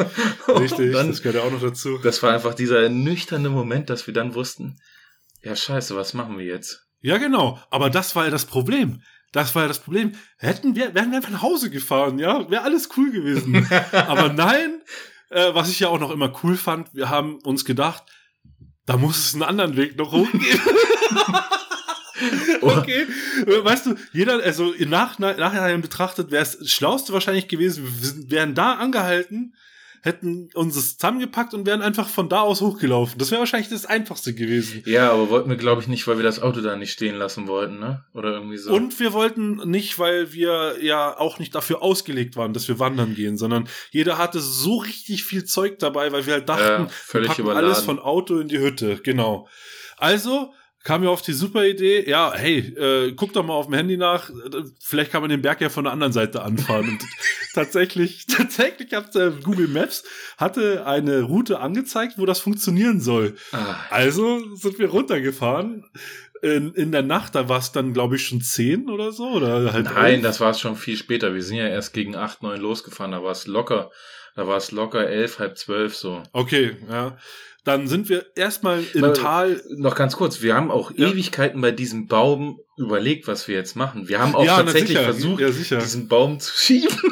Richtig, 0.48 0.94
Dann, 0.94 1.10
das 1.10 1.22
gehört 1.22 1.36
ja 1.36 1.42
auch 1.44 1.52
noch 1.52 1.62
dazu. 1.62 2.00
das 2.02 2.24
war 2.24 2.34
einfach 2.34 2.54
dieser 2.54 2.82
ernüchternde 2.82 3.50
Moment, 3.50 3.90
dass 3.90 4.08
wir 4.08 4.14
dann 4.14 4.34
wussten, 4.34 4.80
ja 5.42 5.56
scheiße, 5.56 5.96
was 5.96 6.14
machen 6.14 6.38
wir 6.38 6.46
jetzt? 6.46 6.86
Ja, 7.02 7.18
genau. 7.18 7.60
Aber 7.70 7.90
das 7.90 8.16
war 8.16 8.26
ja 8.26 8.32
das 8.32 8.46
Problem. 8.46 9.02
Das 9.32 9.54
war 9.56 9.64
ja 9.64 9.68
das 9.68 9.80
Problem. 9.80 10.14
Hätten 10.38 10.76
wir, 10.76 10.94
wären 10.96 11.12
wir 11.12 11.18
einfach 11.18 11.32
nach 11.32 11.42
Hause 11.42 11.70
gefahren, 11.70 12.20
ja, 12.20 12.50
wäre 12.50 12.64
alles 12.64 12.90
cool 12.98 13.12
gewesen. 13.12 13.68
Aber 13.92 14.34
nein, 14.34 14.82
äh, 15.30 15.54
was 15.54 15.70
ich 15.70 15.80
ja 15.80 15.90
auch 15.90 16.00
noch 16.00 16.12
immer 16.12 16.34
cool 16.44 16.58
fand, 16.58 16.94
wir 16.94 17.10
haben 17.10 17.40
uns 17.44 17.64
gedacht, 17.64 18.04
da 18.86 18.98
muss 18.98 19.18
es 19.20 19.34
einen 19.36 19.44
anderen 19.44 19.78
Weg 19.78 19.98
noch 19.98 20.12
hochgehen. 20.12 20.60
okay. 22.62 23.06
Weißt 23.46 23.86
du, 23.86 23.96
jeder, 24.12 24.44
also 24.44 24.74
im 24.74 24.90
Nach 24.90 25.20
Nachhinein 25.20 25.82
betrachtet, 25.82 26.32
wäre 26.32 26.44
es 26.44 26.72
schlauste 26.72 27.14
wahrscheinlich 27.14 27.48
gewesen, 27.48 27.86
wir 27.86 28.32
wären 28.32 28.56
da 28.56 28.74
angehalten, 28.74 29.54
hätten 30.02 30.50
uns 30.54 30.76
das 30.76 30.98
zusammengepackt 30.98 31.54
und 31.54 31.66
wären 31.66 31.82
einfach 31.82 32.08
von 32.08 32.30
da 32.30 32.42
aus 32.42 32.62
hochgelaufen. 32.62 33.18
Das 33.18 33.32
wäre 33.32 33.40
wahrscheinlich 33.40 33.70
das 33.70 33.86
Einfachste 33.86 34.34
gewesen. 34.34 34.84
Ja, 34.86 35.12
aber 35.12 35.30
wollten 35.30 35.50
wir, 35.50 35.58
glaube 35.58 35.82
ich, 35.82 35.88
nicht, 35.88 36.08
weil 36.08 36.18
wir 36.18 36.24
das 36.24 36.42
Auto 36.42 36.62
da 36.62 36.76
nicht 36.76 36.92
stehen 36.92 37.16
lassen 37.16 37.48
wollten, 37.48 37.80
ne? 37.80 38.06
Oder 38.14 38.34
irgendwie 38.34 38.58
so. 38.58 38.74
Und 38.74 39.00
wir 39.00 39.14
wollten 39.14 39.58
nicht, 39.70 40.00
weil 40.00 40.34
wir 40.34 40.78
ja 40.82 41.18
auch 41.18 41.40
nicht 41.40 41.54
dafür 41.56 41.82
ausgelegt 41.82 42.36
waren, 42.38 42.54
dass 42.54 42.68
wir 42.68 42.80
wandern 42.80 43.16
gehen, 43.16 43.38
sondern 43.38 43.68
jeder 43.92 44.18
hatte 44.18 44.40
so 44.40 44.78
richtig 44.78 45.24
viel 45.24 45.44
Zeug 45.44 45.80
dabei, 45.80 46.12
weil 46.12 46.26
wir 46.26 46.34
halt 46.34 46.50
dachten, 46.50 46.64
Ja, 46.64 46.80
wir 46.80 46.90
völlig 46.90 47.30
packen 47.30 47.42
überladen. 47.42 47.66
alles 47.66 47.82
von 47.82 48.00
Auto 48.00 48.40
in 48.40 48.48
die 48.48 48.60
Hütte. 48.60 48.98
Genau. 49.04 49.48
Also 49.98 50.54
kam 50.84 51.02
mir 51.02 51.10
auf 51.10 51.22
die 51.22 51.34
super 51.34 51.66
Idee, 51.66 52.10
ja, 52.10 52.34
hey, 52.34 52.60
äh, 52.60 53.12
guck 53.14 53.34
doch 53.34 53.44
mal 53.46 53.54
auf 53.54 53.66
dem 53.66 53.76
Handy 53.76 53.98
nach, 53.98 54.30
vielleicht 54.82 55.12
kann 55.12 55.22
man 55.22 55.30
den 55.30 55.42
Berg 55.42 55.60
ja 55.62 55.70
von 55.70 55.84
der 55.84 55.94
anderen 55.94 56.14
Seite 56.14 56.42
anfahren. 56.42 56.88
Und 56.90 57.00
tatsächlich, 57.54 58.26
tatsächlich 58.38 58.94
hat 58.94 59.16
äh, 59.16 59.32
Google 59.44 59.68
Maps 59.68 60.04
hatte 60.38 60.86
eine 60.86 61.24
Route 61.24 61.60
angezeigt, 61.60 62.14
wo 62.18 62.26
das 62.26 62.40
funktionieren 62.40 63.02
soll. 63.02 63.36
ah, 63.52 63.76
Also 63.90 64.56
sind 64.56 64.80
wir 64.80 64.90
runtergefahren. 64.90 65.86
In, 66.42 66.74
in 66.74 66.94
der 66.94 67.02
Nacht, 67.04 67.36
da 67.36 67.50
war 67.50 67.60
es 67.60 67.74
dann, 67.74 67.92
glaube 67.92 68.16
ich, 68.16 68.26
schon 68.26 68.40
10 68.40 68.90
oder 68.90 69.12
so. 69.12 69.28
Oder 69.28 69.74
halt 69.74 69.86
nein, 69.88 70.14
elf. 70.16 70.24
das 70.24 70.40
war 70.40 70.52
es 70.52 70.62
schon 70.62 70.78
viel 70.78 70.96
später. 70.96 71.34
Wir 71.34 71.44
sind 71.44 71.58
ja 71.58 71.68
erst 71.68 71.92
gegen 71.94 72.16
8, 72.16 72.44
9 72.44 72.62
losgefahren. 72.62 73.12
Da 73.12 73.22
war 73.22 73.34
es 73.34 73.46
locker. 73.46 73.92
Da 74.38 74.48
war 74.48 74.56
es 74.56 74.72
locker 74.72 75.06
elf, 75.06 75.40
halb 75.40 75.58
zwölf 75.58 75.98
so. 75.98 76.24
Okay, 76.32 76.78
ja. 76.90 77.18
Dann 77.70 77.88
sind 77.88 78.10
wir 78.10 78.26
erstmal 78.36 78.84
im 78.96 79.02
Weil- 79.04 79.14
Tal. 79.14 79.62
Noch 79.78 79.94
ganz 79.96 80.16
kurz, 80.16 80.42
wir 80.42 80.56
haben 80.56 80.72
auch 80.72 80.92
Ja. 80.96 81.08
Ewigkeiten 81.10 81.62
bei 81.62 81.70
diesem 81.72 82.08
Baum 82.08 82.60
überlegt, 82.78 83.28
was 83.28 83.48
wir 83.48 83.56
jetzt 83.56 83.76
machen. 83.76 84.08
Wir 84.10 84.20
haben 84.20 84.34
auch 84.34 84.44
ja, 84.44 84.58
na 84.58 84.64
tatsächlich 84.64 84.90
sicher, 84.98 85.04
versucht, 85.04 85.40
Ja, 85.40 85.50
diesen 85.80 86.08
Baum 86.08 86.40
zu 86.40 86.52
schieben. 86.58 86.98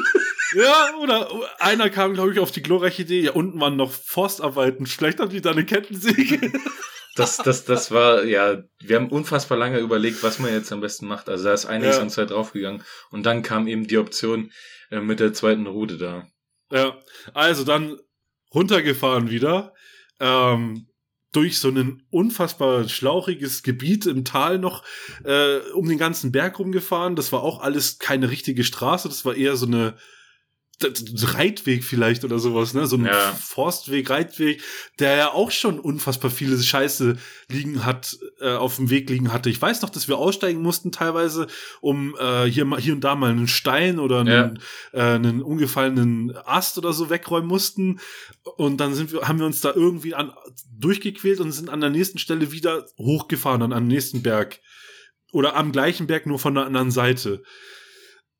Ja, 0.56 0.94
oder 1.02 1.28
einer 1.58 1.90
kam, 1.90 2.14
glaube 2.14 2.32
ich, 2.32 2.38
auf 2.40 2.50
die 2.50 2.62
glorreiche 2.62 3.02
Idee. 3.02 3.20
Ja, 3.20 3.32
unten 3.32 3.60
waren 3.60 3.76
noch 3.76 3.92
Forstarbeiten. 3.92 4.86
Vielleicht 4.86 5.20
haben 5.20 5.28
die 5.28 5.42
da 5.42 5.50
eine 5.50 5.66
Kettensäge. 5.66 6.50
Das, 7.16 7.36
das, 7.36 7.66
das 7.66 7.90
war, 7.90 8.24
ja, 8.24 8.62
wir 8.80 8.96
haben 8.96 9.10
unfassbar 9.10 9.58
lange 9.58 9.78
überlegt, 9.78 10.22
was 10.22 10.38
man 10.38 10.50
jetzt 10.50 10.72
am 10.72 10.80
besten 10.80 11.06
macht. 11.06 11.28
Also 11.28 11.44
da 11.44 11.52
ist 11.52 11.66
einiges 11.66 11.96
Ja. 11.96 12.02
an 12.02 12.08
Zeit 12.08 12.30
draufgegangen. 12.30 12.82
Und 13.10 13.26
dann 13.26 13.42
kam 13.42 13.68
eben 13.68 13.86
die 13.86 13.98
Option 13.98 14.50
äh, 14.90 15.00
mit 15.00 15.20
der 15.20 15.34
zweiten 15.34 15.66
Route 15.66 15.98
da. 15.98 16.26
Ja, 16.72 16.96
also 17.34 17.62
dann 17.64 17.98
runtergefahren 18.54 19.28
wieder. 19.30 19.74
Ähm, 20.20 20.86
durch 21.32 21.58
so 21.58 21.68
ein 21.68 22.02
unfassbar 22.10 22.88
schlauchiges 22.88 23.62
Gebiet 23.62 24.06
im 24.06 24.24
Tal 24.24 24.58
noch 24.58 24.82
äh, 25.24 25.58
um 25.74 25.88
den 25.88 25.98
ganzen 25.98 26.32
Berg 26.32 26.58
rumgefahren. 26.58 27.16
Das 27.16 27.32
war 27.32 27.42
auch 27.42 27.60
alles 27.60 27.98
keine 27.98 28.30
richtige 28.30 28.64
Straße, 28.64 29.08
das 29.08 29.24
war 29.24 29.34
eher 29.34 29.56
so 29.56 29.66
eine 29.66 29.96
Reitweg 30.80 31.82
vielleicht 31.84 32.24
oder 32.24 32.38
sowas, 32.38 32.72
ne? 32.72 32.86
So 32.86 32.96
ein 32.96 33.06
Ja. 33.06 33.32
Forstweg, 33.32 34.08
Reitweg, 34.10 34.62
der 34.98 35.16
ja 35.16 35.32
auch 35.32 35.50
schon 35.50 35.80
unfassbar 35.80 36.30
viele 36.30 36.60
Scheiße 36.62 37.16
liegen 37.48 37.84
hat, 37.84 38.16
äh, 38.40 38.52
auf 38.52 38.76
dem 38.76 38.88
Weg 38.88 39.10
liegen 39.10 39.32
hatte. 39.32 39.50
Ich 39.50 39.60
weiß 39.60 39.82
noch, 39.82 39.90
dass 39.90 40.06
wir 40.06 40.18
aussteigen 40.18 40.62
mussten 40.62 40.92
teilweise, 40.92 41.48
um 41.80 42.16
äh, 42.18 42.44
hier, 42.44 42.64
mal, 42.64 42.80
hier 42.80 42.94
und 42.94 43.02
da 43.02 43.16
mal 43.16 43.30
einen 43.30 43.48
Stein 43.48 43.98
oder 43.98 44.20
einen, 44.20 44.60
äh, 44.92 45.00
einen 45.00 45.42
umgefallenen 45.42 46.36
Ast 46.44 46.78
oder 46.78 46.92
so 46.92 47.10
wegräumen 47.10 47.48
mussten. 47.48 47.98
Und 48.56 48.78
dann 48.78 48.94
sind 48.94 49.12
wir, 49.12 49.26
haben 49.26 49.40
wir 49.40 49.46
uns 49.46 49.60
da 49.60 49.72
irgendwie 49.74 50.14
an, 50.14 50.32
durchgequält 50.78 51.40
und 51.40 51.50
sind 51.52 51.70
an 51.70 51.80
der 51.80 51.90
nächsten 51.90 52.18
Stelle 52.18 52.52
wieder 52.52 52.86
hochgefahren, 52.98 53.60
dann 53.60 53.72
am 53.72 53.86
nächsten 53.86 54.22
Berg. 54.22 54.60
Oder 55.32 55.56
am 55.56 55.72
gleichen 55.72 56.06
Berg, 56.06 56.24
nur 56.26 56.38
von 56.38 56.54
der 56.54 56.64
anderen 56.64 56.90
Seite. 56.90 57.42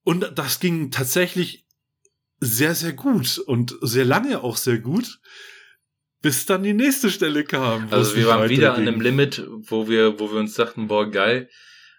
Und 0.04 0.32
das 0.36 0.60
ging 0.60 0.90
tatsächlich 0.90 1.66
sehr, 2.40 2.74
sehr 2.74 2.92
gut 2.92 3.38
und 3.38 3.76
sehr 3.80 4.04
lange 4.04 4.42
auch 4.42 4.56
sehr 4.56 4.78
gut, 4.78 5.18
bis 6.20 6.46
dann 6.46 6.62
die 6.62 6.74
nächste 6.74 7.10
Stelle 7.10 7.44
kam. 7.44 7.88
Also 7.90 8.12
es 8.12 8.16
wir 8.16 8.26
waren 8.26 8.48
wieder 8.48 8.74
an 8.74 8.82
weiterging. 8.82 8.88
einem 8.88 9.00
Limit, 9.00 9.46
wo 9.48 9.88
wir, 9.88 10.18
wo 10.18 10.30
wir 10.30 10.38
uns 10.38 10.54
dachten, 10.54 10.88
boah, 10.88 11.10
geil, 11.10 11.48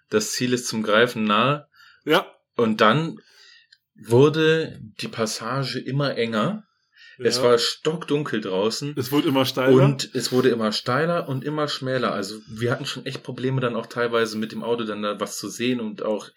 das 0.10 0.32
Ziel 0.32 0.54
ist 0.54 0.68
zum 0.68 0.84
Greifen 0.84 1.24
nahe. 1.24 1.68
Ja. 2.06 2.26
Und 2.56 2.82
dann 2.82 3.20
wurde 3.96 4.80
die 5.02 5.08
Passage 5.08 5.80
immer 5.80 6.16
enger. 6.18 6.64
Es 7.22 7.38
ja. 7.38 7.44
war 7.44 7.58
stockdunkel 7.58 8.40
draußen. 8.40 8.94
es 8.98 9.12
wurde 9.12 9.28
immer 9.28 9.46
steiler. 9.46 9.84
Und 9.84 10.10
es 10.14 10.32
wurde 10.32 10.50
immer 10.50 10.72
steiler 10.72 11.28
und 11.28 11.44
immer 11.44 11.68
schmäler. 11.68 12.14
Also 12.14 12.40
wir 12.48 12.72
hatten 12.72 12.86
schon 12.86 13.06
echt 13.06 13.24
Probleme 13.24 13.60
dann 13.60 13.76
auch 13.76 13.88
teilweise 13.88 14.38
mit 14.38 14.54
dem 14.54 14.64
Auto 14.64 14.86
dann 14.86 15.02
da 15.02 15.20
was 15.20 15.38
zu 15.38 15.50
sehen 15.50 15.82
und 15.82 16.02
auch 16.02 16.30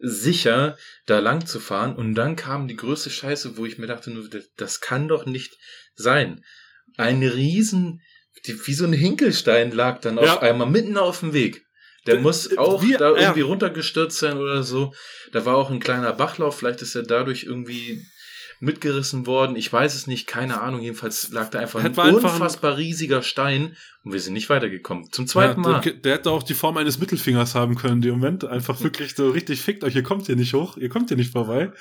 sicher 0.00 0.76
da 1.06 1.18
lang 1.18 1.46
zu 1.46 1.60
fahren. 1.60 1.94
Und 1.94 2.14
dann 2.14 2.36
kam 2.36 2.68
die 2.68 2.76
größte 2.76 3.10
Scheiße, 3.10 3.56
wo 3.56 3.66
ich 3.66 3.78
mir 3.78 3.86
dachte, 3.86 4.10
nur, 4.10 4.28
das, 4.56 4.80
kann 4.80 5.08
doch 5.08 5.26
nicht 5.26 5.56
sein. 5.94 6.42
Ein 6.96 7.22
riesen, 7.22 8.00
wie 8.44 8.74
so 8.74 8.84
ein 8.84 8.92
Hinkelstein 8.92 9.72
lag 9.72 10.00
dann 10.00 10.16
Ja. 10.16 10.34
auf 10.34 10.42
einmal 10.42 10.68
mitten 10.68 10.96
auf 10.96 11.20
dem 11.20 11.32
Weg. 11.32 11.64
Der 12.06 12.16
Äh, 12.16 12.20
muss 12.20 12.50
äh, 12.50 12.56
auch 12.56 12.82
wie- 12.82 12.96
da 12.96 13.10
ja. 13.12 13.20
irgendwie 13.20 13.42
runtergestürzt 13.42 14.18
sein 14.18 14.38
oder 14.38 14.62
so. 14.62 14.94
Da 15.32 15.44
war 15.44 15.56
auch 15.56 15.70
ein 15.70 15.80
kleiner 15.80 16.12
Bachlauf, 16.14 16.58
vielleicht 16.58 16.80
ist 16.82 16.94
er 16.94 17.02
dadurch 17.02 17.44
irgendwie 17.44 18.02
mitgerissen 18.60 19.26
worden. 19.26 19.56
Ich 19.56 19.72
weiß 19.72 19.94
es 19.94 20.06
nicht, 20.06 20.26
keine 20.26 20.60
Ahnung. 20.60 20.82
Jedenfalls 20.82 21.30
lag 21.30 21.48
da 21.48 21.58
einfach 21.58 21.80
ein 21.80 21.86
Hätte 21.86 22.02
einfach 22.02 22.28
ein- 22.28 22.34
unfassbar 22.34 22.76
riesiger 22.76 23.22
Stein 23.22 23.74
und 24.04 24.12
wir 24.12 24.20
sind 24.20 24.34
nicht 24.34 24.50
weitergekommen. 24.50 25.10
Zum 25.10 25.26
zweiten 25.26 25.62
ja, 25.62 25.68
Mal. 25.68 25.80
Der, 25.80 25.94
der 25.94 26.14
hätte 26.14 26.30
auch 26.30 26.42
die 26.42 26.54
Form 26.54 26.76
eines 26.76 26.98
Mittelfingers 26.98 27.54
haben 27.54 27.74
können 27.74 28.02
dem 28.02 28.12
Moment. 28.12 28.44
Einfach 28.44 28.80
wirklich 28.82 29.14
so 29.16 29.30
richtig 29.30 29.62
fickt 29.62 29.82
euch, 29.82 29.96
ihr 29.96 30.02
kommt 30.02 30.26
hier 30.26 30.36
nicht 30.36 30.52
hoch, 30.52 30.76
ihr 30.76 30.90
kommt 30.90 31.08
hier 31.08 31.16
nicht 31.16 31.32
vorbei. 31.32 31.72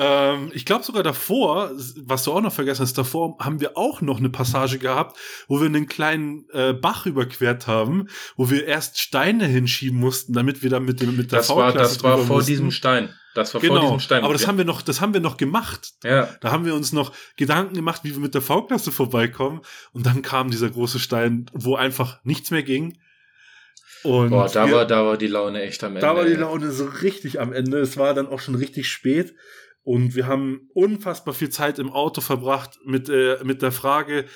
Ähm, 0.00 0.52
ich 0.54 0.64
glaube 0.64 0.84
sogar 0.84 1.02
davor, 1.02 1.72
was 2.04 2.22
du 2.24 2.32
auch 2.32 2.40
noch 2.40 2.52
vergessen 2.52 2.82
hast, 2.82 2.96
davor 2.96 3.36
haben 3.40 3.60
wir 3.60 3.76
auch 3.76 4.00
noch 4.00 4.18
eine 4.18 4.30
Passage 4.30 4.78
gehabt, 4.78 5.18
wo 5.48 5.58
wir 5.60 5.66
einen 5.66 5.86
kleinen 5.88 6.46
äh, 6.52 6.72
Bach 6.72 7.04
überquert 7.06 7.66
haben, 7.66 8.06
wo 8.36 8.48
wir 8.48 8.64
erst 8.66 9.00
Steine 9.00 9.46
hinschieben 9.46 9.98
mussten, 9.98 10.32
damit 10.34 10.62
wir 10.62 10.70
dann 10.70 10.84
mit 10.84 11.00
dem 11.00 11.16
mit 11.16 11.32
der 11.32 11.40
Das 11.40 11.48
war, 11.48 11.70
V-Klasse 11.72 11.94
das 11.96 12.04
war 12.04 12.18
vor 12.18 12.36
mussten. 12.36 12.50
diesem 12.52 12.70
Stein. 12.70 13.12
Das 13.34 13.52
war 13.54 13.60
vor 13.60 13.68
Genau, 13.68 13.82
diesem 13.82 14.00
Stein. 14.00 14.22
aber 14.24 14.32
das 14.32 14.42
Ja. 14.42 14.48
haben 14.48 14.58
wir 14.58 14.64
noch, 14.64 14.82
das 14.82 15.00
haben 15.00 15.14
wir 15.14 15.20
noch 15.20 15.36
gemacht. 15.36 15.90
Ja, 16.04 16.28
Da 16.40 16.50
haben 16.52 16.64
wir 16.64 16.74
uns 16.74 16.92
noch 16.92 17.12
Gedanken 17.36 17.74
gemacht, 17.74 18.02
wie 18.04 18.12
wir 18.12 18.20
mit 18.20 18.34
der 18.34 18.42
V-Klasse 18.42 18.92
vorbeikommen. 18.92 19.60
Und 19.92 20.06
dann 20.06 20.22
kam 20.22 20.50
dieser 20.50 20.70
große 20.70 20.98
Stein, 21.00 21.46
wo 21.52 21.74
einfach 21.76 22.20
nichts 22.24 22.50
mehr 22.50 22.62
ging. 22.62 22.98
Und 24.04 24.30
boah, 24.30 24.48
da 24.48 24.66
wir, 24.66 24.74
war, 24.76 24.86
da 24.86 25.04
war 25.04 25.16
die 25.16 25.26
Laune 25.26 25.62
echt 25.62 25.82
am 25.82 25.90
Ende. 25.96 26.00
da 26.02 26.14
war 26.14 26.24
die. 26.24 26.34
Laune 26.34 26.70
so 26.70 26.84
richtig 26.86 27.40
am 27.40 27.52
Ende. 27.52 27.78
Es 27.78 27.96
war 27.96 28.14
dann 28.14 28.28
auch 28.28 28.40
schon 28.40 28.54
richtig 28.54 28.88
spät. 28.88 29.34
Und 29.88 30.14
wir 30.14 30.26
haben 30.26 30.68
unfassbar 30.74 31.32
viel 31.32 31.48
Zeit 31.48 31.78
im 31.78 31.90
Auto 31.90 32.20
verbracht 32.20 32.78
mit, 32.84 33.08
äh, 33.08 33.38
mit 33.42 33.62
der 33.62 33.72
Frage, 33.72 34.26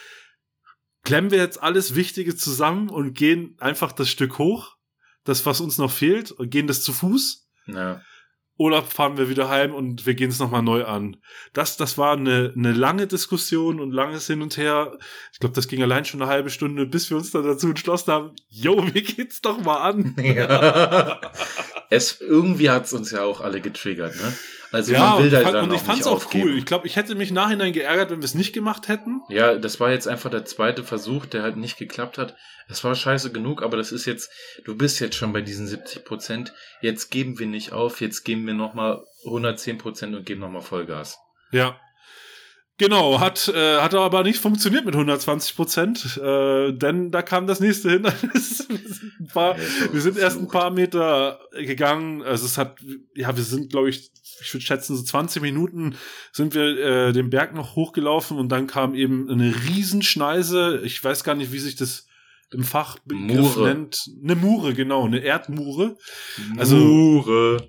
klemmen 1.05 1.30
wir 1.30 1.36
jetzt 1.36 1.62
alles 1.62 1.94
Wichtige 1.94 2.34
zusammen 2.34 2.88
und 2.88 3.12
gehen 3.12 3.55
einfach 3.59 3.92
das 3.92 4.09
Stück 4.09 4.38
hoch, 4.38 4.78
das, 5.24 5.44
was 5.44 5.61
uns 5.61 5.76
noch 5.76 5.90
fehlt, 5.90 6.30
und 6.30 6.48
gehen 6.48 6.68
das 6.68 6.82
zu 6.82 6.94
Fuß? 6.94 7.50
Ja. 7.66 8.00
Oder 8.57 8.82
fahren 8.82 9.18
wir 9.18 9.28
wieder 9.28 9.50
heim 9.50 9.74
und 9.74 10.07
wir 10.07 10.14
gehen 10.14 10.30
es 10.30 10.38
nochmal 10.38 10.62
neu 10.62 10.86
an. 10.86 11.18
Das, 11.53 11.76
das 11.76 11.98
war 11.98 12.16
eine, 12.16 12.55
eine 12.57 12.72
lange 12.72 13.07
Diskussion 13.07 13.78
und 13.78 13.92
langes 13.92 14.28
Hin 14.28 14.40
und 14.40 14.57
Her. 14.57 14.96
Ich 15.34 15.38
glaube, 15.38 15.55
das 15.55 15.68
ging 15.68 15.82
allein 15.82 16.07
schon 16.07 16.22
eine 16.22 16.30
halbe 16.30 16.48
Stunde, 16.48 16.86
bis 16.86 17.11
wir 17.11 17.18
uns 17.18 17.30
dann 17.30 17.44
dazu 17.44 17.68
entschlossen 17.68 18.11
haben, 18.11 18.36
jo, 18.48 18.86
wir 18.94 19.03
geht's 19.03 19.42
doch 19.42 19.62
mal 19.62 19.82
an. 19.82 20.16
Ja. 20.16 21.20
es, 21.90 22.22
irgendwie 22.22 22.70
hat's 22.70 22.94
uns 22.94 23.11
ja 23.11 23.22
auch 23.22 23.42
alle 23.42 23.61
getriggert, 23.61 24.16
ne? 24.16 24.32
Also 24.72 24.92
man 24.92 25.18
will 25.18 25.24
und 25.26 25.32
da 25.32 25.38
ich, 25.38 25.44
fand, 25.44 25.54
dann 25.54 25.64
und 25.68 25.74
ich 25.74 25.82
fand's 25.82 26.06
nicht 26.06 26.14
auch 26.14 26.34
cool. 26.34 26.56
Ich 26.56 26.64
glaube, 26.64 26.86
ich 26.86 26.96
hätte 26.96 27.14
mich 27.14 27.30
nachhinein 27.30 27.74
geärgert, 27.74 28.10
wenn 28.10 28.20
wir 28.20 28.24
es 28.24 28.34
nicht 28.34 28.54
gemacht 28.54 28.88
hätten. 28.88 29.20
Ja, 29.28 29.54
das 29.56 29.78
war 29.80 29.90
jetzt 29.90 30.08
einfach 30.08 30.30
der 30.30 30.46
zweite 30.46 30.82
Versuch, 30.82 31.26
der 31.26 31.42
halt 31.42 31.56
nicht 31.56 31.76
geklappt 31.76 32.16
hat. 32.16 32.34
Es 32.68 32.82
war 32.82 32.94
scheiße 32.94 33.32
genug, 33.32 33.62
aber 33.62 33.76
das 33.76 33.92
ist 33.92 34.06
jetzt, 34.06 34.30
du 34.64 34.74
bist 34.74 34.98
jetzt 35.00 35.16
schon 35.16 35.32
bei 35.32 35.42
diesen 35.42 35.66
70 35.66 36.04
Prozent. 36.04 36.54
Jetzt 36.80 37.10
geben 37.10 37.38
wir 37.38 37.46
nicht 37.46 37.72
auf, 37.72 38.00
jetzt 38.00 38.24
geben 38.24 38.46
wir 38.46 38.54
nochmal 38.54 39.04
110 39.26 39.76
Prozent 39.76 40.16
und 40.16 40.24
geben 40.24 40.40
nochmal 40.40 40.62
Vollgas. 40.62 41.18
Ja. 41.50 41.78
Genau, 42.78 43.20
hat, 43.20 43.48
äh, 43.48 43.78
hat 43.78 43.94
aber 43.94 44.22
nicht 44.22 44.40
funktioniert 44.40 44.86
mit 44.86 44.94
120 44.94 45.54
Prozent, 45.54 46.16
äh, 46.16 46.72
denn 46.72 47.10
da 47.10 47.20
kam 47.22 47.46
das 47.46 47.60
nächste 47.60 47.90
Hindernis. 47.90 48.66
wir 48.68 48.78
sind, 48.88 49.20
ein 49.20 49.28
paar, 49.28 49.56
wir 49.92 50.00
sind 50.00 50.16
erst 50.16 50.38
ein 50.38 50.48
paar 50.48 50.70
Meter 50.70 51.38
gegangen. 51.52 52.22
Also 52.22 52.46
es 52.46 52.56
hat, 52.56 52.78
ja, 53.14 53.36
wir 53.36 53.44
sind, 53.44 53.70
glaube 53.70 53.90
ich, 53.90 54.10
ich 54.41 54.53
würde 54.55 54.64
schätzen, 54.64 54.97
so 54.97 55.03
20 55.03 55.43
Minuten 55.43 55.97
sind 56.33 56.55
wir 56.55 56.62
äh, 57.09 57.12
den 57.12 57.30
Berg 57.30 57.55
noch 57.55 57.76
hochgelaufen 57.76 58.39
und 58.39 58.49
dann 58.49 58.66
kam 58.66 58.95
eben 58.95 59.28
eine 59.30 59.55
Riesenschneise. 59.68 60.80
Ich 60.85 61.03
weiß 61.03 61.24
gar 61.24 61.35
nicht, 61.35 61.53
wie 61.53 61.59
sich 61.59 61.76
das 61.76 62.07
im 62.51 62.64
Fachbegriff 62.64 63.57
Mure. 63.57 63.68
nennt. 63.68 64.05
Eine 64.22 64.37
Mure, 64.37 64.74
genau, 64.74 65.05
eine 65.07 65.20
Erdmure. 65.20 65.97
Also- 66.59 66.76
Mure. 66.76 67.68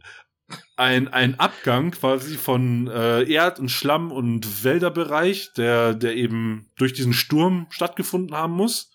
ein, 0.75 1.07
ein 1.07 1.39
Abgang 1.39 1.91
quasi 1.91 2.35
von 2.35 2.87
äh, 2.87 3.23
Erd- 3.23 3.59
und 3.59 3.69
Schlamm- 3.69 4.11
und 4.11 4.63
Wälderbereich, 4.63 5.53
der, 5.53 5.93
der 5.93 6.15
eben 6.15 6.69
durch 6.75 6.93
diesen 6.93 7.13
Sturm 7.13 7.67
stattgefunden 7.69 8.35
haben 8.35 8.53
muss, 8.53 8.91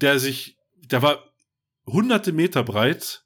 der 0.00 0.18
sich, 0.18 0.56
der 0.76 1.02
war 1.02 1.24
hunderte 1.86 2.32
Meter 2.32 2.62
breit 2.62 3.24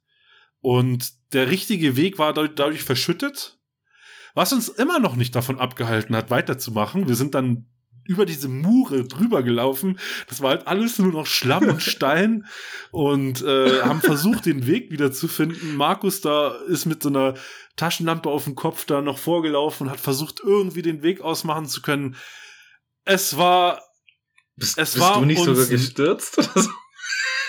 und 0.61 1.11
der 1.33 1.51
richtige 1.51 1.97
Weg 1.97 2.19
war 2.19 2.33
dadurch, 2.33 2.83
verschüttet, 2.83 3.59
was 4.35 4.53
uns 4.53 4.69
immer 4.69 4.99
noch 4.99 5.17
nicht 5.17 5.35
davon 5.35 5.59
abgehalten 5.59 6.17
hat, 6.17 6.31
weiterzumachen. 6.31 7.09
Wir 7.09 7.15
sind 7.17 7.35
dann 7.35 7.67
über 8.05 8.27
diese 8.27 8.49
Mure 8.49 9.05
drüber 9.05 9.43
gelaufen. 9.45 9.99
Das 10.29 10.43
war 10.43 10.51
halt 10.51 10.67
alles 10.67 10.99
nur 10.99 11.13
noch 11.13 11.27
Schlamm 11.27 11.69
und 11.69 11.83
Stein 11.83 12.47
und 12.91 13.43
äh, 13.43 13.83
haben 13.83 14.01
versucht, 14.01 14.47
den 14.47 14.67
Weg 14.67 14.91
wieder 14.91 15.13
zu 15.13 15.29
finden. 15.29 15.77
Markus 15.77 16.21
da 16.21 16.49
ist 16.69 16.85
mit 16.87 17.03
so 17.03 17.11
einer 17.11 17.35
Taschenlampe 17.77 18.29
auf 18.29 18.45
dem 18.45 18.55
Kopf 18.57 18.85
da 18.87 19.03
noch 19.03 19.19
vorgelaufen 19.19 19.87
und 19.87 19.93
hat 19.93 20.01
versucht, 20.01 20.41
irgendwie 20.43 20.83
den 20.83 21.03
Weg 21.03 21.21
ausmachen 21.21 21.67
zu 21.67 21.81
können. 21.81 22.17
Es 23.05 23.37
war, 23.37 23.81
Bist, 24.57 24.79
Es 24.79 24.95
bist 24.95 25.01
war 25.01 25.21
du 25.21 25.25
nicht 25.25 25.39
uns- 25.39 25.47
sogar 25.59 25.67
gestürzt? 25.67 26.51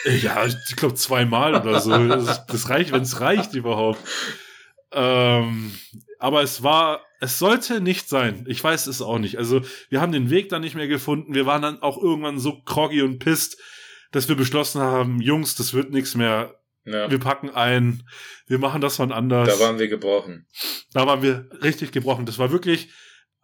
Ja, 0.05 0.45
ich 0.45 0.75
glaube 0.75 0.95
zweimal 0.95 1.55
oder 1.55 1.79
so. 1.79 1.89
Das, 2.07 2.45
das 2.45 2.69
reicht, 2.69 2.91
wenn 2.91 3.03
es 3.03 3.19
reicht 3.21 3.53
überhaupt. 3.53 3.99
Ähm, 4.91 5.73
aber 6.19 6.43
es 6.43 6.63
war, 6.63 7.01
es 7.19 7.39
sollte 7.39 7.81
nicht 7.81 8.07
sein. 8.09 8.45
Ich 8.47 8.63
weiß 8.63 8.87
es 8.87 9.01
auch 9.01 9.17
nicht. 9.17 9.37
Also 9.37 9.61
wir 9.89 10.01
haben 10.01 10.11
den 10.11 10.29
Weg 10.29 10.49
dann 10.49 10.61
nicht 10.61 10.75
mehr 10.75 10.87
gefunden. 10.87 11.33
Wir 11.33 11.45
waren 11.45 11.61
dann 11.61 11.81
auch 11.81 12.01
irgendwann 12.01 12.39
so 12.39 12.61
groggy 12.63 13.01
und 13.01 13.19
pisst, 13.19 13.59
dass 14.11 14.29
wir 14.29 14.35
beschlossen 14.35 14.81
haben, 14.81 15.19
Jungs, 15.21 15.55
das 15.55 15.73
wird 15.73 15.91
nichts 15.91 16.15
mehr. 16.15 16.59
ja, 16.85 17.09
Wir 17.09 17.19
packen 17.19 17.49
ein. 17.49 18.03
Wir 18.45 18.59
machen 18.59 18.81
das 18.81 18.99
wann 18.99 19.11
anders. 19.11 19.57
da 19.57 19.63
waren 19.63 19.79
wir 19.79 19.87
gebrochen. 19.87 20.47
Da 20.93 21.07
waren 21.07 21.23
wir 21.23 21.49
richtig 21.63 21.91
gebrochen. 21.91 22.25
Das 22.25 22.37
war 22.37 22.51
wirklich, 22.51 22.89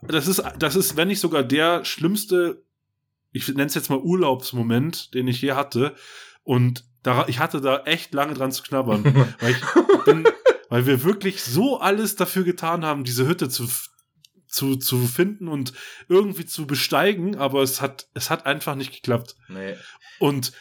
das 0.03 0.27
ist, 0.27 0.43
das 0.59 0.75
ist, 0.75 0.95
wenn 0.97 1.07
nicht 1.07 1.19
sogar 1.19 1.43
der 1.43 1.83
schlimmste, 1.85 2.63
ich 3.31 3.47
nenne 3.47 3.65
es 3.65 3.75
jetzt 3.75 3.89
mal 3.89 3.99
Urlaubsmoment, 3.99 5.13
den 5.13 5.27
ich 5.27 5.41
je 5.41 5.53
hatte. 5.53 5.95
Und 6.49 6.83
da, 7.03 7.27
ich 7.27 7.37
hatte 7.37 7.61
da 7.61 7.83
echt 7.83 8.11
lange 8.11 8.33
dran 8.33 8.51
zu 8.51 8.63
knabbern, 8.63 9.03
weil 9.39 9.51
ich 9.51 10.03
bin, 10.03 10.27
weil 10.69 10.87
wir 10.87 11.03
wirklich 11.03 11.43
so 11.43 11.79
alles 11.79 12.15
dafür 12.15 12.43
getan 12.43 12.83
haben, 12.83 13.03
diese 13.03 13.27
Hütte 13.27 13.49
zu, 13.49 13.69
zu, 14.47 14.75
zu 14.75 14.97
finden 15.05 15.47
und 15.47 15.73
irgendwie 16.07 16.47
zu 16.47 16.65
besteigen, 16.65 17.35
aber 17.35 17.61
es 17.61 17.81
hat, 17.81 18.07
es 18.15 18.31
hat 18.31 18.47
einfach 18.47 18.73
nicht 18.73 18.91
geklappt. 18.91 19.35
nee. 19.47 19.75
Und 20.17 20.51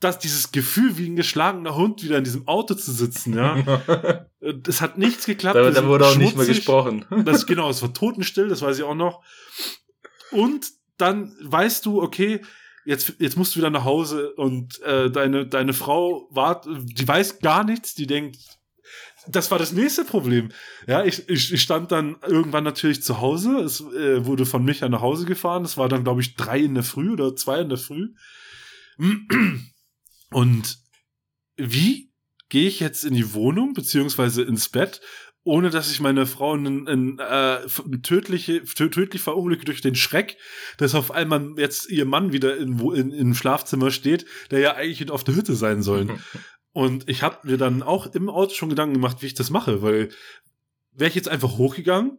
dass 0.00 0.18
dieses 0.18 0.50
Gefühl, 0.50 0.96
wie 0.96 1.10
ein 1.10 1.16
geschlagener 1.16 1.74
Hund 1.74 2.02
wieder 2.02 2.16
in 2.16 2.24
diesem 2.24 2.48
Auto 2.48 2.72
zu 2.72 2.90
sitzen, 2.90 3.34
ja, 3.34 4.24
es 4.66 4.80
hat 4.80 4.96
nichts 4.96 5.26
geklappt. 5.26 5.56
da, 5.56 5.70
da 5.70 5.86
wurde 5.86 6.06
auch 6.06 6.16
nicht 6.16 6.36
mehr 6.36 6.46
schmutzig. 6.46 6.56
gesprochen. 6.56 7.04
Das, 7.26 7.44
genau, 7.44 7.68
es 7.68 7.82
war 7.82 7.92
totenstill, 7.92 8.48
das 8.48 8.62
weiß 8.62 8.78
ich 8.78 8.84
auch 8.84 8.94
noch. 8.94 9.22
Und 10.30 10.70
dann 10.96 11.36
weißt 11.42 11.84
du, 11.84 12.00
okay, 12.00 12.40
jetzt, 12.88 13.16
jetzt 13.18 13.36
musst 13.36 13.54
du 13.54 13.58
wieder 13.58 13.70
nach 13.70 13.84
Hause 13.84 14.32
und 14.32 14.80
äh, 14.80 15.10
deine, 15.10 15.46
deine 15.46 15.74
Frau 15.74 16.26
wart, 16.30 16.66
die 16.66 17.06
weiß 17.06 17.40
gar 17.40 17.62
nichts, 17.62 17.94
die 17.94 18.06
denkt, 18.06 18.38
das 19.26 19.50
war 19.50 19.58
das 19.58 19.72
nächste 19.72 20.04
Problem. 20.04 20.48
Ja, 20.86 21.04
ich, 21.04 21.28
ich, 21.28 21.52
ich 21.52 21.60
stand 21.60 21.92
dann 21.92 22.16
irgendwann 22.26 22.64
natürlich 22.64 23.02
zu 23.02 23.20
Hause. 23.20 23.58
Es 23.58 23.82
äh, 23.82 24.24
wurde 24.24 24.46
von 24.46 24.64
Micha 24.64 24.88
nach 24.88 25.02
Hause 25.02 25.26
gefahren. 25.26 25.66
Es 25.66 25.76
war 25.76 25.90
dann, 25.90 26.02
glaube 26.02 26.22
ich, 26.22 26.34
drei 26.34 26.60
in 26.60 26.72
der 26.72 26.82
Früh 26.82 27.12
oder 27.12 27.36
zwei 27.36 27.60
in 27.60 27.68
der 27.68 27.76
Früh. 27.76 28.14
Und 30.30 30.78
wie 31.56 32.10
gehe 32.48 32.68
ich 32.68 32.80
jetzt 32.80 33.04
in 33.04 33.12
die 33.12 33.34
Wohnung 33.34 33.74
beziehungsweise 33.74 34.42
ins 34.42 34.70
Bett, 34.70 35.02
ohne 35.48 35.70
dass 35.70 35.90
ich 35.90 36.00
meine 36.00 36.26
Frau 36.26 36.54
in, 36.54 36.86
in, 36.86 37.18
äh, 37.18 37.66
tödliche, 38.02 38.60
tö- 38.60 38.90
tödlich 38.90 39.22
verunglücke 39.22 39.64
durch 39.64 39.80
den 39.80 39.94
Schreck, 39.94 40.36
dass 40.76 40.94
auf 40.94 41.10
einmal 41.10 41.54
jetzt 41.56 41.90
ihr 41.90 42.04
Mann 42.04 42.32
wieder 42.32 42.58
in, 42.58 42.78
in, 42.94 43.10
im 43.10 43.34
Schlafzimmer 43.34 43.90
steht, 43.90 44.26
der 44.50 44.60
ja 44.60 44.74
eigentlich 44.74 45.10
auf 45.10 45.24
der 45.24 45.34
Hütte 45.34 45.54
sein 45.54 45.82
soll. 45.82 46.18
Und 46.72 47.08
ich 47.08 47.22
habe 47.22 47.48
mir 47.48 47.56
dann 47.56 47.82
auch 47.82 48.14
im 48.14 48.28
Auto 48.28 48.54
schon 48.54 48.68
Gedanken 48.68 48.94
gemacht, 48.94 49.16
wie 49.20 49.26
ich 49.26 49.34
das 49.34 49.48
mache, 49.50 49.80
weil 49.82 50.10
wäre 50.92 51.08
ich 51.08 51.14
jetzt 51.14 51.28
einfach 51.28 51.56
hochgegangen 51.56 52.18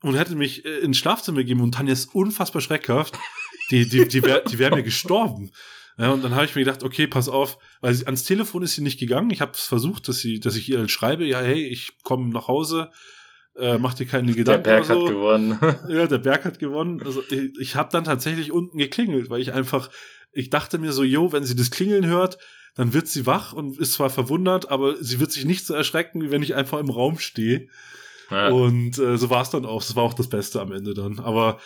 und 0.00 0.16
hätte 0.16 0.34
mich 0.34 0.64
äh, 0.64 0.78
ins 0.78 0.96
Schlafzimmer 0.96 1.38
gegeben 1.38 1.60
und 1.60 1.74
Tanja 1.74 1.92
ist 1.92 2.14
unfassbar 2.14 2.62
schreckhaft, 2.62 3.18
die, 3.70 3.86
die, 3.86 4.08
die 4.08 4.22
wäre 4.22 4.42
die 4.50 4.58
wär 4.58 4.74
mir 4.74 4.82
gestorben. 4.92 5.50
Ja, 5.98 6.10
und 6.10 6.24
dann 6.24 6.34
habe 6.34 6.44
ich 6.46 6.54
mir 6.54 6.64
gedacht, 6.64 6.82
okay, 6.82 7.06
pass 7.06 7.28
auf, 7.28 7.58
weil 7.80 7.92
sie, 7.94 8.06
ans 8.06 8.24
Telefon 8.24 8.62
ist 8.62 8.74
sie 8.74 8.82
nicht 8.82 8.98
gegangen. 8.98 9.30
Ich 9.30 9.40
habe 9.40 9.52
es 9.52 9.62
versucht, 9.62 10.08
dass 10.08 10.18
sie, 10.18 10.40
dass 10.40 10.56
ich 10.56 10.68
ihr 10.68 10.88
schreibe, 10.88 11.24
ja, 11.24 11.40
hey, 11.40 11.66
ich 11.66 11.92
komme 12.02 12.30
nach 12.32 12.48
Hause, 12.48 12.90
äh, 13.56 13.76
mach 13.78 13.94
dir 13.94 14.06
keine 14.06 14.28
Der 14.28 14.36
Gedanken. 14.36 14.62
Berg 14.62 14.84
oder 14.86 14.94
so. 14.94 15.06
hat 15.06 15.12
gewonnen. 15.12 15.58
Ja, 15.88 16.06
der 16.06 16.18
Berg 16.18 16.44
hat 16.44 16.58
gewonnen. 16.58 17.02
Also 17.04 17.22
ich, 17.28 17.50
ich 17.60 17.76
habe 17.76 17.90
dann 17.92 18.04
tatsächlich 18.04 18.50
unten 18.52 18.78
geklingelt, 18.78 19.28
weil 19.28 19.40
ich 19.42 19.52
einfach, 19.52 19.90
ich 20.32 20.48
dachte 20.48 20.78
mir 20.78 20.92
so, 20.92 21.02
jo, 21.02 21.32
wenn 21.32 21.44
sie 21.44 21.56
das 21.56 21.70
Klingeln 21.70 22.06
hört, 22.06 22.38
dann 22.74 22.94
wird 22.94 23.06
sie 23.08 23.26
wach 23.26 23.52
und 23.52 23.78
ist 23.78 23.92
zwar 23.92 24.08
verwundert, 24.08 24.70
aber 24.70 24.96
sie 25.02 25.20
wird 25.20 25.30
sich 25.30 25.44
nicht 25.44 25.66
so 25.66 25.74
erschrecken, 25.74 26.22
wie 26.22 26.30
wenn 26.30 26.42
ich 26.42 26.54
einfach 26.54 26.78
im 26.78 26.88
Raum 26.88 27.18
stehe. 27.18 27.68
Ja. 28.30 28.48
Und 28.48 28.98
äh, 28.98 29.18
so 29.18 29.28
war 29.28 29.42
es 29.42 29.50
dann 29.50 29.66
auch. 29.66 29.82
Das 29.82 29.94
war 29.94 30.04
auch 30.04 30.14
das 30.14 30.30
Beste 30.30 30.58
am 30.62 30.72
Ende 30.72 30.94
dann. 30.94 31.18
Aber 31.20 31.60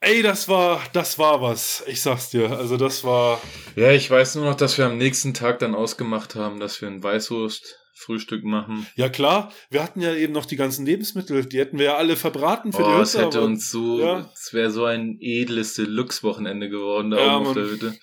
ey, 0.00 0.22
das 0.22 0.48
war, 0.48 0.80
das 0.92 1.18
war 1.18 1.40
was. 1.42 1.82
Ich 1.86 2.00
sag's 2.02 2.30
dir. 2.30 2.50
Also 2.56 2.76
das 2.76 3.04
war. 3.04 3.40
Ja, 3.76 3.90
ich 3.92 4.10
weiß 4.10 4.36
nur 4.36 4.44
noch, 4.46 4.54
dass 4.56 4.78
wir 4.78 4.86
am 4.86 4.98
nächsten 4.98 5.34
Tag 5.34 5.58
dann 5.58 5.74
ausgemacht 5.74 6.34
haben, 6.34 6.60
dass 6.60 6.80
wir 6.80 6.88
ein 6.88 7.02
Weißwurst 7.02 7.76
Frühstück 7.94 8.44
machen. 8.44 8.86
Ja 8.94 9.08
klar, 9.08 9.52
wir 9.70 9.82
hatten 9.82 10.00
ja 10.00 10.14
eben 10.14 10.32
noch 10.32 10.46
die 10.46 10.54
ganzen 10.54 10.86
Lebensmittel, 10.86 11.44
die 11.46 11.58
hätten 11.58 11.78
wir 11.78 11.86
ja 11.86 11.96
alle 11.96 12.14
verbraten 12.14 12.72
für 12.72 12.84
die 12.84 12.88
Oh, 12.88 13.00
es 13.00 13.14
Hütte. 13.14 13.26
hätte 13.26 13.38
aber- 13.38 13.46
uns 13.48 13.70
so, 13.72 13.98
ja. 13.98 14.30
es 14.32 14.52
wäre 14.54 14.70
so 14.70 14.84
ein 14.84 15.18
edles 15.20 15.74
Deluxe-Wochenende 15.74 16.68
geworden 16.68 17.10
da 17.10 17.18
Ja, 17.18 17.36
oben 17.36 17.46
auf 17.48 17.54
der 17.54 17.64
Hütte. 17.64 17.98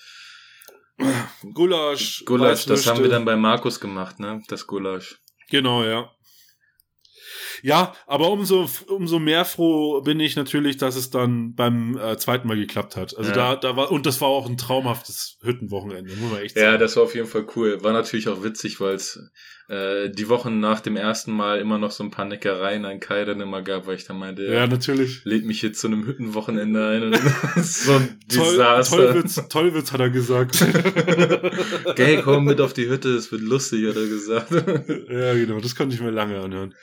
Gulasch. 1.54 2.24
Gulasch, 2.26 2.66
das 2.66 2.88
haben 2.88 3.02
wir 3.04 3.10
dann 3.10 3.26
bei 3.26 3.36
Markus 3.38 3.80
gemacht, 3.80 4.20
ne? 4.20 4.42
Das 4.48 4.68
Gulasch. 4.68 5.20
Genau, 5.50 5.84
ja. 5.84 6.10
Ja, 7.64 7.94
aber 8.08 8.30
umso, 8.32 8.70
umso 8.88 9.20
mehr 9.20 9.46
froh 9.46 10.02
bin 10.02 10.20
ich 10.20 10.36
natürlich, 10.36 10.78
dass 10.78 10.96
es 10.96 11.10
dann 11.10 11.56
beim 11.56 11.98
äh, 11.98 12.18
zweiten 12.18 12.48
Mal 12.48 12.58
geklappt 12.58 12.96
hat. 12.96 13.18
Also 13.18 13.32
Ja. 13.32 13.36
da, 13.36 13.56
da 13.56 13.76
war, 13.76 13.92
und 13.92 14.06
das 14.06 14.22
war 14.22 14.28
auch 14.30 14.48
ein 14.50 14.58
traumhaftes 14.58 15.38
Hüttenwochenende, 15.42 16.16
muss 16.16 16.32
man 16.32 16.42
echt 16.42 16.56
Ja, 16.58 16.72
sagen. 16.72 16.80
das 16.80 16.96
war 16.96 17.04
auf 17.04 17.16
jeden 17.16 17.28
Fall 17.28 17.46
cool. 17.56 17.84
War 17.84 17.94
natürlich 17.94 18.28
auch 18.30 18.44
witzig, 18.44 18.80
weil 18.80 18.96
es 18.96 19.20
äh, 19.68 20.10
die 20.10 20.30
Wochen 20.30 20.60
nach 20.60 20.80
dem 20.80 20.96
ersten 20.96 21.32
Mal 21.32 21.60
immer 21.60 21.78
noch 21.80 21.92
so 21.92 22.04
ein 22.04 22.12
paar 22.12 22.26
Neckereien 22.26 22.86
an 22.86 23.00
Kai 23.00 23.26
dann 23.26 23.42
immer 23.42 23.62
gab, 23.64 23.88
weil 23.88 23.96
ich 23.96 24.06
dann 24.06 24.20
meinte, 24.20 24.44
ja, 24.44 24.68
natürlich. 24.68 25.26
lädt 25.26 25.46
mich 25.46 25.62
jetzt 25.64 25.80
zu 25.82 25.88
einem 25.88 26.06
Hüttenwochenende 26.06 26.88
ein 26.88 27.04
und 27.04 27.16
so 27.64 27.94
ein 27.94 28.20
Toll, 28.30 28.52
Desaster. 28.52 28.98
Tollwitz, 28.98 29.48
Tollwitz 29.50 29.92
hat 29.92 30.00
er 30.02 30.10
gesagt. 30.12 30.60
Gay, 31.96 32.22
komm 32.24 32.46
mit 32.46 32.62
auf 32.62 32.74
die 32.74 32.90
Hütte, 32.90 33.10
es 33.10 33.32
wird 33.32 33.42
lustig, 33.42 33.88
hat 33.88 33.96
er 33.96 34.08
gesagt. 34.08 34.52
ja, 34.52 35.34
genau, 35.34 35.60
das 35.60 35.76
konnte 35.76 35.96
ich 35.96 36.02
mir 36.02 36.12
lange 36.12 36.40
anhören. 36.40 36.74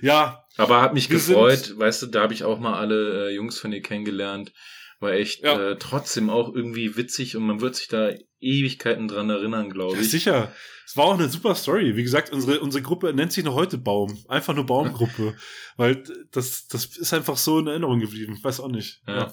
Ja, 0.00 0.44
Aber 0.56 0.80
hat 0.80 0.94
mich 0.94 1.08
gefreut, 1.10 1.74
weißt 1.76 2.02
du, 2.02 2.06
da 2.06 2.22
habe 2.22 2.32
ich 2.34 2.44
auch 2.44 2.58
mal 2.58 2.78
alle 2.78 3.28
äh, 3.28 3.34
Jungs 3.34 3.58
von 3.58 3.70
dir 3.70 3.82
kennengelernt. 3.82 4.52
War 5.00 5.12
echt 5.12 5.42
Ja. 5.44 5.70
äh, 5.72 5.76
trotzdem 5.78 6.30
auch 6.30 6.54
irgendwie 6.54 6.96
witzig 6.96 7.36
und 7.36 7.44
man 7.46 7.60
wird 7.60 7.74
sich 7.74 7.88
da 7.88 8.10
Ewigkeiten 8.42 9.08
dran 9.08 9.30
erinnern, 9.30 9.70
glaube 9.70 9.94
ja, 9.94 10.00
ich. 10.02 10.10
sicher. 10.10 10.52
Es 10.84 10.96
war 10.96 11.06
auch 11.06 11.14
eine 11.14 11.28
super 11.28 11.54
Story. 11.54 11.96
Wie 11.96 12.02
gesagt, 12.02 12.32
unsere, 12.32 12.60
unsere 12.60 12.82
Gruppe 12.82 13.14
nennt 13.14 13.32
sich 13.32 13.44
noch 13.44 13.54
heute 13.54 13.78
Baum. 13.78 14.18
Einfach 14.28 14.54
nur 14.54 14.66
Baumgruppe. 14.66 15.34
Weil 15.76 16.02
das, 16.32 16.66
das 16.68 16.96
ist 16.96 17.14
einfach 17.14 17.36
so 17.36 17.60
in 17.60 17.66
Erinnerung 17.66 18.00
geblieben. 18.00 18.34
Ich 18.36 18.44
weiß 18.44 18.60
auch 18.60 18.68
nicht. 18.68 19.00
Ja. 19.06 19.32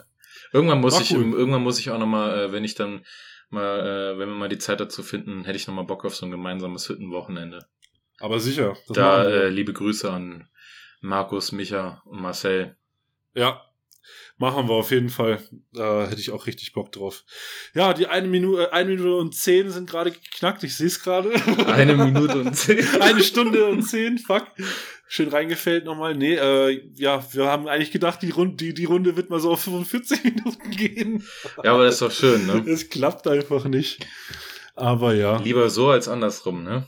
Irgendwann 0.53 0.79
muss 0.79 0.93
War 0.93 1.01
ich, 1.01 1.11
cool. 1.11 1.33
irgendwann 1.33 1.63
muss 1.63 1.79
ich 1.79 1.89
auch 1.89 1.99
noch 1.99 2.07
mal, 2.07 2.37
äh, 2.37 2.51
wenn 2.51 2.63
ich 2.63 2.75
dann 2.75 3.05
mal, 3.49 3.79
äh, 3.79 4.19
wenn 4.19 4.29
wir 4.29 4.35
mal 4.35 4.49
die 4.49 4.57
Zeit 4.57 4.79
dazu 4.79 5.03
finden, 5.03 5.43
hätte 5.43 5.57
ich 5.57 5.67
noch 5.67 5.73
mal 5.73 5.83
Bock 5.83 6.05
auf 6.05 6.15
so 6.15 6.25
ein 6.25 6.31
gemeinsames 6.31 6.87
Hüttenwochenende. 6.87 7.65
Aber 8.19 8.39
sicher. 8.39 8.75
da 8.89 9.23
äh, 9.23 9.49
liebe 9.49 9.73
Grüße 9.73 10.11
an 10.11 10.47
Markus, 11.01 11.51
Micha 11.51 12.01
und 12.05 12.21
Marcel. 12.21 12.75
Ja, 13.33 13.68
machen 14.39 14.67
wir 14.67 14.73
auf 14.73 14.91
jeden 14.91 15.09
Fall. 15.09 15.39
Da 15.73 16.07
hätte 16.07 16.19
ich 16.19 16.31
auch 16.31 16.47
richtig 16.47 16.73
Bock 16.73 16.91
drauf. 16.91 17.23
Ja, 17.73 17.93
die 17.93 18.07
eine 18.07 18.27
Minute, 18.27 18.73
eine 18.73 18.89
Minute 18.89 19.15
und 19.15 19.35
zehn 19.35 19.69
sind 19.69 19.89
gerade 19.89 20.11
geknackt. 20.11 20.63
Ich 20.63 20.75
sehe 20.75 20.87
es 20.87 21.03
gerade. 21.03 21.31
Eine 21.67 21.95
Minute 21.95 22.39
und 22.39 22.55
zehn. 22.55 22.83
eine 23.01 23.21
Stunde 23.21 23.65
und 23.67 23.83
zehn. 23.83 24.17
Fuck. 24.17 24.47
Schön 25.07 25.29
reingefällt 25.29 25.85
nochmal. 25.85 26.15
Nee, 26.15 26.35
äh, 26.35 26.81
ja, 26.95 27.25
wir 27.33 27.45
haben 27.45 27.67
eigentlich 27.67 27.91
gedacht, 27.91 28.21
die 28.21 28.29
Runde, 28.29 28.55
die, 28.55 28.73
die 28.73 28.85
Runde 28.85 29.15
wird 29.15 29.29
mal 29.29 29.39
so 29.39 29.51
auf 29.51 29.61
45 29.61 30.23
Minuten 30.23 30.71
gehen. 30.71 31.23
Ja, 31.63 31.73
aber 31.73 31.85
das 31.85 31.95
ist 31.95 32.01
doch 32.01 32.11
schön, 32.11 32.45
ne? 32.47 32.63
Es 32.67 32.89
klappt 32.89 33.27
einfach 33.27 33.65
nicht. 33.65 34.05
Aber 34.75 35.13
ja, 35.13 35.37
Lieber 35.41 35.69
so 35.69 35.89
als 35.89 36.07
andersrum, 36.07 36.63
ne? 36.63 36.85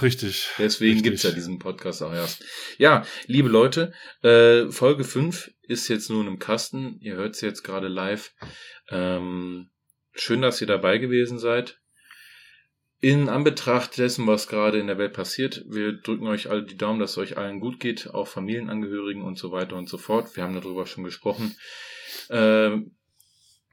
richtig. 0.00 0.50
Deswegen 0.58 0.92
Richtig. 0.94 1.10
gibt's 1.10 1.22
ja 1.24 1.32
diesen 1.32 1.58
Podcast 1.58 2.02
auch 2.02 2.12
erst. 2.12 2.44
Ja, 2.78 3.04
liebe 3.26 3.48
Leute, 3.48 3.92
äh, 4.22 4.70
Folge 4.70 5.04
5 5.04 5.50
ist 5.68 5.88
jetzt 5.88 6.10
nun 6.10 6.26
im 6.26 6.38
Kasten. 6.38 6.98
Ihr 7.00 7.14
hört 7.14 7.36
sie 7.36 7.46
jetzt 7.46 7.62
gerade 7.62 7.88
live. 7.88 8.32
Ähm, 8.88 9.70
schön, 10.14 10.42
dass 10.42 10.60
ihr 10.60 10.66
dabei 10.66 10.98
gewesen 10.98 11.38
seid. 11.38 11.78
In 13.00 13.28
Anbetracht 13.28 13.96
dessen, 13.98 14.26
was 14.26 14.48
gerade 14.48 14.80
in 14.80 14.88
der 14.88 14.98
Welt 14.98 15.12
passiert, 15.12 15.64
wir 15.68 15.92
drücken 15.92 16.26
euch 16.26 16.50
alle 16.50 16.64
die 16.64 16.76
Daumen, 16.76 16.98
dass 16.98 17.12
es 17.12 17.18
euch 17.18 17.36
allen 17.36 17.60
gut 17.60 17.78
geht, 17.78 18.08
auch 18.12 18.26
Familienangehörigen 18.26 19.22
und 19.22 19.38
so 19.38 19.52
weiter 19.52 19.76
und 19.76 19.88
so 19.88 19.98
fort. 19.98 20.34
Wir 20.34 20.42
haben 20.42 20.54
darüber 20.54 20.84
schon 20.86 21.04
gesprochen. 21.04 21.54
Ähm, 22.30 22.96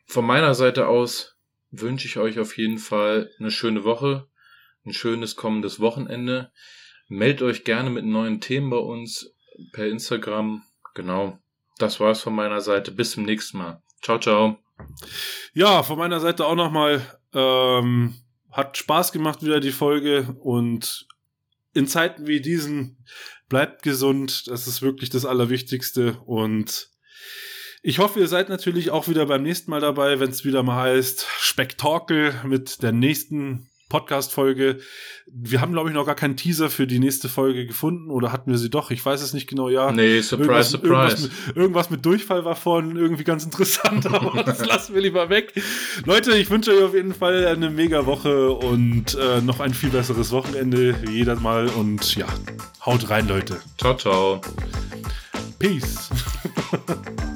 von 0.05 0.25
meiner 0.25 0.53
Seite 0.53 0.87
aus 0.87 1.37
wünsche 1.71 2.07
ich 2.07 2.17
euch 2.17 2.37
auf 2.39 2.57
jeden 2.57 2.77
Fall 2.77 3.31
eine 3.39 3.49
schöne 3.51 3.83
Woche, 3.83 4.27
ein 4.85 4.93
schönes 4.93 5.35
kommendes 5.35 5.79
Wochenende. 5.79 6.51
Meldet 7.07 7.41
euch 7.41 7.63
gerne 7.63 7.89
mit 7.89 8.05
neuen 8.05 8.41
Themen 8.41 8.69
bei 8.69 8.77
uns 8.77 9.33
per 9.71 9.87
Instagram. 9.87 10.61
Genau. 10.93 11.39
Das 11.77 11.99
war's 11.99 12.21
von 12.21 12.33
meiner 12.33 12.61
Seite. 12.61 12.91
Bis 12.91 13.11
zum 13.11 13.23
nächsten 13.23 13.57
Mal. 13.57 13.81
Ciao, 14.01 14.19
ciao. 14.19 14.57
Ja, 15.53 15.83
von 15.83 15.97
meiner 15.97 16.19
Seite 16.19 16.45
auch 16.45 16.55
nochmal. 16.55 17.01
Ähm, 17.33 18.15
hat 18.51 18.77
Spaß 18.77 19.11
gemacht 19.11 19.43
wieder 19.43 19.59
die 19.59 19.73
Folge 19.73 20.33
und 20.39 21.07
in 21.73 21.87
Zeiten 21.87 22.25
wie 22.25 22.39
diesen 22.39 23.05
bleibt 23.49 23.83
gesund. 23.83 24.47
Das 24.47 24.65
ist 24.65 24.81
wirklich 24.81 25.09
das 25.09 25.25
Allerwichtigste 25.25 26.17
und 26.25 26.89
ich 27.83 27.99
hoffe, 27.99 28.19
ihr 28.19 28.27
seid 28.27 28.49
natürlich 28.49 28.89
auch 28.89 29.07
wieder 29.07 29.25
beim 29.25 29.43
nächsten 29.43 29.69
Mal 29.69 29.81
dabei, 29.81 30.19
wenn 30.19 30.31
es 30.31 30.45
wieder 30.45 30.63
mal 30.63 30.81
heißt 30.81 31.27
Spektakel 31.37 32.33
mit 32.45 32.81
der 32.81 32.93
nächsten 32.93 33.69
Podcast-Folge. 33.89 34.79
Wir 35.27 35.61
haben, 35.61 35.73
glaube 35.73 35.89
ich, 35.89 35.95
noch 35.95 36.05
gar 36.05 36.15
keinen 36.15 36.37
Teaser 36.37 36.69
für 36.69 36.87
die 36.87 36.99
nächste 36.99 37.29
Folge 37.29 37.65
gefunden 37.65 38.09
oder 38.09 38.31
hatten 38.31 38.51
wir 38.51 38.57
sie 38.57 38.69
doch? 38.69 38.91
Ich 38.91 39.05
weiß 39.05 39.21
es 39.21 39.33
nicht 39.33 39.47
genau. 39.47 39.69
Ja, 39.69 39.91
Nee, 39.91 40.21
surprise, 40.21 40.71
surprise. 40.71 40.85
Irgendwas 40.87 41.21
mit, 41.21 41.55
irgendwas 41.57 41.89
mit 41.89 42.05
Durchfall 42.05 42.45
war 42.45 42.55
vorhin 42.55 42.95
irgendwie 42.95 43.23
ganz 43.23 43.45
interessant, 43.45 44.05
aber 44.13 44.43
das 44.43 44.65
lassen 44.65 44.95
wir 44.95 45.01
lieber 45.01 45.29
weg. 45.29 45.53
Leute, 46.05 46.37
ich 46.37 46.49
wünsche 46.49 46.71
euch 46.71 46.83
auf 46.83 46.93
jeden 46.93 47.13
Fall 47.13 47.47
eine 47.47 47.69
mega 47.69 48.05
Woche 48.05 48.51
und 48.51 49.15
äh, 49.15 49.41
noch 49.41 49.59
ein 49.59 49.73
viel 49.73 49.89
besseres 49.89 50.31
Wochenende 50.31 50.95
wie 51.03 51.17
jedes 51.17 51.39
Mal. 51.39 51.67
Und 51.67 52.15
ja, 52.15 52.27
haut 52.85 53.09
rein, 53.09 53.27
Leute. 53.27 53.59
Ciao, 53.77 53.95
ciao. 53.95 54.41
Peace. 55.59 56.09